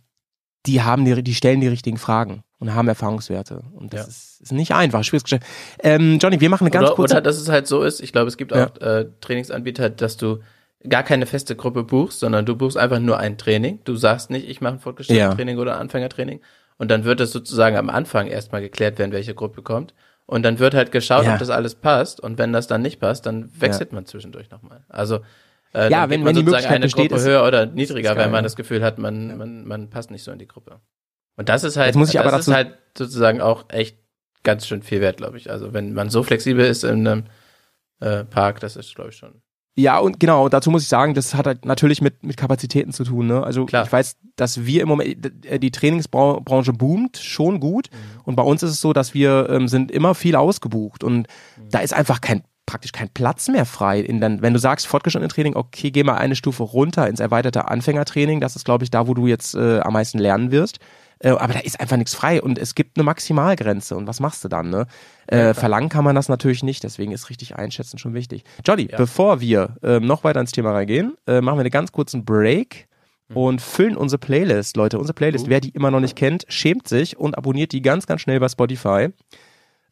die 0.66 0.82
haben 0.82 1.06
die, 1.06 1.22
die 1.24 1.36
stellen 1.36 1.62
die 1.62 1.68
richtigen 1.68 1.98
Fragen 1.98 2.44
und 2.60 2.74
haben 2.74 2.88
Erfahrungswerte. 2.88 3.62
Und 3.74 3.94
das 3.94 4.02
Ja. 4.02 4.08
ist, 4.08 4.42
ist 4.42 4.52
nicht 4.52 4.74
einfach, 4.74 5.04
schwieriges. 5.04 5.40
Ähm, 5.80 6.18
Johnny, 6.20 6.42
wir 6.42 6.50
machen 6.50 6.64
eine 6.64 6.72
ganz 6.72 6.88
oder, 6.88 6.96
kurze. 6.96 7.14
oder 7.16 7.22
dass 7.22 7.38
es 7.38 7.50
halt 7.50 7.68
so 7.68 7.84
ist. 7.84 8.02
Ich 8.02 8.12
glaube, 8.12 8.28
es 8.28 8.38
gibt 8.38 8.52
Ja. 8.54 8.68
auch 8.68 8.82
äh, 8.82 9.06
Trainingsanbieter, 9.22 9.90
dass 9.90 10.18
du 10.18 10.40
gar 10.88 11.04
keine 11.04 11.26
feste 11.26 11.56
Gruppe 11.56 11.84
buchst, 11.84 12.20
sondern 12.20 12.46
du 12.46 12.56
buchst 12.56 12.78
einfach 12.78 13.00
nur 13.00 13.18
ein 13.18 13.38
Training. 13.38 13.80
Du 13.84 13.96
sagst 13.96 14.30
nicht, 14.30 14.48
ich 14.48 14.62
mache 14.62 14.74
ein 14.76 14.80
fortgeschrittenes 14.80 15.30
Ja. 15.32 15.36
Training 15.36 15.58
oder 15.58 15.78
Anfängertraining. 15.80 16.42
Und 16.78 16.92
dann 16.92 17.06
wird 17.06 17.22
es 17.22 17.32
sozusagen 17.32 17.78
am 17.78 17.90
Anfang 17.90 18.28
erstmal 18.28 18.62
geklärt 18.62 19.00
werden, 19.00 19.12
welche 19.12 19.34
Gruppe 19.34 19.62
kommt. 19.62 19.94
Und 20.26 20.44
dann 20.44 20.60
wird 20.60 20.74
halt 20.74 20.92
geschaut, 20.92 21.26
Ja. 21.26 21.34
ob 21.34 21.40
das 21.40 21.50
alles 21.50 21.76
passt. 21.76 22.20
Und 22.20 22.38
wenn 22.38 22.52
das 22.54 22.68
dann 22.68 22.82
nicht 22.82 23.00
passt, 23.00 23.26
dann 23.26 23.50
wechselt 23.60 23.94
man 23.94 24.06
zwischendurch 24.06 24.50
nochmal. 24.50 24.84
Also 24.90 25.20
äh, 25.76 25.92
Ja, 25.92 26.10
wenn- 26.10 26.26
wenn 26.26 26.36
die 26.36 26.42
sozusagen 26.42 26.46
Möglichkeit 26.46 26.72
eine 26.76 26.86
besteht, 26.86 27.10
Gruppe 27.10 27.22
ist- 27.22 27.28
höher 27.28 27.46
oder 27.48 27.66
niedriger, 27.66 28.16
wenn 28.16 28.32
man 28.32 28.40
ja. 28.40 28.42
das 28.44 28.56
Gefühl 28.56 28.84
hat, 28.84 28.98
man, 28.98 29.38
man, 29.38 29.66
man 29.66 29.90
passt 29.90 30.10
nicht 30.12 30.24
so 30.24 30.32
in 30.32 30.40
die 30.40 30.48
Gruppe. 30.48 30.80
Und 31.38 31.50
das 31.50 31.64
ist 31.64 31.76
halt, 31.78 31.88
Jetzt 31.88 31.96
muss 31.98 32.10
ich 32.10 32.20
aber 32.20 32.32
das 32.32 32.48
ist 32.48 32.54
halt 32.54 32.78
sozusagen 32.98 33.42
auch 33.42 33.66
echt 33.70 33.98
ganz 34.44 34.66
schön 34.68 34.82
viel 34.84 35.02
wert, 35.02 35.18
glaube 35.18 35.38
ich. 35.38 35.52
Also 35.52 35.74
wenn 35.74 35.94
man 35.94 36.10
so 36.10 36.24
flexibel 36.24 36.66
ist 36.66 36.84
in 36.84 37.08
einem 37.08 37.24
äh, 38.00 38.24
Park, 38.26 38.60
das 38.62 38.76
ist, 38.76 38.96
glaube 38.96 39.10
ich, 39.10 39.18
schon. 39.18 39.42
Ja, 39.78 40.00
und 40.00 40.22
genau, 40.22 40.48
dazu 40.48 40.72
muss 40.72 40.84
ich 40.84 40.88
sagen, 40.88 41.14
das 41.16 41.34
hat 41.36 41.48
halt 41.48 41.66
natürlich 41.66 42.02
mit, 42.02 42.24
mit 42.24 42.38
Kapazitäten 42.38 42.94
zu 42.94 43.04
tun. 43.04 43.28
Ne? 43.28 43.44
Also 43.44 43.66
Klar. 43.66 43.86
ich 43.86 43.92
weiß, 43.92 44.16
dass 44.38 44.66
wir 44.66 44.82
im 44.82 44.88
Moment, 44.88 45.46
äh, 45.46 45.60
die 45.60 45.72
Trainingsbranche 45.72 46.72
boomt 46.72 47.18
schon 47.18 47.60
gut. 47.60 47.90
Und 48.24 48.38
bei 48.38 48.44
uns 48.44 48.64
ist 48.64 48.72
es 48.72 48.80
so, 48.80 48.94
dass 48.94 49.14
wir 49.14 49.50
ähm, 49.50 49.68
sind 49.68 49.92
immer 49.92 50.16
viel 50.16 50.38
ausgebucht. 50.38 51.04
Und 51.04 51.28
da 51.70 51.80
ist 51.80 51.94
einfach 51.94 52.22
kein 52.22 52.44
praktisch 52.66 52.92
kein 52.92 53.10
Platz 53.10 53.48
mehr 53.48 53.66
frei. 53.66 54.00
In 54.00 54.20
dann, 54.22 54.42
wenn 54.42 54.54
du 54.54 54.60
sagst, 54.60 54.88
fortgeschrittene 54.88 55.30
Training, 55.30 55.56
okay, 55.56 55.92
geh 55.92 56.04
mal 56.04 56.16
eine 56.16 56.36
Stufe 56.36 56.64
runter 56.64 57.08
ins 57.08 57.20
erweiterte 57.20 57.68
Anfängertraining. 57.68 58.40
Das 58.40 58.56
ist, 58.56 58.66
glaube 58.66 58.84
ich, 58.84 58.92
da, 58.92 59.08
wo 59.08 59.14
du 59.14 59.28
jetzt 59.28 59.56
äh, 59.56 59.80
am 59.80 59.94
meisten 59.94 60.18
lernen 60.20 60.52
wirst. 60.52 60.80
Äh, 61.20 61.30
aber 61.30 61.54
da 61.54 61.60
ist 61.60 61.80
einfach 61.80 61.98
nichts 61.98 62.14
frei 62.14 62.42
und 62.42 62.58
es 62.58 62.76
gibt 62.76 62.98
eine 62.98 63.04
Maximalgrenze. 63.04 63.96
Und 63.96 64.08
was 64.08 64.20
machst 64.20 64.44
du 64.44 64.48
dann? 64.48 64.70
Ne? 64.70 64.86
Äh, 65.28 65.54
verlangen 65.54 65.90
kann 65.90 66.04
man 66.04 66.16
das 66.16 66.28
natürlich 66.28 66.64
nicht, 66.64 66.84
deswegen 66.84 67.12
ist 67.12 67.30
richtig 67.30 67.56
einschätzen 67.56 67.98
schon 67.98 68.14
wichtig. 68.14 68.44
Johnny, 68.66 68.90
Ja. 68.92 68.98
bevor 68.98 69.40
wir 69.40 69.76
ähm, 69.82 70.06
noch 70.06 70.24
weiter 70.24 70.42
ins 70.42 70.52
Thema 70.52 70.72
reingehen, 70.74 71.16
äh, 71.28 71.42
machen 71.42 71.58
wir 71.58 71.62
einen 71.62 71.70
ganz 71.72 71.92
kurzen 71.92 72.26
Break 72.26 72.88
und 73.34 73.60
füllen 73.60 73.98
unsere 73.98 74.20
Playlist, 74.20 74.78
Leute. 74.78 75.00
Unsere 75.00 75.16
Playlist, 75.16 75.50
wer 75.50 75.60
die 75.60 75.70
immer 75.70 75.90
noch 75.90 76.00
nicht 76.00 76.16
kennt, 76.16 76.46
schämt 76.48 76.88
sich 76.88 77.18
und 77.18 77.36
abonniert 77.36 77.72
die 77.72 77.82
ganz, 77.82 78.06
ganz 78.06 78.22
schnell 78.22 78.40
bei 78.40 78.50
Spotify. 78.50 79.10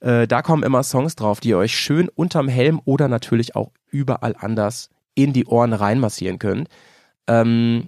Äh, 0.04 0.28
da 0.28 0.42
kommen 0.42 0.64
immer 0.64 0.84
Songs 0.84 1.16
drauf, 1.16 1.40
die 1.40 1.50
ihr 1.50 1.58
euch 1.58 1.76
schön 1.76 2.10
unterm 2.10 2.50
Helm 2.50 2.82
oder 2.84 3.08
natürlich 3.08 3.56
auch 3.56 3.72
überall 3.90 4.36
anders 4.38 4.90
in 5.16 5.32
die 5.32 5.46
Ohren 5.46 5.72
reinmassieren 5.74 6.40
könnt. 6.40 6.68
Ähm, 7.28 7.88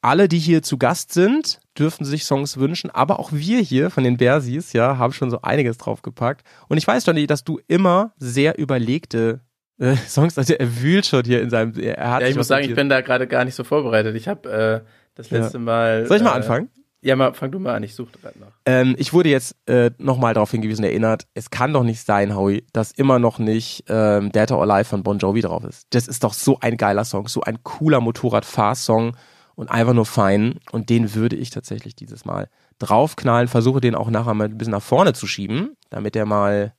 alle, 0.00 0.28
die 0.28 0.38
hier 0.40 0.62
zu 0.62 0.76
Gast 0.78 1.12
sind, 1.12 1.60
dürfen 1.78 2.04
sich 2.04 2.24
Songs 2.24 2.56
wünschen, 2.56 2.90
aber 2.90 3.20
auch 3.20 3.30
wir 3.30 3.60
hier 3.60 3.90
von 3.90 4.02
den 4.02 4.16
Bersis, 4.16 4.72
ja, 4.72 4.98
haben 4.98 5.12
schon 5.12 5.30
so 5.30 5.42
einiges 5.42 5.78
draufgepackt. 5.78 6.44
Und 6.68 6.78
ich 6.78 6.86
weiß, 6.86 7.06
Johnny, 7.06 7.28
dass 7.28 7.44
du 7.44 7.60
immer 7.68 8.12
sehr 8.18 8.58
überlegte 8.58 9.40
äh, 9.78 9.94
Songs, 10.08 10.36
also 10.36 10.54
er 10.54 10.82
wühlt 10.82 11.06
schon 11.06 11.24
hier 11.24 11.40
in 11.40 11.50
seinem, 11.50 11.78
er 11.78 12.10
hat 12.10 12.22
Ja, 12.22 12.28
ich 12.28 12.36
muss 12.36 12.48
sagen, 12.48 12.64
ich 12.64 12.74
bin 12.74 12.88
da 12.88 13.00
gerade 13.02 13.28
gar 13.28 13.44
nicht 13.44 13.54
so 13.54 13.62
vorbereitet. 13.62 14.16
Ich 14.16 14.26
habe 14.26 14.82
äh, 14.84 14.88
das 15.14 15.30
Ja. 15.30 15.38
letzte 15.38 15.60
Mal. 15.60 16.06
Soll 16.06 16.16
ich 16.16 16.22
mal 16.24 16.30
äh, 16.32 16.36
anfangen? 16.36 16.68
Ja, 17.04 17.16
mal, 17.16 17.34
fang 17.34 17.50
du 17.50 17.58
mal 17.58 17.74
an, 17.74 17.82
ich 17.82 17.96
suche 17.96 18.12
gerade 18.20 18.38
noch. 18.38 18.52
Ähm, 18.64 18.94
ich 18.96 19.12
wurde 19.12 19.28
jetzt 19.28 19.56
äh, 19.66 19.90
nochmal 19.98 20.34
darauf 20.34 20.52
hingewiesen, 20.52 20.84
erinnert, 20.84 21.26
es 21.34 21.50
kann 21.50 21.72
doch 21.72 21.82
nicht 21.82 22.06
sein, 22.06 22.36
Howie, 22.36 22.64
dass 22.72 22.92
immer 22.92 23.18
noch 23.18 23.40
nicht 23.40 23.84
ähm, 23.88 24.30
Data 24.30 24.54
or 24.54 24.66
Life 24.66 24.90
von 24.90 25.02
Bon 25.02 25.18
Jovi 25.18 25.40
drauf 25.40 25.64
ist. 25.64 25.88
Das 25.90 26.06
ist 26.06 26.22
doch 26.22 26.32
so 26.32 26.60
ein 26.60 26.76
geiler 26.76 27.04
Song, 27.04 27.26
so 27.26 27.40
ein 27.40 27.64
cooler 27.64 28.00
Motorrad-Fahr-Song 28.00 29.16
und 29.56 29.68
einfach 29.68 29.94
nur 29.94 30.06
fein. 30.06 30.60
Und 30.70 30.90
den 30.90 31.14
würde 31.14 31.34
ich 31.34 31.50
tatsächlich 31.50 31.96
dieses 31.96 32.24
Mal 32.24 32.48
draufknallen, 32.78 33.48
versuche 33.48 33.80
den 33.80 33.96
auch 33.96 34.08
nachher 34.08 34.34
mal 34.34 34.44
ein 34.44 34.56
bisschen 34.56 34.72
nach 34.72 34.82
vorne 34.82 35.12
zu 35.12 35.26
schieben, 35.26 35.76
damit 35.90 36.14
er 36.14 36.24
mal 36.24 36.72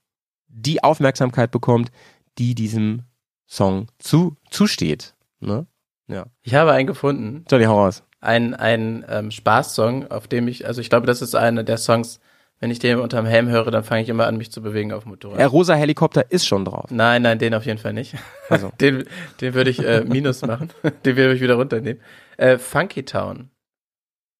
die 0.48 0.84
Aufmerksamkeit 0.84 1.52
bekommt, 1.52 1.92
die 2.38 2.56
diesem 2.56 3.04
Song 3.46 3.88
zu, 4.00 4.38
zusteht. 4.50 5.16
Ne? 5.42 5.68
Ja. 6.08 6.28
Ich 6.42 6.56
habe 6.56 6.72
einen 6.72 6.88
gefunden. 6.88 7.46
Johnny, 7.50 7.66
hau 7.66 7.84
raus. 7.84 8.04
Ein, 8.24 8.54
ein 8.54 9.06
ähm, 9.10 9.32
Spaßsong, 9.32 10.10
auf 10.10 10.28
dem 10.28 10.48
ich, 10.48 10.66
also 10.66 10.80
ich 10.82 10.90
glaube, 10.90 11.08
das 11.08 11.22
ist 11.22 11.36
einer 11.36 11.64
der 11.64 11.78
Songs, 11.78 12.20
wenn 12.60 12.72
ich 12.72 12.80
den 12.80 13.00
unterm 13.00 13.26
Helm 13.26 13.50
höre, 13.50 13.70
dann 13.72 13.84
fange 13.84 14.04
ich 14.04 14.10
immer 14.10 14.26
an, 14.28 14.38
mich 14.38 14.50
zu 14.52 14.62
bewegen 14.62 14.94
auf 14.94 15.04
dem 15.04 15.10
Motorrad. 15.10 15.38
Der 15.38 15.48
rosa 15.48 15.76
Helikopter 15.76 16.32
ist 16.32 16.48
schon 16.48 16.64
drauf. 16.64 16.90
Nein, 16.90 17.22
nein, 17.22 17.38
den 17.38 17.54
auf 17.54 17.66
jeden 17.66 17.80
Fall 17.80 17.92
nicht. 17.92 18.16
Also. 18.50 18.72
Den, 18.80 19.04
den 19.42 19.54
würde 19.54 19.70
ich 19.70 19.84
äh, 19.86 20.06
minus 20.06 20.42
machen. 20.44 20.70
den 21.06 21.18
würde 21.18 21.36
ich 21.36 21.42
wieder 21.42 21.56
runternehmen. 21.56 22.02
Äh, 22.38 22.58
Funky 22.58 23.04
Town. 23.04 23.50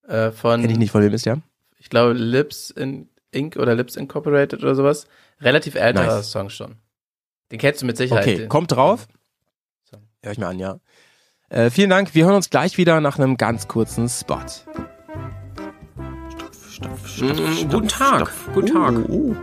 Äh, 0.08 0.32
von, 0.32 0.62
Hätte 0.62 0.72
ich 0.72 0.80
nicht 0.80 0.92
von 0.92 1.02
wem 1.02 1.14
ist, 1.14 1.26
ja? 1.26 1.38
ich 1.78 1.90
glaube, 1.90 2.14
Lips 2.14 2.70
in 2.70 3.10
Inc. 3.32 3.58
oder 3.58 3.76
Lips 3.76 3.98
Incorporated 3.98 4.64
oder 4.64 4.76
sowas. 4.76 5.06
Relativ 5.42 5.76
älterer 5.76 6.18
Nice. 6.18 6.32
Song 6.32 6.50
schon. 6.50 6.76
Den 7.52 7.60
kennst 7.60 7.82
du 7.82 7.86
mit 7.86 7.98
Sicherheit. 7.98 8.24
Okay, 8.24 8.38
den. 8.38 8.50
kommt 8.50 8.72
drauf. 8.72 9.08
Hör 10.24 10.32
ich 10.32 10.38
mir 10.38 10.48
an, 10.48 10.60
ja. 10.60 10.80
Äh, 11.54 11.70
vielen 11.70 11.90
Dank. 11.92 12.16
Wir 12.16 12.26
hören 12.26 12.36
uns 12.36 12.50
gleich 12.50 12.78
wieder 12.80 13.00
nach 13.00 13.20
einem 13.20 13.38
ganz 13.38 13.68
kurzen 13.68 14.10
Spot. 14.10 14.38
Mm, 17.22 17.70
guten 17.70 17.88
Tag, 17.88 18.32
guten 18.56 18.74
Tag. 18.74 18.94
Oh, 19.08 19.12
oh. 19.12 19.36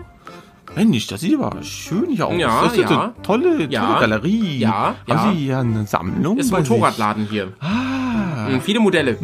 Mensch, 0.75 1.07
das 1.07 1.21
sieht 1.21 1.39
aber 1.41 1.63
schön 1.63 2.11
hier 2.11 2.27
aus. 2.27 2.35
Ja, 2.37 2.63
das 2.65 2.73
ist 2.73 2.79
ja. 2.79 2.89
eine 2.89 3.13
tolle, 3.23 3.57
tolle 3.59 3.65
Ja. 3.71 4.01
Galerie. 4.01 4.59
Ja, 4.59 4.95
ja. 5.07 5.17
Haben 5.17 5.33
Sie 5.33 5.45
hier 5.45 5.59
eine 5.59 5.87
Sammlung? 5.87 6.37
Ist 6.39 6.53
ein? 6.53 6.63
Motorradladen 6.63 7.27
hier. 7.31 7.53
Ah. 7.61 8.49
Mm, 8.49 8.61
Viele 8.61 8.81
Modelle. 8.81 9.17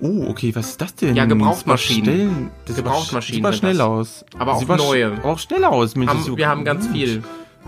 Oh, 0.00 0.26
okay, 0.28 0.54
was 0.54 0.70
ist 0.70 0.80
das 0.80 0.94
denn? 0.94 1.14
Ja, 1.16 1.26
Gebrauchtmaschinen. 1.26 2.50
Das 2.64 2.76
Das 2.76 2.76
Gebrauchtmaschinen 2.76 3.36
Sieht 3.36 3.44
aber 3.44 3.52
sind 3.52 3.58
schnell 3.60 3.76
das. 3.76 3.86
aus. 3.86 4.24
Aber 4.38 4.54
auch 4.54 4.66
neue. 4.66 5.12
Auch 5.22 5.38
schnell 5.38 5.64
aus. 5.64 5.96
Mensch, 5.96 6.10
das 6.10 6.18
Haben, 6.20 6.24
so 6.26 6.36
wir 6.38 6.48
haben 6.48 6.64
ganz 6.64 6.86
viel. 6.88 7.22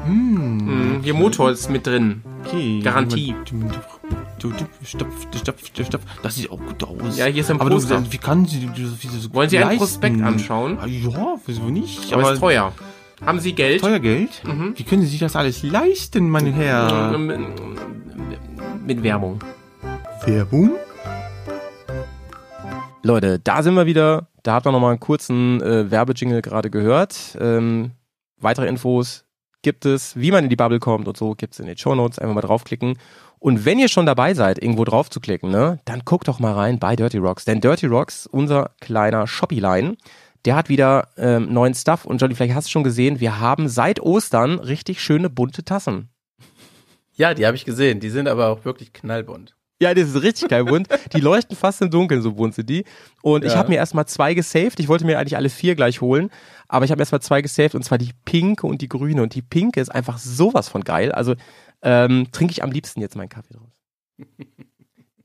Hm. 0.06 0.98
Mm, 0.98 1.02
Hier 1.02 1.14
Motor 1.14 1.50
ist 1.50 1.68
mit 1.70 1.86
drin. 1.86 2.22
Okay. 2.44 2.80
Garantie. 2.82 3.34
Du, 4.38 4.50
stopp, 4.84 5.08
stopp, 5.36 5.56
stopp. 5.86 6.00
Das 6.22 6.34
sieht 6.36 6.50
auch 6.50 6.58
gut 6.58 6.82
aus. 6.82 7.18
Ja, 7.18 7.26
hier 7.26 7.42
ist 7.42 7.50
ein 7.50 7.60
Aber 7.60 7.68
du, 7.68 7.76
Poster. 7.76 8.02
wie 8.10 8.16
kann 8.18 8.46
sie 8.46 8.68
so 8.74 9.34
Wollen 9.34 9.50
Sie 9.50 9.58
einen 9.58 9.66
leisten? 9.66 9.78
Prospekt 9.78 10.22
anschauen? 10.22 10.78
Ah, 10.80 10.86
Ja, 10.86 11.36
wieso 11.44 11.62
nicht? 11.64 12.12
Aber 12.12 12.32
ist 12.32 12.40
teuer. 12.40 12.72
Haben 13.24 13.38
Sie 13.40 13.52
Geld? 13.52 13.82
Teuer 13.82 13.98
Geld? 13.98 14.42
Mhm. 14.44 14.72
Wie 14.76 14.82
können 14.82 15.02
Sie 15.02 15.08
sich 15.08 15.20
das 15.20 15.36
alles 15.36 15.62
leisten, 15.62 16.30
meine 16.30 16.50
Herren? 16.52 17.26
Mm, 17.26 18.86
Mit 18.86 19.02
Werbung. 19.02 19.40
Werbung? 20.24 20.70
Leute, 23.02 23.38
da 23.38 23.62
sind 23.62 23.74
wir 23.74 23.86
wieder. 23.86 24.28
Da 24.42 24.54
habt 24.54 24.66
ihr 24.66 24.72
nochmal 24.72 24.90
einen 24.92 25.00
kurzen 25.00 25.60
äh, 25.60 25.90
Werbejingle 25.90 26.40
gerade 26.40 26.70
gehört. 26.70 27.36
Ähm, 27.38 27.90
weitere 28.38 28.68
Infos 28.68 29.26
gibt 29.62 29.84
es, 29.84 30.16
wie 30.16 30.30
man 30.30 30.44
in 30.44 30.50
die 30.50 30.56
Bubble 30.56 30.78
kommt 30.78 31.08
und 31.08 31.16
so, 31.16 31.34
gibt 31.34 31.54
es 31.54 31.60
in 31.60 31.66
den 31.66 31.76
Show 31.76 31.94
Notes. 31.94 32.18
Einfach 32.18 32.34
mal 32.34 32.40
draufklicken. 32.40 32.98
Und 33.38 33.64
wenn 33.64 33.78
ihr 33.78 33.88
schon 33.88 34.06
dabei 34.06 34.34
seid, 34.34 34.62
irgendwo 34.62 34.84
drauf 34.84 35.08
zu 35.10 35.20
klicken, 35.20 35.50
ne, 35.50 35.80
dann 35.84 36.02
guckt 36.04 36.28
doch 36.28 36.40
mal 36.40 36.52
rein 36.52 36.78
bei 36.78 36.96
Dirty 36.96 37.18
Rocks. 37.18 37.44
Denn 37.44 37.60
Dirty 37.60 37.86
Rocks, 37.86 38.26
unser 38.26 38.72
kleiner 38.80 39.26
Shopee-Line, 39.26 39.96
der 40.44 40.56
hat 40.56 40.68
wieder 40.68 41.08
ähm, 41.16 41.52
neuen 41.52 41.74
Stuff. 41.74 42.04
Und 42.04 42.20
Johnny, 42.20 42.34
vielleicht 42.34 42.54
hast 42.54 42.68
du 42.68 42.70
schon 42.70 42.84
gesehen, 42.84 43.20
wir 43.20 43.40
haben 43.40 43.68
seit 43.68 44.00
Ostern 44.00 44.58
richtig 44.58 45.00
schöne 45.00 45.30
bunte 45.30 45.64
Tassen. 45.64 46.10
Ja, 47.14 47.34
die 47.34 47.46
habe 47.46 47.56
ich 47.56 47.64
gesehen. 47.64 48.00
Die 48.00 48.10
sind 48.10 48.28
aber 48.28 48.48
auch 48.48 48.64
wirklich 48.64 48.92
knallbunt. 48.92 49.54
Ja, 49.80 49.94
das 49.94 50.08
ist 50.10 50.22
richtig 50.22 50.48
geil 50.48 50.64
bunt. 50.64 50.88
Die 51.14 51.20
leuchten 51.20 51.56
fast 51.56 51.80
im 51.80 51.90
Dunkeln, 51.90 52.20
so 52.20 52.32
bunt 52.32 52.54
sind 52.54 52.68
die. 52.68 52.84
Und 53.22 53.44
ich 53.44 53.52
Ja. 53.52 53.58
habe 53.58 53.70
mir 53.70 53.76
erstmal 53.76 54.06
zwei 54.06 54.34
gesaved. 54.34 54.78
Ich 54.78 54.88
wollte 54.88 55.06
mir 55.06 55.18
eigentlich 55.18 55.36
alle 55.36 55.48
vier 55.48 55.74
gleich 55.74 56.00
holen, 56.02 56.30
aber 56.68 56.84
ich 56.84 56.90
habe 56.90 57.00
erstmal 57.00 57.22
zwei 57.22 57.40
gesaved 57.40 57.74
und 57.74 57.82
zwar 57.82 57.96
die 57.98 58.10
pinke 58.24 58.66
und 58.66 58.82
die 58.82 58.88
grüne. 58.88 59.22
Und 59.22 59.34
die 59.34 59.42
pinke 59.42 59.80
ist 59.80 59.88
einfach 59.88 60.18
sowas 60.18 60.68
von 60.68 60.84
geil. 60.84 61.12
Also 61.12 61.34
ähm, 61.82 62.26
trinke 62.30 62.52
ich 62.52 62.62
am 62.62 62.70
liebsten 62.70 63.00
jetzt 63.00 63.16
meinen 63.16 63.30
Kaffee 63.30 63.54
draus. 63.54 63.72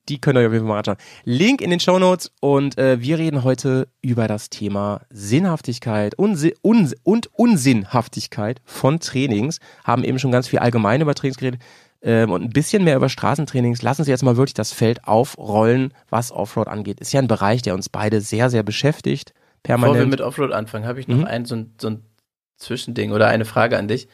Die 0.08 0.22
könnt 0.22 0.38
ihr 0.38 0.41
euch 0.41 0.45
auf 0.45 0.53
jeden 0.53 0.66
Fall 0.66 0.74
mal 0.74 0.78
anschauen. 0.78 0.97
Link 1.24 1.62
in 1.62 1.72
den 1.72 1.80
Show 1.80 1.97
Notes 1.97 2.32
und 2.39 2.78
äh, 2.78 3.01
wir 3.01 3.18
reden 3.18 3.43
heute 3.43 3.88
über 4.03 4.28
das 4.28 4.51
Thema 4.51 5.01
Sinnhaftigkeit 5.10 6.14
Unsi 6.14 6.53
Un 6.64 6.93
und 7.01 7.28
Unsinnhaftigkeit 7.34 8.62
von 8.66 8.99
Trainings. 8.99 9.60
Haben 9.84 10.03
eben 10.03 10.20
schon 10.20 10.32
ganz 10.32 10.47
viel 10.47 10.60
allgemein 10.60 11.01
über 11.01 11.16
Trainings 11.16 11.38
geredet 11.38 11.60
ähm, 12.06 12.32
und 12.32 12.43
ein 12.43 12.49
bisschen 12.51 12.84
mehr 12.86 12.95
über 12.95 13.10
Straßentrainings. 13.10 13.82
Lassen 13.82 14.03
Sie 14.06 14.12
jetzt 14.12 14.24
mal 14.24 14.38
wirklich 14.38 14.53
das 14.53 14.72
Feld 14.72 15.06
aufrollen, 15.08 15.93
was 16.10 16.32
Offroad 16.32 16.68
angeht. 16.70 17.01
Ist 17.01 17.12
ja 17.12 17.20
ein 17.22 17.28
Bereich, 17.28 17.62
der 17.64 17.74
uns 17.74 17.89
beide 17.89 18.22
sehr, 18.22 18.49
sehr 18.49 18.64
beschäftigt. 18.64 19.34
Bevor 19.64 19.80
wir 19.80 19.84
Permanent. 19.88 20.10
mit 20.12 20.22
Offroad 20.22 20.51
anfangen, 20.53 20.86
habe 20.86 20.99
ich 20.99 21.08
noch 21.08 21.18
Mhm. 21.18 21.26
ein, 21.26 21.45
so, 21.45 21.56
ein, 21.56 21.74
so 21.82 21.89
ein 21.89 22.03
Zwischending 22.58 23.12
oder 23.12 23.28
eine 23.28 23.43
Frage 23.45 23.78
an 23.78 23.88
dich. 23.88 24.08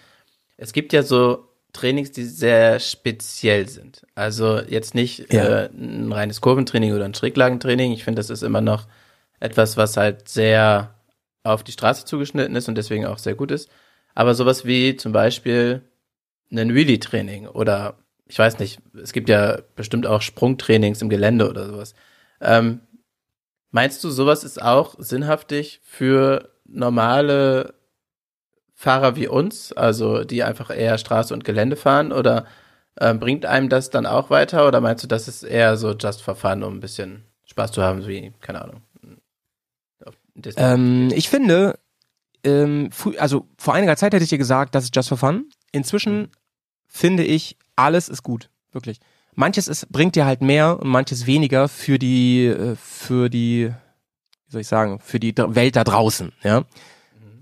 Es 0.57 0.71
gibt 0.73 0.93
ja 0.93 1.03
so 1.03 1.47
Trainings, 1.73 2.11
die 2.11 2.23
sehr 2.23 2.79
speziell 2.79 3.67
sind. 3.67 4.05
Also 4.15 4.59
jetzt 4.59 4.95
nicht 4.95 5.31
Ja. 5.31 5.63
äh, 5.65 5.69
ein 5.73 6.11
reines 6.11 6.41
Kurventraining 6.41 6.93
oder 6.93 7.05
ein 7.05 7.13
Schräglagentraining. 7.13 7.91
Ich 7.91 8.03
finde, 8.03 8.19
das 8.19 8.29
ist 8.29 8.41
immer 8.43 8.61
noch 8.61 8.87
etwas, 9.39 9.75
was 9.77 9.97
halt 9.97 10.27
sehr 10.29 10.95
auf 11.43 11.63
die 11.63 11.71
Straße 11.71 12.05
zugeschnitten 12.05 12.55
ist 12.55 12.67
und 12.69 12.75
deswegen 12.75 13.05
auch 13.05 13.17
sehr 13.17 13.35
gut 13.35 13.51
ist. 13.51 13.69
Aber 14.15 14.35
sowas 14.35 14.65
wie 14.65 14.95
zum 14.97 15.11
Beispiel 15.11 15.81
ein 16.51 16.75
Wheelie-Training 16.75 17.47
oder 17.47 17.97
ich 18.27 18.39
weiß 18.39 18.59
nicht, 18.59 18.79
es 19.01 19.11
gibt 19.11 19.27
ja 19.27 19.59
bestimmt 19.75 20.07
auch 20.07 20.21
Sprungtrainings 20.21 21.01
im 21.01 21.09
Gelände 21.09 21.49
oder 21.49 21.67
sowas. 21.67 21.93
Ähm, 22.39 22.79
meinst 23.71 24.03
du, 24.03 24.09
sowas 24.09 24.43
ist 24.43 24.61
auch 24.61 24.95
sinnhaftig 24.97 25.81
für 25.83 26.49
normale 26.65 27.73
Fahrer 28.73 29.15
wie 29.15 29.27
uns, 29.27 29.73
also 29.73 30.23
die 30.23 30.43
einfach 30.43 30.75
eher 30.75 30.97
Straße 30.97 31.33
und 31.33 31.43
Gelände 31.43 31.75
fahren 31.75 32.11
oder 32.11 32.45
ähm, 32.99 33.19
bringt 33.19 33.45
einem 33.45 33.69
das 33.69 33.89
dann 33.89 34.05
auch 34.05 34.29
weiter 34.29 34.67
oder 34.67 34.81
meinst 34.81 35.03
du, 35.03 35.07
das 35.07 35.27
ist 35.27 35.43
eher 35.43 35.77
so 35.77 35.91
just 35.91 36.21
for 36.21 36.35
fun, 36.35 36.63
um 36.63 36.75
ein 36.75 36.79
bisschen 36.79 37.25
Spaß 37.45 37.73
zu 37.73 37.83
haben, 37.83 38.07
wie, 38.07 38.33
keine 38.39 38.61
Ahnung. 38.61 38.81
Ähm, 40.55 41.11
ich 41.13 41.29
finde, 41.29 41.77
ähm, 42.43 42.89
also 43.17 43.47
vor 43.57 43.73
einiger 43.73 43.97
Zeit 43.97 44.13
hätte 44.13 44.23
ich 44.23 44.29
dir 44.29 44.37
gesagt, 44.37 44.73
das 44.73 44.85
ist 44.85 44.95
just 44.95 45.09
for 45.09 45.17
fun. 45.17 45.49
Inzwischen 45.71 46.29
finde 46.91 47.23
ich, 47.23 47.57
alles 47.75 48.09
ist 48.09 48.21
gut. 48.21 48.49
Wirklich. 48.73 48.99
Manches 49.33 49.67
ist, 49.67 49.89
bringt 49.91 50.15
dir 50.15 50.25
halt 50.25 50.41
mehr 50.41 50.79
und 50.79 50.89
manches 50.89 51.25
weniger 51.25 51.67
für 51.69 51.97
die, 51.97 52.45
äh, 52.45 52.75
für 52.75 53.29
die, 53.29 53.71
wie 54.47 54.51
soll 54.51 54.61
ich 54.61 54.67
sagen, 54.67 54.99
für 54.99 55.19
die 55.19 55.33
Welt 55.37 55.75
da 55.77 55.83
draußen, 55.83 56.33
ja. 56.43 56.63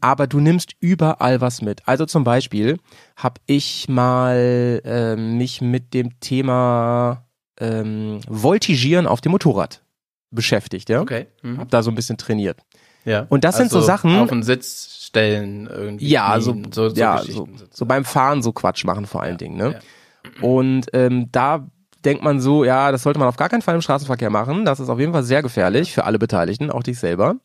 Aber 0.02 0.28
du 0.28 0.40
nimmst 0.40 0.76
überall 0.80 1.42
was 1.42 1.62
mit. 1.62 1.82
Also 1.88 2.06
zum 2.06 2.24
Beispiel 2.24 2.78
habe 3.18 3.42
ich 3.48 3.90
mal 3.90 4.82
ähm, 4.86 5.38
mich 5.38 5.60
mit 5.62 5.94
dem 5.94 6.20
Thema 6.22 7.26
ähm, 7.60 8.22
Voltigieren 8.30 9.08
auf 9.08 9.20
dem 9.20 9.34
Motorrad 9.34 9.82
beschäftigt, 10.32 10.90
ja. 10.90 11.02
okay. 11.02 11.26
Mhm. 11.42 11.58
Hab 11.58 11.70
da 11.70 11.84
so 11.84 11.92
ein 11.92 11.96
bisschen 11.96 12.18
trainiert. 12.18 12.62
Ja. 13.04 13.26
Und 13.30 13.44
das 13.44 13.58
sind 13.58 13.72
so 13.72 13.78
Also 13.78 13.88
Sachen- 13.88 14.16
Auf 14.20 14.30
den 14.30 14.44
Sitz 14.44 14.99
stellen 15.10 15.68
irgendwie. 15.68 16.08
Ja, 16.08 16.40
so, 16.40 16.54
knien, 16.54 16.72
so, 16.72 16.90
so 16.90 16.96
ja, 16.96 17.22
so, 17.22 17.48
so 17.72 17.86
beim 17.86 18.06
Fahren 18.06 18.42
so 18.42 18.52
Quatsch 18.52 18.86
machen 18.86 19.06
vor 19.06 19.22
allen 19.22 19.38
Dingen. 19.38 19.58
Ne? 19.58 19.74
ja. 19.74 20.48
Und 20.48 20.88
ähm, 20.94 21.30
da 21.32 21.68
denkt 22.06 22.24
man 22.24 22.40
so, 22.40 22.64
ja, 22.64 22.92
das 22.92 23.04
sollte 23.04 23.20
man 23.20 23.28
auf 23.28 23.38
gar 23.38 23.50
keinen 23.50 23.62
Fall 23.62 23.76
im 23.76 23.82
Straßenverkehr 23.82 24.30
machen. 24.30 24.66
Das 24.66 24.80
ist 24.80 24.90
auf 24.90 25.00
jeden 25.00 25.12
Fall 25.12 25.24
sehr 25.24 25.42
gefährlich 25.42 25.94
für 25.94 26.06
alle 26.06 26.20
Beteiligten, 26.20 26.72
auch 26.72 26.84
dich 26.84 27.00
selber. 27.00 27.36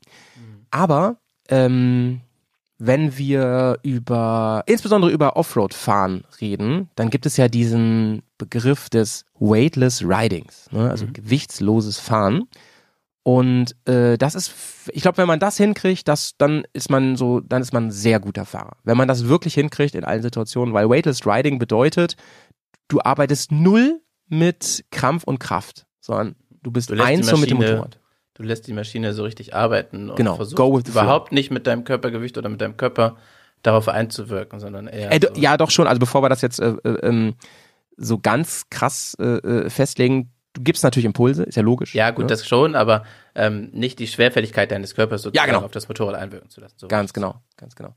Aber 0.70 1.16
ähm, 1.48 2.20
wenn 2.78 3.16
wir 3.16 3.78
über, 3.82 4.62
insbesondere 4.66 5.10
über 5.10 5.36
Offroad-Fahren 5.36 6.24
reden, 6.40 6.90
dann 6.96 7.10
gibt 7.10 7.26
es 7.26 7.36
ja 7.36 7.48
diesen 7.48 8.22
Begriff 8.38 8.90
des 8.90 9.24
Weightless 9.38 10.02
Ridings, 10.02 10.68
ne? 10.72 10.90
also 10.90 11.06
gewichtsloses 11.12 11.98
Fahren. 11.98 12.44
Und 13.24 13.74
äh, 13.88 14.18
das 14.18 14.34
ist, 14.34 14.52
ich 14.92 15.00
glaube, 15.00 15.16
wenn 15.16 15.26
man 15.26 15.40
das 15.40 15.56
hinkriegt, 15.56 16.06
das, 16.08 16.34
dann 16.36 16.64
ist 16.74 16.90
man 16.90 17.16
so, 17.16 17.40
dann 17.40 17.62
ist 17.62 17.72
man 17.72 17.86
ein 17.86 17.90
sehr 17.90 18.20
guter 18.20 18.44
Fahrer. 18.44 18.76
Wenn 18.84 18.98
man 18.98 19.08
das 19.08 19.28
wirklich 19.28 19.54
hinkriegt 19.54 19.94
in 19.94 20.04
allen 20.04 20.22
Situationen, 20.22 20.74
weil 20.74 20.90
Weightless 20.90 21.26
Riding 21.26 21.58
bedeutet, 21.58 22.16
du 22.88 23.00
arbeitest 23.00 23.50
null 23.50 24.02
mit 24.28 24.84
Krampf 24.90 25.24
und 25.24 25.38
Kraft, 25.38 25.86
sondern 26.00 26.36
du 26.62 26.70
bist 26.70 26.90
Du 26.90 27.02
eins 27.02 27.26
so 27.26 27.38
mit 27.38 27.48
dem 27.48 27.56
Motorrad. 27.56 27.98
Du 28.34 28.42
lässt 28.42 28.66
die 28.66 28.74
Maschine 28.74 29.14
so 29.14 29.22
richtig 29.22 29.54
arbeiten 29.54 30.10
und 30.10 30.16
Genau, 30.16 30.36
versuchst 30.36 30.88
überhaupt 30.88 31.32
nicht 31.32 31.50
mit 31.50 31.66
deinem 31.66 31.84
Körpergewicht 31.84 32.36
oder 32.36 32.50
mit 32.50 32.60
deinem 32.60 32.76
Körper 32.76 33.16
darauf 33.62 33.88
einzuwirken, 33.88 34.60
sondern 34.60 34.86
eher. 34.86 35.12
Äh, 35.12 35.20
so. 35.22 35.40
ja, 35.40 35.56
doch 35.56 35.70
schon. 35.70 35.86
Also 35.86 35.98
bevor 35.98 36.22
wir 36.22 36.28
das 36.28 36.42
jetzt 36.42 36.60
äh, 36.60 36.74
äh, 36.84 36.90
ähm, 37.02 37.34
so 37.96 38.18
ganz 38.18 38.68
krass 38.70 39.16
äh, 39.18 39.24
äh, 39.38 39.70
festlegen, 39.70 40.33
du 40.54 40.62
gibst 40.62 40.82
natürlich 40.82 41.04
Impulse, 41.04 41.42
ist 41.42 41.56
ja 41.56 41.62
logisch. 41.62 41.94
Ja, 41.94 42.10
gut, 42.10 42.24
ne? 42.24 42.28
das 42.28 42.46
schon, 42.46 42.74
aber 42.74 43.04
ähm, 43.34 43.68
nicht 43.72 43.98
die 43.98 44.06
Schwerfälligkeit 44.06 44.70
deines 44.70 44.94
Körpers 44.94 45.22
sozusagen 45.22 45.52
genau. 45.52 45.64
auf 45.64 45.72
das 45.72 45.88
Motorrad 45.88 46.14
einwirken 46.14 46.48
zu 46.48 46.60
lassen. 46.60 46.76
So 46.78 46.88
Ganz 46.88 47.12
genau, 47.12 47.42
ganz 47.56 47.74
genau. 47.74 47.94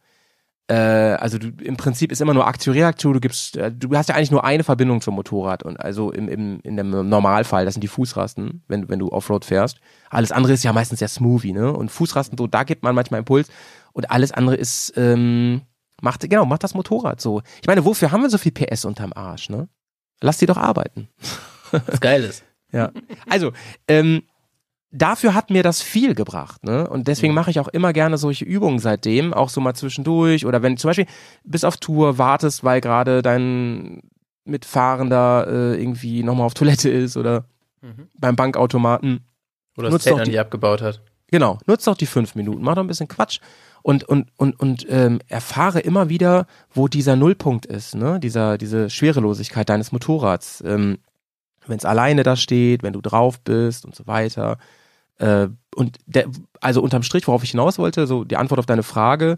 Äh, 0.70 0.76
also 0.76 1.38
du, 1.38 1.47
im 1.64 1.78
Prinzip 1.78 2.12
ist 2.12 2.20
immer 2.20 2.34
nur 2.34 2.45
Aktion-Reaktion, 2.45 3.14
du 3.14 3.20
gibst, 3.22 3.55
äh, 3.55 3.72
du 3.72 3.95
hast 3.95 4.10
ja 4.10 4.16
eigentlich 4.16 4.32
nur 4.32 4.43
eine 4.43 4.64
Verbindung 4.66 4.99
zum 4.99 5.16
Motorrad 5.16 5.64
und 5.64 5.80
also 5.80 6.12
im, 6.12 6.28
im, 6.28 6.60
in 6.62 6.76
dem 6.76 7.08
Normalfall, 7.08 7.64
das 7.64 7.76
sind 7.76 7.82
die 7.82 7.88
Fußrasten, 7.88 8.64
wenn, 8.68 8.89
wenn 8.89 8.99
du 8.99 9.10
Offroad 9.10 9.45
fährst. 9.45 9.80
Alles 10.10 10.34
andere 10.34 10.53
ist 10.53 10.64
ja 10.64 10.74
meistens 10.74 10.99
sehr 10.99 11.08
smoothie, 11.08 11.53
ne? 11.53 11.72
Und 11.72 11.89
Fußrasten, 11.89 12.38
so, 12.38 12.47
da 12.47 12.64
gibt 12.64 12.84
man 12.84 12.95
manchmal 12.95 13.20
Impuls 13.20 13.47
und 13.93 14.12
alles 14.12 14.34
andere 14.34 14.58
ist, 14.58 14.93
ähm, 14.97 15.62
macht, 16.01 16.30
genau, 16.30 16.45
macht 16.45 16.64
das 16.64 16.74
Motorrad 16.74 17.22
so. 17.22 17.41
Ich 17.62 17.68
meine, 17.68 17.86
wofür 17.86 18.12
haben 18.12 18.22
wir 18.22 18.30
so 18.30 18.38
viel 18.38 18.51
PS 18.51 18.84
unterm 18.84 19.14
Arsch, 19.14 19.49
ne? 19.49 19.70
Lass 20.20 20.38
die 20.38 20.47
doch 20.47 20.58
arbeiten. 20.58 21.08
Was 21.72 21.99
geil 22.01 22.24
ist. 22.24 22.43
Ja. 22.72 22.91
Also, 23.30 23.51
ähm, 23.88 24.24
dafür 24.91 25.34
hat 25.34 25.49
mir 25.49 25.63
das 25.63 25.82
viel 25.82 26.15
gebracht, 26.15 26.63
ne? 26.63 26.89
Und 26.89 27.07
deswegen 27.07 27.34
mache 27.34 27.49
ich 27.51 27.59
auch 27.59 27.68
immer 27.68 27.93
gerne 27.93 28.18
solche 28.18 28.45
Übungen 28.45 28.80
seitdem, 28.80 29.34
auch 29.34 29.49
so 29.49 29.61
mal 29.61 29.74
zwischendurch 29.74 30.45
oder 30.45 30.61
wenn 30.61 30.78
zum 30.78 30.89
Beispiel 30.89 31.07
bis 31.43 31.63
auf 31.63 31.78
Tour 31.78 32.18
wartest, 32.18 32.63
weil 32.63 32.82
gerade 32.82 33.22
dein 33.22 34.01
Mitfahrender 34.45 35.47
äh, 35.47 35.82
irgendwie 35.82 36.24
nochmal 36.24 36.45
auf 36.45 36.53
Toilette 36.53 36.89
ist 36.89 37.18
oder 37.18 37.45
beim 38.20 38.36
Bankautomaten. 38.36 39.22
Oder 39.78 39.89
das 39.91 40.03
Zelt 40.03 40.18
noch 40.18 40.24
die- 40.24 40.39
abgebaut 40.39 40.82
hat. 40.82 41.01
Genau, 41.30 41.57
nutzt 41.68 41.86
doch 41.88 41.97
die 41.97 42.05
fünf 42.05 42.36
Minuten, 42.36 42.63
mach 42.63 42.76
doch 42.76 42.84
ein 42.84 42.88
bisschen 42.88 43.09
Quatsch 43.09 43.39
und 43.82 44.05
und 44.05 44.30
und 44.38 44.57
und 44.59 44.86
ähm, 44.89 45.20
erfahre 45.28 45.82
immer 45.82 46.07
wieder, 46.07 46.47
wo 46.74 46.88
dieser 46.88 47.18
Nullpunkt 47.18 47.65
ist, 47.65 47.95
ne? 47.95 48.18
Dieser 48.22 48.57
diese 48.57 48.89
Schwerelosigkeit 48.89 49.68
deines 49.68 49.91
Motorrads, 49.91 50.63
ähm, 50.65 50.99
wenn 51.70 51.78
es 51.78 51.86
alleine 51.86 52.24
da 52.24 52.36
steht, 52.36 52.84
wenn 52.84 52.93
du 52.93 53.01
drauf 53.01 53.39
bist 53.41 53.86
und 53.86 53.95
so 53.95 54.07
weiter. 54.07 54.57
Äh, 55.20 55.47
und 55.76 55.97
der, 56.05 56.28
also 56.61 56.82
unterm 56.82 57.03
Strich, 57.03 57.28
worauf 57.28 57.43
ich 57.43 57.51
hinaus 57.51 57.78
wollte, 57.80 58.07
so 58.07 58.24
die 58.24 58.38
Antwort 58.38 58.59
auf 58.59 58.65
deine 58.65 58.84
Frage, 58.84 59.38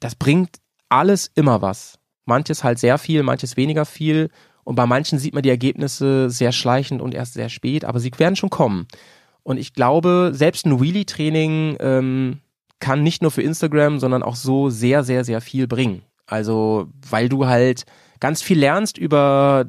das 0.00 0.14
bringt 0.14 0.56
alles 0.88 1.30
immer 1.34 1.62
was. 1.62 1.98
Manches 2.24 2.64
halt 2.64 2.78
sehr 2.78 2.98
viel, 2.98 3.22
manches 3.22 3.56
weniger 3.56 3.84
viel. 3.84 4.30
Und 4.64 4.74
bei 4.74 4.86
manchen 4.86 5.18
sieht 5.18 5.34
man 5.34 5.42
die 5.42 5.50
Ergebnisse 5.50 6.28
sehr 6.28 6.52
schleichend 6.52 7.00
und 7.00 7.14
erst 7.14 7.34
sehr 7.34 7.48
spät, 7.48 7.84
aber 7.84 8.00
sie 8.00 8.10
werden 8.16 8.36
schon 8.36 8.50
kommen. 8.50 8.88
Und 9.42 9.58
ich 9.58 9.74
glaube, 9.74 10.32
selbst 10.34 10.66
ein 10.66 10.80
Wheelie-Training 10.80 11.76
ähm, 11.78 12.40
kann 12.80 13.04
nicht 13.04 13.22
nur 13.22 13.30
für 13.30 13.42
Instagram, 13.42 14.00
sondern 14.00 14.24
auch 14.24 14.34
so 14.34 14.68
sehr, 14.70 15.04
sehr, 15.04 15.24
sehr 15.24 15.40
viel 15.40 15.68
bringen. 15.68 16.02
Also, 16.26 16.88
weil 17.08 17.28
du 17.28 17.46
halt 17.46 17.84
ganz 18.18 18.42
viel 18.42 18.58
lernst 18.58 18.98
über 18.98 19.66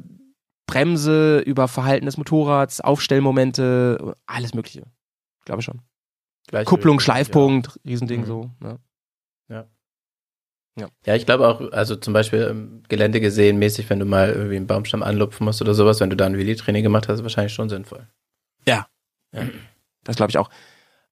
Bremse, 0.68 1.40
über 1.40 1.66
Verhalten 1.66 2.06
des 2.06 2.16
Motorrads, 2.16 2.80
Aufstellmomente, 2.80 4.14
alles 4.26 4.54
Mögliche. 4.54 4.84
Ich 5.40 5.44
glaube 5.46 5.62
schon. 5.62 5.80
Gleiche 6.46 6.66
Kupplung, 6.66 6.98
Richtung, 6.98 7.00
Schleifpunkt, 7.00 7.80
Riesending 7.84 8.20
Mhm. 8.20 8.26
so. 8.26 8.50
Ne? 8.60 8.78
Ja, 11.06 11.14
ich 11.16 11.26
glaube 11.26 11.48
auch, 11.48 11.72
also 11.72 11.96
zum 11.96 12.12
Beispiel 12.12 12.42
im 12.42 12.82
Gelände 12.88 13.20
gesehen, 13.20 13.58
mäßig, 13.58 13.90
wenn 13.90 13.98
du 13.98 14.04
mal 14.04 14.30
irgendwie 14.30 14.56
einen 14.56 14.66
Baumstamm 14.68 15.02
anlupfen 15.02 15.44
musst 15.44 15.60
oder 15.60 15.74
sowas, 15.74 15.98
wenn 16.00 16.10
du 16.10 16.16
da 16.16 16.26
ein 16.26 16.36
Wheelie-Training 16.38 16.84
gemacht 16.84 17.08
hast, 17.08 17.16
ist 17.16 17.22
wahrscheinlich 17.24 17.52
schon 17.52 17.68
sinnvoll. 17.68 18.06
Das 20.04 20.16
glaube 20.16 20.30
ich 20.30 20.38
auch. 20.38 20.48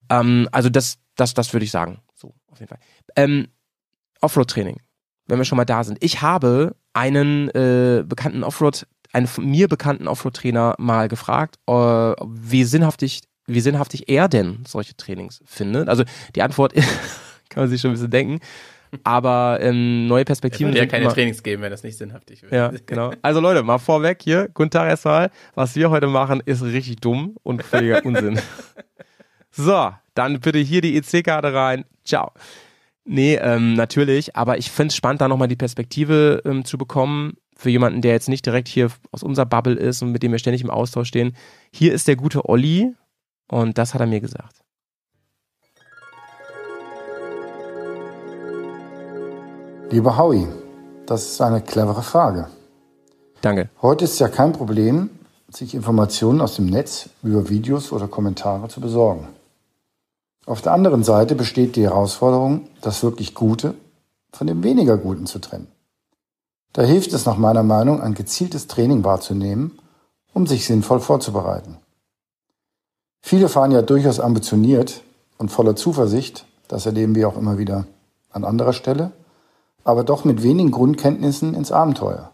Ähm, 0.09 0.49
also 0.53 0.71
das, 0.71 0.99
das, 1.17 1.35
das 1.35 1.53
würde 1.53 1.65
ich 1.65 1.71
sagen. 1.71 2.01
So, 2.15 2.33
auf 2.47 2.61
jeden 2.61 2.69
Fall. 2.69 2.79
Ähm, 3.17 3.49
Offroad-Training, 4.21 4.81
wenn 5.27 5.39
wir 5.39 5.45
schon 5.45 5.57
mal 5.57 5.65
da 5.67 5.85
sind. 5.85 6.03
Ich 6.03 6.23
habe 6.23 6.77
einen 6.95 7.49
äh, 7.51 8.05
bekannten 8.07 8.43
Offroad, 8.45 8.87
einen 9.13 9.27
von 9.27 9.45
mir 9.47 9.69
bekannten 9.69 10.09
Offroad-Trainer 10.09 10.75
mal 10.79 11.09
gefragt, 11.09 11.57
äh, 11.67 11.73
wie 11.73 12.65
sinnhaftig, 12.65 13.23
wie 13.47 13.61
sinnhaftig 13.61 14.09
er 14.09 14.29
denn 14.29 14.65
solche 14.67 14.97
Trainings 14.97 15.41
findet. 15.45 15.89
Also 15.89 16.05
die 16.35 16.43
Antwort 16.43 16.75
kann 17.49 17.63
man 17.63 17.69
sich 17.69 17.81
schon 17.81 17.91
ein 17.91 17.95
bisschen 17.95 18.11
denken. 18.11 18.41
Aber 19.03 19.59
ähm, 19.61 20.07
neue 20.07 20.21
Ich 20.23 20.27
Perspektiven 20.27 20.69
würde 20.69 20.79
ja 20.79 20.87
keine 20.87 21.05
immer- 21.05 21.13
Trainings 21.13 21.43
geben, 21.43 21.61
wenn 21.63 21.71
das 21.73 21.83
nicht 21.83 21.99
sinnhaftig 21.99 22.43
wäre. 22.43 22.55
ja, 22.55 22.73
genau. 22.87 23.13
Also 23.21 23.41
Leute, 23.41 23.63
mal 23.63 23.79
vorweg 23.79 24.23
hier, 24.23 24.49
guten 24.55 24.71
Tag 24.71 24.89
erstmal. 24.89 25.31
Was 25.55 25.75
wir 25.75 25.91
heute 25.91 26.07
machen, 26.07 26.41
ist 26.47 26.63
richtig 26.63 26.97
dumm 26.97 27.35
und 27.43 27.63
völliger 27.63 28.05
Unsinn. 28.05 28.41
So, 29.51 29.91
dann 30.15 30.41
bitte 30.41 30.59
hier 30.59 30.83
die 30.83 30.97
EC-Karte 30.99 31.55
rein. 31.55 31.85
Ciao. 32.05 32.33
Nee, 33.05 33.37
ähm, 33.37 33.73
natürlich, 33.75 34.37
aber 34.37 34.59
ich 34.59 34.71
finde 34.71 34.89
es 34.89 34.97
spannend, 34.97 35.21
da 35.23 35.29
nochmal 35.29 35.49
die 35.49 35.57
Perspektive 35.57 36.43
ähm, 36.45 36.65
zu 36.65 36.77
bekommen 36.77 37.39
für 37.57 37.71
jemanden, 37.71 38.03
der 38.03 38.13
jetzt 38.13 38.29
nicht 38.29 38.45
direkt 38.45 38.69
hier 38.69 38.91
aus 39.11 39.23
unserer 39.23 39.47
Bubble 39.47 39.75
ist 39.75 40.03
und 40.03 40.13
mit 40.13 40.23
dem 40.23 40.33
wir 40.33 40.39
ständig 40.39 40.63
im 40.63 40.71
Austausch 40.71 41.09
stehen. 41.09 41.35
Hier 41.73 41.93
ist 41.93 42.07
der 42.07 42.17
gute 42.17 42.49
Olli 42.49 42.95
und 43.49 43.79
das 43.79 43.95
hat 43.95 44.01
er 44.01 44.07
mir 44.07 44.21
gesagt. 44.21 44.63
Lieber 49.91 50.17
Howie, 50.17 50.47
das 51.07 51.31
ist 51.31 51.41
eine 51.41 51.63
clevere 51.63 52.03
Frage. 52.03 52.49
Danke. 53.41 53.71
Heute 53.81 54.05
ist 54.05 54.19
ja 54.19 54.29
kein 54.29 54.53
Problem, 54.53 55.11
sich 55.49 55.75
Informationen 55.75 56.41
aus 56.41 56.57
dem 56.57 56.67
Netz 56.67 57.09
über 57.23 57.49
Videos 57.49 57.93
oder 57.93 58.09
Kommentare 58.09 58.69
zu 58.69 58.81
besorgen. 58.81 59.29
Auf 60.45 60.61
der 60.61 60.73
anderen 60.73 61.05
Seite 61.05 61.35
besteht 61.35 61.77
die 61.77 61.85
Herausforderung, 61.85 62.69
das 62.81 63.03
wirklich 63.03 63.35
Gute 63.35 63.75
von 64.33 64.47
dem 64.47 64.63
weniger 64.63 64.97
Guten 64.99 65.27
zu 65.27 65.39
trennen. 65.39 65.69
Da 66.73 66.83
hilft 66.83 67.13
es 67.13 67.25
nach 67.25 67.37
meiner 67.37 67.63
Meinung, 67.63 68.01
ein 68.01 68.15
gezieltes 68.15 68.67
Training 68.67 69.05
wahrzunehmen, 69.05 69.79
um 70.33 70.47
sich 70.47 70.67
sinnvoll 70.67 71.01
vorzubereiten. 71.01 71.79
Viele 73.23 73.49
fahren 73.49 73.73
ja 73.73 73.83
durchaus 73.83 74.21
ambitioniert 74.21 75.03
und 75.39 75.51
voller 75.51 75.75
Zuversicht, 75.75 76.47
das 76.69 76.87
erleben 76.87 77.15
wir 77.15 77.29
auch 77.29 77.37
immer 77.37 77.59
wieder 77.59 77.87
an 78.31 78.45
anderer 78.45 78.73
Stelle, 78.73 79.13
aber 79.85 80.05
doch 80.05 80.25
mit 80.25 80.43
wenigen 80.43 80.71
Grundkenntnissen 80.71 81.55
ins 81.55 81.73
Abenteuer. 81.73 82.31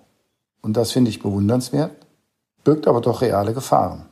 Und 0.63 0.77
das 0.77 0.93
finde 0.93 1.11
ich 1.11 1.23
bewundernswert, 1.23 1.93
birgt 2.65 2.89
aber 2.89 3.01
doch 3.01 3.21
reale 3.21 3.55
Gefahren. 3.55 4.07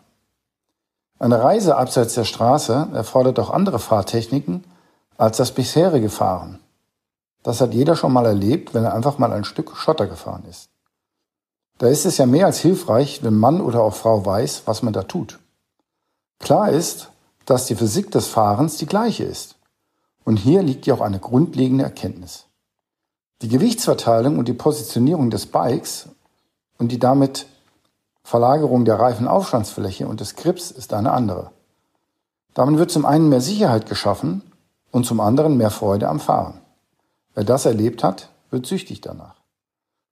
Eine 1.18 1.42
Reise 1.42 1.76
abseits 1.76 2.14
der 2.14 2.24
Straße 2.24 2.88
erfordert 2.94 3.38
auch 3.38 3.50
andere 3.50 3.78
Fahrtechniken 3.78 4.64
als 5.18 5.36
das 5.36 5.52
bisherige 5.52 6.08
Fahren. 6.08 6.60
Das 7.42 7.60
hat 7.60 7.72
jeder 7.72 7.96
schon 7.96 8.12
mal 8.12 8.26
erlebt, 8.26 8.74
wenn 8.74 8.84
er 8.84 8.94
einfach 8.94 9.18
mal 9.18 9.32
ein 9.32 9.44
Stück 9.44 9.76
Schotter 9.76 10.06
gefahren 10.06 10.44
ist. 10.48 10.68
Da 11.78 11.88
ist 11.88 12.04
es 12.04 12.18
ja 12.18 12.26
mehr 12.26 12.46
als 12.46 12.58
hilfreich, 12.58 13.22
wenn 13.22 13.34
Mann 13.34 13.60
oder 13.60 13.82
auch 13.82 13.94
Frau 13.94 14.24
weiß, 14.26 14.62
was 14.66 14.82
man 14.82 14.92
da 14.92 15.04
tut. 15.04 15.38
Klar 16.38 16.70
ist, 16.70 17.10
dass 17.46 17.66
die 17.66 17.74
Physik 17.74 18.10
des 18.10 18.26
Fahrens 18.26 18.76
die 18.76 18.86
gleiche 18.86 19.24
ist. 19.24 19.56
Und 20.24 20.36
hier 20.36 20.62
liegt 20.62 20.86
ja 20.86 20.94
auch 20.94 21.00
eine 21.00 21.18
grundlegende 21.18 21.84
Erkenntnis. 21.84 22.46
Die 23.40 23.48
Gewichtsverteilung 23.48 24.38
und 24.38 24.48
die 24.48 24.52
Positionierung 24.52 25.30
des 25.30 25.46
Bikes 25.46 26.10
und 26.78 26.92
die 26.92 26.98
damit 26.98 27.46
Verlagerung 28.22 28.84
der 28.84 29.00
Reifenaufstandsfläche 29.00 30.06
und 30.06 30.20
des 30.20 30.36
Grips 30.36 30.70
ist 30.70 30.92
eine 30.92 31.12
andere. 31.12 31.50
Damit 32.52 32.78
wird 32.78 32.90
zum 32.90 33.06
einen 33.06 33.30
mehr 33.30 33.40
Sicherheit 33.40 33.88
geschaffen 33.88 34.42
und 34.90 35.06
zum 35.06 35.20
anderen 35.20 35.56
mehr 35.56 35.70
Freude 35.70 36.08
am 36.08 36.20
Fahren. 36.20 36.60
Wer 37.34 37.44
das 37.44 37.64
erlebt 37.64 38.02
hat, 38.02 38.30
wird 38.50 38.66
süchtig 38.66 39.00
danach. 39.00 39.36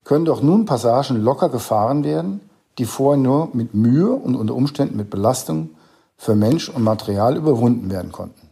Können 0.04 0.24
doch 0.24 0.42
nun 0.42 0.64
Passagen 0.64 1.22
locker 1.22 1.48
gefahren 1.48 2.04
werden, 2.04 2.40
die 2.78 2.84
vorher 2.84 3.20
nur 3.20 3.50
mit 3.52 3.74
Mühe 3.74 4.12
und 4.12 4.36
unter 4.36 4.54
Umständen 4.54 4.96
mit 4.96 5.10
Belastung 5.10 5.70
für 6.16 6.34
Mensch 6.34 6.68
und 6.68 6.82
Material 6.82 7.36
überwunden 7.36 7.90
werden 7.90 8.12
konnten. 8.12 8.48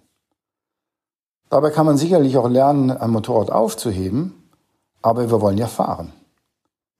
Dabei 1.48 1.70
kann 1.70 1.86
man 1.86 1.96
sicherlich 1.96 2.36
auch 2.36 2.48
lernen, 2.48 2.90
ein 2.90 3.10
Motorrad 3.10 3.50
aufzuheben, 3.50 4.34
aber 5.00 5.30
wir 5.30 5.40
wollen 5.40 5.58
ja 5.58 5.68
fahren. 5.68 6.12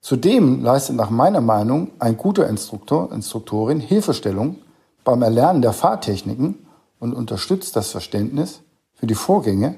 Zudem 0.01 0.63
leistet 0.63 0.95
nach 0.95 1.09
meiner 1.09 1.41
Meinung 1.41 1.91
ein 1.99 2.15
guter 2.15 2.47
Instruktor, 2.47 3.11
Instruktorin 3.11 3.79
Hilfestellung 3.79 4.57
beim 5.03 5.21
Erlernen 5.21 5.61
der 5.61 5.73
Fahrtechniken 5.73 6.65
und 6.99 7.13
unterstützt 7.13 7.75
das 7.75 7.91
Verständnis 7.91 8.61
für 8.93 9.07
die 9.07 9.15
Vorgänge 9.15 9.75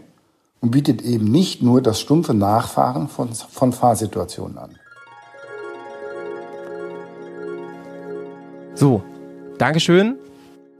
und 0.61 0.71
bietet 0.71 1.01
eben 1.01 1.25
nicht 1.25 1.61
nur 1.61 1.81
das 1.81 1.99
stumpfe 1.99 2.33
Nachfahren 2.33 3.07
von, 3.07 3.33
von 3.33 3.73
Fahrsituationen 3.73 4.57
an. 4.57 4.75
So, 8.75 9.03
Dankeschön. 9.59 10.17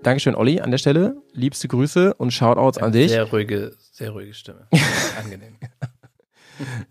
Dankeschön, 0.04 0.36
Olli, 0.36 0.62
an 0.62 0.72
der 0.72 0.78
Stelle. 0.78 1.18
Liebste 1.34 1.68
Grüße 1.68 2.14
und 2.14 2.32
Shoutouts 2.32 2.78
an 2.78 2.94
dich. 2.94 3.12
Sehr 3.12 3.26
ruhige, 3.26 3.76
sehr 3.92 4.12
ruhige 4.12 4.34
Stimme. 4.34 4.68
Angenehm. 5.22 5.58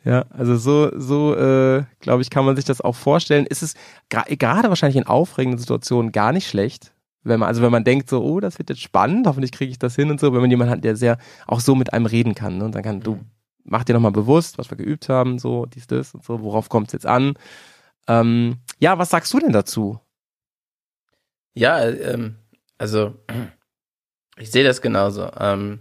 Ja, 0.05 0.27
also 0.31 0.57
so, 0.57 0.91
so, 0.99 1.35
äh, 1.35 1.85
glaube 2.01 2.23
ich, 2.23 2.29
kann 2.29 2.45
man 2.45 2.57
sich 2.57 2.67
das 2.67 2.83
auch 2.83 2.95
vorstellen. 2.95 3.47
Ist 3.47 3.63
es 3.63 3.75
gerade 4.09 4.69
wahrscheinlich 4.69 4.97
in 4.97 5.07
aufregenden 5.07 5.59
Situationen 5.59 6.13
gar 6.13 6.33
nicht 6.33 6.47
schlecht, 6.47 6.93
wenn 7.29 7.41
man, 7.41 7.49
also 7.49 7.63
wenn 7.63 7.73
man 7.73 7.85
denkt 7.85 8.09
so, 8.11 8.23
oh, 8.23 8.41
das 8.41 8.59
wird 8.59 8.71
jetzt 8.71 8.83
spannend, 8.83 9.27
hoffentlich 9.27 9.53
kriege 9.53 9.71
ich 9.71 9.79
das 9.79 9.95
hin 9.95 10.11
und 10.11 10.21
so, 10.21 10.33
wenn 10.33 10.41
man 10.41 10.51
jemanden 10.51 10.73
hat, 10.73 10.85
der 10.85 10.97
sehr 10.97 11.19
auch 11.47 11.61
so 11.61 11.75
mit 11.75 11.93
einem 11.93 12.07
reden 12.07 12.35
kann. 12.35 12.59
Ne? 12.59 12.65
Und 12.65 12.75
dann 12.75 12.83
kann, 12.83 13.01
du 13.01 13.21
mach 13.65 13.85
dir 13.85 13.93
nochmal 13.93 14.13
bewusst, 14.13 14.59
was 14.59 14.71
wir 14.71 14.77
geübt 14.77 15.09
haben, 15.09 15.39
so, 15.39 15.67
dies, 15.67 15.87
das 15.87 16.15
und 16.15 16.25
so, 16.25 16.43
worauf 16.43 16.69
kommt 16.69 16.89
es 16.89 16.93
jetzt 16.93 17.07
an? 17.07 17.35
Ähm, 18.07 18.59
ja, 18.79 18.99
was 18.99 19.11
sagst 19.11 19.33
du 19.33 19.39
denn 19.39 19.53
dazu? 19.53 20.01
Ja, 21.55 21.85
ähm, 21.87 22.37
also 22.79 23.15
ich 24.39 24.51
sehe 24.51 24.65
das 24.65 24.81
genauso. 24.81 25.31
Ähm, 25.39 25.81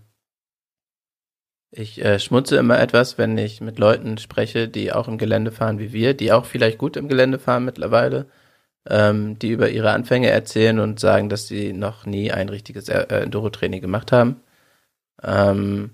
ich 1.72 2.04
äh, 2.04 2.20
schmutze 2.20 2.58
immer 2.58 2.80
etwas, 2.80 3.18
wenn 3.18 3.38
ich 3.38 3.62
mit 3.62 3.78
Leuten 3.78 4.18
spreche, 4.18 4.68
die 4.68 4.92
auch 4.94 5.08
im 5.08 5.18
Gelände 5.18 5.52
fahren 5.52 5.80
wie 5.80 5.94
wir, 5.94 6.14
die 6.14 6.32
auch 6.32 6.46
vielleicht 6.46 6.78
gut 6.78 6.98
im 6.98 7.08
Gelände 7.08 7.40
fahren 7.40 7.66
mittlerweile, 7.66 8.28
ähm, 8.90 9.40
die 9.40 9.50
über 9.50 9.70
ihre 9.70 9.92
Anfänge 9.92 10.30
erzählen 10.30 10.80
und 10.80 11.00
sagen, 11.00 11.30
dass 11.30 11.48
sie 11.48 11.74
noch 11.74 12.06
nie 12.06 12.32
ein 12.32 12.50
richtiges 12.50 12.90
äh, 12.90 13.04
Enduro-Training 13.24 13.82
gemacht 13.82 14.12
haben. 14.12 14.42
Ähm, 15.24 15.92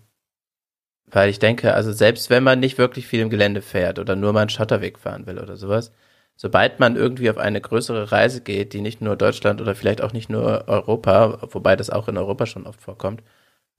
weil 1.08 1.30
ich 1.30 1.40
denke, 1.40 1.74
also 1.74 1.92
selbst 1.92 2.30
wenn 2.30 2.44
man 2.44 2.60
nicht 2.60 2.78
wirklich 2.78 3.08
viel 3.08 3.22
im 3.22 3.30
Gelände 3.30 3.62
fährt 3.62 4.00
oder 4.00 4.16
nur 4.16 4.34
mal 4.34 4.42
einen 4.42 4.50
Schotterweg 4.50 4.98
fahren 5.00 5.28
will 5.28 5.40
oder 5.40 5.58
sowas, 5.58 5.92
sobald 6.36 6.80
man 6.80 6.96
irgendwie 6.96 7.30
auf 7.30 7.38
eine 7.38 7.62
größere 7.62 8.12
Reise 8.12 8.42
geht, 8.42 8.74
die 8.74 8.82
nicht 8.82 9.02
nur 9.02 9.16
Deutschland 9.16 9.62
oder 9.62 9.76
vielleicht 9.76 10.02
auch 10.02 10.14
nicht 10.14 10.30
nur 10.30 10.68
Europa, 10.68 11.40
wobei 11.52 11.76
das 11.76 11.90
auch 11.90 12.08
in 12.08 12.18
Europa 12.18 12.46
schon 12.48 12.66
oft 12.68 12.82
vorkommt, 12.82 13.24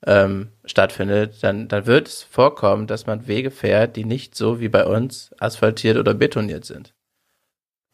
ähm, 0.06 0.52
stattfindet, 0.64 1.42
dann, 1.42 1.68
dann 1.68 1.86
wird 1.86 2.08
es 2.08 2.22
vorkommen, 2.22 2.86
dass 2.86 3.06
man 3.06 3.26
Wege 3.26 3.50
fährt, 3.50 3.96
die 3.96 4.04
nicht 4.04 4.34
so 4.36 4.60
wie 4.60 4.68
bei 4.68 4.84
uns 4.86 5.34
asphaltiert 5.38 5.96
oder 5.98 6.14
betoniert 6.14 6.64
sind. 6.64 6.94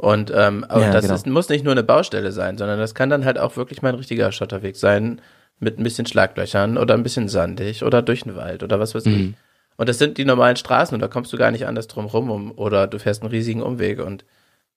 Und 0.00 0.32
ähm, 0.34 0.64
aber 0.64 0.80
Ja, 0.80 0.92
das 0.92 1.02
genau. 1.02 1.14
ist, 1.14 1.26
muss 1.26 1.50
nicht 1.50 1.62
nur 1.62 1.72
eine 1.72 1.82
Baustelle 1.82 2.32
sein, 2.32 2.56
sondern 2.56 2.78
das 2.78 2.94
kann 2.94 3.10
dann 3.10 3.26
halt 3.26 3.38
auch 3.38 3.58
wirklich 3.58 3.82
mal 3.82 3.90
ein 3.90 3.96
richtiger 3.96 4.32
Schotterweg 4.32 4.76
sein, 4.76 5.20
mit 5.58 5.78
ein 5.78 5.82
bisschen 5.82 6.06
Schlaglöchern 6.06 6.78
oder 6.78 6.94
ein 6.94 7.02
bisschen 7.02 7.28
sandig 7.28 7.84
oder 7.84 8.00
durch 8.00 8.22
den 8.22 8.34
Wald 8.34 8.62
oder 8.62 8.80
was 8.80 8.94
weiß 8.94 9.04
ich. 9.04 9.18
Mhm. 9.18 9.34
Und 9.76 9.90
das 9.90 9.98
sind 9.98 10.16
die 10.16 10.24
normalen 10.24 10.56
Straßen 10.56 10.94
und 10.94 11.00
da 11.00 11.08
kommst 11.08 11.30
du 11.34 11.36
gar 11.36 11.50
nicht 11.50 11.66
anders 11.66 11.86
drum 11.86 12.06
rum 12.06 12.30
um, 12.30 12.52
oder 12.52 12.86
du 12.86 12.98
fährst 12.98 13.20
einen 13.20 13.30
riesigen 13.30 13.60
Umweg 13.60 14.00
und 14.00 14.24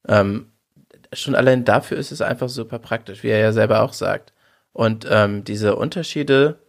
ähm, 0.10 0.48
schon 1.14 1.36
allein 1.36 1.64
dafür 1.64 1.98
ist 1.98 2.12
es 2.12 2.20
einfach 2.20 2.50
super 2.50 2.80
praktisch, 2.80 3.24
wie 3.24 3.30
er 3.30 3.40
ja 3.40 3.54
selber 3.54 3.82
auch 3.82 3.94
sagt. 3.94 4.34
Und 4.74 5.08
ähm, 5.10 5.46
diese 5.46 5.78
Unterschiede 5.78 6.60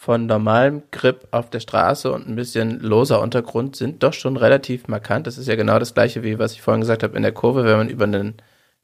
von 0.00 0.24
normalem 0.24 0.84
Grip 0.92 1.28
auf 1.30 1.50
der 1.50 1.60
Straße 1.60 2.10
und 2.10 2.26
ein 2.26 2.34
bisschen 2.34 2.80
loser 2.80 3.20
Untergrund 3.20 3.76
sind 3.76 4.02
doch 4.02 4.14
schon 4.14 4.38
relativ 4.38 4.88
markant. 4.88 5.26
Das 5.26 5.36
ist 5.36 5.46
ja 5.46 5.56
genau 5.56 5.78
das 5.78 5.92
gleiche, 5.92 6.22
wie 6.22 6.38
was 6.38 6.52
ich 6.52 6.62
vorhin 6.62 6.80
gesagt 6.80 7.02
habe 7.02 7.18
in 7.18 7.22
der 7.22 7.32
Kurve, 7.32 7.66
wenn 7.66 7.76
man 7.76 7.90
über 7.90 8.04
einen, 8.04 8.36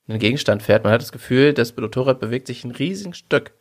einen 0.09 0.19
Gegenstand 0.19 0.63
fährt. 0.63 0.85
Man 0.85 0.93
hat 0.93 1.01
das 1.01 1.13
Gefühl, 1.13 1.55
das 1.55 1.75
Motorrad 1.75 2.21
bewegt 2.21 2.47
sich 2.49 2.65
ein 2.65 2.71
riesiges 2.71 3.17
Stück. 3.17 3.53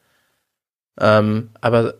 Ähm, 0.99 1.51
aber 1.61 1.93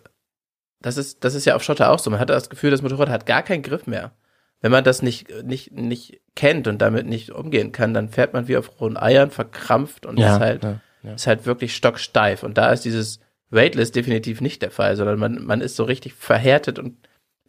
das 0.82 0.98
ist, 0.98 1.24
das 1.24 1.36
ist 1.36 1.46
ja 1.46 1.56
auf 1.56 1.64
Schotter 1.64 1.90
auch 1.90 2.00
so. 2.00 2.10
Man 2.10 2.20
hat 2.20 2.30
das 2.30 2.50
Gefühl, 2.50 2.72
das 2.72 2.82
Motorrad 2.82 3.08
hat 3.08 3.26
gar 3.26 3.42
keinen 3.42 3.64
Griff 3.64 3.88
mehr. 3.88 4.12
Wenn 4.60 4.74
man 4.74 4.84
das 4.84 5.02
nicht, 5.02 5.30
nicht, 5.46 5.72
nicht 5.72 6.20
kennt 6.36 6.68
und 6.68 6.80
damit 6.80 7.06
nicht 7.06 7.32
umgehen 7.32 7.72
kann, 7.72 7.94
dann 7.94 8.10
fährt 8.10 8.34
man 8.34 8.50
wie 8.50 8.58
auf 8.58 8.82
rohen 8.82 8.98
Eiern, 8.98 9.32
verkrampft 9.32 10.06
und 10.06 10.20
ist 10.20 10.26
halt, 10.26 10.66
ja, 10.66 10.82
ja. 11.04 11.14
ist 11.14 11.28
halt 11.28 11.46
wirklich 11.46 11.74
stocksteif. 11.78 12.44
Und 12.44 12.58
da 12.58 12.74
ist 12.74 12.84
dieses 12.84 13.22
Weightless 13.50 13.92
definitiv 13.92 14.42
nicht 14.42 14.62
der 14.62 14.72
Fall, 14.72 14.96
sondern 14.96 15.20
man, 15.20 15.46
man 15.46 15.62
ist 15.62 15.76
so 15.76 15.84
richtig 15.84 16.14
verhärtet 16.14 16.80
und 16.80 16.98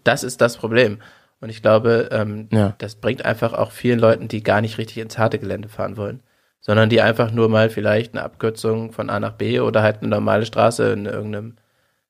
das 0.05 0.22
ist 0.22 0.40
das 0.40 0.57
Problem. 0.57 1.01
Und 1.40 1.51
ich 1.51 1.62
glaube, 1.62 2.09
ähm, 2.12 2.49
Ja. 2.53 2.74
das 2.78 2.97
bringt 2.97 3.24
einfach 3.24 3.53
auch 3.53 3.70
vielen 3.72 3.99
Leuten, 3.99 4.28
die 4.28 4.42
gar 4.42 4.61
nicht 4.61 4.78
richtig 4.78 4.99
ins 4.99 5.18
harte 5.18 5.38
Gelände 5.38 5.68
fahren 5.68 5.97
wollen, 5.97 6.22
sondern 6.61 6.88
die 6.88 7.01
einfach 7.01 7.30
nur 7.30 7.49
mal 7.49 7.70
vielleicht 7.70 8.14
eine 8.14 8.22
Abkürzung 8.22 8.92
von 8.92 9.11
A 9.11 9.20
nach 9.20 9.32
B 9.32 9.61
oder 9.61 9.82
halt 9.82 9.99
eine 10.01 10.09
normale 10.09 10.47
Straße 10.47 10.92
in 10.92 11.07
irgendeinem 11.07 11.57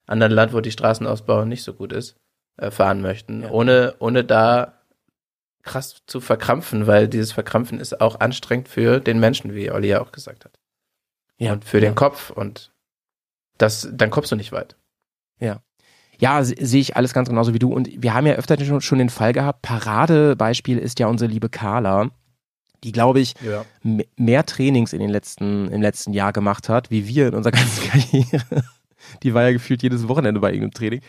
anderen 0.06 0.32
Land, 0.32 0.52
wo 0.52 0.60
die 0.60 0.70
Straßenausbau 0.70 1.44
nicht 1.44 1.64
so 1.64 1.74
gut 1.74 1.92
ist, 1.92 2.16
äh, 2.56 2.70
fahren 2.70 3.00
möchten, 3.02 3.44
ohne, 3.44 3.94
ohne 3.98 4.24
da 4.24 4.74
krass 5.62 6.02
zu 6.06 6.20
verkrampfen, 6.20 6.86
weil 6.86 7.08
dieses 7.08 7.32
Verkrampfen 7.32 7.80
ist 7.80 8.00
auch 8.00 8.20
anstrengend 8.20 8.68
für 8.68 9.00
den 9.00 9.18
Menschen, 9.18 9.52
wie 9.54 9.70
Olli 9.70 9.88
ja 9.88 10.00
auch 10.00 10.12
gesagt 10.12 10.44
hat. 10.44 10.52
Ja, 11.38 11.52
und 11.54 11.64
für 11.64 11.78
ja. 11.78 11.88
den 11.88 11.96
Kopf 11.96 12.30
und 12.30 12.70
das, 13.58 13.88
dann 13.92 14.10
kommst 14.10 14.30
du 14.32 14.36
nicht 14.36 14.52
weit. 14.52 14.76
Ja, 16.18 16.42
se- 16.44 16.54
sehe 16.58 16.80
ich 16.80 16.96
alles 16.96 17.12
ganz 17.12 17.28
genauso 17.28 17.52
wie 17.52 17.58
du. 17.58 17.70
Und 17.72 17.90
wir 18.02 18.14
haben 18.14 18.26
ja 18.26 18.34
öfter 18.36 18.58
schon, 18.64 18.80
schon 18.80 18.98
den 18.98 19.10
Fall 19.10 19.34
gehabt. 19.34 19.60
Paradebeispiel 19.60 20.78
ist 20.78 20.98
ja 20.98 21.08
unsere 21.08 21.30
liebe 21.30 21.50
Carla, 21.50 22.08
die, 22.84 22.92
glaube 22.92 23.20
ich, 23.20 23.34
Ja. 23.42 23.66
mehr 24.16 24.46
Trainings 24.46 24.94
in 24.94 25.00
den 25.00 25.10
letzten, 25.10 25.68
im 25.70 25.82
letzten 25.82 26.14
Jahr 26.14 26.32
gemacht 26.32 26.70
hat, 26.70 26.90
wie 26.90 27.06
wir 27.06 27.28
in 27.28 27.34
unserer 27.34 27.52
ganzen 27.58 27.84
Karriere. 27.90 28.64
Die 29.22 29.34
war 29.34 29.42
ja 29.42 29.52
gefühlt 29.52 29.82
jedes 29.82 30.08
Wochenende 30.08 30.40
bei 30.40 30.48
irgendeinem 30.52 30.72
Training. 30.72 31.00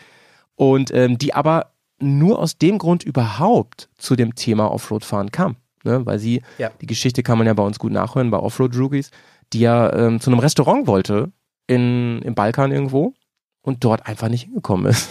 Und 0.56 0.92
ähm, 0.92 1.16
die 1.16 1.32
aber 1.32 1.72
nur 2.00 2.38
aus 2.38 2.58
dem 2.58 2.76
Grund 2.78 3.02
überhaupt 3.02 3.88
zu 3.96 4.14
dem 4.14 4.34
Thema 4.34 4.70
Offroad-Fahren 4.70 5.32
kam. 5.32 5.56
Ne? 5.84 6.04
Weil 6.04 6.18
sie, 6.18 6.42
Ja. 6.58 6.70
die 6.82 6.86
Geschichte 6.86 7.22
kann 7.22 7.38
man 7.38 7.46
ja 7.46 7.54
bei 7.54 7.62
uns 7.62 7.78
gut 7.78 7.92
nachhören, 7.92 8.30
bei 8.30 8.38
Offroad-Rookies, 8.38 9.10
die 9.54 9.60
ja 9.60 9.90
ähm, 9.94 10.20
zu 10.20 10.30
einem 10.30 10.40
Restaurant 10.40 10.86
wollte 10.86 11.32
in, 11.68 12.20
im 12.22 12.34
Balkan 12.34 12.72
irgendwo 12.72 13.14
und 13.62 13.84
dort 13.84 14.06
einfach 14.06 14.28
nicht 14.28 14.44
hingekommen 14.44 14.86
ist. 14.86 15.08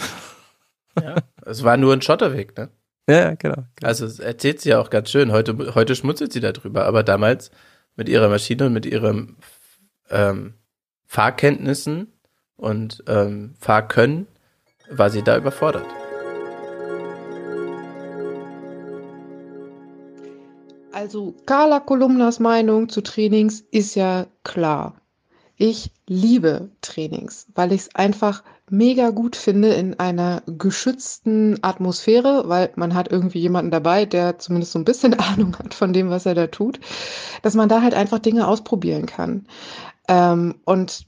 ja. 1.02 1.16
Es 1.46 1.64
war 1.64 1.78
nur 1.78 1.94
ein 1.94 2.02
Schotterweg, 2.02 2.54
ne? 2.58 2.68
ja, 3.08 3.34
genau. 3.34 3.64
Also 3.82 4.04
es 4.04 4.18
erzählt 4.18 4.60
sie 4.60 4.70
ja 4.70 4.80
auch 4.80 4.90
ganz 4.90 5.10
schön. 5.10 5.32
Heute, 5.32 5.74
heute 5.74 5.96
schmutzelt 5.96 6.32
sie 6.32 6.40
darüber, 6.40 6.84
aber 6.84 7.02
damals 7.02 7.50
mit 7.96 8.10
ihrer 8.10 8.28
Maschine 8.28 8.66
und 8.66 8.74
mit 8.74 8.84
ihren 8.84 9.36
ähm, 10.10 10.54
Fahrkenntnissen 11.06 12.12
und 12.56 13.02
ähm, 13.06 13.54
Fahrkönnen 13.58 14.26
war 14.90 15.10
sie 15.10 15.22
da 15.22 15.38
überfordert. 15.38 15.86
Also 20.92 21.34
Carla 21.46 21.78
Kolumnas 21.78 22.40
Meinung 22.40 22.88
zu 22.88 23.02
Trainings 23.02 23.60
ist 23.70 23.94
ja 23.94 24.26
klar. 24.42 25.00
Ich 25.60 25.90
liebe 26.06 26.70
Trainings, 26.82 27.48
weil 27.56 27.72
ich 27.72 27.80
es 27.80 27.94
einfach 27.96 28.44
mega 28.70 29.10
gut 29.10 29.34
finde 29.34 29.74
in 29.74 29.98
einer 29.98 30.42
geschützten 30.46 31.58
Atmosphäre, 31.62 32.44
weil 32.46 32.70
man 32.76 32.94
hat 32.94 33.10
irgendwie 33.10 33.40
jemanden 33.40 33.72
dabei, 33.72 34.04
der 34.04 34.38
zumindest 34.38 34.72
so 34.72 34.78
ein 34.78 34.84
bisschen 34.84 35.14
Ahnung 35.18 35.58
hat 35.58 35.74
von 35.74 35.92
dem, 35.92 36.10
was 36.10 36.26
er 36.26 36.36
da 36.36 36.46
tut, 36.46 36.78
dass 37.42 37.54
man 37.54 37.68
da 37.68 37.82
halt 37.82 37.94
einfach 37.94 38.20
Dinge 38.20 38.46
ausprobieren 38.46 39.06
kann. 39.06 39.46
Ähm, 40.06 40.54
und 40.64 41.06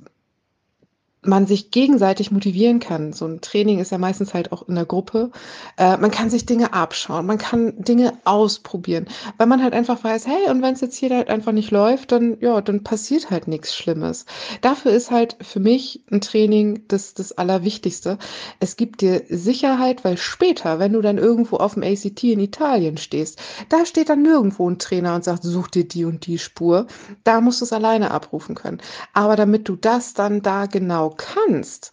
man 1.22 1.46
sich 1.46 1.70
gegenseitig 1.70 2.30
motivieren 2.30 2.80
kann. 2.80 3.12
So 3.12 3.26
ein 3.26 3.42
Training 3.42 3.78
ist 3.78 3.92
ja 3.92 3.98
meistens 3.98 4.32
halt 4.32 4.52
auch 4.52 4.66
in 4.68 4.74
der 4.74 4.86
Gruppe. 4.86 5.30
Äh, 5.76 5.98
man 5.98 6.10
kann 6.10 6.30
sich 6.30 6.46
Dinge 6.46 6.72
abschauen, 6.72 7.26
man 7.26 7.36
kann 7.36 7.74
Dinge 7.76 8.14
ausprobieren, 8.24 9.06
weil 9.36 9.46
man 9.46 9.62
halt 9.62 9.74
einfach 9.74 10.02
weiß, 10.02 10.26
hey, 10.26 10.50
und 10.50 10.62
wenn 10.62 10.72
es 10.72 10.80
jetzt 10.80 10.96
hier 10.96 11.10
halt 11.10 11.28
einfach 11.28 11.52
nicht 11.52 11.70
läuft, 11.70 12.12
dann 12.12 12.38
ja, 12.40 12.60
dann 12.62 12.84
passiert 12.84 13.30
halt 13.30 13.48
nichts 13.48 13.74
Schlimmes. 13.74 14.24
Dafür 14.62 14.92
ist 14.92 15.10
halt 15.10 15.36
für 15.42 15.60
mich 15.60 16.02
ein 16.10 16.22
Training 16.22 16.84
das, 16.88 17.12
das 17.12 17.32
Allerwichtigste. 17.32 18.16
Es 18.58 18.76
gibt 18.76 19.02
dir 19.02 19.22
Sicherheit, 19.28 20.04
weil 20.04 20.16
später, 20.16 20.78
wenn 20.78 20.94
du 20.94 21.02
dann 21.02 21.18
irgendwo 21.18 21.56
auf 21.56 21.74
dem 21.74 21.82
ACT 21.82 22.24
in 22.24 22.40
Italien 22.40 22.96
stehst, 22.96 23.38
da 23.68 23.84
steht 23.84 24.08
dann 24.08 24.22
nirgendwo 24.22 24.68
ein 24.70 24.78
Trainer 24.78 25.14
und 25.14 25.24
sagt, 25.24 25.42
such 25.42 25.68
dir 25.68 25.86
die 25.86 26.06
und 26.06 26.26
die 26.26 26.38
Spur. 26.38 26.86
Da 27.24 27.42
musst 27.42 27.60
du 27.60 27.66
es 27.66 27.72
alleine 27.74 28.10
abrufen 28.10 28.54
können. 28.54 28.80
Aber 29.12 29.36
damit 29.36 29.68
du 29.68 29.76
das 29.76 30.14
dann 30.14 30.40
da 30.40 30.64
genau 30.64 31.09
kannst, 31.10 31.92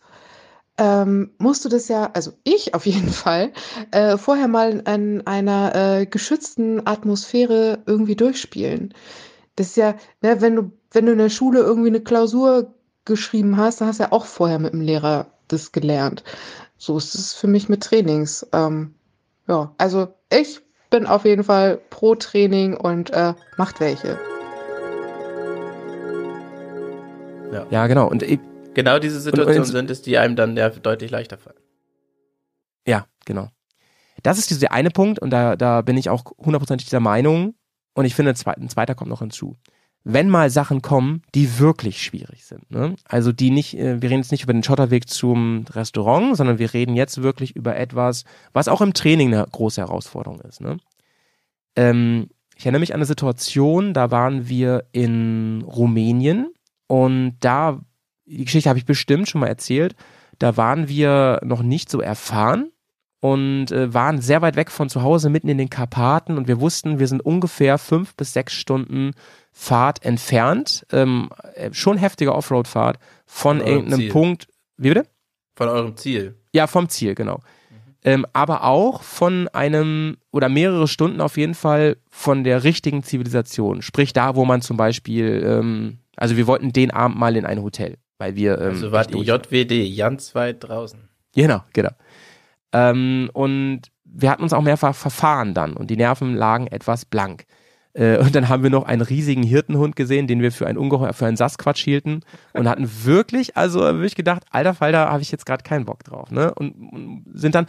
ähm, 0.78 1.32
musst 1.40 1.66
du 1.66 1.70
das 1.70 1.88
ja, 1.88 2.12
also 2.14 2.34
ich 2.44 2.74
auf 2.74 2.86
jeden 2.86 3.10
Fall, 3.10 3.52
äh, 3.92 4.18
vorher 4.18 4.48
mal 4.48 4.84
in 4.88 5.26
einer 5.26 5.76
äh, 5.76 6.06
geschützten 6.06 6.86
Atmosphäre 6.86 7.80
irgendwie 7.86 8.16
durchspielen. 8.16 8.94
Das 9.56 9.68
ist 9.68 9.78
ja, 9.78 9.96
ne, 10.22 10.40
wenn 10.42 10.56
du, 10.56 10.72
wenn 10.92 11.08
du 11.08 11.14
in 11.14 11.18
der 11.18 11.30
Schule 11.30 11.60
irgendwie 11.60 11.90
eine 11.90 12.02
Klausur 12.02 12.74
geschrieben 13.06 13.58
hast, 13.58 13.82
dann 13.82 13.88
hast 13.88 14.00
du 14.00 14.04
ja 14.04 14.12
auch 14.12 14.26
vorher 14.26 14.60
mit 14.60 14.74
dem 14.74 14.82
Lehrer 14.82 15.28
das 15.48 15.72
gelernt. 15.72 16.24
So 16.78 16.98
ist 16.98 17.16
es 17.16 17.34
für 17.34 17.48
mich 17.48 17.70
mit 17.70 17.82
Trainings. 17.82 18.46
Ähm, 18.54 18.94
ja, 19.48 19.74
also 19.78 20.10
ich 20.30 20.62
bin 20.90 21.08
auf 21.08 21.26
jeden 21.26 21.44
Fall 21.44 21.80
pro 21.90 22.16
Training 22.16 22.76
und 22.78 23.10
äh, 23.12 23.34
macht 23.58 23.80
welche. 23.80 24.20
Ja, 27.72 27.88
genau. 27.88 28.08
Und 28.08 28.24
ich, 28.24 28.40
Genau 28.78 29.00
diese 29.00 29.20
Situationen 29.20 29.66
sind 29.66 29.90
es, 29.90 30.04
die 30.04 30.20
einem 30.20 30.36
dann 30.36 30.56
ja 30.56 30.70
deutlich 30.70 31.10
leichter 31.10 31.40
fallen. 31.40 31.58
Ja, 32.86 33.08
genau. 33.26 33.50
Das 34.22 34.38
ist 34.38 34.52
dieser 34.52 34.72
eine 34.72 34.92
Punkt 34.92 35.18
und 35.18 35.32
da, 35.32 35.56
da 35.56 35.82
bin 35.82 35.98
ich 35.98 36.12
auch 36.12 36.26
hundertprozentig 36.38 36.86
dieser 36.86 37.00
Meinung 37.00 37.56
und 37.96 38.06
ich 38.06 38.14
finde, 38.14 38.34
ein 38.34 38.70
zweiter 38.70 38.94
kommt 38.94 39.10
noch 39.10 39.22
hinzu. 39.22 39.58
Wenn 40.04 40.30
mal 40.30 40.52
Sachen 40.52 40.84
kommen, 40.84 41.24
die 41.34 41.58
wirklich 41.58 42.04
schwierig 42.04 42.46
sind, 42.46 42.70
ne? 42.70 42.96
also 43.06 43.32
die 43.32 43.50
nicht, 43.50 43.76
äh, 43.80 44.00
wir 44.00 44.12
reden 44.12 44.22
jetzt 44.22 44.32
nicht 44.32 44.44
über 44.44 44.54
den 44.54 44.62
Schotterweg 44.62 45.10
zum 45.10 45.66
Restaurant, 45.72 46.38
sondern 46.38 46.60
wir 46.60 46.72
reden 46.72 46.96
jetzt 46.96 47.24
wirklich 47.24 47.56
über 47.56 47.76
etwas, 47.78 48.26
was 48.54 48.68
auch 48.68 48.82
im 48.82 48.94
Training 48.94 49.34
eine 49.34 49.44
große 49.52 49.82
Herausforderung 49.82 50.40
ist. 50.42 50.62
Ne? 50.62 50.78
Ähm, 51.76 52.30
ich 52.56 52.66
erinnere 52.66 52.82
mich 52.82 52.94
an 52.94 53.00
eine 53.00 53.08
Situation, 53.08 53.96
da 53.96 54.12
waren 54.12 54.48
wir 54.48 54.86
in 54.92 55.64
Rumänien 55.66 56.54
und 56.86 57.38
da, 57.40 57.82
die 58.28 58.46
Geschichte 58.46 58.70
habe 58.70 58.80
ich 58.80 58.86
bestimmt 58.86 59.28
schon 59.28 59.42
mal 59.42 59.48
erzählt, 59.48 59.96
da 60.40 60.58
waren 60.58 60.88
wir 60.88 61.40
noch 61.44 61.64
nicht 61.64 61.90
so 61.90 62.02
erfahren 62.02 62.72
und 63.20 63.72
äh, 63.72 63.94
waren 63.94 64.22
sehr 64.22 64.42
weit 64.42 64.56
weg 64.56 64.70
von 64.70 64.90
zu 64.90 65.02
Hause, 65.02 65.30
mitten 65.30 65.50
in 65.50 65.58
den 65.58 65.70
Karpaten 65.70 66.38
und 66.38 66.48
wir 66.48 66.60
wussten, 66.60 67.00
wir 67.00 67.08
sind 67.08 67.22
ungefähr 67.22 67.78
fünf 67.78 68.16
bis 68.16 68.34
sechs 68.34 68.54
Stunden 68.54 69.12
Fahrt 69.52 70.06
entfernt, 70.06 70.86
ähm, 70.92 71.30
äh, 71.56 71.74
schon 71.74 71.98
heftige 71.98 72.36
Offroad-Fahrt 72.36 73.00
von 73.26 73.58
Von 73.58 73.68
irgendeinem 73.68 74.00
Ziel. 74.02 74.12
Punkt, 74.12 74.48
wie 74.78 74.90
bitte? 74.90 75.08
Von 75.56 75.70
eurem 75.70 75.98
Ziel. 75.98 76.36
Ja, 76.54 76.68
vom 76.68 76.90
Ziel, 76.90 77.16
genau. 77.16 77.40
Ähm, 78.04 78.28
aber 78.34 78.64
auch 78.64 79.02
von 79.02 79.48
einem 79.50 80.18
oder 80.32 80.50
mehrere 80.50 80.88
Stunden 80.88 81.20
auf 81.20 81.38
jeden 81.38 81.56
Fall 81.56 81.98
von 82.10 82.44
der 82.44 82.64
richtigen 82.64 83.02
Zivilisation. 83.02 83.82
Sprich 83.82 84.14
da, 84.14 84.36
wo 84.36 84.46
man 84.46 84.62
zum 84.62 84.78
Beispiel, 84.78 85.44
ähm, 85.44 85.98
also 86.16 86.38
wir 86.38 86.46
wollten 86.46 86.72
den 86.72 86.92
Abend 86.92 87.18
mal 87.18 87.36
in 87.36 87.46
ein 87.46 87.64
Hotel, 87.64 87.98
weil 88.18 88.36
wir. 88.36 88.60
Ähm, 88.60 88.68
Also 88.70 88.88
ihr 88.88 89.26
durch- 89.26 89.28
JWD, 89.28 89.96
ganz 89.98 90.36
weit 90.36 90.64
draußen. 90.64 91.08
Genau, 91.36 91.64
genau. 91.74 91.92
Ähm, 92.74 93.30
und 93.34 93.82
wir 94.04 94.30
hatten 94.32 94.44
uns 94.44 94.54
auch 94.54 94.62
mehrfach 94.62 94.96
verfahren 94.96 95.54
dann 95.54 95.74
und 95.74 95.90
die 95.90 95.98
Nerven 95.98 96.36
lagen 96.36 96.68
etwas 96.68 97.06
blank. 97.06 97.46
Äh, 97.94 98.18
und 98.18 98.36
dann 98.36 98.50
haben 98.50 98.64
wir 98.64 98.70
noch 98.70 98.84
einen 98.86 99.02
riesigen 99.02 99.44
Hirtenhund 99.44 99.96
gesehen, 99.96 100.28
den 100.28 100.42
wir 100.42 100.52
für 100.52 100.68
ein 100.68 100.78
Ungeheuer, 100.78 101.14
für 101.14 101.26
einen 101.26 101.38
Sasquatch 101.38 101.84
hielten 101.84 102.22
und 102.54 102.68
hatten 102.68 102.90
wirklich, 103.06 103.58
also 103.58 103.80
wirklich 103.80 104.16
gedacht, 104.16 104.44
alter 104.52 104.74
Falter, 104.74 105.10
habe 105.10 105.22
ich 105.22 105.32
jetzt 105.32 105.46
gerade 105.46 105.64
keinen 105.64 105.86
Bock 105.86 106.04
drauf. 106.04 106.32
Ne? 106.32 106.54
Und, 106.54 106.72
und 106.76 107.26
sind 107.34 107.56
dann 107.56 107.68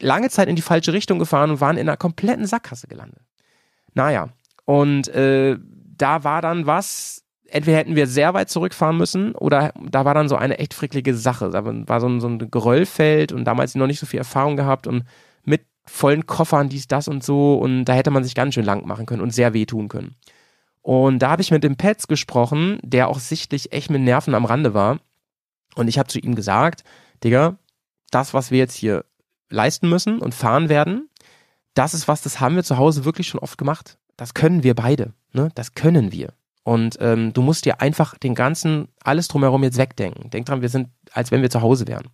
lange 0.00 0.30
Zeit 0.30 0.48
in 0.48 0.56
die 0.56 0.62
falsche 0.62 0.92
Richtung 0.92 1.18
gefahren 1.18 1.50
und 1.50 1.60
waren 1.60 1.76
in 1.76 1.88
einer 1.88 1.96
kompletten 1.96 2.46
Sackgasse 2.46 2.86
gelandet. 2.86 3.22
Naja, 3.94 4.28
und 4.64 5.08
äh, 5.08 5.56
da 5.96 6.22
war 6.24 6.42
dann 6.42 6.66
was, 6.66 7.24
entweder 7.48 7.78
hätten 7.78 7.96
wir 7.96 8.06
sehr 8.06 8.34
weit 8.34 8.50
zurückfahren 8.50 8.96
müssen 8.96 9.34
oder 9.34 9.72
da 9.80 10.04
war 10.04 10.14
dann 10.14 10.28
so 10.28 10.36
eine 10.36 10.58
echt 10.58 10.74
fricklige 10.74 11.14
Sache. 11.14 11.50
Da 11.50 11.64
war 11.64 12.00
so 12.00 12.08
ein, 12.08 12.20
so 12.20 12.28
ein 12.28 12.50
Geröllfeld 12.50 13.32
und 13.32 13.44
damals 13.44 13.74
noch 13.74 13.86
nicht 13.86 14.00
so 14.00 14.06
viel 14.06 14.18
Erfahrung 14.18 14.56
gehabt 14.56 14.86
und 14.86 15.04
mit 15.44 15.62
vollen 15.84 16.26
Koffern, 16.26 16.68
dies, 16.68 16.88
das 16.88 17.08
und 17.08 17.22
so 17.24 17.54
und 17.54 17.84
da 17.84 17.94
hätte 17.94 18.10
man 18.10 18.24
sich 18.24 18.34
ganz 18.34 18.54
schön 18.54 18.64
lang 18.64 18.86
machen 18.86 19.06
können 19.06 19.22
und 19.22 19.32
sehr 19.32 19.54
wehtun 19.54 19.88
können. 19.88 20.16
Und 20.82 21.18
da 21.18 21.30
habe 21.30 21.42
ich 21.42 21.50
mit 21.50 21.64
dem 21.64 21.76
Pets 21.76 22.06
gesprochen, 22.06 22.78
der 22.82 23.08
auch 23.08 23.18
sichtlich 23.18 23.72
echt 23.72 23.90
mit 23.90 24.02
Nerven 24.02 24.34
am 24.36 24.44
Rande 24.44 24.72
war. 24.72 25.00
Und 25.74 25.88
ich 25.88 25.98
habe 25.98 26.08
zu 26.08 26.20
ihm 26.20 26.36
gesagt, 26.36 26.84
Digga, 27.24 27.58
das, 28.12 28.34
was 28.34 28.52
wir 28.52 28.58
jetzt 28.58 28.74
hier 28.74 29.04
leisten 29.50 29.88
müssen 29.88 30.20
und 30.20 30.34
fahren 30.34 30.68
werden, 30.68 31.08
das 31.74 31.92
ist 31.92 32.08
was, 32.08 32.22
das 32.22 32.40
haben 32.40 32.56
wir 32.56 32.64
zu 32.64 32.78
Hause 32.78 33.04
wirklich 33.04 33.26
schon 33.26 33.40
oft 33.40 33.58
gemacht. 33.58 33.98
Das 34.16 34.32
können 34.32 34.62
wir 34.62 34.74
beide. 34.74 35.12
Ne? 35.32 35.50
Das 35.54 35.74
können 35.74 36.12
wir. 36.12 36.32
Und 36.66 36.98
ähm, 37.00 37.32
du 37.32 37.42
musst 37.42 37.64
dir 37.64 37.80
einfach 37.80 38.18
den 38.18 38.34
ganzen, 38.34 38.88
alles 39.04 39.28
drumherum 39.28 39.62
jetzt 39.62 39.78
wegdenken. 39.78 40.30
Denk 40.30 40.46
dran, 40.46 40.62
wir 40.62 40.68
sind, 40.68 40.88
als 41.12 41.30
wenn 41.30 41.40
wir 41.40 41.48
zu 41.48 41.62
Hause 41.62 41.86
wären. 41.86 42.08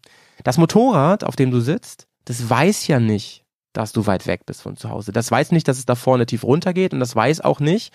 Das 0.44 0.58
Motorrad, 0.58 1.24
auf 1.24 1.36
dem 1.36 1.50
du 1.50 1.60
sitzt, 1.60 2.06
das 2.26 2.50
weiß 2.50 2.86
ja 2.86 3.00
nicht, 3.00 3.46
dass 3.72 3.92
du 3.92 4.04
weit 4.04 4.26
weg 4.26 4.44
bist 4.44 4.60
von 4.60 4.76
zu 4.76 4.90
Hause. 4.90 5.10
Das 5.10 5.30
weiß 5.30 5.52
nicht, 5.52 5.68
dass 5.68 5.78
es 5.78 5.86
da 5.86 5.94
vorne 5.94 6.26
tief 6.26 6.44
runter 6.44 6.74
geht 6.74 6.92
und 6.92 7.00
das 7.00 7.16
weiß 7.16 7.40
auch 7.40 7.60
nicht, 7.60 7.94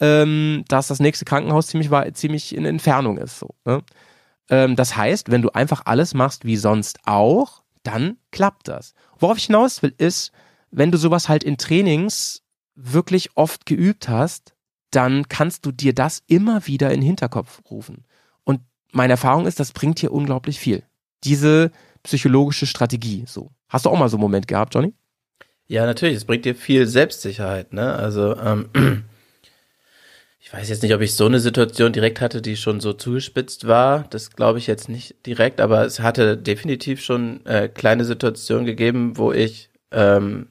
ähm, 0.00 0.64
dass 0.66 0.88
das 0.88 0.98
nächste 0.98 1.24
Krankenhaus 1.24 1.68
ziemlich, 1.68 1.90
ziemlich 2.14 2.52
in 2.56 2.64
Entfernung 2.64 3.16
ist. 3.16 3.38
So, 3.38 3.50
ne? 3.64 3.84
ähm, 4.50 4.74
das 4.74 4.96
heißt, 4.96 5.30
wenn 5.30 5.42
du 5.42 5.50
einfach 5.50 5.82
alles 5.84 6.14
machst 6.14 6.44
wie 6.44 6.56
sonst 6.56 6.98
auch, 7.04 7.62
dann 7.84 8.16
klappt 8.32 8.66
das. 8.66 8.94
Worauf 9.20 9.38
ich 9.38 9.46
hinaus 9.46 9.84
will, 9.84 9.94
ist, 9.98 10.32
wenn 10.72 10.90
du 10.90 10.98
sowas 10.98 11.28
halt 11.28 11.44
in 11.44 11.58
Trainings 11.58 12.42
wirklich 12.74 13.36
oft 13.36 13.66
geübt 13.66 14.08
hast, 14.08 14.51
dann 14.94 15.28
kannst 15.28 15.66
du 15.66 15.72
dir 15.72 15.94
das 15.94 16.22
immer 16.26 16.66
wieder 16.66 16.92
in 16.92 17.00
den 17.00 17.06
Hinterkopf 17.06 17.62
rufen. 17.70 18.04
Und 18.44 18.60
meine 18.92 19.14
Erfahrung 19.14 19.46
ist, 19.46 19.58
das 19.58 19.72
bringt 19.72 20.00
dir 20.00 20.12
unglaublich 20.12 20.60
viel. 20.60 20.84
Diese 21.24 21.72
psychologische 22.02 22.66
Strategie, 22.66 23.24
so. 23.26 23.50
Hast 23.68 23.86
du 23.86 23.90
auch 23.90 23.98
mal 23.98 24.08
so 24.08 24.16
einen 24.16 24.22
Moment 24.22 24.48
gehabt, 24.48 24.74
Johnny? 24.74 24.94
Ja, 25.66 25.86
natürlich. 25.86 26.16
Es 26.16 26.24
bringt 26.24 26.44
dir 26.44 26.54
viel 26.54 26.86
Selbstsicherheit, 26.86 27.72
ne? 27.72 27.94
Also, 27.94 28.36
ähm, 28.36 28.68
ich 30.40 30.52
weiß 30.52 30.68
jetzt 30.68 30.82
nicht, 30.82 30.94
ob 30.94 31.00
ich 31.00 31.14
so 31.14 31.24
eine 31.24 31.40
Situation 31.40 31.92
direkt 31.92 32.20
hatte, 32.20 32.42
die 32.42 32.56
schon 32.56 32.80
so 32.80 32.92
zugespitzt 32.92 33.66
war. 33.66 34.04
Das 34.10 34.32
glaube 34.32 34.58
ich 34.58 34.66
jetzt 34.66 34.88
nicht 34.88 35.24
direkt, 35.24 35.60
aber 35.60 35.86
es 35.86 36.00
hatte 36.00 36.36
definitiv 36.36 37.00
schon 37.00 37.46
äh, 37.46 37.68
kleine 37.68 38.04
Situationen 38.04 38.66
gegeben, 38.66 39.16
wo 39.16 39.32
ich 39.32 39.70
ähm, 39.92 40.48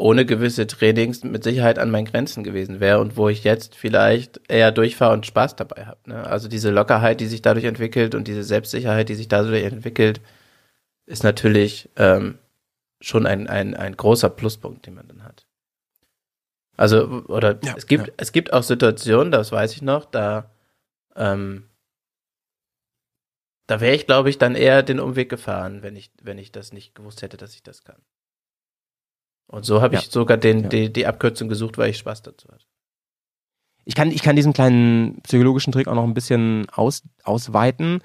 ohne 0.00 0.26
gewisse 0.26 0.66
Trainings 0.66 1.22
mit 1.24 1.44
Sicherheit 1.44 1.78
an 1.78 1.90
meinen 1.90 2.06
Grenzen 2.06 2.42
gewesen 2.42 2.80
wäre 2.80 3.00
und 3.00 3.16
wo 3.16 3.28
ich 3.28 3.44
jetzt 3.44 3.74
vielleicht 3.74 4.40
eher 4.48 4.72
durchfahre 4.72 5.12
und 5.12 5.26
Spaß 5.26 5.56
dabei 5.56 5.86
habe. 5.86 5.98
Ne? 6.06 6.26
Also 6.26 6.48
diese 6.48 6.70
Lockerheit, 6.70 7.20
die 7.20 7.26
sich 7.26 7.42
dadurch 7.42 7.66
entwickelt 7.66 8.14
und 8.14 8.26
diese 8.26 8.42
Selbstsicherheit, 8.42 9.08
die 9.08 9.14
sich 9.14 9.28
dadurch 9.28 9.64
entwickelt, 9.64 10.20
ist 11.06 11.24
natürlich 11.24 11.88
ähm, 11.96 12.38
schon 13.00 13.26
ein, 13.26 13.46
ein, 13.46 13.74
ein 13.74 13.96
großer 13.96 14.30
Pluspunkt, 14.30 14.86
den 14.86 14.94
man 14.94 15.08
dann 15.08 15.24
hat. 15.24 15.46
Also, 16.76 17.24
oder 17.28 17.58
Ja, 17.62 17.74
es 17.76 17.86
gibt, 17.86 18.08
ja. 18.08 18.12
es 18.16 18.32
gibt 18.32 18.52
auch 18.52 18.62
Situationen, 18.62 19.30
das 19.30 19.52
weiß 19.52 19.72
ich 19.74 19.82
noch, 19.82 20.06
da, 20.06 20.50
ähm, 21.14 21.68
da 23.66 23.80
wäre 23.80 23.94
ich, 23.94 24.06
glaube 24.06 24.30
ich, 24.30 24.38
dann 24.38 24.54
eher 24.54 24.82
den 24.82 24.98
Umweg 24.98 25.28
gefahren, 25.28 25.82
wenn 25.82 25.94
ich, 25.94 26.10
wenn 26.22 26.38
ich 26.38 26.52
das 26.52 26.72
nicht 26.72 26.94
gewusst 26.94 27.22
hätte, 27.22 27.36
dass 27.36 27.54
ich 27.54 27.62
das 27.62 27.84
kann. 27.84 28.00
Und 29.50 29.64
so 29.64 29.82
habe 29.82 29.94
Ja. 29.94 30.00
ich 30.00 30.10
sogar 30.10 30.36
den, 30.36 30.62
Ja. 30.64 30.68
die, 30.68 30.92
die 30.92 31.06
Abkürzung 31.06 31.48
gesucht, 31.48 31.76
weil 31.76 31.90
ich 31.90 31.98
Spaß 31.98 32.22
dazu 32.22 32.48
hatte. 32.48 32.64
Ich 33.84 33.94
kann, 33.94 34.10
ich 34.12 34.22
kann 34.22 34.36
diesen 34.36 34.52
kleinen 34.52 35.20
psychologischen 35.22 35.72
Trick 35.72 35.88
auch 35.88 35.94
noch 35.94 36.04
ein 36.04 36.14
bisschen 36.14 36.68
aus, 36.70 37.02
ausweiten. 37.24 38.00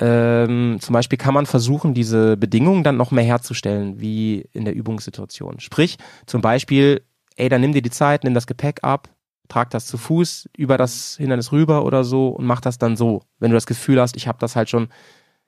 Ähm, 0.00 0.78
zum 0.80 0.92
Beispiel 0.92 1.16
kann 1.16 1.32
man 1.34 1.46
versuchen, 1.46 1.94
diese 1.94 2.36
Bedingungen 2.36 2.82
dann 2.82 2.96
noch 2.96 3.12
mehr 3.12 3.24
herzustellen, 3.24 4.00
wie 4.00 4.40
in 4.52 4.64
der 4.64 4.74
Übungssituation. 4.74 5.60
Sprich, 5.60 5.96
zum 6.26 6.42
Beispiel, 6.42 7.02
ey, 7.36 7.48
dann 7.48 7.60
nimm 7.60 7.72
dir 7.72 7.80
die 7.82 7.90
Zeit, 7.90 8.24
nimm 8.24 8.34
das 8.34 8.46
Gepäck 8.48 8.80
ab, 8.82 9.08
trag 9.48 9.70
das 9.70 9.86
zu 9.86 9.96
Fuß 9.96 10.50
über 10.56 10.76
das 10.76 11.16
Hindernis 11.16 11.52
rüber 11.52 11.84
oder 11.84 12.02
so 12.04 12.28
und 12.28 12.44
mach 12.44 12.60
das 12.60 12.76
dann 12.76 12.96
so. 12.96 13.22
Wenn 13.38 13.50
du 13.52 13.56
das 13.56 13.66
Gefühl 13.66 14.00
hast, 14.00 14.16
ich 14.16 14.26
habe 14.26 14.38
das 14.40 14.56
halt 14.56 14.68
schon, 14.68 14.88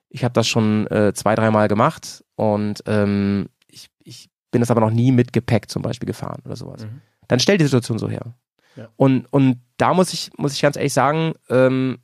ich 0.08 0.22
habe 0.24 0.32
das 0.32 0.46
schon 0.46 0.86
äh, 0.86 1.12
zwei, 1.12 1.34
dreimal 1.34 1.66
gemacht 1.68 2.24
und 2.36 2.82
ähm, 2.86 3.48
ich, 3.66 3.88
ich 4.04 4.30
bin 4.56 4.62
das 4.62 4.70
aber 4.70 4.80
noch 4.80 4.90
nie 4.90 5.12
mit 5.12 5.34
Gepäck 5.34 5.68
zum 5.70 5.82
Beispiel 5.82 6.06
gefahren 6.06 6.40
oder 6.46 6.56
sowas. 6.56 6.82
Mhm. 6.82 7.02
Dann 7.28 7.40
stell 7.40 7.58
die 7.58 7.64
Situation 7.64 7.98
so 7.98 8.08
her. 8.08 8.32
Ja. 8.74 8.88
Und, 8.96 9.30
und 9.30 9.60
da 9.76 9.92
muss 9.92 10.14
ich, 10.14 10.30
muss 10.38 10.54
ich 10.54 10.62
ganz 10.62 10.76
ehrlich 10.76 10.94
sagen, 10.94 11.34
ähm, 11.50 11.98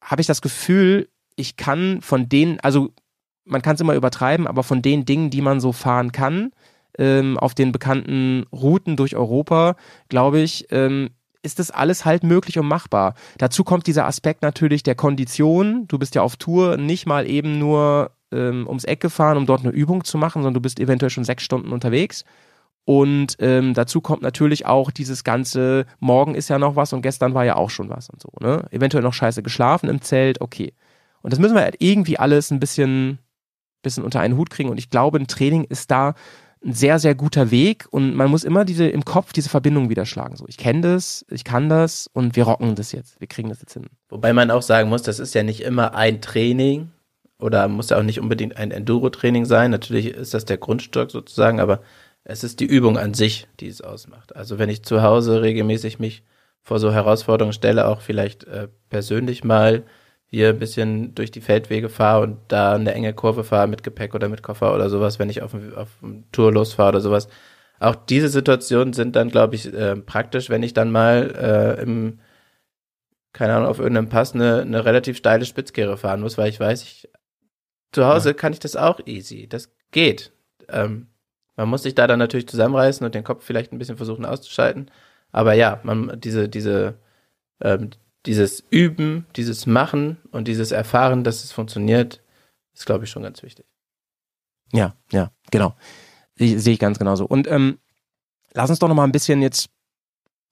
habe 0.00 0.22
ich 0.22 0.26
das 0.26 0.40
Gefühl, 0.40 1.10
ich 1.36 1.58
kann 1.58 2.00
von 2.00 2.30
denen, 2.30 2.58
also 2.60 2.94
man 3.44 3.60
kann 3.60 3.74
es 3.74 3.82
immer 3.82 3.96
übertreiben, 3.96 4.46
aber 4.46 4.62
von 4.62 4.80
den 4.80 5.04
Dingen, 5.04 5.28
die 5.28 5.42
man 5.42 5.60
so 5.60 5.72
fahren 5.72 6.10
kann, 6.10 6.52
ähm, 6.96 7.36
auf 7.36 7.54
den 7.54 7.70
bekannten 7.70 8.46
Routen 8.50 8.96
durch 8.96 9.14
Europa, 9.14 9.76
glaube 10.08 10.40
ich, 10.40 10.68
ähm, 10.70 11.10
ist 11.42 11.58
das 11.58 11.70
alles 11.70 12.06
halt 12.06 12.22
möglich 12.22 12.58
und 12.58 12.66
machbar. 12.66 13.12
Dazu 13.36 13.62
kommt 13.62 13.86
dieser 13.86 14.06
Aspekt 14.06 14.40
natürlich 14.40 14.84
der 14.84 14.94
Kondition. 14.94 15.86
Du 15.86 15.98
bist 15.98 16.14
ja 16.14 16.22
auf 16.22 16.36
Tour 16.36 16.78
nicht 16.78 17.04
mal 17.04 17.28
eben 17.28 17.58
nur 17.58 18.12
ähm, 18.34 18.66
ums 18.66 18.84
Eck 18.84 19.00
gefahren, 19.00 19.38
um 19.38 19.46
dort 19.46 19.62
eine 19.62 19.70
Übung 19.72 20.04
zu 20.04 20.18
machen, 20.18 20.42
sondern 20.42 20.54
du 20.54 20.60
bist 20.60 20.80
eventuell 20.80 21.10
schon 21.10 21.24
sechs 21.24 21.42
Stunden 21.42 21.72
unterwegs. 21.72 22.24
Und 22.84 23.36
ähm, 23.38 23.72
dazu 23.72 24.00
kommt 24.00 24.22
natürlich 24.22 24.66
auch 24.66 24.90
dieses 24.90 25.24
ganze, 25.24 25.86
morgen 26.00 26.34
ist 26.34 26.48
ja 26.48 26.58
noch 26.58 26.76
was 26.76 26.92
und 26.92 27.00
gestern 27.00 27.32
war 27.32 27.44
ja 27.44 27.56
auch 27.56 27.70
schon 27.70 27.88
was 27.88 28.10
und 28.10 28.20
so. 28.20 28.30
Ne? 28.40 28.66
Eventuell 28.70 29.02
noch 29.02 29.14
scheiße 29.14 29.42
geschlafen 29.42 29.88
im 29.88 30.02
Zelt, 30.02 30.40
okay. 30.40 30.74
Und 31.22 31.32
das 31.32 31.40
müssen 31.40 31.54
wir 31.54 31.62
halt 31.62 31.76
irgendwie 31.78 32.18
alles 32.18 32.50
ein 32.50 32.60
bisschen, 32.60 33.18
bisschen 33.82 34.04
unter 34.04 34.20
einen 34.20 34.36
Hut 34.36 34.50
kriegen. 34.50 34.68
Und 34.68 34.76
ich 34.76 34.90
glaube, 34.90 35.18
ein 35.18 35.26
Training 35.26 35.64
ist 35.64 35.90
da 35.90 36.14
ein 36.62 36.74
sehr, 36.74 36.98
sehr 36.98 37.14
guter 37.14 37.50
Weg. 37.50 37.86
Und 37.90 38.14
man 38.14 38.30
muss 38.30 38.44
immer 38.44 38.66
diese 38.66 38.86
im 38.86 39.06
Kopf 39.06 39.32
diese 39.32 39.48
Verbindung 39.48 39.88
wieder 39.88 40.04
schlagen. 40.04 40.36
So, 40.36 40.44
ich 40.46 40.58
kenne 40.58 40.82
das, 40.82 41.24
ich 41.30 41.44
kann 41.44 41.70
das 41.70 42.10
und 42.12 42.36
wir 42.36 42.44
rocken 42.44 42.74
das 42.74 42.92
jetzt. 42.92 43.18
Wir 43.18 43.28
kriegen 43.28 43.48
das 43.48 43.62
jetzt 43.62 43.72
hin. 43.72 43.86
Wobei 44.10 44.34
man 44.34 44.50
auch 44.50 44.62
sagen 44.62 44.90
muss, 44.90 45.02
das 45.02 45.18
ist 45.18 45.34
ja 45.34 45.42
nicht 45.42 45.62
immer 45.62 45.94
ein 45.94 46.20
Training 46.20 46.90
oder 47.44 47.68
muss 47.68 47.90
ja 47.90 47.98
auch 47.98 48.02
nicht 48.02 48.20
unbedingt 48.20 48.56
ein 48.56 48.70
Enduro-Training 48.70 49.44
sein. 49.44 49.70
Natürlich 49.70 50.06
ist 50.06 50.32
das 50.32 50.46
der 50.46 50.56
Grundstock 50.56 51.10
sozusagen, 51.10 51.60
aber 51.60 51.82
es 52.24 52.42
ist 52.42 52.58
die 52.58 52.64
Übung 52.64 52.96
an 52.96 53.12
sich, 53.12 53.46
die 53.60 53.68
es 53.68 53.82
ausmacht. 53.82 54.34
Also 54.34 54.58
wenn 54.58 54.70
ich 54.70 54.82
zu 54.82 55.02
Hause 55.02 55.42
regelmäßig 55.42 55.98
mich 55.98 56.22
vor 56.62 56.78
so 56.78 56.90
Herausforderungen 56.90 57.52
stelle, 57.52 57.86
auch 57.86 58.00
vielleicht 58.00 58.44
äh, 58.44 58.68
persönlich 58.88 59.44
mal 59.44 59.82
hier 60.24 60.48
ein 60.48 60.58
bisschen 60.58 61.14
durch 61.14 61.30
die 61.30 61.42
Feldwege 61.42 61.90
fahre 61.90 62.22
und 62.22 62.38
da 62.48 62.76
eine 62.76 62.94
enge 62.94 63.12
Kurve 63.12 63.44
fahre 63.44 63.68
mit 63.68 63.82
Gepäck 63.82 64.14
oder 64.14 64.30
mit 64.30 64.42
Koffer 64.42 64.74
oder 64.74 64.88
sowas, 64.88 65.18
wenn 65.18 65.28
ich 65.28 65.42
auf, 65.42 65.54
auf 65.76 65.90
Tour 66.32 66.50
losfahre 66.50 66.88
oder 66.90 67.00
sowas. 67.02 67.28
Auch 67.78 67.94
diese 67.94 68.30
Situationen 68.30 68.94
sind 68.94 69.16
dann, 69.16 69.28
glaube 69.28 69.54
ich, 69.56 69.70
äh, 69.70 69.96
praktisch, 69.96 70.48
wenn 70.48 70.62
ich 70.62 70.72
dann 70.72 70.90
mal 70.90 71.76
äh, 71.78 71.82
im 71.82 72.20
keine 73.34 73.54
Ahnung, 73.54 73.68
auf 73.68 73.80
irgendeinem 73.80 74.08
Pass 74.08 74.32
eine, 74.32 74.62
eine 74.62 74.84
relativ 74.84 75.16
steile 75.16 75.44
Spitzkehre 75.44 75.96
fahren 75.96 76.20
muss, 76.20 76.38
weil 76.38 76.48
ich 76.48 76.60
weiß, 76.60 76.84
ich 76.84 77.08
zu 77.94 78.06
Hause 78.06 78.34
kann 78.34 78.52
ich 78.52 78.58
das 78.58 78.76
auch 78.76 79.00
easy. 79.06 79.48
Das 79.48 79.70
geht. 79.90 80.32
Ähm, 80.68 81.08
man 81.56 81.68
muss 81.68 81.84
sich 81.84 81.94
da 81.94 82.06
dann 82.06 82.18
natürlich 82.18 82.48
zusammenreißen 82.48 83.04
und 83.04 83.14
den 83.14 83.24
Kopf 83.24 83.44
vielleicht 83.44 83.72
ein 83.72 83.78
bisschen 83.78 83.96
versuchen 83.96 84.24
auszuschalten. 84.24 84.90
Aber 85.30 85.54
ja, 85.54 85.80
man, 85.84 86.20
diese, 86.20 86.48
diese, 86.48 86.98
ähm, 87.60 87.90
dieses 88.26 88.64
Üben, 88.70 89.26
dieses 89.36 89.66
Machen 89.66 90.18
und 90.32 90.48
dieses 90.48 90.72
Erfahren, 90.72 91.24
dass 91.24 91.44
es 91.44 91.52
funktioniert, 91.52 92.22
ist, 92.74 92.86
glaube 92.86 93.04
ich, 93.04 93.10
schon 93.10 93.22
ganz 93.22 93.42
wichtig. 93.42 93.66
Ja, 94.72 94.96
ja, 95.12 95.30
genau. 95.50 95.76
Sehe 96.36 96.58
sehe 96.58 96.74
ich 96.74 96.80
ganz 96.80 96.98
genauso. 96.98 97.26
Und 97.26 97.46
ähm, 97.46 97.78
lass 98.52 98.70
uns 98.70 98.80
doch 98.80 98.88
noch 98.88 98.94
mal 98.94 99.04
ein 99.04 99.12
bisschen 99.12 99.42
jetzt 99.42 99.70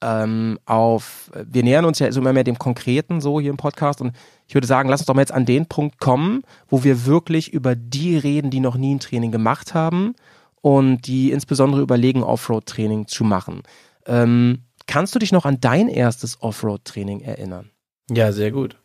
ähm, 0.03 0.59
auf, 0.67 1.31
wir 1.35 1.63
nähern 1.63 1.85
uns 1.85 1.99
ja 1.99 2.11
so 2.13 2.21
immer 2.21 2.33
mehr 2.33 2.45
dem 2.45 2.59
Konkreten 2.59 3.21
so 3.21 3.41
hier 3.41 3.51
im 3.51 3.57
Podcast 3.57 4.01
und 4.01 4.13
ich 4.47 4.55
würde 4.55 4.67
sagen, 4.67 4.89
lass 4.89 5.01
uns 5.01 5.07
doch 5.07 5.15
mal 5.15 5.23
jetzt 5.23 5.33
an 5.33 5.47
den 5.47 5.67
Punkt 5.67 5.99
kommen, 5.99 6.43
wo 6.69 6.85
wir 6.85 7.07
wirklich 7.07 7.53
über 7.53 7.75
die 7.75 8.17
reden, 8.19 8.51
die 8.51 8.61
noch 8.61 8.77
nie 8.77 8.95
ein 8.95 9.01
Training 9.01 9.31
gemacht 9.31 9.75
haben 9.75 10.15
und 10.61 11.07
die 11.07 11.31
insbesondere 11.31 11.81
überlegen, 11.81 12.23
Offroad-Training 12.23 13.07
zu 13.07 13.25
machen. 13.25 13.63
Ähm, 14.07 14.65
kannst 14.87 15.15
du 15.15 15.19
dich 15.19 15.33
noch 15.33 15.47
an 15.47 15.59
dein 15.61 15.89
erstes 15.89 16.43
Offroad-Training 16.43 17.21
erinnern? 17.21 17.71
Ja, 18.11 18.33
sehr 18.33 18.51
gut. 18.51 18.77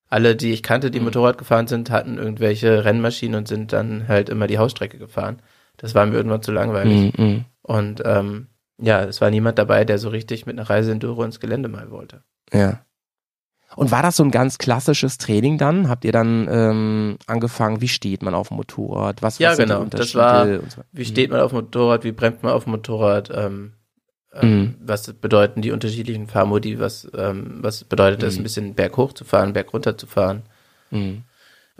Alle, 0.09 0.35
die 0.35 0.53
ich 0.53 0.63
kannte, 0.63 0.89
die 0.89 0.99
Mhm. 0.99 1.05
Motorrad 1.05 1.37
gefahren 1.37 1.67
sind, 1.67 1.91
hatten 1.91 2.17
irgendwelche 2.17 2.83
Rennmaschinen 2.83 3.37
und 3.37 3.47
sind 3.47 3.73
dann 3.73 4.07
halt 4.07 4.29
immer 4.29 4.47
die 4.47 4.57
Hausstrecke 4.57 4.97
gefahren. 4.97 5.39
Das 5.77 5.93
war 5.93 6.07
mir 6.07 6.15
irgendwann 6.15 6.41
zu 6.41 6.51
langweilig. 6.51 7.13
mm, 7.15 7.21
mm, 7.21 7.45
Und 7.61 8.01
ähm, 8.05 8.47
ja, 8.81 9.03
es 9.03 9.21
war 9.21 9.29
niemand 9.29 9.57
dabei, 9.59 9.85
der 9.85 9.97
so 9.99 10.09
richtig 10.09 10.45
mit 10.45 10.57
einer 10.57 10.69
Reise 10.69 10.91
Enduro 10.91 11.23
ins 11.23 11.39
Gelände 11.39 11.69
mal 11.69 11.91
wollte. 11.91 12.23
ja. 12.53 12.85
Und 13.75 13.91
war 13.91 14.01
das 14.01 14.15
so 14.15 14.23
ein 14.23 14.31
ganz 14.31 14.57
klassisches 14.57 15.19
Training 15.19 15.59
dann? 15.59 15.89
Habt 15.89 16.03
ihr 16.03 16.11
dann 16.11 16.47
ähm, 16.49 17.17
angefangen, 17.27 17.81
wie 17.81 17.87
steht 17.87 18.23
man 18.23 18.33
auf 18.33 18.47
dem 18.47 18.57
Motorrad? 18.57 19.21
Was, 19.21 19.37
Ja, 19.37 19.51
was 19.51 19.57
genau. 19.59 19.85
Das 19.85 20.15
war- 20.15 20.45
und 20.59 20.71
so? 20.71 20.81
Wie 20.91 21.05
steht 21.05 21.29
man 21.29 21.39
auf 21.39 21.51
dem 21.51 21.57
Motorrad? 21.59 22.03
Wie 22.03 22.11
bremst 22.11 22.41
man 22.41 22.51
auf 22.51 22.63
dem 22.63 22.71
Motorrad? 22.71 23.29
Ähm, 23.31 23.73
ähm, 24.33 24.49
Mhm. 24.61 24.75
Was 24.81 25.13
bedeuten 25.13 25.61
die 25.61 25.69
unterschiedlichen 25.69 26.25
Fahrmodi? 26.25 26.79
Was, 26.79 27.07
ähm, 27.15 27.59
was 27.61 27.83
bedeutet 27.83 28.23
es, 28.23 28.35
Mhm. 28.35 28.39
ein 28.39 28.43
bisschen 28.43 28.73
berghoch 28.73 29.13
zu 29.13 29.23
fahren, 29.23 29.53
bergunter 29.53 29.95
zu 29.95 30.07
fahren? 30.07 30.41
Mhm. 30.89 31.23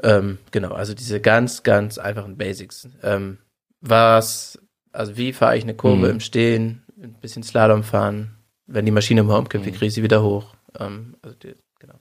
Ähm, 0.03 0.37
genau, 0.51 0.73
also 0.73 0.93
diese 0.93 1.19
ganz, 1.19 1.63
ganz 1.63 1.97
einfachen 1.97 2.37
Basics. 2.37 2.87
Ähm, 3.01 3.39
was, 3.81 4.59
also 4.91 5.17
wie 5.17 5.33
fahre 5.33 5.57
ich 5.57 5.63
eine 5.63 5.73
Kurve 5.73 6.05
Mhm. 6.05 6.11
im 6.13 6.19
Stehen? 6.19 6.83
Ein 7.01 7.13
bisschen 7.19 7.43
Slalom 7.43 7.83
fahren. 7.83 8.35
Wenn 8.65 8.85
die 8.85 8.91
Maschine 8.91 9.23
mal 9.23 9.37
umkippt, 9.37 9.65
wie 9.65 9.69
Mhm. 9.69 9.73
kriege 9.73 9.85
ich 9.87 9.93
sie 9.93 10.03
wieder 10.03 10.21
hoch? 10.21 10.55
Ähm, 10.77 11.15
also 11.21 11.35
die, 11.37 11.55
genau. 11.79 11.95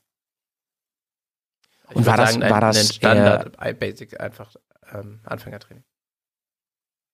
Ich 1.90 1.96
Und 1.96 2.06
war 2.06 2.16
das- 2.16 2.34
ein, 2.34 2.40
war 2.50 2.60
das 2.60 2.76
ein 2.78 2.92
Standard, 2.94 3.58
ein 3.58 3.78
Basic, 3.78 4.20
einfach 4.20 4.54
ähm, 4.92 5.20
Anfängertraining. 5.24 5.84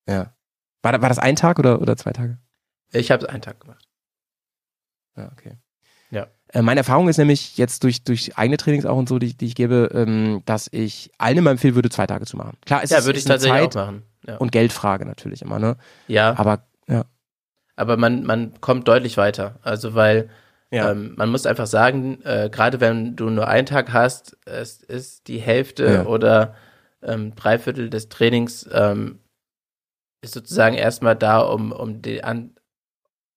Ja. 0.08 0.34
War, 0.82 1.00
war 1.00 1.08
das 1.08 1.18
ein 1.18 1.36
Tag 1.36 1.58
oder, 1.58 1.80
oder 1.80 1.96
zwei 1.96 2.12
Tage? 2.12 2.38
Ich 2.92 3.10
habe 3.10 3.24
es 3.24 3.28
einen 3.28 3.42
Tag 3.42 3.60
gemacht. 3.60 3.88
Ja, 5.16 5.30
okay. 5.32 5.56
Ja. 6.10 6.26
Äh, 6.48 6.62
meine 6.62 6.80
Erfahrung 6.80 7.08
ist 7.08 7.18
nämlich 7.18 7.56
jetzt 7.56 7.82
durch, 7.84 8.02
durch 8.04 8.36
eigene 8.36 8.56
Trainings 8.56 8.84
auch 8.86 8.96
und 8.96 9.08
so, 9.08 9.18
die, 9.18 9.36
die 9.36 9.46
ich 9.46 9.54
gebe, 9.54 9.90
ähm, 9.92 10.42
dass 10.44 10.68
ich 10.72 11.10
allen 11.18 11.38
immer 11.38 11.50
empfehlen 11.50 11.74
würde, 11.74 11.90
zwei 11.90 12.06
Tage 12.06 12.26
zu 12.26 12.36
machen. 12.36 12.56
Klar, 12.66 12.82
es 12.82 12.90
ja, 12.90 12.98
ist, 12.98 13.04
würde 13.06 13.18
ist 13.18 13.24
ich 13.24 13.30
eine 13.30 13.34
tatsächlich 13.38 13.60
Zeit 13.70 13.76
auch 13.76 13.86
machen. 13.86 14.02
Ja, 14.26 14.36
und 14.38 14.52
Geldfrage 14.52 15.04
natürlich 15.06 15.42
immer, 15.42 15.58
ne? 15.58 15.76
ja 16.08 16.36
Aber. 16.36 16.66
Aber 17.76 17.96
man, 17.96 18.24
man 18.24 18.60
kommt 18.60 18.88
deutlich 18.88 19.16
weiter. 19.16 19.58
Also 19.62 19.94
weil 19.94 20.30
Ja. 20.70 20.90
ähm, 20.90 21.14
man 21.16 21.30
muss 21.30 21.46
einfach 21.46 21.66
sagen, 21.66 22.20
äh, 22.24 22.48
gerade 22.50 22.80
wenn 22.80 23.16
du 23.16 23.30
nur 23.30 23.46
einen 23.48 23.66
Tag 23.66 23.92
hast, 23.92 24.36
es 24.44 24.82
ist 24.82 25.28
die 25.28 25.38
Hälfte 25.38 25.84
Ja. 25.84 26.06
oder 26.06 26.54
ähm, 27.02 27.34
Dreiviertel 27.36 27.90
des 27.90 28.08
Trainings 28.08 28.68
ähm, 28.72 29.18
ist 30.22 30.34
sozusagen 30.34 30.74
erstmal 30.76 31.16
da, 31.16 31.40
um, 31.40 31.70
um, 31.72 32.00
die 32.02 32.24
an, 32.24 32.54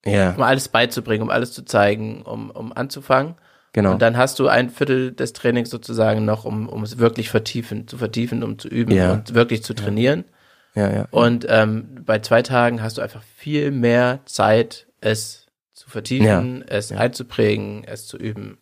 ja, 0.06 0.32
um 0.32 0.42
alles 0.42 0.70
beizubringen, 0.70 1.24
um 1.24 1.30
alles 1.30 1.52
zu 1.52 1.64
zeigen, 1.66 2.22
um, 2.24 2.50
um 2.50 2.72
anzufangen. 2.72 3.36
genau. 3.74 3.92
Und 3.92 4.02
dann 4.02 4.16
hast 4.16 4.40
du 4.40 4.48
ein 4.48 4.70
Viertel 4.70 5.12
des 5.12 5.34
Trainings 5.34 5.70
sozusagen 5.70 6.24
noch, 6.26 6.46
um, 6.46 6.70
um 6.70 6.84
es 6.84 6.98
wirklich 6.98 7.30
vertiefen, 7.30 7.88
zu 7.88 7.98
vertiefen, 7.98 8.42
um 8.42 8.58
zu 8.58 8.70
üben 8.70 8.94
Ja. 8.94 9.12
und 9.14 9.34
wirklich 9.34 9.64
zu 9.64 9.74
trainieren. 9.74 10.20
ja, 10.26 10.32
ja. 10.78 11.08
Und 11.12 11.46
ähm, 11.50 12.04
bei 12.06 12.20
zwei 12.20 12.42
Tagen 12.42 12.82
hast 12.82 12.98
du 12.98 13.02
einfach 13.02 13.24
viel 13.24 13.72
mehr 13.72 14.20
Zeit, 14.26 14.88
es 15.02 15.46
zu 15.74 15.90
vertiefen, 15.90 16.64
es 16.68 16.90
Ja. 16.90 16.98
einzuprägen, 16.98 17.84
es 17.86 18.08
zu 18.08 18.18
üben. 18.18 18.58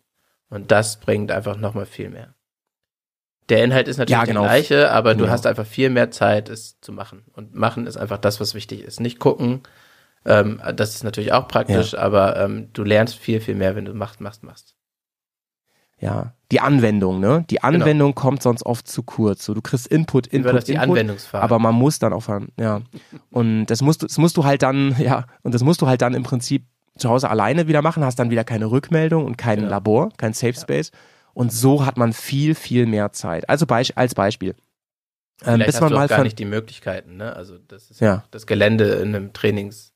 Und 0.48 0.70
das 0.70 1.00
bringt 1.00 1.30
einfach 1.32 1.56
nochmal 1.56 1.86
viel 1.86 2.08
mehr. 2.10 2.34
Der 3.48 3.62
Inhalt 3.64 3.88
ist 3.88 3.96
natürlich 3.98 4.18
Ja, 4.18 4.24
genau. 4.24 4.42
der 4.42 4.50
gleiche, 4.50 4.90
aber 4.90 5.14
du 5.14 5.20
Genau. 5.20 5.30
hast 5.32 5.46
einfach 5.46 5.66
viel 5.66 5.90
mehr 5.90 6.10
Zeit, 6.10 6.48
es 6.48 6.80
zu 6.80 6.92
machen. 6.92 7.24
Und 7.32 7.54
machen 7.54 7.86
ist 7.86 7.96
einfach 7.96 8.18
das, 8.18 8.40
was 8.40 8.54
wichtig 8.54 8.82
ist. 8.82 9.00
Nicht 9.00 9.18
gucken, 9.18 9.62
ähm, 10.24 10.60
das 10.74 10.94
ist 10.94 11.04
natürlich 11.04 11.32
auch 11.32 11.46
praktisch, 11.48 11.94
aber 11.96 12.36
ähm, 12.38 12.70
du 12.72 12.82
lernst 12.84 13.16
viel, 13.16 13.40
viel 13.40 13.54
mehr, 13.54 13.76
wenn 13.76 13.84
du 13.84 13.94
machst, 13.94 14.20
machst, 14.20 14.42
machst. 14.42 14.75
Ja, 15.98 16.32
die 16.52 16.60
Anwendung, 16.60 17.20
ne? 17.20 17.44
Die 17.50 17.62
Anwendung 17.62 18.14
kommt 18.14 18.42
sonst 18.42 18.64
oft 18.66 18.86
zu 18.86 19.02
kurz. 19.02 19.44
So, 19.44 19.54
du 19.54 19.62
kriegst 19.62 19.86
Input, 19.86 20.26
Input, 20.26 20.54
das 20.54 20.64
die 20.64 20.72
Input, 20.74 20.90
Anwendungsphase? 20.90 21.42
aber 21.42 21.58
man 21.58 21.74
muss 21.74 21.98
dann 21.98 22.12
auch 22.12 22.20
fahren, 22.22 22.48
ja. 22.60 22.82
Und 23.30 23.66
das 23.66 23.80
musst 23.82 24.02
du, 24.02 24.06
das 24.06 24.18
musst 24.18 24.36
du 24.36 24.44
halt 24.44 24.62
dann, 24.62 24.94
ja, 24.98 25.24
und 25.42 25.54
das 25.54 25.62
musst 25.62 25.80
du 25.82 25.86
halt 25.86 26.02
dann 26.02 26.14
im 26.14 26.22
Prinzip 26.22 26.64
zu 26.98 27.08
Hause 27.10 27.28
alleine 27.30 27.66
wieder 27.66 27.82
machen, 27.82 28.04
hast 28.04 28.18
dann 28.18 28.30
wieder 28.30 28.44
keine 28.44 28.70
Rückmeldung 28.70 29.24
und 29.24 29.36
kein 29.38 29.58
Genau. 29.58 29.70
Labor, 29.70 30.10
kein 30.16 30.32
Safe 30.34 30.54
Space. 30.54 30.90
Und 31.34 31.52
so 31.52 31.84
hat 31.84 31.96
man 31.98 32.12
viel, 32.14 32.54
viel 32.54 32.86
mehr 32.86 33.12
Zeit. 33.12 33.48
Also 33.50 33.66
Beis 33.66 33.90
als 33.96 34.14
Beispiel. 34.14 34.50
Ähm, 34.50 34.56
Vielleicht 35.54 35.66
bis 35.66 35.74
hast 35.76 35.80
man 35.82 35.90
du 35.90 35.96
auch 35.96 36.00
mal 36.00 36.08
gar 36.08 36.22
nicht 36.22 36.38
die 36.38 36.46
Möglichkeiten, 36.46 37.16
ne? 37.18 37.36
Also 37.36 37.58
das 37.68 37.90
ist 37.90 38.00
Ja. 38.00 38.24
das 38.30 38.46
Gelände 38.46 38.84
in 38.94 39.14
einem 39.14 39.32
Trainingsumfeld 39.34 39.92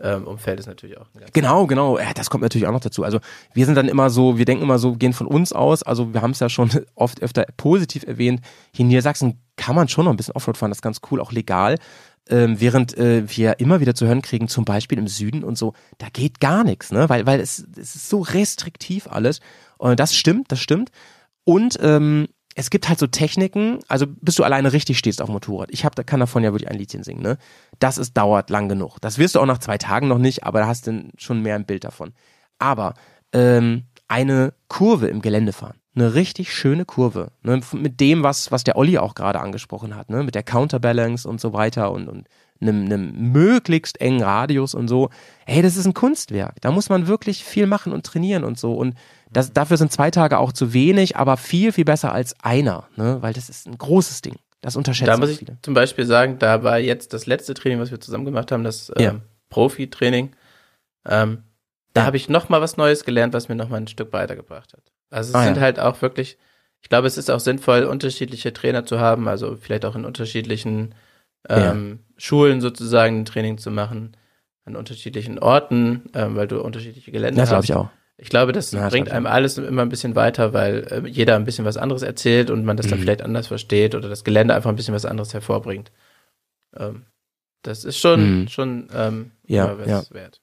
ähm, 0.00 0.26
Umfeld 0.26 0.58
ist 0.58 0.66
natürlich 0.66 0.98
auch 0.98 1.06
Genau, 1.32 1.66
genau. 1.66 1.98
Ja, 1.98 2.12
das 2.14 2.28
kommt 2.28 2.42
natürlich 2.42 2.66
auch 2.66 2.72
noch 2.72 2.80
dazu. 2.80 3.04
Also 3.04 3.20
wir 3.52 3.64
sind 3.64 3.76
dann 3.76 3.88
immer 3.88 4.10
so, 4.10 4.38
wir 4.38 4.44
denken 4.44 4.64
immer 4.64 4.78
so, 4.78 4.94
gehen 4.94 5.12
von 5.12 5.26
uns 5.26 5.52
aus. 5.52 5.84
Also 5.84 6.12
wir 6.12 6.20
haben 6.20 6.32
es 6.32 6.40
ja 6.40 6.48
schon 6.48 6.70
oft 6.96 7.22
öfter 7.22 7.46
positiv 7.56 8.04
erwähnt. 8.04 8.40
Hier 8.72 8.82
in 8.82 8.88
Niedersachsen 8.88 9.40
kann 9.56 9.76
man 9.76 9.88
schon 9.88 10.04
noch 10.04 10.12
ein 10.12 10.16
bisschen 10.16 10.34
Offroad 10.34 10.56
fahren, 10.56 10.70
das 10.70 10.78
ist 10.78 10.82
ganz 10.82 11.00
cool, 11.10 11.20
auch 11.20 11.30
legal. 11.30 11.78
Ähm, 12.28 12.58
während 12.58 12.96
äh, 12.96 13.22
wir 13.36 13.60
immer 13.60 13.80
wieder 13.80 13.94
zu 13.94 14.06
hören 14.06 14.22
kriegen, 14.22 14.48
zum 14.48 14.64
Beispiel 14.64 14.98
im 14.98 15.08
Süden 15.08 15.44
und 15.44 15.58
so, 15.58 15.74
da 15.98 16.08
geht 16.10 16.40
gar 16.40 16.64
nichts, 16.64 16.90
ne? 16.90 17.08
Weil, 17.08 17.26
weil 17.26 17.38
es, 17.38 17.64
es 17.78 17.94
ist 17.96 18.08
so 18.08 18.20
restriktiv 18.20 19.06
alles. 19.08 19.40
Und 19.76 20.00
das 20.00 20.16
stimmt, 20.16 20.50
das 20.50 20.58
stimmt. 20.58 20.90
Und 21.44 21.78
ähm, 21.82 22.28
es 22.54 22.70
gibt 22.70 22.88
halt 22.88 22.98
so 22.98 23.06
Techniken, 23.06 23.80
also 23.88 24.06
bis 24.06 24.36
du 24.36 24.44
alleine 24.44 24.72
richtig 24.72 24.98
stehst 24.98 25.20
auf 25.20 25.28
Motorrad. 25.28 25.70
Ich 25.72 25.84
hab, 25.84 25.94
kann 26.06 26.20
davon 26.20 26.44
ja 26.44 26.52
wirklich 26.52 26.70
ein 26.70 26.78
Liedchen 26.78 27.02
singen, 27.02 27.22
ne? 27.22 27.36
Das 27.80 27.98
ist, 27.98 28.16
dauert 28.16 28.50
lang 28.50 28.68
genug. 28.68 28.98
Das 29.00 29.18
wirst 29.18 29.34
du 29.34 29.40
auch 29.40 29.46
nach 29.46 29.58
zwei 29.58 29.78
Tagen 29.78 30.08
noch 30.08 30.18
nicht, 30.18 30.44
aber 30.44 30.60
da 30.60 30.66
hast 30.66 30.86
du 30.86 31.08
schon 31.16 31.42
mehr 31.42 31.56
ein 31.56 31.66
Bild 31.66 31.84
davon. 31.84 32.12
Aber 32.58 32.94
ähm, 33.32 33.84
eine 34.06 34.54
Kurve 34.68 35.08
im 35.08 35.20
Gelände 35.20 35.52
fahren, 35.52 35.78
eine 35.96 36.14
richtig 36.14 36.54
schöne 36.54 36.84
Kurve, 36.84 37.32
ne? 37.42 37.60
mit 37.72 38.00
dem, 38.00 38.22
was, 38.22 38.52
was 38.52 38.62
der 38.62 38.76
Olli 38.76 38.98
auch 38.98 39.14
gerade 39.14 39.40
angesprochen 39.40 39.96
hat, 39.96 40.10
ne? 40.10 40.22
mit 40.22 40.36
der 40.36 40.44
Counterbalance 40.44 41.28
und 41.28 41.40
so 41.40 41.52
weiter 41.52 41.90
und, 41.90 42.08
und 42.08 42.28
einem, 42.60 42.84
einem 42.84 43.32
möglichst 43.32 44.00
engen 44.00 44.22
Radius 44.22 44.74
und 44.74 44.88
so. 44.88 45.10
Hey, 45.46 45.62
das 45.62 45.76
ist 45.76 45.86
ein 45.86 45.94
Kunstwerk. 45.94 46.60
Da 46.60 46.70
muss 46.70 46.88
man 46.88 47.06
wirklich 47.06 47.44
viel 47.44 47.66
machen 47.66 47.92
und 47.92 48.06
trainieren 48.06 48.44
und 48.44 48.58
so. 48.58 48.74
Und 48.74 48.94
das, 49.34 49.52
dafür 49.52 49.76
sind 49.76 49.92
zwei 49.92 50.10
Tage 50.10 50.38
auch 50.38 50.52
zu 50.52 50.72
wenig, 50.72 51.16
aber 51.16 51.36
viel, 51.36 51.72
viel 51.72 51.84
besser 51.84 52.12
als 52.12 52.34
einer, 52.42 52.88
ne? 52.96 53.18
weil 53.20 53.32
das 53.34 53.48
ist 53.50 53.66
ein 53.66 53.76
großes 53.76 54.22
Ding. 54.22 54.36
Das 54.62 54.76
unterschätzen 54.76 55.10
Da 55.10 55.16
muss 55.18 55.28
ich 55.30 55.38
viele. 55.40 55.58
zum 55.60 55.74
Beispiel 55.74 56.06
sagen, 56.06 56.38
da 56.38 56.62
war 56.62 56.78
jetzt 56.78 57.12
das 57.12 57.26
letzte 57.26 57.52
Training, 57.52 57.80
was 57.80 57.90
wir 57.90 58.00
zusammen 58.00 58.24
gemacht 58.24 58.50
haben, 58.50 58.64
das 58.64 58.90
Ja. 58.98 59.10
ähm, 59.10 59.20
Profi-Training. 59.50 60.30
Ähm, 61.06 61.42
da 61.92 62.00
Ja. 62.02 62.06
habe 62.06 62.16
ich 62.16 62.28
noch 62.30 62.48
mal 62.48 62.60
was 62.62 62.76
Neues 62.78 63.04
gelernt, 63.04 63.34
was 63.34 63.48
mir 63.48 63.56
noch 63.56 63.68
mal 63.68 63.76
ein 63.76 63.88
Stück 63.88 64.12
weitergebracht 64.14 64.72
hat. 64.72 64.82
Also 65.10 65.30
es 65.30 65.34
Ah, 65.36 65.44
sind 65.44 65.56
ja. 65.56 65.62
halt 65.62 65.78
auch 65.78 66.00
wirklich, 66.00 66.38
ich 66.80 66.88
glaube, 66.88 67.06
es 67.06 67.18
ist 67.18 67.30
auch 67.30 67.40
sinnvoll, 67.40 67.84
unterschiedliche 67.84 68.52
Trainer 68.52 68.86
zu 68.86 68.98
haben, 68.98 69.28
also 69.28 69.56
vielleicht 69.56 69.84
auch 69.84 69.94
in 69.96 70.04
unterschiedlichen 70.06 70.94
ähm, 71.50 72.00
Schulen 72.16 72.60
sozusagen 72.62 73.20
ein 73.20 73.24
Training 73.26 73.58
zu 73.58 73.70
machen, 73.70 74.16
an 74.64 74.76
unterschiedlichen 74.76 75.38
Orten, 75.38 76.04
ähm, 76.14 76.36
weil 76.36 76.48
du 76.48 76.62
unterschiedliche 76.62 77.12
Gelände 77.12 77.40
Das 77.42 77.50
glaube 77.50 77.58
hast. 77.58 77.68
ich 77.68 77.74
auch. 77.74 77.90
Ich 78.16 78.28
glaube, 78.28 78.52
das 78.52 78.70
das 78.70 78.90
bringt 78.92 79.10
einem 79.10 79.26
alles 79.26 79.58
immer 79.58 79.82
ein 79.82 79.88
bisschen 79.88 80.14
weiter, 80.14 80.52
weil 80.52 80.86
äh, 80.90 81.08
jeder 81.08 81.34
ein 81.34 81.44
bisschen 81.44 81.64
was 81.64 81.76
anderes 81.76 82.02
erzählt 82.02 82.48
und 82.50 82.64
man 82.64 82.76
das 82.76 82.86
dann 82.86 82.98
Mhm. 82.98 83.02
vielleicht 83.02 83.22
anders 83.22 83.48
versteht 83.48 83.94
oder 83.94 84.08
das 84.08 84.22
Gelände 84.22 84.54
einfach 84.54 84.70
ein 84.70 84.76
bisschen 84.76 84.94
was 84.94 85.04
anderes 85.04 85.34
hervorbringt. 85.34 85.90
Ähm, 86.76 87.06
das 87.62 87.84
ist 87.84 87.98
schon, 87.98 88.42
Mhm. 88.42 88.48
schon 88.48 88.88
ähm, 88.94 89.30
Ja, 89.46 89.76
was 89.78 89.88
ja. 89.88 90.02
wert. 90.14 90.40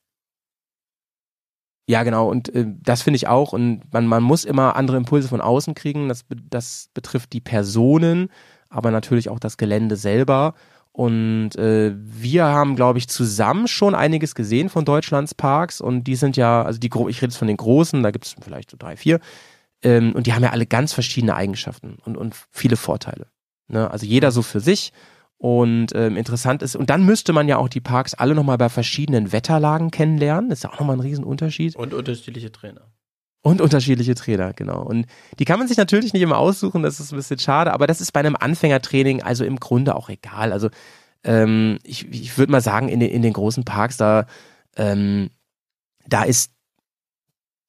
Ja, 1.88 2.04
genau. 2.04 2.30
Und 2.30 2.54
äh, 2.54 2.66
das 2.68 3.02
finde 3.02 3.16
ich 3.18 3.28
auch. 3.28 3.54
Und 3.54 3.92
man, 3.92 4.06
man 4.08 4.24
muss 4.24 4.46
immer 4.46 4.76
andere 4.76 4.98
Impulse 4.98 5.28
von 5.28 5.42
außen 5.42 5.74
kriegen. 5.76 6.08
Das, 6.10 6.26
das 6.50 6.90
betrifft 6.94 7.34
die 7.34 7.42
Personen, 7.42 8.30
aber 8.70 8.92
natürlich 8.92 9.30
auch 9.30 9.40
das 9.40 9.58
Gelände 9.58 9.96
selber. 9.96 10.54
Und 10.94 11.56
äh, 11.56 11.94
wir 11.96 12.46
haben, 12.46 12.76
glaube 12.76 13.00
ich, 13.00 13.08
zusammen 13.08 13.68
schon 13.68 13.96
einiges 13.96 14.36
gesehen 14.36 14.70
von 14.70 14.84
Deutschlands 14.84 15.34
Parks. 15.34 15.80
Und 15.80 16.04
die 16.04 16.16
sind 16.16 16.36
ja, 16.36 16.64
also 16.64 16.80
die, 16.80 16.88
ich 16.88 17.18
rede 17.18 17.28
jetzt 17.28 17.38
von 17.38 17.48
den 17.48 17.58
großen, 17.58 18.04
da 18.04 18.12
gibt 18.12 18.26
es 18.26 18.36
vielleicht 18.42 18.72
so 18.72 18.78
drei, 18.78 18.98
vier. 18.98 19.20
Ähm, 19.84 20.14
und 20.14 20.28
die 20.28 20.34
haben 20.34 20.44
ja 20.44 20.52
alle 20.52 20.66
ganz 20.66 20.94
verschiedene 20.94 21.36
Eigenschaften 21.36 21.98
und, 22.04 22.18
und 22.18 22.36
viele 22.52 22.76
Vorteile. 22.76 23.28
Ne? 23.68 23.90
Also 23.90 24.06
jeder 24.06 24.32
so 24.32 24.42
für 24.42 24.60
sich. 24.60 24.92
Und 25.38 25.96
ähm, 25.96 26.18
interessant 26.18 26.62
ist, 26.62 26.76
und 26.76 26.92
dann 26.92 27.04
müsste 27.04 27.34
man 27.34 27.48
ja 27.48 27.58
auch 27.58 27.70
die 27.70 27.82
Parks 27.82 28.14
alle 28.14 28.36
nochmal 28.36 28.60
bei 28.60 28.70
verschiedenen 28.70 29.32
Wetterlagen 29.32 29.90
kennenlernen. 29.90 30.52
Das 30.52 30.60
ist 30.60 30.64
ja 30.64 30.70
auch 30.72 30.80
nochmal 30.80 30.98
ein 30.98 31.02
Riesenunterschied. 31.02 31.76
Und 31.76 31.96
unterschiedliche 31.96 32.52
Trainer. 32.52 32.82
Und 33.44 33.60
unterschiedliche 33.60 34.14
Trainer, 34.14 34.54
genau. 34.54 34.84
Und 34.84 35.08
die 35.40 35.46
kann 35.46 35.58
man 35.58 35.68
sich 35.68 35.78
natürlich 35.78 36.14
nicht 36.14 36.22
immer 36.22 36.38
aussuchen, 36.38 36.84
das 36.84 37.00
ist 37.00 37.12
ein 37.12 37.16
bisschen 37.16 37.40
schade, 37.40 37.74
aber 37.74 37.88
das 37.88 38.00
ist 38.00 38.12
bei 38.12 38.20
einem 38.20 38.36
Anfängertraining 38.36 39.24
also 39.24 39.44
im 39.44 39.60
Grunde 39.60 39.96
auch 39.96 40.10
egal. 40.10 40.54
Also 40.54 40.70
ähm, 41.24 41.80
ich, 41.84 42.08
ich 42.12 42.38
würde 42.38 42.52
mal 42.52 42.62
sagen, 42.62 42.88
in 42.88 43.00
den, 43.00 43.10
in 43.10 43.24
den 43.24 43.34
großen 43.34 43.64
Parks, 43.66 43.98
da, 43.98 44.28
ähm, 44.76 45.32
da 46.08 46.24
ist, 46.24 46.52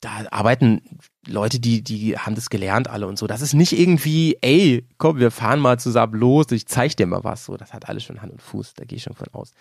da 0.03 0.11
arbeiten 0.31 0.83
Leute, 1.27 1.59
die, 1.61 1.81
die 1.83 2.19
haben 2.19 2.35
das 2.35 2.51
gelernt 2.51 2.89
alle 2.89 3.07
und 3.07 3.19
so. 3.19 3.27
Das 3.27 3.41
ist 3.41 3.55
nicht 3.55 3.73
irgendwie, 3.73 4.37
ey, 4.43 4.87
komm, 4.99 5.19
wir 5.19 5.31
fahren 5.31 5.61
mal 5.61 5.79
zusammen 5.79 6.15
los, 6.15 6.51
ich 6.51 6.67
zeig 6.67 6.97
dir 6.97 7.07
mal 7.07 7.25
was. 7.25 7.45
So, 7.47 7.57
das 7.57 7.73
hat 7.73 7.89
alles 7.89 8.05
schon 8.05 8.21
Hand 8.21 8.33
und 8.33 8.43
Fuß, 8.43 8.75
da 8.75 8.85
gehe 8.85 8.97
ich 8.97 9.05
schon 9.05 9.15
von 9.15 9.29
aus. 9.33 9.53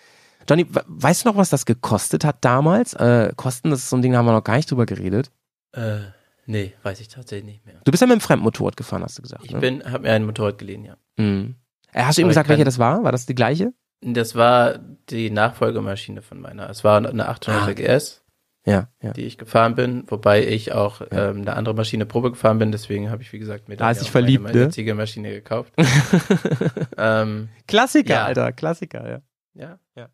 Johnny, 0.48 0.66
we- 0.68 0.84
weißt 0.88 1.24
du 1.24 1.28
noch, 1.30 1.36
was 1.36 1.48
das 1.50 1.64
gekostet 1.64 2.24
hat 2.24 2.44
damals? 2.44 2.92
Äh, 2.94 3.32
Kosten, 3.36 3.70
das 3.70 3.80
ist 3.84 3.90
so 3.90 3.96
ein 3.96 4.02
Ding, 4.02 4.12
da 4.12 4.18
haben 4.18 4.26
wir 4.26 4.32
noch 4.32 4.44
gar 4.44 4.56
nicht 4.56 4.70
drüber 4.70 4.84
geredet. 4.84 5.30
Äh, 5.72 5.98
nee, 6.46 6.72
weiß 6.82 7.00
ich 7.00 7.08
tatsächlich 7.08 7.44
nicht 7.46 7.66
mehr. 7.66 7.80
Du 7.84 7.90
bist 7.90 8.00
ja 8.00 8.06
mit 8.06 8.14
dem 8.18 8.20
Fremdmotorrad 8.20 8.76
gefahren, 8.76 9.02
hast 9.02 9.18
du 9.18 9.22
gesagt. 9.22 9.44
Ich 9.44 9.52
ne? 9.52 9.58
bin, 9.60 9.84
habe 9.84 10.02
mir 10.04 10.12
ein 10.12 10.24
Motorrad 10.24 10.58
geliehen, 10.58 10.84
ja. 10.84 10.96
Mhm. 11.16 11.56
Äh, 11.92 12.02
Hast 12.04 12.16
du 12.18 12.22
ihm 12.22 12.26
ich 12.26 12.30
gesagt, 12.30 12.48
welche 12.48 12.64
das 12.64 12.78
war? 12.78 13.04
War 13.04 13.12
das 13.12 13.26
die 13.26 13.34
gleiche? 13.34 13.72
Das 14.00 14.34
war 14.34 14.78
die 15.10 15.30
Nachfolgemaschine 15.30 16.22
von 16.22 16.40
meiner. 16.40 16.68
Es 16.70 16.82
war 16.84 16.96
eine 16.98 17.28
800 17.28 17.68
Ah. 17.68 17.72
GS, 17.72 18.24
Ja, 18.66 18.88
ja. 19.00 19.12
die 19.12 19.22
ich 19.26 19.38
gefahren 19.38 19.74
bin, 19.74 20.04
wobei 20.08 20.44
ich 20.46 20.72
auch 20.72 21.00
Ja. 21.00 21.30
ähm, 21.30 21.42
eine 21.42 21.54
andere 21.54 21.74
Maschine 21.74 22.04
Probe 22.06 22.30
gefahren 22.30 22.58
bin. 22.58 22.72
Deswegen 22.72 23.10
habe 23.10 23.22
ich, 23.22 23.32
wie 23.32 23.38
gesagt, 23.38 23.68
mir 23.68 23.76
Da 23.76 23.88
ja 23.88 23.92
dich 23.92 24.08
auch 24.08 24.14
meine 24.14 24.26
verliebt, 24.26 24.44
ne? 24.54 24.60
jetzige 24.64 24.94
Maschine 24.94 25.30
gekauft. 25.30 25.72
ähm, 26.98 27.48
Klassiker, 27.68 28.14
Ja. 28.14 28.24
Alter, 28.24 28.52
Klassiker, 28.52 29.08
ja. 29.08 29.78
ja. 29.94 30.08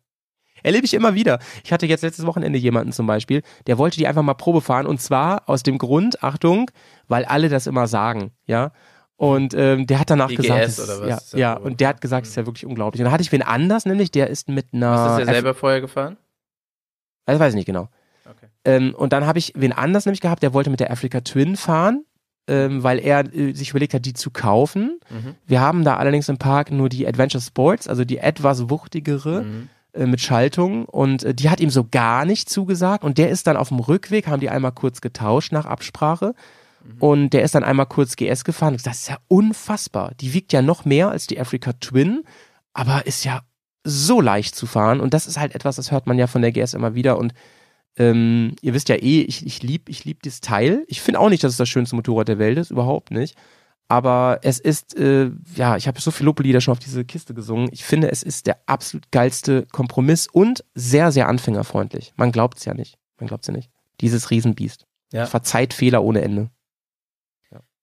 Erlebe 0.63 0.85
ich 0.85 0.93
immer 0.93 1.13
wieder. 1.13 1.39
Ich 1.63 1.71
hatte 1.73 1.85
jetzt 1.85 2.01
letztes 2.01 2.25
Wochenende 2.25 2.57
jemanden 2.59 2.91
zum 2.91 3.07
Beispiel, 3.07 3.41
der 3.67 3.77
wollte 3.77 3.97
die 3.97 4.07
einfach 4.07 4.23
mal 4.23 4.33
Probe 4.33 4.61
fahren 4.61 4.85
und 4.87 5.01
zwar 5.01 5.47
aus 5.49 5.63
dem 5.63 5.77
Grund, 5.77 6.23
Achtung, 6.23 6.69
weil 7.07 7.25
alle 7.25 7.49
das 7.49 7.67
immer 7.67 7.87
sagen, 7.87 8.31
ja. 8.45 8.71
Und 9.15 9.53
ähm, 9.53 9.85
der 9.85 9.99
hat 9.99 10.09
danach 10.09 10.29
IGS 10.29 10.41
gesagt, 10.43 10.63
es- 10.65 10.79
oder 10.79 11.01
was 11.01 11.09
ja, 11.09 11.15
ist 11.17 11.33
das 11.33 11.39
ja, 11.39 11.53
Probe? 11.55 11.67
und 11.69 11.79
der 11.81 11.87
hat 11.89 11.99
gesagt, 12.01 12.25
es 12.25 12.29
ist 12.31 12.35
ja 12.37 12.45
wirklich 12.45 12.65
unglaublich. 12.65 13.01
Und 13.01 13.05
dann 13.05 13.11
hatte 13.13 13.23
ich 13.23 13.31
wen 13.33 13.41
anders, 13.41 13.85
nämlich 13.85 14.11
der 14.11 14.27
ist 14.29 14.47
mit 14.47 14.67
einer, 14.73 14.91
du 14.95 15.09
das 15.09 15.17
ja 15.19 15.23
F- 15.25 15.29
selber 15.33 15.53
vorher 15.53 15.81
gefahren? 15.81 16.15
das 17.25 17.39
weiß 17.39 17.53
ich 17.53 17.55
nicht 17.57 17.65
genau. 17.65 17.89
Okay. 18.25 18.47
Ähm, 18.65 18.93
und 18.95 19.13
dann 19.13 19.25
habe 19.25 19.39
ich 19.39 19.53
wen 19.55 19.71
anders 19.73 20.05
nämlich 20.05 20.21
gehabt, 20.21 20.41
der 20.43 20.53
wollte 20.53 20.69
mit 20.69 20.79
der 20.79 20.91
Africa 20.91 21.21
Twin 21.21 21.57
fahren, 21.57 22.05
ähm, 22.47 22.83
weil 22.83 22.99
er 22.99 23.31
äh, 23.33 23.53
sich 23.53 23.71
überlegt 23.71 23.93
hat, 23.93 24.05
die 24.05 24.13
zu 24.13 24.31
kaufen. 24.31 24.99
Mhm. 25.09 25.35
Wir 25.45 25.61
haben 25.61 25.83
da 25.83 25.97
allerdings 25.97 26.29
im 26.29 26.37
Park 26.37 26.71
nur 26.71 26.89
die 26.89 27.07
Adventure 27.07 27.41
Sports, 27.41 27.87
also 27.87 28.05
die 28.05 28.17
etwas 28.19 28.69
wuchtigere 28.69 29.41
Mhm. 29.43 29.69
Äh, 29.93 30.05
mit 30.05 30.21
Schaltung 30.21 30.85
und 30.85 31.23
äh, 31.23 31.33
die 31.33 31.49
hat 31.49 31.59
ihm 31.59 31.69
so 31.69 31.85
gar 31.89 32.25
nicht 32.25 32.49
zugesagt 32.49 33.03
und 33.03 33.17
der 33.17 33.29
ist 33.29 33.47
dann 33.47 33.57
auf 33.57 33.69
dem 33.69 33.79
Rückweg, 33.79 34.27
haben 34.27 34.39
die 34.39 34.49
einmal 34.49 34.71
kurz 34.71 35.01
getauscht 35.01 35.51
nach 35.51 35.65
Absprache 35.65 36.33
und 36.99 37.31
der 37.31 37.43
ist 37.43 37.55
dann 37.55 37.63
einmal 37.63 37.85
kurz 37.85 38.15
GS 38.15 38.43
gefahren. 38.43 38.77
Sag, 38.77 38.91
Das 38.91 38.99
ist 38.99 39.09
ja 39.09 39.17
unfassbar. 39.27 40.13
Die 40.21 40.33
wiegt 40.33 40.53
ja 40.53 40.61
noch 40.61 40.85
mehr 40.85 41.09
als 41.09 41.27
die 41.27 41.39
Africa 41.39 41.73
Twin, 41.73 42.23
aber 42.73 43.05
ist 43.05 43.25
ja 43.25 43.41
so 43.83 44.21
leicht 44.21 44.55
zu 44.55 44.65
fahren 44.65 44.99
und 44.99 45.13
das 45.13 45.27
ist 45.27 45.39
halt 45.39 45.55
etwas, 45.55 45.75
das 45.75 45.91
hört 45.91 46.07
man 46.07 46.17
ja 46.17 46.27
von 46.27 46.41
der 46.41 46.51
GS 46.51 46.73
immer 46.73 46.95
wieder 46.95 47.17
und 47.17 47.33
ähm, 47.97 48.55
ihr 48.61 48.73
wisst 48.73 48.89
ja 48.89 48.95
eh, 48.95 49.21
ich, 49.21 49.45
ich 49.45 49.61
lieb, 49.61 49.89
ich 49.89 50.05
lieb 50.05 50.23
das 50.23 50.41
Teil. 50.41 50.85
Ich 50.87 51.01
finde 51.01 51.19
auch 51.19 51.29
nicht, 51.29 51.43
dass 51.43 51.51
es 51.51 51.57
das 51.57 51.69
schönste 51.69 51.95
Motorrad 51.95 52.27
der 52.27 52.39
Welt 52.39 52.57
ist, 52.57 52.71
überhaupt 52.71 53.11
nicht. 53.11 53.35
Aber 53.91 54.39
es 54.43 54.59
ist, 54.59 54.95
äh, 54.97 55.31
ja, 55.55 55.75
ich 55.75 55.87
habe 55.87 55.99
so 55.99 56.11
viel 56.11 56.25
Loblieder 56.27 56.61
schon 56.61 56.71
auf 56.73 56.79
diese 56.79 57.03
Kiste 57.03 57.33
gesungen. 57.33 57.69
Ich 57.71 57.83
finde, 57.83 58.11
es 58.11 58.21
ist 58.23 58.45
der 58.45 58.59
absolut 58.67 59.11
geilste 59.11 59.65
Kompromiss 59.71 60.27
und 60.27 60.63
sehr, 60.75 61.11
sehr 61.11 61.27
anfängerfreundlich. 61.27 62.13
Man 62.15 62.31
glaubt 62.31 62.59
es 62.59 62.65
ja 62.65 62.75
nicht. 62.75 62.97
Man 63.19 63.27
glaubt 63.27 63.43
es 63.43 63.47
ja 63.47 63.53
nicht. 63.53 63.71
Dieses 63.99 64.29
Riesenbiest. 64.29 64.85
Ja. 65.11 65.25
Verzeiht 65.25 65.73
Fehler 65.73 66.03
ohne 66.03 66.21
Ende. 66.21 66.51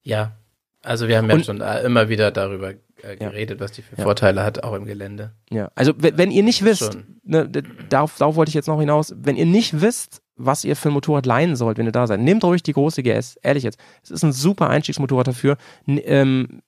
Ja. 0.03 0.37
Also 0.83 1.09
wir 1.09 1.19
haben 1.19 1.29
ja 1.29 1.35
Und- 1.35 1.45
schon 1.45 1.61
äh, 1.61 1.83
immer 1.83 2.09
wieder 2.09 2.31
darüber 2.31 2.71
äh, 2.71 2.77
Ja. 3.09 3.15
geredet, 3.31 3.59
was 3.61 3.73
die 3.73 3.83
für 3.83 3.97
Ja. 3.97 4.05
Vorteile 4.05 4.45
hat, 4.45 4.63
auch 4.63 4.75
im 4.75 4.85
Gelände. 4.85 5.33
Ja. 5.51 5.71
Also, 5.75 5.93
wenn, 5.99 6.17
wenn 6.17 6.31
ihr 6.31 6.45
nicht 6.45 6.65
wisst, 6.65 6.97
ne, 7.25 7.49
darauf, 7.91 8.17
darauf 8.17 8.37
wollte 8.37 8.51
ich 8.51 8.55
jetzt 8.55 8.69
noch 8.69 8.79
hinaus, 8.79 9.13
wenn 9.17 9.37
ihr 9.37 9.45
nicht 9.47 9.81
wisst, 9.81 10.23
was 10.37 10.65
ihr 10.65 10.77
für 10.77 10.91
ein 10.91 10.95
Motorrad 10.95 11.27
leihen 11.27 11.57
sollt, 11.57 11.79
wenn 11.79 11.87
ihr 11.87 11.93
da 11.93 12.07
seid, 12.07 12.21
nehmt 12.21 12.45
ruhig 12.45 12.63
die 12.63 12.73
große 12.73 13.03
GS. 13.03 13.37
Ehrlich 13.43 13.65
jetzt. 13.65 13.79
Es 14.03 14.11
ist 14.11 14.23
ein 14.23 14.33
super 14.33 14.69
Einstiegsmotorrad 14.69 15.27
dafür. 15.27 15.57
N 15.87 16.01
ähm, 16.05 16.63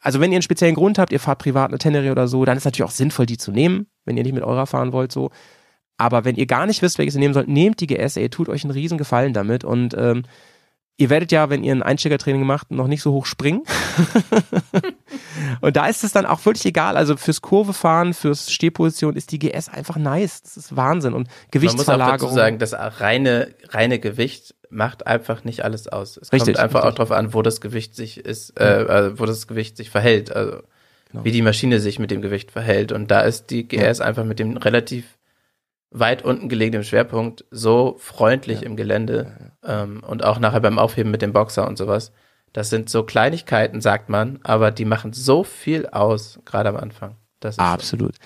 also 0.00 0.20
wenn 0.20 0.32
ihr 0.32 0.36
einen 0.36 0.42
speziellen 0.42 0.74
Grund 0.74 0.98
habt, 0.98 1.12
ihr 1.12 1.20
fahrt 1.20 1.38
privat 1.38 1.70
eine 1.70 1.78
Tenere 1.78 2.10
oder 2.10 2.26
so, 2.26 2.44
dann 2.46 2.56
ist 2.56 2.64
natürlich 2.64 2.88
auch 2.88 2.94
sinnvoll, 2.94 3.26
die 3.26 3.36
zu 3.36 3.52
nehmen, 3.52 3.86
wenn 4.06 4.16
ihr 4.16 4.22
nicht 4.22 4.32
mit 4.32 4.42
eurer 4.42 4.66
fahren 4.66 4.92
wollt, 4.92 5.12
so. 5.12 5.30
Aber 5.98 6.24
wenn 6.24 6.36
ihr 6.36 6.46
gar 6.46 6.64
nicht 6.64 6.80
wisst, 6.80 6.96
welches 6.96 7.14
ihr 7.14 7.20
nehmen 7.20 7.34
sollt, 7.34 7.48
nehmt 7.48 7.80
die 7.80 7.86
GS, 7.86 8.16
ey, 8.16 8.30
tut 8.30 8.48
euch 8.48 8.64
einen 8.64 8.70
riesen 8.70 8.96
Gefallen 8.96 9.34
damit 9.34 9.64
und 9.64 9.94
ähm, 9.98 10.22
ihr 10.96 11.10
werdet 11.10 11.32
ja, 11.32 11.48
wenn 11.50 11.64
ihr 11.64 11.72
ein 11.72 11.82
Einsteigertraining 11.82 12.44
macht, 12.44 12.70
noch 12.70 12.86
nicht 12.86 13.02
so 13.02 13.12
hoch 13.12 13.26
springen. 13.26 13.62
und 15.60 15.76
da 15.76 15.86
ist 15.86 16.04
es 16.04 16.12
dann 16.12 16.26
auch 16.26 16.40
völlig 16.40 16.64
egal. 16.66 16.96
Also 16.96 17.16
fürs 17.16 17.40
Kurvefahren, 17.40 18.14
fürs 18.14 18.52
Stehposition 18.52 19.16
ist 19.16 19.32
die 19.32 19.38
GS 19.38 19.68
einfach 19.68 19.96
nice. 19.96 20.42
Das 20.42 20.56
ist 20.56 20.76
Wahnsinn. 20.76 21.14
Und 21.14 21.26
Man 21.26 21.30
muss 21.30 21.46
auch 21.46 21.50
Gewichtsverlagerung. 21.52 22.20
dazu 22.20 22.34
sagen, 22.34 22.58
das 22.58 22.74
reine, 22.74 23.54
reine 23.68 23.98
Gewicht 23.98 24.54
macht 24.68 25.06
einfach 25.06 25.44
nicht 25.44 25.64
alles 25.64 25.88
aus. 25.88 26.16
Es 26.16 26.32
Richtig, 26.32 26.54
kommt 26.54 26.58
einfach 26.64 26.84
richtig. 26.84 26.92
auch 26.92 26.94
drauf 26.96 27.10
an, 27.12 27.34
wo 27.34 27.42
das 27.42 27.60
Gewicht 27.60 27.94
sich 27.96 28.18
ist, 28.18 28.58
äh, 28.60 28.82
äh, 28.82 29.18
wo 29.18 29.26
das 29.26 29.46
Gewicht 29.48 29.76
sich 29.76 29.90
verhält. 29.90 30.30
Also 30.34 30.58
Genau. 31.12 31.24
wie 31.24 31.32
die 31.32 31.42
Maschine 31.42 31.80
sich 31.80 31.98
mit 31.98 32.12
dem 32.12 32.22
Gewicht 32.22 32.52
verhält. 32.52 32.92
Und 32.92 33.10
da 33.10 33.22
ist 33.22 33.50
die 33.50 33.66
GS 33.66 34.00
einfach 34.00 34.24
mit 34.24 34.38
dem 34.38 34.56
relativ 34.56 35.06
weit 35.90 36.22
unten 36.22 36.48
gelegenen 36.48 36.84
Schwerpunkt 36.84 37.44
so 37.50 37.96
freundlich 37.98 38.60
Ja. 38.60 38.66
im 38.66 38.76
Gelände 38.76 39.52
ähm, 39.64 40.02
und 40.06 40.24
auch 40.24 40.38
nachher 40.38 40.60
beim 40.60 40.78
Aufheben 40.78 41.10
mit 41.10 41.22
dem 41.22 41.32
Boxer 41.32 41.66
und 41.66 41.76
sowas. 41.78 42.12
Das 42.52 42.70
sind 42.70 42.88
so 42.90 43.04
Kleinigkeiten, 43.04 43.80
sagt 43.80 44.08
man, 44.08 44.38
aber 44.42 44.70
die 44.70 44.84
machen 44.84 45.12
so 45.12 45.44
viel 45.44 45.86
aus, 45.86 46.40
gerade 46.44 46.68
am 46.68 46.76
Anfang. 46.76 47.16
Das 47.40 47.54
ist 47.54 47.56
so. 47.56 47.62
Absolut. 47.62 48.16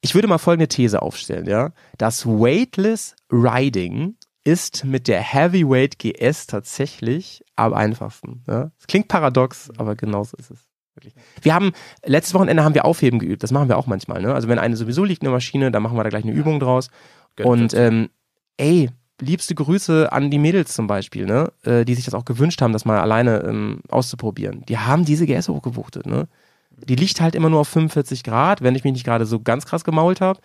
Ich 0.00 0.14
würde 0.14 0.28
mal 0.28 0.38
folgende 0.38 0.68
These 0.68 1.00
aufstellen, 1.00 1.46
ja. 1.46 1.72
Das 1.98 2.26
Weightless 2.26 3.14
Riding 3.30 4.16
ist 4.44 4.84
mit 4.84 5.08
der 5.08 5.20
Heavyweight 5.22 5.98
GS 5.98 6.46
tatsächlich 6.46 7.42
am 7.56 7.72
einfachsten. 7.72 8.42
Ja? 8.46 8.70
Es 8.78 8.86
klingt 8.86 9.08
paradox, 9.08 9.70
aber 9.78 9.96
genauso 9.96 10.36
ist 10.36 10.50
es. 10.50 10.66
Wirklich. 10.94 11.14
Wir 11.42 11.54
haben, 11.54 11.72
letztes 12.04 12.34
Wochenende 12.34 12.62
haben 12.62 12.74
wir 12.74 12.84
Aufheben 12.84 13.18
geübt. 13.18 13.42
Das 13.42 13.50
machen 13.50 13.68
wir 13.68 13.78
auch 13.78 13.86
manchmal, 13.86 14.22
ne? 14.22 14.34
Also 14.34 14.48
wenn 14.48 14.58
eine 14.58 14.76
sowieso 14.76 15.04
liegt, 15.04 15.22
eine 15.22 15.30
Maschine, 15.30 15.70
dann 15.70 15.82
machen 15.82 15.96
wir 15.96 16.04
da 16.04 16.10
gleich 16.10 16.24
eine 16.24 16.32
Übung 16.32 16.60
draus. 16.60 16.88
Gönnt 17.36 17.48
Und 17.48 17.74
ähm, 17.74 18.10
ey, 18.56 18.90
liebste 19.20 19.54
Grüße 19.54 20.12
an 20.12 20.30
die 20.30 20.38
Mädels 20.38 20.74
zum 20.74 20.86
Beispiel, 20.86 21.26
ne? 21.26 21.52
Äh, 21.64 21.84
die 21.84 21.94
sich 21.94 22.04
das 22.04 22.14
auch 22.14 22.24
gewünscht 22.24 22.62
haben, 22.62 22.72
das 22.72 22.84
mal 22.84 23.00
alleine 23.00 23.42
ähm, 23.42 23.80
auszuprobieren. 23.88 24.64
Die 24.68 24.78
haben 24.78 25.04
diese 25.04 25.26
GS 25.26 25.48
hochgewuchtet, 25.48 26.06
ne? 26.06 26.28
Die 26.70 26.96
liegt 26.96 27.20
halt 27.20 27.34
immer 27.34 27.50
nur 27.50 27.60
auf 27.60 27.68
45 27.68 28.24
Grad, 28.24 28.62
wenn 28.62 28.74
ich 28.74 28.84
mich 28.84 28.92
nicht 28.92 29.04
gerade 29.04 29.26
so 29.26 29.40
ganz 29.40 29.64
krass 29.64 29.84
gemault 29.84 30.20
habe. 30.20 30.40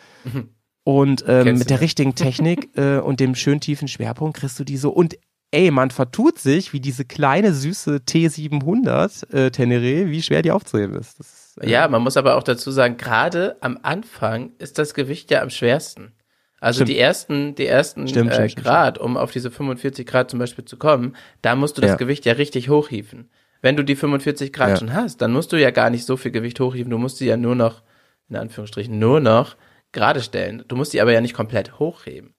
Und 0.83 1.23
ähm, 1.27 1.57
mit 1.57 1.69
der 1.69 1.77
ja. 1.77 1.81
richtigen 1.81 2.15
Technik 2.15 2.69
äh, 2.77 2.97
und 2.99 3.19
dem 3.19 3.35
schön 3.35 3.59
tiefen 3.59 3.87
Schwerpunkt 3.87 4.37
kriegst 4.37 4.59
du 4.59 4.63
die 4.63 4.77
so. 4.77 4.89
Und 4.89 5.17
ey, 5.51 5.71
man 5.71 5.91
vertut 5.91 6.39
sich, 6.39 6.73
wie 6.73 6.79
diese 6.79 7.05
kleine 7.05 7.53
süße 7.53 8.01
T700 8.07 9.33
äh, 9.33 9.51
Tenere, 9.51 10.09
wie 10.09 10.21
schwer 10.21 10.41
die 10.41 10.51
aufzuheben 10.51 10.95
ist. 10.95 11.19
Ist 11.19 11.59
Ja, 11.63 11.87
man 11.87 12.01
muss 12.01 12.17
aber 12.17 12.35
auch 12.35 12.43
dazu 12.43 12.71
sagen, 12.71 12.97
gerade 12.97 13.57
am 13.61 13.79
Anfang 13.83 14.51
ist 14.59 14.77
das 14.77 14.93
Gewicht 14.93 15.31
ja 15.31 15.41
am 15.41 15.49
schwersten. 15.49 16.13
Also 16.61 16.79
Stimmt. 16.79 16.89
die 16.89 16.97
ersten, 16.99 17.55
die 17.55 17.65
ersten 17.67 18.07
Stimmt, 18.07 18.31
äh, 18.31 18.49
stimmt, 18.49 18.65
Grad, 18.65 18.97
um 18.97 19.15
auf 19.17 19.31
diese 19.31 19.49
45 19.49 20.05
Grad 20.05 20.29
zum 20.29 20.39
Beispiel 20.39 20.65
zu 20.65 20.77
kommen, 20.77 21.15
da 21.41 21.55
musst 21.55 21.77
du 21.77 21.81
das 21.81 21.91
Ja. 21.91 21.97
Gewicht 21.97 22.25
ja 22.25 22.33
richtig 22.33 22.69
hochhieven. 22.69 23.29
Wenn 23.61 23.75
du 23.77 23.83
die 23.83 23.95
45 23.95 24.51
Grad 24.53 24.69
Ja. 24.69 24.75
schon 24.77 24.93
hast, 24.93 25.21
dann 25.21 25.31
musst 25.31 25.51
du 25.53 25.57
ja 25.57 25.71
gar 25.71 25.89
nicht 25.89 26.05
so 26.05 26.17
viel 26.17 26.31
Gewicht 26.31 26.59
hochhieven. 26.59 26.91
Du 26.91 26.97
musst 26.97 27.17
sie 27.17 27.27
ja 27.27 27.37
nur 27.37 27.55
noch, 27.55 27.81
in 28.29 28.35
Anführungsstrichen, 28.35 28.99
nur 28.99 29.19
noch 29.21 29.55
gerade 29.91 30.21
stellen. 30.21 30.63
Du 30.67 30.75
musst 30.75 30.91
sie 30.91 31.01
aber 31.01 31.13
ja 31.13 31.21
nicht 31.21 31.33
komplett 31.33 31.79
hochheben. 31.79 32.33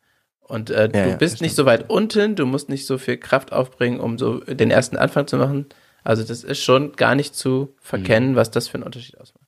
Und 0.51 0.71
äh, 0.71 0.83
Ja, 0.83 0.89
du 0.89 1.11
ja, 1.11 1.17
bist 1.17 1.41
nicht 1.41 1.55
so 1.55 1.65
weit 1.65 1.89
unten, 1.89 2.37
du 2.37 2.45
musst 2.45 2.69
nicht 2.69 2.87
so 2.87 2.99
viel 2.99 3.17
Kraft 3.17 3.53
aufbringen, 3.53 4.01
um 4.01 4.19
so 4.19 4.41
den 4.41 4.71
ersten 4.71 4.97
Anfang 4.97 5.27
zu 5.27 5.37
machen. 5.37 5.67
Also 6.03 6.25
das 6.25 6.45
ist 6.45 6.63
schon 6.63 6.93
gar 6.93 7.15
nicht 7.15 7.35
zu 7.35 7.75
verkennen, 7.81 8.37
was 8.37 8.51
das 8.51 8.69
für 8.69 8.75
einen 8.75 8.83
Unterschied 8.85 9.19
ausmacht. 9.19 9.47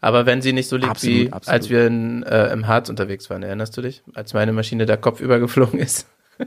Aber 0.00 0.26
wenn 0.26 0.42
sie 0.42 0.52
nicht 0.52 0.68
so 0.68 0.76
liegt 0.76 0.90
Absolut, 0.90 1.16
wie 1.16 1.32
absolut. 1.32 1.54
als 1.54 1.70
wir 1.70 1.86
in, 1.86 2.22
äh, 2.24 2.52
im 2.52 2.66
Harz 2.66 2.88
unterwegs 2.88 3.30
waren, 3.30 3.42
erinnerst 3.42 3.76
du 3.76 3.82
dich? 3.82 4.02
Als 4.14 4.34
meine 4.34 4.52
Maschine 4.52 4.86
da 4.86 4.96
kopfüber 4.96 5.38
geflogen 5.38 5.80
ist. 5.80 6.06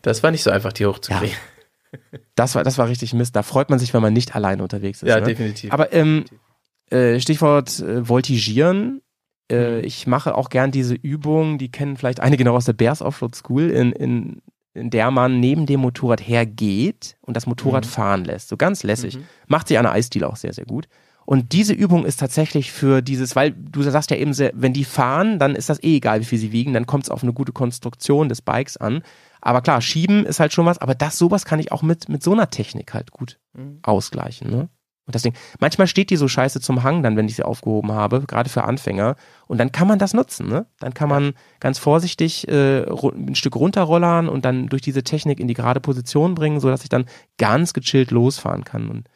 Das 0.00 0.22
war 0.22 0.30
nicht 0.30 0.44
so 0.44 0.50
einfach, 0.52 0.72
die 0.72 0.86
hochzukriegen. 0.86 1.36
Das 2.36 2.54
war, 2.54 2.62
das 2.62 2.78
war 2.78 2.88
richtig 2.88 3.14
Mist. 3.14 3.34
Da 3.34 3.42
freut 3.42 3.68
man 3.68 3.80
sich, 3.80 3.92
wenn 3.92 4.00
man 4.00 4.12
nicht 4.12 4.36
alleine 4.36 4.62
unterwegs 4.62 5.02
ist. 5.02 5.08
Ja, 5.08 5.18
ne? 5.18 5.26
definitiv. 5.26 5.72
Aber 5.72 5.92
ähm, 5.92 6.24
äh, 6.90 7.18
Stichwort 7.18 7.80
äh, 7.80 8.08
Voltigieren. 8.08 9.02
Äh, 9.50 9.78
Mhm. 9.78 9.84
ich 9.84 10.06
mache 10.06 10.34
auch 10.34 10.50
gern 10.50 10.70
diese 10.70 10.94
Übung, 10.94 11.58
die 11.58 11.70
kennen 11.70 11.96
vielleicht 11.96 12.20
einige 12.20 12.44
noch 12.44 12.54
aus 12.54 12.66
der 12.66 12.72
Bears 12.74 13.02
Offroad 13.02 13.34
School, 13.34 13.70
in, 13.70 13.92
in, 13.92 14.42
in 14.74 14.90
der 14.90 15.10
man 15.10 15.40
neben 15.40 15.66
dem 15.66 15.80
Motorrad 15.80 16.20
hergeht 16.26 17.16
und 17.22 17.36
das 17.36 17.46
Motorrad 17.46 17.84
Mhm. 17.84 17.88
fahren 17.90 18.24
lässt. 18.24 18.48
So 18.48 18.56
ganz 18.56 18.82
lässig. 18.82 19.16
Mhm. 19.16 19.24
Macht 19.46 19.68
sich 19.68 19.78
Anna 19.78 19.92
Eisdiele 19.92 20.28
auch 20.28 20.36
sehr, 20.36 20.52
sehr 20.52 20.66
gut. 20.66 20.86
Und 21.24 21.52
diese 21.52 21.74
Übung 21.74 22.06
ist 22.06 22.18
tatsächlich 22.20 22.72
für 22.72 23.02
dieses, 23.02 23.36
weil 23.36 23.50
du 23.52 23.82
sagst 23.82 24.10
ja 24.10 24.16
eben, 24.16 24.32
sehr, 24.32 24.50
wenn 24.54 24.72
die 24.72 24.84
fahren, 24.84 25.38
dann 25.38 25.54
ist 25.56 25.68
das 25.68 25.82
eh 25.82 25.96
egal, 25.96 26.20
wie 26.20 26.24
viel 26.24 26.38
sie 26.38 26.52
wiegen, 26.52 26.72
dann 26.72 26.86
kommt 26.86 27.04
es 27.04 27.10
auf 27.10 27.22
eine 27.22 27.34
gute 27.34 27.52
Konstruktion 27.52 28.30
des 28.30 28.40
Bikes 28.40 28.78
an. 28.78 29.02
Aber 29.42 29.60
klar, 29.60 29.80
schieben 29.82 30.24
ist 30.24 30.40
halt 30.40 30.54
schon 30.54 30.64
was, 30.64 30.78
aber 30.78 30.94
das, 30.94 31.18
sowas 31.18 31.44
kann 31.44 31.60
ich 31.60 31.70
auch 31.70 31.82
mit, 31.82 32.08
mit 32.08 32.22
so 32.22 32.32
einer 32.32 32.48
Technik 32.50 32.94
halt 32.94 33.10
gut 33.10 33.38
Mhm. 33.54 33.78
ausgleichen. 33.82 34.50
Ne? 34.50 34.68
Und 35.08 35.14
deswegen, 35.14 35.36
manchmal 35.58 35.86
steht 35.86 36.10
die 36.10 36.16
so 36.16 36.28
scheiße 36.28 36.60
zum 36.60 36.82
Hang 36.82 37.02
dann, 37.02 37.16
wenn 37.16 37.24
ich 37.26 37.36
sie 37.36 37.42
aufgehoben 37.42 37.92
habe, 37.92 38.20
gerade 38.26 38.50
für 38.50 38.64
Anfänger. 38.64 39.16
Und 39.46 39.56
dann 39.56 39.72
kann 39.72 39.88
man 39.88 39.98
das 39.98 40.12
nutzen. 40.12 40.46
Ne? 40.48 40.66
Dann 40.80 40.92
kann 40.92 41.08
man 41.08 41.32
ganz 41.60 41.78
vorsichtig 41.78 42.46
äh, 42.46 42.82
ein 42.84 43.34
Stück 43.34 43.56
runterrollern 43.56 44.28
und 44.28 44.44
dann 44.44 44.66
durch 44.66 44.82
diese 44.82 45.02
Technik 45.02 45.40
in 45.40 45.48
die 45.48 45.54
gerade 45.54 45.80
Position 45.80 46.34
bringen, 46.34 46.60
sodass 46.60 46.82
ich 46.82 46.90
dann 46.90 47.06
ganz 47.38 47.72
gechillt 47.72 48.10
losfahren 48.10 48.64
kann. 48.64 48.90
Und 48.90 49.08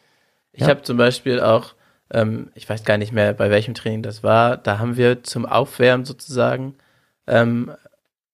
Ich 0.51 0.61
Ja. 0.61 0.69
habe 0.69 0.81
zum 0.81 0.97
Beispiel 0.97 1.39
auch, 1.39 1.75
ähm, 2.11 2.49
ich 2.55 2.67
weiß 2.67 2.85
gar 2.85 2.97
nicht 2.97 3.11
mehr, 3.11 3.33
bei 3.33 3.51
welchem 3.51 3.75
Training 3.75 4.01
das 4.01 4.23
war, 4.23 4.57
da 4.57 4.79
haben 4.79 4.97
wir 4.97 5.21
zum 5.23 5.45
Aufwärmen 5.45 6.05
sozusagen, 6.05 6.73
ähm, 7.27 7.71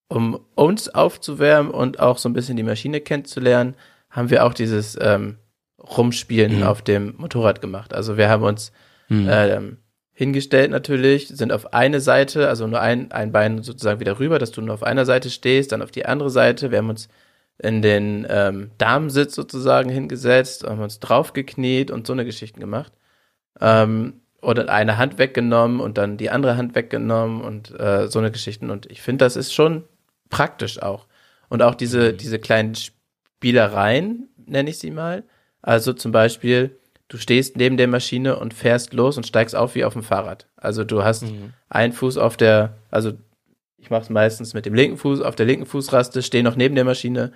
um 0.08 0.40
uns 0.56 0.88
aufzuwärmen 0.88 1.72
und 1.74 2.00
auch 2.00 2.20
so 2.20 2.30
ein 2.30 2.34
bisschen 2.34 2.56
die 2.56 2.64
Maschine 2.64 3.02
kennenzulernen, 3.02 3.76
haben 4.10 4.30
wir 4.30 4.46
auch 4.46 4.54
dieses 4.54 4.98
ähm, 5.02 5.38
Rumspielen 5.82 6.58
Mhm. 6.58 6.64
auf 6.64 6.82
dem 6.82 7.16
Motorrad 7.18 7.62
gemacht. 7.62 7.94
Also 7.94 8.18
wir 8.18 8.30
haben 8.30 8.44
uns 8.44 8.72
hm. 9.08 9.28
ähm, 9.30 9.78
hingestellt 10.14 10.72
natürlich, 10.72 11.30
sind 11.30 11.52
auf 11.52 11.74
eine 11.74 12.02
Seite, 12.02 12.50
also 12.50 12.68
nur 12.68 12.82
ein, 12.82 13.12
ein 13.12 13.32
Bein 13.32 13.64
sozusagen 13.64 14.00
wieder 14.00 14.20
rüber, 14.20 14.38
dass 14.38 14.52
du 14.52 14.62
nur 14.62 14.74
auf 14.74 14.84
einer 14.84 15.06
Seite 15.06 15.30
stehst, 15.30 15.72
dann 15.72 15.82
auf 15.82 15.92
die 15.92 16.06
andere 16.06 16.30
Seite. 16.30 16.72
Wir 16.72 16.80
haben 16.80 16.90
uns 16.90 17.08
in 17.58 17.82
den 17.82 18.28
ähm, 18.30 18.72
Damensitz 18.78 19.36
sozusagen 19.36 19.90
hingesetzt, 19.90 20.66
haben 20.66 20.82
uns 20.82 21.00
draufgekniet 21.00 21.92
und 21.92 22.08
so 22.08 22.14
eine 22.14 22.26
Geschichten 22.26 22.60
gemacht. 22.60 22.94
Ähm, 23.60 24.22
oder 24.42 24.70
eine 24.70 24.98
Hand 24.98 25.18
weggenommen 25.18 25.80
und 25.80 25.98
dann 25.98 26.18
die 26.18 26.30
andere 26.30 26.56
Hand 26.56 26.76
weggenommen 26.76 27.42
und 27.42 27.78
äh, 27.80 28.08
so 28.08 28.20
eine 28.20 28.32
Geschichten. 28.32 28.70
Und 28.70 28.90
ich 28.90 29.02
finde, 29.02 29.26
das 29.26 29.36
ist 29.36 29.54
schon 29.54 29.84
praktisch 30.30 30.82
auch. 30.82 31.08
Und 31.50 31.62
auch 31.62 31.76
diese, 31.76 32.14
diese 32.14 32.40
kleinen 32.40 32.76
Spielereien, 32.76 34.30
nenne 34.46 34.70
ich 34.70 34.80
sie 34.80 34.92
mal. 34.92 35.24
Also 35.62 35.94
zum 35.94 36.12
Beispiel, 36.12 36.78
du 37.08 37.18
stehst 37.18 37.58
neben 37.58 37.78
der 37.78 37.88
Maschine 37.88 38.38
und 38.40 38.54
fährst 38.54 38.94
los 38.94 39.18
und 39.18 39.26
steigst 39.28 39.56
auf 39.56 39.76
wie 39.76 39.84
auf 39.86 39.94
dem 39.94 40.04
Fahrrad. 40.04 40.48
Also 40.56 40.84
du 40.84 41.04
hast 41.04 41.24
Mhm. 41.24 41.54
einen 41.70 41.94
Fuß 41.94 42.18
auf 42.18 42.38
der, 42.38 42.76
also 42.92 43.14
ich 43.78 43.90
mache 43.90 44.04
es 44.04 44.10
meistens 44.10 44.54
mit 44.54 44.66
dem 44.66 44.74
linken 44.74 44.98
Fuß 44.98 45.22
auf 45.22 45.36
der 45.36 45.46
linken 45.46 45.66
Fußraste, 45.66 46.22
stehe 46.22 46.44
noch 46.44 46.56
neben 46.56 46.76
der 46.76 46.86
Maschine, 46.86 47.32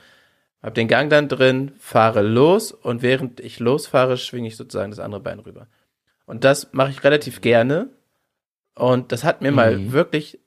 habe 0.62 0.74
den 0.76 0.88
Gang 0.88 1.10
dann 1.10 1.28
drin, 1.28 1.72
fahre 1.80 2.22
los 2.22 2.72
und 2.72 3.02
während 3.02 3.40
ich 3.40 3.60
losfahre, 3.60 4.18
schwinge 4.18 4.48
ich 4.48 4.56
sozusagen 4.56 4.92
das 4.92 5.00
andere 5.00 5.22
Bein 5.22 5.40
rüber. 5.40 5.68
Und 6.26 6.44
das 6.46 6.72
mache 6.72 6.92
ich 6.92 7.04
relativ 7.04 7.42
gerne. 7.42 7.90
Und 8.76 9.12
das 9.12 9.24
hat 9.24 9.42
mir 9.42 9.52
mal 9.52 9.78
Mhm. 9.78 9.92
wirklich 9.92 10.40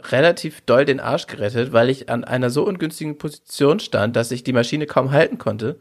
relativ 0.00 0.60
doll 0.62 0.84
den 0.84 1.00
Arsch 1.00 1.26
gerettet, 1.26 1.72
weil 1.72 1.88
ich 1.90 2.08
an 2.08 2.24
einer 2.24 2.50
so 2.50 2.64
ungünstigen 2.66 3.18
Position 3.18 3.78
stand, 3.80 4.16
dass 4.16 4.30
ich 4.32 4.42
die 4.42 4.52
Maschine 4.52 4.86
kaum 4.86 5.12
halten 5.12 5.38
konnte. 5.38 5.80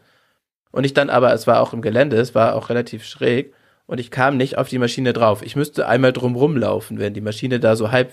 Und 0.72 0.86
ich 0.86 0.94
dann 0.94 1.10
aber, 1.10 1.34
es 1.34 1.48
war 1.48 1.60
auch 1.62 1.74
im 1.74 1.82
Gelände, 1.82 2.18
es 2.18 2.34
war 2.36 2.56
auch 2.56 2.70
relativ 2.70 3.04
schräg 3.06 3.54
und 3.88 4.00
ich 4.00 4.10
kam 4.12 4.38
nicht 4.38 4.58
auf 4.58 4.70
die 4.70 4.78
Maschine 4.80 5.12
drauf. 5.14 5.42
Ich 5.44 5.56
müsste 5.56 5.88
einmal 5.88 6.14
drum 6.14 6.36
rumlaufen, 6.36 6.98
wenn 7.00 7.14
die 7.14 7.22
Maschine 7.22 7.60
da 7.60 7.76
so 7.76 7.92
halb 7.92 8.12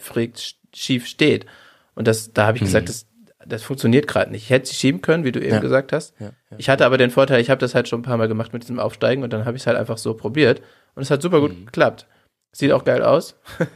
schief 0.75 1.07
steht. 1.07 1.47
Und 1.95 2.09
das, 2.09 2.33
da 2.33 2.47
habe 2.47 2.57
ich 2.57 2.63
Mhm. 2.63 2.67
gesagt, 2.67 2.89
das, 2.89 3.07
das 3.47 3.63
funktioniert 3.63 4.07
gerade 4.09 4.31
nicht. 4.33 4.43
Ich 4.45 4.51
hätte 4.51 4.67
sie 4.67 4.75
schieben 4.75 5.01
können, 5.03 5.25
wie 5.25 5.33
du 5.33 5.41
eben 5.41 5.55
Ja. 5.55 5.61
gesagt 5.61 5.93
hast. 5.93 6.15
Ja, 6.19 6.27
ja. 6.27 6.57
Ich 6.59 6.69
hatte 6.69 6.85
aber 6.85 6.99
den 6.99 7.11
Vorteil, 7.11 7.41
ich 7.41 7.51
habe 7.51 7.61
das 7.61 7.75
halt 7.75 7.89
schon 7.89 8.01
ein 8.01 8.05
paar 8.05 8.17
Mal 8.17 8.29
gemacht 8.29 8.53
mit 8.53 8.63
diesem 8.63 8.79
Aufsteigen 8.81 9.23
und 9.23 9.33
dann 9.33 9.45
habe 9.45 9.57
ich 9.57 9.63
es 9.63 9.67
halt 9.67 9.77
einfach 9.79 9.99
so 9.99 10.15
probiert 10.15 10.61
und 10.97 11.03
es 11.03 11.11
hat 11.11 11.23
super 11.23 11.41
gut 11.41 11.57
Mhm. 11.59 11.67
geklappt. 11.67 12.07
Sieht 12.53 12.73
auch 12.73 12.85
geil 12.85 13.03
aus. 13.03 13.37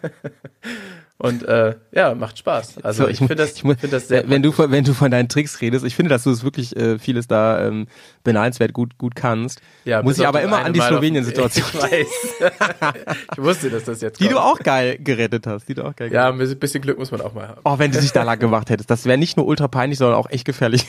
und 1.22 1.44
äh, 1.44 1.76
ja, 1.92 2.16
macht 2.16 2.36
Spaß. 2.38 2.82
Also 2.82 3.04
So, 3.04 3.08
ich, 3.08 3.20
mu- 3.20 3.28
finde 3.28 3.44
das, 3.44 3.52
ich 3.54 3.62
mu- 3.62 3.74
find 3.78 3.92
das 3.92 4.08
sehr 4.08 4.28
wenn 4.28 4.42
du 4.42 4.50
von, 4.50 4.72
wenn 4.72 4.82
du 4.82 4.92
von 4.92 5.08
deinen 5.10 5.28
Tricks 5.28 5.60
redest, 5.60 5.84
ich 5.84 5.94
finde, 5.94 6.08
dass 6.08 6.24
du 6.24 6.30
es 6.30 6.42
wirklich 6.42 6.74
äh, 6.76 6.98
vieles 6.98 7.28
da 7.28 7.64
ähm, 7.64 7.86
beneidenswert 8.24 8.72
gut 8.72 8.98
gut 8.98 9.14
kannst. 9.14 9.60
ja, 9.84 10.02
muss 10.02 10.18
ich 10.18 10.26
aber 10.26 10.42
immer 10.42 10.64
an 10.64 10.72
die 10.72 10.80
Slowenien-Situation 10.80 11.64
Ich 11.74 11.80
weiß. 11.80 12.06
ich 13.36 13.38
wusste, 13.42 13.70
dass 13.70 13.84
das 13.84 14.00
jetzt 14.00 14.18
Die 14.20 14.28
du 14.28 14.34
kommt. 14.34 14.46
auch 14.46 14.58
geil 14.58 14.98
gerettet 14.98 15.46
hast, 15.46 15.68
die 15.68 15.74
du 15.74 15.84
auch 15.84 15.94
geil 15.94 16.12
Ja, 16.12 16.28
ein 16.28 16.38
bisschen 16.58 16.82
Glück 16.82 16.98
muss 16.98 17.12
man 17.12 17.20
auch 17.20 17.34
mal 17.34 17.46
haben. 17.46 17.60
hast. 17.64 17.72
Oh, 17.72 17.78
wenn 17.78 17.92
du 17.92 18.00
dich 18.00 18.10
da 18.12 18.24
lang 18.24 18.40
gemacht 18.40 18.68
hättest, 18.68 18.90
das 18.90 19.04
wäre 19.04 19.16
nicht 19.16 19.36
nur 19.36 19.46
ultra 19.46 19.68
peinlich, 19.68 19.98
sondern 19.98 20.16
auch 20.18 20.28
echt 20.28 20.44
gefährlich. 20.44 20.86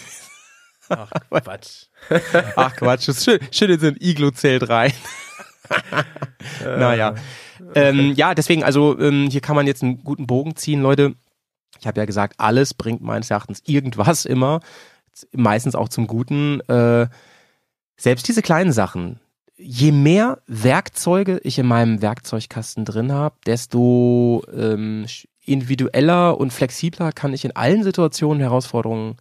Ach, 0.89 1.09
Quatsch. 1.29 1.85
Ach 2.55 2.75
Quatsch, 2.75 3.09
schön, 3.23 3.39
schön 3.51 3.69
in 3.69 3.79
so 3.79 3.87
ein 3.87 3.97
Iglo-Zelt 3.99 4.67
rein. 4.67 4.91
naja. 6.65 7.15
Ähm, 7.75 8.13
ja, 8.15 8.35
deswegen, 8.35 8.63
also 8.63 8.97
ähm, 8.99 9.29
hier 9.29 9.41
kann 9.41 9.55
man 9.55 9.67
jetzt 9.67 9.83
einen 9.83 10.03
guten 10.03 10.27
Bogen 10.27 10.55
ziehen, 10.55 10.81
Leute. 10.81 11.15
Ich 11.79 11.87
habe 11.87 11.99
ja 11.99 12.05
gesagt, 12.05 12.35
alles 12.37 12.73
bringt 12.73 13.01
meines 13.01 13.29
Erachtens 13.29 13.61
irgendwas 13.65 14.25
immer, 14.25 14.61
meistens 15.31 15.75
auch 15.75 15.89
zum 15.89 16.07
Guten. 16.07 16.61
Äh, 16.61 17.07
selbst 17.97 18.27
diese 18.27 18.41
kleinen 18.41 18.71
Sachen. 18.71 19.19
Je 19.55 19.91
mehr 19.91 20.39
Werkzeuge 20.47 21.39
ich 21.43 21.59
in 21.59 21.67
meinem 21.67 22.01
Werkzeugkasten 22.01 22.85
drin 22.85 23.11
habe, 23.11 23.35
desto 23.45 24.43
ähm, 24.53 25.05
individueller 25.45 26.37
und 26.37 26.51
flexibler 26.51 27.11
kann 27.11 27.33
ich 27.33 27.45
in 27.45 27.55
allen 27.55 27.83
Situationen, 27.83 28.41
Herausforderungen 28.41 29.17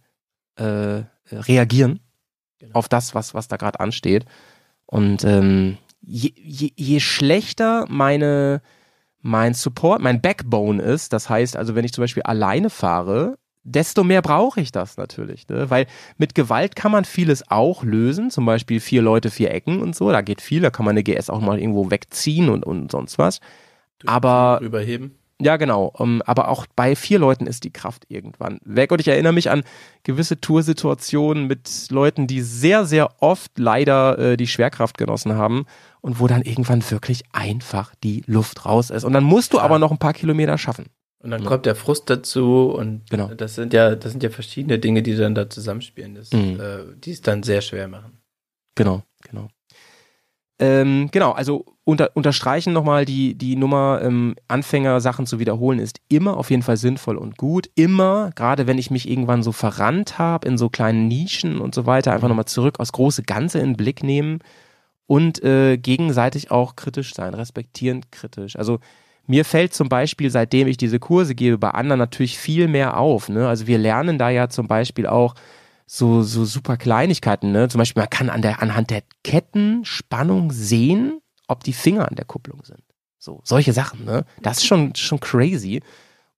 äh, 0.55 1.03
reagieren 1.31 1.99
auf 2.71 2.87
das, 2.87 3.13
was, 3.13 3.33
was 3.33 3.47
da 3.47 3.57
gerade 3.57 3.79
ansteht. 3.79 4.25
Und 4.85 5.23
ähm, 5.23 5.77
je, 6.05 6.31
je, 6.35 6.71
je 6.75 6.99
schlechter 6.99 7.85
meine, 7.89 8.61
mein 9.21 9.53
Support, 9.53 10.01
mein 10.01 10.21
Backbone 10.21 10.81
ist, 10.81 11.13
das 11.13 11.29
heißt 11.29 11.55
also, 11.55 11.75
wenn 11.75 11.85
ich 11.85 11.93
zum 11.93 12.03
Beispiel 12.03 12.23
alleine 12.23 12.69
fahre, 12.69 13.37
desto 13.63 14.03
mehr 14.03 14.21
brauche 14.21 14.59
ich 14.59 14.71
das 14.71 14.97
natürlich. 14.97 15.47
Ne? 15.47 15.69
Weil 15.69 15.87
mit 16.17 16.35
Gewalt 16.35 16.75
kann 16.75 16.91
man 16.91 17.05
vieles 17.05 17.49
auch 17.49 17.83
lösen, 17.83 18.29
zum 18.29 18.45
Beispiel 18.45 18.79
vier 18.79 19.01
Leute, 19.01 19.31
vier 19.31 19.51
Ecken 19.51 19.81
und 19.81 19.95
so, 19.95 20.11
da 20.11 20.21
geht 20.21 20.41
viel, 20.41 20.61
da 20.61 20.69
kann 20.69 20.85
man 20.85 20.93
eine 20.93 21.03
GS 21.03 21.29
auch 21.29 21.39
mal 21.39 21.59
irgendwo 21.59 21.89
wegziehen 21.89 22.49
und, 22.49 22.65
und 22.65 22.91
sonst 22.91 23.17
was. 23.17 23.39
Aber 24.05 24.59
Rüberheben. 24.61 25.15
ja, 25.39 25.55
genau. 25.55 25.93
Um, 25.97 26.21
aber 26.23 26.49
auch 26.49 26.65
bei 26.75 26.93
vier 26.97 27.19
Leuten 27.19 27.47
ist 27.47 27.63
die 27.63 27.71
Kraft 27.71 28.03
irgendwann 28.09 28.59
weg. 28.65 28.91
Und 28.91 28.99
ich 28.99 29.07
erinnere 29.07 29.31
mich 29.31 29.49
an 29.49 29.63
gewisse 30.03 30.41
Toursituationen 30.41 31.47
mit 31.47 31.87
Leuten, 31.89 32.27
die 32.27 32.41
sehr, 32.41 32.83
sehr 32.83 33.11
oft 33.21 33.57
leider 33.57 34.19
äh, 34.19 34.37
die 34.37 34.47
Schwerkraft 34.47 34.97
genossen 34.97 35.35
haben 35.35 35.65
und 36.03 36.19
wo 36.19 36.27
dann 36.27 36.41
irgendwann 36.41 36.83
wirklich 36.91 37.23
einfach 37.31 37.95
die 38.03 38.23
Luft 38.27 38.65
raus 38.65 38.89
ist. 38.89 39.05
Und 39.05 39.13
dann 39.13 39.23
musst 39.23 39.53
du 39.53 39.57
Klar. 39.57 39.65
aber 39.65 39.79
noch 39.79 39.89
ein 39.91 39.97
paar 39.97 40.13
Kilometer 40.13 40.57
schaffen. 40.57 40.85
Und 41.19 41.31
dann 41.31 41.41
Ja. 41.43 41.47
kommt 41.47 41.65
der 41.65 41.75
Frust 41.75 42.09
dazu 42.09 42.73
und 42.77 43.09
Genau. 43.09 43.33
das 43.33 43.55
sind 43.55 43.71
ja, 43.73 43.95
das 43.95 44.11
sind 44.11 44.21
ja 44.21 44.29
verschiedene 44.29 44.77
Dinge, 44.79 45.01
die 45.01 45.15
dann 45.15 45.33
da 45.33 45.49
zusammenspielen, 45.49 46.15
das, 46.15 46.31
Mhm. 46.33 46.59
äh, 46.59 46.95
die 46.97 47.11
es 47.11 47.21
dann 47.21 47.41
sehr 47.43 47.61
schwer 47.61 47.87
machen. 47.87 48.17
Genau, 48.75 49.03
genau. 49.21 49.47
Ähm, 50.59 51.09
genau, 51.11 51.31
also 51.31 51.65
unter, 51.83 52.11
unterstreichen 52.15 52.73
nochmal 52.73 53.05
die, 53.05 53.35
die 53.35 53.55
Nummer, 53.55 54.01
ähm, 54.03 54.35
Anfängersachen 54.47 55.25
zu 55.25 55.39
wiederholen, 55.39 55.79
ist 55.79 55.99
immer 56.09 56.37
auf 56.37 56.51
jeden 56.51 56.61
Fall 56.61 56.77
sinnvoll 56.77 57.17
und 57.17 57.37
gut. 57.37 57.69
Immer, 57.75 58.29
gerade 58.35 58.67
wenn 58.67 58.77
ich 58.77 58.91
mich 58.91 59.09
irgendwann 59.09 59.41
so 59.41 59.51
verrannt 59.51 60.19
habe 60.19 60.47
in 60.47 60.57
so 60.57 60.69
kleinen 60.69 61.07
Nischen 61.07 61.59
und 61.59 61.73
so 61.73 61.85
weiter, 61.85 62.13
einfach 62.13 62.27
nochmal 62.27 62.45
zurück 62.45 62.79
aus 62.79 62.91
große 62.91 63.23
Ganze 63.23 63.59
in 63.59 63.69
den 63.71 63.77
Blick 63.77 64.03
nehmen 64.03 64.39
und 65.07 65.43
äh, 65.43 65.77
gegenseitig 65.77 66.51
auch 66.51 66.75
kritisch 66.75 67.13
sein, 67.13 67.33
respektierend 67.33 68.11
kritisch. 68.11 68.55
Also 68.55 68.79
mir 69.27 69.45
fällt 69.45 69.73
zum 69.73 69.87
Beispiel, 69.89 70.29
seitdem 70.29 70.67
ich 70.67 70.77
diese 70.77 70.99
Kurse 70.99 71.33
gebe, 71.35 71.57
bei 71.57 71.69
anderen 71.71 71.99
natürlich 71.99 72.37
viel 72.37 72.67
mehr 72.67 72.97
auf. 72.97 73.29
Ne? 73.29 73.47
Also 73.47 73.67
wir 73.67 73.77
lernen 73.77 74.17
da 74.17 74.29
ja 74.29 74.49
zum 74.49 74.67
Beispiel 74.67 75.07
auch 75.07 75.35
so, 75.85 76.23
so 76.23 76.43
super 76.45 76.75
Kleinigkeiten. 76.77 77.51
Ne? 77.51 77.69
Zum 77.69 77.79
Beispiel, 77.79 78.01
man 78.01 78.09
kann 78.09 78.29
an 78.29 78.41
der, 78.41 78.61
anhand 78.61 78.89
der 78.89 79.03
Kettenspannung 79.23 80.51
sehen, 80.51 81.19
ob 81.47 81.63
die 81.63 81.73
Finger 81.73 82.07
an 82.09 82.15
der 82.15 82.25
Kupplung 82.25 82.63
sind. 82.63 82.81
So, 83.17 83.39
solche 83.45 83.71
Sachen, 83.71 84.03
ne? 84.03 84.25
Das 84.41 84.57
ist 84.57 84.65
schon, 84.65 84.95
schon 84.95 85.19
crazy. 85.21 85.81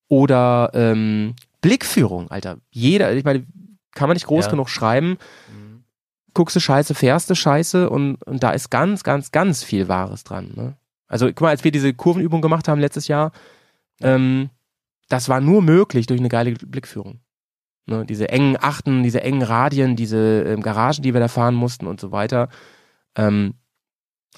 Oder 0.07 0.69
ähm, 0.75 1.35
Blickführung, 1.61 2.29
Alter. 2.29 2.57
Jeder, 2.69 3.11
ich 3.13 3.23
meine, 3.23 3.47
kann 3.95 4.07
man 4.07 4.15
nicht 4.15 4.27
groß 4.27 4.45
Ja. 4.45 4.51
genug 4.51 4.69
schreiben. 4.69 5.17
Mhm. 5.51 5.64
Guckst 6.35 6.55
du 6.55 6.59
Scheiße, 6.59 6.93
fährst 6.93 7.29
du 7.29 7.35
Scheiße 7.35 7.89
und, 7.89 8.21
und 8.23 8.43
da 8.43 8.51
ist 8.51 8.69
ganz, 8.69 9.03
ganz, 9.03 9.31
ganz 9.31 9.63
viel 9.63 9.87
Wahres 9.87 10.23
dran. 10.23 10.51
Ne? 10.53 10.77
Also 11.07 11.27
guck 11.27 11.41
mal, 11.41 11.49
als 11.49 11.63
wir 11.63 11.71
diese 11.71 11.93
Kurvenübung 11.93 12.41
gemacht 12.41 12.67
haben 12.67 12.79
letztes 12.79 13.07
Jahr, 13.07 13.31
ähm, 14.01 14.49
das 15.09 15.29
war 15.29 15.41
nur 15.41 15.61
möglich 15.63 16.05
durch 16.05 16.19
eine 16.19 16.29
geile 16.29 16.51
Blickführung. 16.51 17.21
Ne? 17.85 18.05
Diese 18.05 18.29
engen 18.29 18.57
Achten, 18.59 19.01
diese 19.01 19.21
engen 19.21 19.43
Radien, 19.43 19.95
diese 19.95 20.43
ähm, 20.43 20.61
Garagen, 20.61 21.01
die 21.01 21.13
wir 21.13 21.21
da 21.21 21.27
fahren 21.27 21.55
mussten 21.55 21.87
und 21.87 21.99
so 21.99 22.11
weiter. 22.11 22.49
Ähm, 23.15 23.53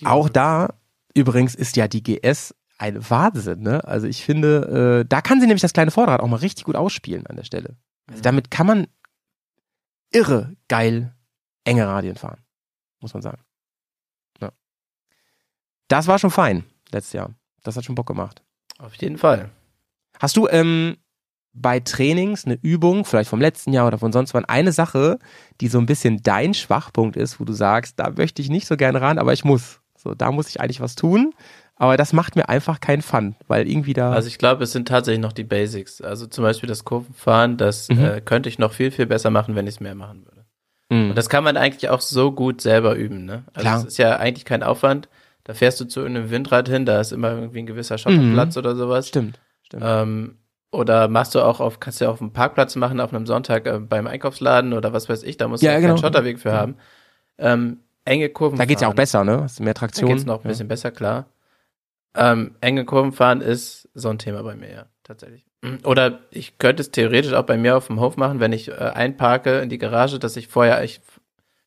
auch 0.06 0.30
da 0.30 0.76
übrigens 1.16 1.56
ist 1.56 1.76
ja 1.76 1.88
die 1.88 2.04
GS 2.04 2.54
ein 2.78 3.10
Wahnsinn, 3.10 3.62
ne? 3.62 3.84
Also 3.86 4.06
ich 4.06 4.24
finde, 4.24 5.02
äh, 5.02 5.06
da 5.10 5.22
kann 5.22 5.40
sie 5.40 5.48
nämlich 5.48 5.64
das 5.64 5.74
kleine 5.74 5.90
Vorderrad 5.90 6.22
auch 6.22 6.28
mal 6.28 6.36
richtig 6.36 6.66
gut 6.66 6.76
ausspielen 6.76 7.26
an 7.26 7.36
der 7.36 7.44
Stelle. 7.44 7.76
Also 8.08 8.22
damit 8.22 8.52
kann 8.52 8.68
man 8.68 8.88
irre 10.12 10.56
geil 10.68 11.17
enge 11.68 11.86
Radien 11.88 12.16
fahren, 12.16 12.40
muss 13.02 13.14
man 13.14 13.22
sagen. 13.22 13.42
Ja. 14.42 14.52
Das 15.88 16.08
war 16.08 16.20
schon 16.20 16.32
fein 16.32 16.64
letztes 16.92 17.14
Jahr. 17.14 17.34
Das 17.64 17.76
hat 17.78 17.86
schon 17.86 17.96
Bock 17.96 18.08
gemacht. 18.08 18.42
Auf 18.80 18.94
jeden 18.96 19.18
Fall. 19.18 19.50
Hast 20.20 20.38
du 20.38 20.48
ähm, 20.48 20.98
bei 21.54 21.80
Trainings 21.80 22.46
eine 22.46 22.58
Übung, 22.62 23.04
vielleicht 23.06 23.30
vom 23.30 23.42
letzten 23.42 23.74
Jahr 23.74 23.88
oder 23.88 23.98
von 23.98 24.12
sonst 24.14 24.34
wann, 24.34 24.46
eine 24.46 24.72
Sache, 24.72 25.20
die 25.62 25.68
so 25.68 25.80
ein 25.80 25.86
bisschen 25.86 26.22
dein 26.22 26.54
Schwachpunkt 26.54 27.16
ist, 27.18 27.40
wo 27.40 27.46
du 27.46 27.54
sagst, 27.54 28.00
da 28.00 28.12
möchte 28.12 28.42
ich 28.42 28.50
nicht 28.50 28.68
so 28.68 28.78
gerne 28.78 29.02
ran, 29.02 29.18
aber 29.18 29.34
ich 29.34 29.44
muss. 29.44 29.80
So, 29.98 30.14
da 30.14 30.32
muss 30.32 30.48
ich 30.50 30.62
eigentlich 30.62 30.80
was 30.82 30.96
tun. 30.96 31.34
Aber 31.80 31.96
das 31.96 32.12
macht 32.14 32.36
mir 32.36 32.50
einfach 32.50 32.80
keinen 32.80 33.04
Fun, 33.04 33.36
weil 33.48 33.68
irgendwie 33.70 33.94
da. 33.94 34.12
Also 34.12 34.28
ich 34.28 34.40
glaube, 34.40 34.64
es 34.64 34.72
sind 34.72 34.88
tatsächlich 34.88 35.22
noch 35.22 35.34
die 35.34 35.44
Basics. 35.44 36.02
Also 36.02 36.26
zum 36.26 36.44
Beispiel 36.44 36.68
das 36.68 36.84
Kurvenfahren, 36.86 37.58
das 37.58 37.88
Mhm. 37.90 38.04
äh, 38.04 38.22
könnte 38.22 38.50
ich 38.50 38.58
noch 38.58 38.74
viel, 38.74 38.90
viel 38.90 39.06
besser 39.06 39.30
machen, 39.30 39.54
wenn 39.56 39.68
ich 39.68 39.76
es 39.76 39.80
mehr 39.80 39.94
machen 39.94 40.26
würde. 40.26 40.37
Mhm. 40.90 41.10
Und 41.10 41.16
das 41.18 41.30
kann 41.30 41.44
man 41.44 41.58
eigentlich 41.58 41.90
auch 41.90 42.02
so 42.02 42.32
gut 42.32 42.62
selber 42.62 42.96
üben, 42.96 43.26
ne? 43.26 43.44
Also 43.54 43.70
es 43.70 43.86
ist 43.86 43.98
ja 43.98 44.18
eigentlich 44.18 44.46
kein 44.46 44.64
Aufwand. 44.64 45.10
Da 45.44 45.54
fährst 45.54 45.80
du 45.80 45.86
zu 45.86 46.04
einem 46.04 46.30
Windrad 46.30 46.68
hin, 46.68 46.86
da 46.86 47.00
ist 47.00 47.12
immer 47.14 47.32
irgendwie 47.32 47.60
ein 47.60 47.66
gewisser 47.66 47.98
Schotterplatz 47.98 48.58
oder 48.58 48.76
sowas. 48.76 49.08
stimmt. 49.08 49.40
Stimmt. 49.64 49.84
Ähm, 49.86 50.38
oder 50.72 51.08
machst 51.08 51.36
du 51.36 51.42
auch 51.42 51.60
auf, 51.62 51.80
kannst 51.80 52.00
du 52.02 52.06
ja 52.06 52.12
auf 52.12 52.22
einem 52.22 52.32
Parkplatz 52.34 52.76
machen, 52.76 53.00
auf 53.00 53.14
einem 53.14 53.26
Sonntag 53.26 53.66
äh, 53.66 53.80
beim 53.80 54.08
Einkaufsladen 54.08 54.74
oder 54.74 54.92
was 54.94 55.08
weiß 55.08 55.24
ich, 55.24 55.38
da 55.38 55.48
musst 55.48 55.64
du 55.64 55.68
Ja, 55.68 55.74
ja, 55.74 55.80
genau. 55.80 55.94
keinen 55.94 56.02
Schotterweg 56.02 56.40
für 56.40 56.52
haben. 56.52 56.76
Ähm, 57.38 57.80
enge 58.04 58.30
Kurven 58.30 58.58
da 58.58 58.66
geht's 58.66 58.82
ja 58.82 58.90
auch 58.90 58.94
besser, 58.94 59.24
ne? 59.24 59.42
Hast 59.42 59.60
du 59.60 59.64
mehr 59.64 59.74
Da 59.74 59.80
Traktion. 59.80 60.10
geht's 60.10 60.26
noch 60.26 60.44
ein 60.44 60.48
bisschen 60.50 60.68
besser, 60.68 60.92
klar. 60.92 61.28
Ähm, 62.16 62.56
enge 62.62 62.84
Kurven 62.86 63.12
fahren 63.14 63.40
ist 63.42 63.90
so 63.94 64.10
ein 64.10 64.18
Thema 64.20 64.44
bei 64.44 64.56
mir, 64.56 64.70
ja, 64.72 64.86
tatsächlich. 65.04 65.46
Oder 65.84 66.20
ich 66.32 66.58
könnte 66.60 66.82
es 66.82 66.92
theoretisch 66.92 67.34
auch 67.34 67.44
bei 67.46 67.58
mir 67.58 67.76
auf 67.78 67.88
dem 67.88 68.00
Hof 68.00 68.16
machen, 68.16 68.40
wenn 68.40 68.54
ich 68.54 68.70
äh, 68.70 68.74
einparke 68.74 69.60
in 69.60 69.70
die 69.70 69.80
Garage, 69.80 70.20
dass 70.20 70.38
ich 70.38 70.48
vorher, 70.48 70.84
ich 70.84 71.02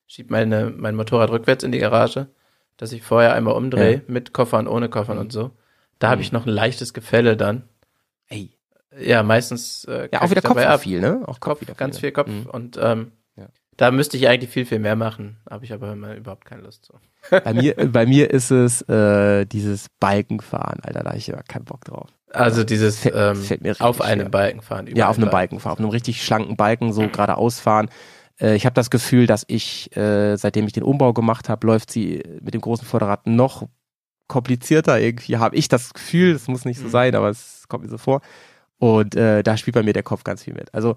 schieb 0.07 0.31
meine, 0.31 0.71
mein 0.71 0.95
Motorrad 0.95 1.31
rückwärts 1.31 1.65
in 1.65 1.73
die 1.73 1.79
Garage, 1.81 2.29
dass 2.77 2.93
ich 2.93 3.03
vorher 3.03 3.35
einmal 3.35 3.55
umdrehe, 3.55 3.95
Ja. 3.97 4.01
mit 4.07 4.33
Koffern, 4.33 4.69
ohne 4.69 4.89
Koffern 4.89 5.19
und 5.19 5.33
so. 5.33 5.51
Da 5.99 6.09
habe 6.09 6.19
Mhm. 6.19 6.23
ich 6.23 6.33
noch 6.33 6.47
ein 6.47 6.53
leichtes 6.53 6.95
Gefälle 6.95 7.37
dann. 7.37 7.65
Ey. 8.29 8.51
Ja, 8.99 9.23
meistens 9.23 9.85
äh, 9.85 10.09
Ja, 10.13 10.23
auch 10.23 10.31
wieder 10.31 10.41
Kopf 10.43 10.59
ab. 10.65 10.81
viel, 10.81 11.01
ne? 11.01 11.23
Auch 11.27 11.41
Kopf, 11.41 11.61
wieder 11.61 11.75
ganz 11.75 11.97
viel. 11.99 12.09
viel 12.09 12.13
Kopf. 12.13 12.29
Mhm. 12.29 12.47
Und 12.47 12.79
ähm, 12.81 13.13
Ja. 13.37 13.47
da 13.77 13.91
müsste 13.91 14.17
ich 14.17 14.29
eigentlich 14.29 14.51
viel, 14.51 14.67
viel 14.67 14.79
mehr 14.79 14.97
machen. 14.97 15.39
Habe 15.51 15.65
ich 15.65 15.73
aber 15.73 15.93
immer 15.93 16.15
überhaupt 16.15 16.45
keine 16.45 16.63
Lust 16.63 16.87
zu. 16.87 16.95
Bei 17.31 17.53
mir, 17.53 17.75
bei 17.93 18.07
mir 18.07 18.31
ist 18.31 18.51
es 18.51 18.83
äh, 18.89 19.45
dieses 19.47 19.89
Balkenfahren, 20.01 20.81
Alter, 20.83 21.03
da 21.03 21.11
habe 21.11 21.19
ich 21.19 21.27
ja 21.27 21.41
keinen 21.43 21.65
Bock 21.67 21.85
drauf. 21.85 22.09
Also 22.33 22.65
dieses 22.65 22.99
Fällt- 23.01 23.15
ähm, 23.17 23.37
fällt 23.37 23.81
auf 23.81 24.01
einem 24.01 24.21
schwer. 24.23 24.31
Balken 24.31 24.63
fahren. 24.63 24.87
Ja, 24.95 25.09
auf 25.09 25.17
einem 25.19 25.31
Balken 25.31 25.61
fahren, 25.61 25.73
auf 25.73 25.79
einem 25.81 25.91
richtig 25.91 26.25
schlanken 26.25 26.57
Balken 26.57 26.93
so 26.93 27.09
geradeaus 27.09 27.61
fahren. 27.61 27.89
Äh, 28.41 28.55
ich 28.55 28.65
habe 28.67 28.75
das 28.75 28.91
Gefühl, 28.91 29.27
dass 29.27 29.45
ich, 29.49 29.95
äh, 29.97 30.37
seitdem 30.37 30.67
ich 30.67 30.73
den 30.73 30.83
Umbau 30.85 31.13
gemacht 31.13 31.49
habe, 31.49 31.67
läuft 31.67 31.91
sie 31.91 32.23
mit 32.41 32.55
dem 32.55 32.61
großen 32.61 32.87
Vorderrad 32.87 33.27
noch 33.27 33.67
komplizierter 34.29 35.01
irgendwie. 35.01 35.39
Habe 35.39 35.57
ich 35.57 35.69
das 35.69 35.93
Gefühl, 35.93 36.33
das 36.33 36.47
muss 36.47 36.65
nicht 36.65 36.79
so 36.79 36.87
Mhm. 36.87 36.91
sein, 36.91 37.15
aber 37.17 37.31
es 37.31 37.65
kommt 37.69 37.85
mir 37.85 37.91
so 37.91 37.99
vor. 37.99 38.21
Und 38.79 39.15
äh, 39.17 39.43
da 39.43 39.57
spielt 39.57 39.75
bei 39.75 39.83
mir 39.83 39.93
der 39.93 40.03
Kopf 40.05 40.25
ganz 40.25 40.45
viel 40.45 40.55
mit. 40.55 40.73
Also 40.73 40.97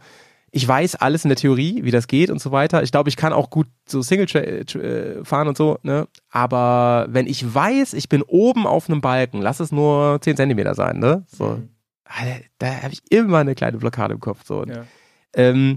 ich 0.56 0.68
weiß 0.68 0.96
alles 0.96 1.26
in 1.26 1.30
der 1.30 1.36
Theorie, 1.36 1.84
wie 1.84 1.90
das 1.90 2.06
geht 2.08 2.30
und 2.30 2.40
so 2.40 2.52
weiter. 2.52 2.84
Ich 2.84 2.92
glaube, 2.92 3.10
ich 3.10 3.18
kann 3.18 3.34
auch 3.34 3.50
gut 3.50 3.68
so 3.88 4.04
Single 4.04 4.28
äh, 4.36 5.26
fahren 5.26 5.48
und 5.48 5.58
so, 5.58 5.80
ne? 5.82 6.08
Aber 6.30 7.08
wenn 7.10 7.26
ich 7.26 7.54
weiß, 7.56 7.94
ich 7.94 8.08
bin 8.08 8.22
oben 8.22 8.68
auf 8.68 8.88
einem 8.88 9.02
Balken, 9.02 9.42
lass 9.42 9.60
es 9.60 9.72
nur 9.72 10.20
10 10.22 10.38
Zentimeter 10.38 10.76
sein, 10.76 11.00
ne? 11.00 11.26
So, 11.28 11.46
Mhm. 11.46 11.70
Alter, 12.06 12.46
da 12.60 12.68
habe 12.84 12.94
ich 12.94 13.02
immer 13.10 13.40
eine 13.40 13.56
kleine 13.56 13.78
Blockade 13.80 14.14
im 14.14 14.20
Kopf. 14.20 14.42
So. 14.46 14.60
Und, 14.60 14.70
Ja. 14.70 14.84
ähm, 15.36 15.76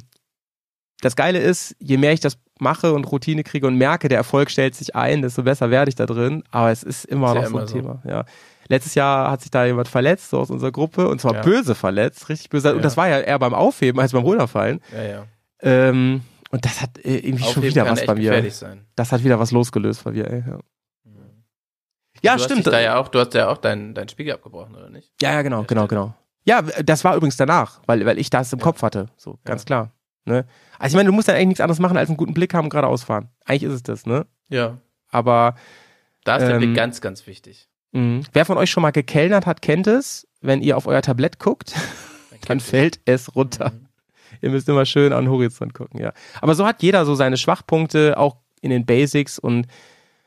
das 1.01 1.17
Geile 1.17 1.39
ist, 1.39 1.75
je 1.79 1.97
mehr 1.97 2.13
ich 2.13 2.21
das 2.21 2.37
mache 2.59 2.93
und 2.93 3.05
Routine 3.11 3.45
kriege 3.45 3.67
und 3.67 3.77
merke, 3.77 4.09
der 4.09 4.19
Erfolg 4.19 4.51
stellt 4.51 4.75
sich 4.75 4.95
ein, 4.95 5.23
desto 5.23 5.43
besser 5.45 5.71
werde 5.71 5.89
ich 5.89 5.95
da 5.95 6.05
drin. 6.05 6.43
Aber 6.51 6.71
es 6.71 6.83
ist 6.83 7.07
immer 7.07 7.29
Ist 7.29 7.35
ja 7.35 7.41
noch 7.43 7.49
so 7.51 7.59
ein 7.59 7.67
so. 7.67 7.73
Thema. 7.75 8.03
Ja. 8.07 8.25
Letztes 8.69 8.95
Jahr 8.95 9.31
hat 9.31 9.41
sich 9.43 9.51
da 9.51 9.65
jemand 9.65 9.89
verletzt, 9.89 10.31
so 10.31 10.39
aus 10.41 10.51
unserer 10.51 10.73
Gruppe, 10.73 11.09
und 11.09 11.21
zwar 11.21 11.35
Ja. 11.35 11.43
böse 11.43 11.75
verletzt, 11.75 12.29
richtig 12.29 12.51
böse. 12.51 12.69
Ja. 12.69 12.75
Und 12.75 12.83
das 12.85 12.97
war 12.97 13.09
ja 13.09 13.21
eher 13.21 13.39
beim 13.39 13.55
Aufheben 13.55 14.01
als 14.01 14.13
beim 14.13 14.23
Runterfallen. 14.25 14.81
Ja, 14.93 15.03
ja. 15.03 15.25
Ähm, 15.61 16.23
und 16.51 16.65
das 16.65 16.81
hat 16.83 16.99
äh, 16.99 17.17
irgendwie 17.19 17.39
schon 17.45 17.49
Aufheben 17.51 17.69
wieder 17.71 17.85
kann 17.85 17.97
was 17.97 18.07
bei 18.07 18.15
mir. 18.15 18.51
sein. 18.51 18.87
Das 18.97 19.13
hat 19.13 19.25
wieder 19.25 19.39
was 19.39 19.51
losgelöst 19.51 20.05
bei 20.05 20.13
mir, 20.13 20.31
ey. 20.31 20.45
Ja, 20.47 20.59
ja 22.23 22.37
du 22.37 22.43
stimmt. 22.43 22.67
da 22.67 22.81
ja 22.81 22.97
auch, 22.99 23.09
du 23.09 23.19
hast 23.21 23.35
ja 23.35 23.49
auch 23.49 23.59
deinen 23.59 23.95
dein 23.95 24.09
Spiegel 24.09 24.35
abgebrochen, 24.35 24.75
oder 24.75 24.91
nicht? 24.91 25.13
Ja, 25.21 25.33
ja, 25.33 25.43
genau, 25.43 25.65
genau, 25.65 25.87
genau. 25.87 26.15
Ja, 26.45 26.63
das 26.63 27.03
war 27.05 27.17
übrigens 27.17 27.37
danach, 27.37 27.81
weil, 27.87 28.07
weil 28.07 28.19
ich 28.19 28.31
das 28.31 28.53
im 28.53 28.59
Ja. 28.61 28.65
Kopf 28.65 28.83
hatte. 28.83 29.07
So, 29.17 29.39
ganz 29.45 29.63
Ja. 29.63 29.67
klar. 29.67 29.93
Ne? 30.25 30.45
Also 30.79 30.95
ich 30.95 30.97
meine, 30.97 31.09
du 31.09 31.13
musst 31.15 31.29
dann 31.29 31.37
eigentlich 31.37 31.49
nichts 31.49 31.61
anderes 31.61 31.79
machen, 31.79 31.97
als 31.97 32.09
einen 32.09 32.17
guten 32.17 32.35
Blick 32.35 32.53
haben 32.55 32.65
und 32.67 32.71
geradeaus 32.71 33.05
fahren. 33.05 33.29
Eigentlich 33.45 33.65
ist 33.65 33.73
es 33.75 33.83
das, 33.83 34.07
ne? 34.07 34.27
Ja. 34.49 34.79
Aber 35.11 35.55
Da 36.25 36.37
ist 36.37 36.43
der 36.47 36.55
Ähm, 36.57 36.59
Blick 36.59 36.75
ganz, 36.75 37.01
ganz 37.01 37.27
wichtig. 37.29 37.69
Mh, 37.93 38.23
wer 38.33 38.45
von 38.45 38.59
euch 38.59 38.71
schon 38.71 38.83
mal 38.83 38.93
gekellnert 38.93 39.47
hat, 39.47 39.63
kennt 39.63 39.87
es. 39.87 40.27
Wenn 40.41 40.63
ihr 40.63 40.77
auf 40.77 40.87
euer 40.87 41.03
Tablett 41.03 41.39
guckt, 41.39 41.75
dann 42.47 42.61
fällt 42.61 43.01
es 43.05 43.35
runter. 43.35 43.71
Mhm. 43.71 43.87
Ihr 44.43 44.51
müsst 44.51 44.69
immer 44.69 44.85
schön 44.85 45.13
an 45.13 45.25
den 45.25 45.31
Horizont 45.31 45.75
gucken, 45.75 46.01
ja. 46.01 46.13
Aber 46.41 46.55
so 46.55 46.67
hat 46.67 46.83
jeder 46.83 47.05
so 47.05 47.15
seine 47.15 47.37
Schwachpunkte, 47.37 48.19
auch 48.19 48.37
in 48.61 48.71
den 48.71 48.87
Basics 48.87 49.39
und 49.39 49.67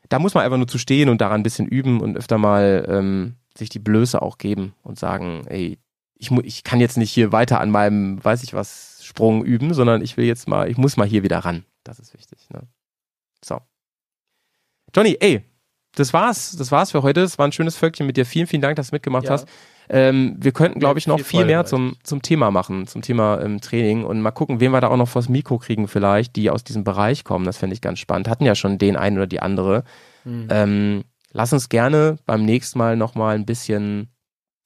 da 0.09 0.19
muss 0.19 0.33
man 0.33 0.43
einfach 0.43 0.57
nur 0.57 0.67
zu 0.67 0.79
stehen 0.79 1.09
und 1.09 1.21
daran 1.21 1.41
ein 1.41 1.43
bisschen 1.43 1.67
üben 1.67 2.01
und 2.01 2.17
öfter 2.17 2.37
mal 2.37 2.85
ähm, 2.89 3.35
sich 3.55 3.69
die 3.69 3.79
Blöße 3.79 4.21
auch 4.21 4.37
geben 4.37 4.73
und 4.81 4.97
sagen, 4.97 5.45
ey, 5.47 5.77
ich, 6.15 6.31
ich 6.31 6.63
kann 6.63 6.79
jetzt 6.79 6.97
nicht 6.97 7.11
hier 7.11 7.31
weiter 7.31 7.61
an 7.61 7.69
meinem, 7.69 8.23
weiß 8.23 8.43
ich 8.43 8.53
was, 8.53 9.01
Sprung 9.03 9.43
üben, 9.43 9.73
sondern 9.73 10.01
ich 10.01 10.17
will 10.17 10.25
jetzt 10.25 10.47
mal, 10.47 10.69
ich 10.69 10.77
muss 10.77 10.97
mal 10.97 11.07
hier 11.07 11.23
wieder 11.23 11.39
ran. 11.39 11.65
Das 11.83 11.99
ist 11.99 12.13
wichtig, 12.13 12.47
ne? 12.51 12.67
So. 13.43 13.59
Johnny, 14.93 15.17
ey, 15.19 15.43
das 15.95 16.13
war's, 16.13 16.55
das 16.57 16.71
war's 16.71 16.91
für 16.91 17.03
heute. 17.03 17.21
Es 17.21 17.37
war 17.37 17.47
ein 17.47 17.51
schönes 17.51 17.75
Völkchen 17.75 18.05
mit 18.05 18.17
dir. 18.17 18.25
Vielen, 18.25 18.47
vielen 18.47 18.61
Dank, 18.61 18.75
dass 18.75 18.89
du 18.89 18.95
mitgemacht 18.95 19.25
Ja. 19.25 19.31
hast. 19.31 19.47
Ähm, 19.91 20.35
wir 20.39 20.51
könnten, 20.51 20.79
glaube 20.79 20.99
ich, 20.99 21.07
noch 21.07 21.17
viel 21.17 21.25
viel 21.25 21.45
mehr 21.45 21.65
zum, 21.65 21.95
zum 22.03 22.21
Thema 22.21 22.51
machen, 22.51 22.85
zum 22.85 23.01
Thema 23.01 23.41
ähm, 23.41 23.59
Training 23.59 24.03
und 24.03 24.21
mal 24.21 24.29
gucken, 24.31 24.59
wen 24.59 24.71
wir 24.71 24.81
da 24.81 24.87
auch 24.89 24.97
noch 24.97 25.07
vors 25.09 25.29
Mikro 25.29 25.57
kriegen 25.57 25.87
vielleicht, 25.87 26.35
die 26.35 26.51
aus 26.51 26.63
diesem 26.63 26.83
Bereich 26.83 27.23
kommen. 27.23 27.45
Das 27.45 27.57
fände 27.57 27.73
ich 27.73 27.81
ganz 27.81 27.97
spannend. 27.97 28.27
Hatten 28.27 28.45
ja 28.45 28.53
schon 28.53 28.77
den 28.77 28.95
einen 28.95 29.17
oder 29.17 29.25
die 29.25 29.39
andere. 29.41 29.83
Mhm. 30.25 30.47
Ähm, 30.51 31.03
lass 31.31 31.53
uns 31.53 31.69
gerne 31.69 32.17
beim 32.27 32.45
nächsten 32.45 32.77
Mal 32.77 32.97
nochmal 32.97 33.33
ein 33.33 33.47
bisschen 33.47 34.09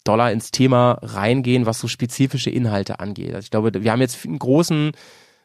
doller 0.03 0.29
ins 0.33 0.51
Thema 0.51 0.99
reingehen, 1.01 1.65
was 1.65 1.79
so 1.79 1.87
spezifische 1.87 2.49
Inhalte 2.49 2.99
angeht. 2.99 3.33
Also 3.33 3.45
ich 3.45 3.51
glaube, 3.51 3.71
wir 3.73 3.91
haben 3.93 4.01
jetzt 4.01 4.25
einen 4.25 4.39
großen, 4.39 4.91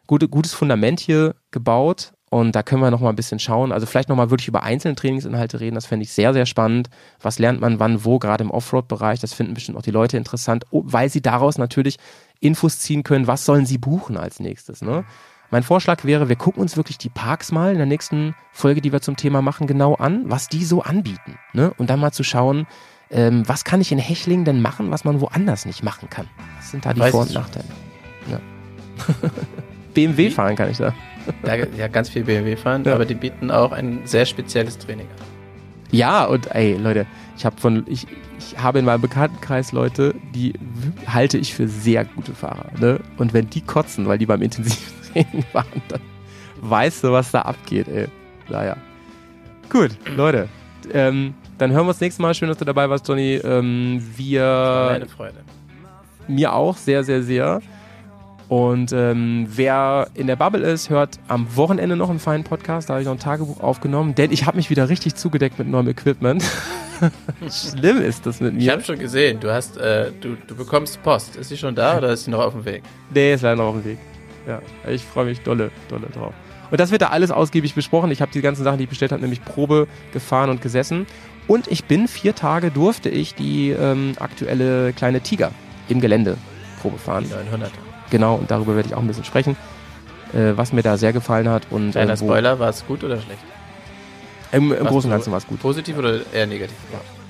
gute, 0.08 0.28
gutes 0.28 0.54
Fundament 0.54 0.98
hier 0.98 1.36
gebaut 1.52 2.14
und 2.30 2.54
da 2.54 2.62
können 2.62 2.82
wir 2.82 2.90
nochmal 2.90 3.12
ein 3.12 3.16
bisschen 3.16 3.38
schauen. 3.38 3.72
Also 3.72 3.86
vielleicht 3.86 4.08
nochmal 4.08 4.30
wirklich 4.30 4.48
über 4.48 4.62
einzelne 4.62 4.94
Trainingsinhalte 4.94 5.60
reden. 5.60 5.74
Das 5.74 5.86
fände 5.86 6.04
ich 6.04 6.12
sehr, 6.12 6.32
sehr 6.32 6.46
spannend. 6.46 6.90
Was 7.20 7.38
lernt 7.38 7.60
man 7.60 7.80
wann, 7.80 8.04
wo, 8.04 8.18
gerade 8.18 8.44
im 8.44 8.50
Offroad-Bereich. 8.50 9.20
Das 9.20 9.32
finden 9.32 9.54
bestimmt 9.54 9.78
auch 9.78 9.82
die 9.82 9.90
Leute 9.90 10.16
interessant, 10.16 10.64
oh, 10.70 10.82
weil 10.84 11.08
sie 11.08 11.22
daraus 11.22 11.58
natürlich 11.58 11.96
Infos 12.40 12.78
ziehen 12.80 13.02
können. 13.02 13.26
Was 13.26 13.44
sollen 13.44 13.66
sie 13.66 13.78
buchen 13.78 14.16
als 14.16 14.40
nächstes, 14.40 14.82
ne? 14.82 15.04
Mein 15.50 15.62
Vorschlag 15.62 16.04
wäre, 16.04 16.28
wir 16.28 16.36
gucken 16.36 16.60
uns 16.60 16.76
wirklich 16.76 16.98
die 16.98 17.08
Parks 17.08 17.52
mal 17.52 17.72
in 17.72 17.78
der 17.78 17.86
nächsten 17.86 18.34
Folge, 18.52 18.82
die 18.82 18.92
wir 18.92 19.00
zum 19.00 19.16
Thema 19.16 19.40
machen, 19.40 19.66
genau 19.66 19.94
an, 19.94 20.24
was 20.26 20.48
die 20.48 20.62
so 20.62 20.82
anbieten. 20.82 21.38
Ne? 21.54 21.72
Und 21.78 21.88
dann 21.88 22.00
mal 22.00 22.12
zu 22.12 22.22
schauen, 22.22 22.66
ähm, 23.10 23.48
was 23.48 23.64
kann 23.64 23.80
ich 23.80 23.90
in 23.90 23.98
Hechlingen 23.98 24.44
denn 24.44 24.60
machen, 24.60 24.90
was 24.90 25.04
man 25.04 25.22
woanders 25.22 25.64
nicht 25.64 25.82
machen 25.82 26.10
kann. 26.10 26.28
Was 26.58 26.70
sind 26.70 26.84
da 26.84 26.92
die 26.92 27.00
Weiß 27.00 27.12
Vor- 27.12 27.22
und. 27.22 27.32
Nachteile? 27.32 27.64
Ja. 28.30 28.40
BMW 29.94 30.30
fahren 30.30 30.56
kann 30.56 30.70
ich 30.70 30.78
da. 30.78 30.94
Da, 31.42 31.56
ja, 31.56 31.88
ganz 31.88 32.08
viel 32.08 32.24
BMW 32.24 32.56
fahren, 32.56 32.84
Ja. 32.84 32.94
aber 32.94 33.04
die 33.04 33.14
bieten 33.14 33.50
auch 33.50 33.72
ein 33.72 34.00
sehr 34.04 34.24
spezielles 34.26 34.78
Training 34.78 35.06
an. 35.06 35.26
Ja, 35.90 36.24
und 36.24 36.54
ey, 36.54 36.76
Leute, 36.76 37.06
ich 37.36 37.44
habe 37.46 37.58
von 37.60 37.84
ich, 37.86 38.06
ich 38.38 38.58
habe 38.62 38.78
in 38.78 38.84
meinem 38.84 39.00
Bekanntenkreis 39.00 39.72
Leute, 39.72 40.14
die 40.34 40.52
halte 41.06 41.38
ich 41.38 41.54
für 41.54 41.66
sehr 41.68 42.04
gute 42.04 42.32
Fahrer, 42.34 42.66
ne? 42.80 43.00
Und 43.16 43.32
wenn 43.32 43.48
die 43.50 43.60
kotzen, 43.62 44.06
weil 44.06 44.18
die 44.18 44.26
beim 44.26 44.42
Intensivtraining 44.42 45.44
waren, 45.52 45.82
dann 45.88 46.00
weißt 46.60 47.04
du, 47.04 47.12
was 47.12 47.30
da 47.30 47.42
abgeht, 47.42 47.88
ey. 47.88 48.06
Naja. 48.48 48.76
Gut, 49.70 49.90
Leute. 50.16 50.48
Ähm, 50.92 51.34
dann 51.58 51.72
hören 51.72 51.84
wir 51.84 51.90
uns 51.90 52.00
nächstes 52.00 52.20
Mal. 52.22 52.32
Schön, 52.34 52.48
dass 52.48 52.56
du 52.58 52.64
dabei 52.64 52.88
warst, 52.88 53.06
Johnny. 53.08 53.34
Ähm, 53.44 54.02
wir 54.16 54.88
Meine 54.92 55.06
Freude. 55.06 55.36
mir 56.26 56.52
auch 56.54 56.76
sehr, 56.76 57.04
sehr, 57.04 57.22
sehr. 57.22 57.60
Und 58.48 58.92
ähm, 58.92 59.46
wer 59.50 60.08
in 60.14 60.26
der 60.26 60.36
Bubble 60.36 60.62
ist, 60.62 60.88
hört 60.88 61.18
am 61.28 61.54
Wochenende 61.54 61.96
noch 61.96 62.08
einen 62.08 62.18
feinen 62.18 62.44
Podcast. 62.44 62.88
Da 62.88 62.94
habe 62.94 63.02
ich 63.02 63.06
noch 63.06 63.12
ein 63.14 63.18
Tagebuch 63.18 63.60
aufgenommen, 63.60 64.14
denn 64.14 64.32
ich 64.32 64.46
habe 64.46 64.56
mich 64.56 64.70
wieder 64.70 64.88
richtig 64.88 65.16
zugedeckt 65.16 65.58
mit 65.58 65.68
neuem 65.68 65.88
Equipment. 65.88 66.42
Schlimm 67.50 68.00
ist 68.00 68.24
das 68.24 68.40
mit 68.40 68.54
Ich 68.56 68.64
mir. 68.64 68.72
habe 68.72 68.82
schon 68.82 68.98
gesehen, 68.98 69.38
du 69.38 69.52
hast, 69.52 69.76
äh, 69.76 70.10
du, 70.20 70.36
du 70.46 70.56
bekommst 70.56 71.02
Post. 71.02 71.36
Ist 71.36 71.50
sie 71.50 71.58
schon 71.58 71.74
da 71.74 71.98
oder 71.98 72.08
ist 72.10 72.24
sie 72.24 72.30
noch 72.30 72.40
auf 72.40 72.54
dem 72.54 72.64
Weg? 72.64 72.82
Nee, 73.12 73.34
ist 73.34 73.42
leider 73.42 73.56
noch 73.56 73.66
auf 73.66 73.74
dem 73.74 73.84
Weg. 73.84 73.98
Ja, 74.46 74.62
ich 74.88 75.04
freue 75.04 75.26
mich 75.26 75.40
dolle, 75.42 75.70
dolle 75.88 76.06
drauf. 76.06 76.32
Und 76.70 76.80
das 76.80 76.90
wird 76.90 77.02
da 77.02 77.08
alles 77.08 77.30
ausgiebig 77.30 77.74
besprochen. 77.74 78.10
Ich 78.10 78.22
habe 78.22 78.32
die 78.32 78.40
ganzen 78.40 78.64
Sachen, 78.64 78.78
die 78.78 78.84
ich 78.84 78.90
bestellt 78.90 79.12
habe, 79.12 79.20
nämlich 79.20 79.44
Probe 79.44 79.86
gefahren 80.12 80.48
und 80.48 80.62
gesessen. 80.62 81.06
Und 81.46 81.66
ich 81.68 81.84
bin 81.84 82.08
vier 82.08 82.34
Tage 82.34 82.70
durfte 82.70 83.10
ich 83.10 83.34
die 83.34 83.70
ähm, 83.70 84.14
aktuelle 84.18 84.92
kleine 84.94 85.20
Tiger 85.20 85.50
im 85.88 86.00
Gelände 86.00 86.36
Probe 86.80 86.98
fahren. 86.98 87.24
Die 87.24 87.30
900. 87.30 87.70
Genau, 88.10 88.36
und 88.36 88.50
darüber 88.50 88.76
werde 88.76 88.88
ich 88.88 88.94
auch 88.94 89.00
ein 89.00 89.06
bisschen 89.06 89.24
sprechen, 89.24 89.56
äh, 90.32 90.52
was 90.56 90.72
mir 90.72 90.82
da 90.82 90.96
sehr 90.96 91.12
gefallen 91.12 91.48
hat. 91.48 91.66
Und, 91.70 91.92
Kleiner 91.92 92.12
äh, 92.12 92.16
Spoiler, 92.16 92.58
war 92.58 92.70
es 92.70 92.86
gut 92.86 93.04
oder 93.04 93.20
schlecht? 93.20 93.40
Im, 94.52 94.72
im 94.72 94.86
Großen 94.86 95.10
und 95.10 95.14
Ganzen 95.16 95.30
war 95.30 95.38
es 95.38 95.46
gut. 95.46 95.60
Positiv 95.60 95.98
oder 95.98 96.20
eher 96.32 96.46
negativ? 96.46 96.76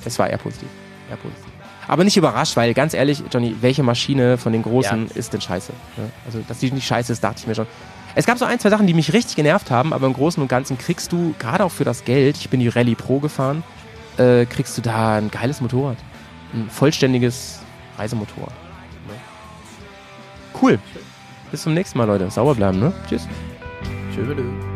Es 0.04 0.18
war 0.18 0.30
eher 0.30 0.38
positiv. 0.38 0.68
Eher 1.10 1.16
positiv. 1.16 1.44
Aber 1.88 2.04
nicht 2.04 2.16
überrascht, 2.16 2.54
weil 2.56 2.74
ganz 2.74 2.94
ehrlich, 2.94 3.22
Johnny, 3.32 3.56
welche 3.60 3.82
Maschine 3.82 4.36
von 4.36 4.52
den 4.52 4.62
Großen 4.62 5.06
Ja. 5.06 5.14
ist 5.14 5.32
denn 5.32 5.40
scheiße? 5.40 5.72
Ja, 5.96 6.04
also, 6.26 6.40
dass 6.46 6.58
die 6.58 6.70
nicht 6.70 6.86
scheiße 6.86 7.12
ist, 7.12 7.24
dachte 7.24 7.40
ich 7.40 7.46
mir 7.46 7.54
schon. 7.54 7.66
Es 8.14 8.26
gab 8.26 8.38
so 8.38 8.44
ein, 8.44 8.58
zwei 8.58 8.68
Sachen, 8.68 8.86
die 8.86 8.94
mich 8.94 9.12
richtig 9.12 9.36
genervt 9.36 9.70
haben, 9.70 9.92
aber 9.92 10.06
im 10.06 10.12
Großen 10.12 10.42
und 10.42 10.48
Ganzen 10.48 10.76
kriegst 10.76 11.12
du, 11.12 11.34
gerade 11.38 11.64
auch 11.64 11.70
für 11.72 11.84
das 11.84 12.04
Geld, 12.04 12.36
ich 12.36 12.50
bin 12.50 12.60
die 12.60 12.68
Rallye 12.68 12.94
Pro 12.94 13.20
gefahren, 13.20 13.62
äh, 14.18 14.44
kriegst 14.44 14.76
du 14.76 14.82
da 14.82 15.16
ein 15.16 15.30
geiles 15.30 15.60
Motorrad. 15.60 15.96
Ein 16.52 16.68
vollständiges 16.70 17.60
Reisemotorrad. 17.98 18.52
Cool. 20.60 20.78
Bis 21.50 21.62
zum 21.62 21.74
nächsten 21.74 21.98
Mal, 21.98 22.04
Leute. 22.04 22.30
Sauber 22.30 22.54
bleiben, 22.54 22.78
ne? 22.78 22.92
Tschüss. 23.08 23.26
Tschüss. 24.14 24.67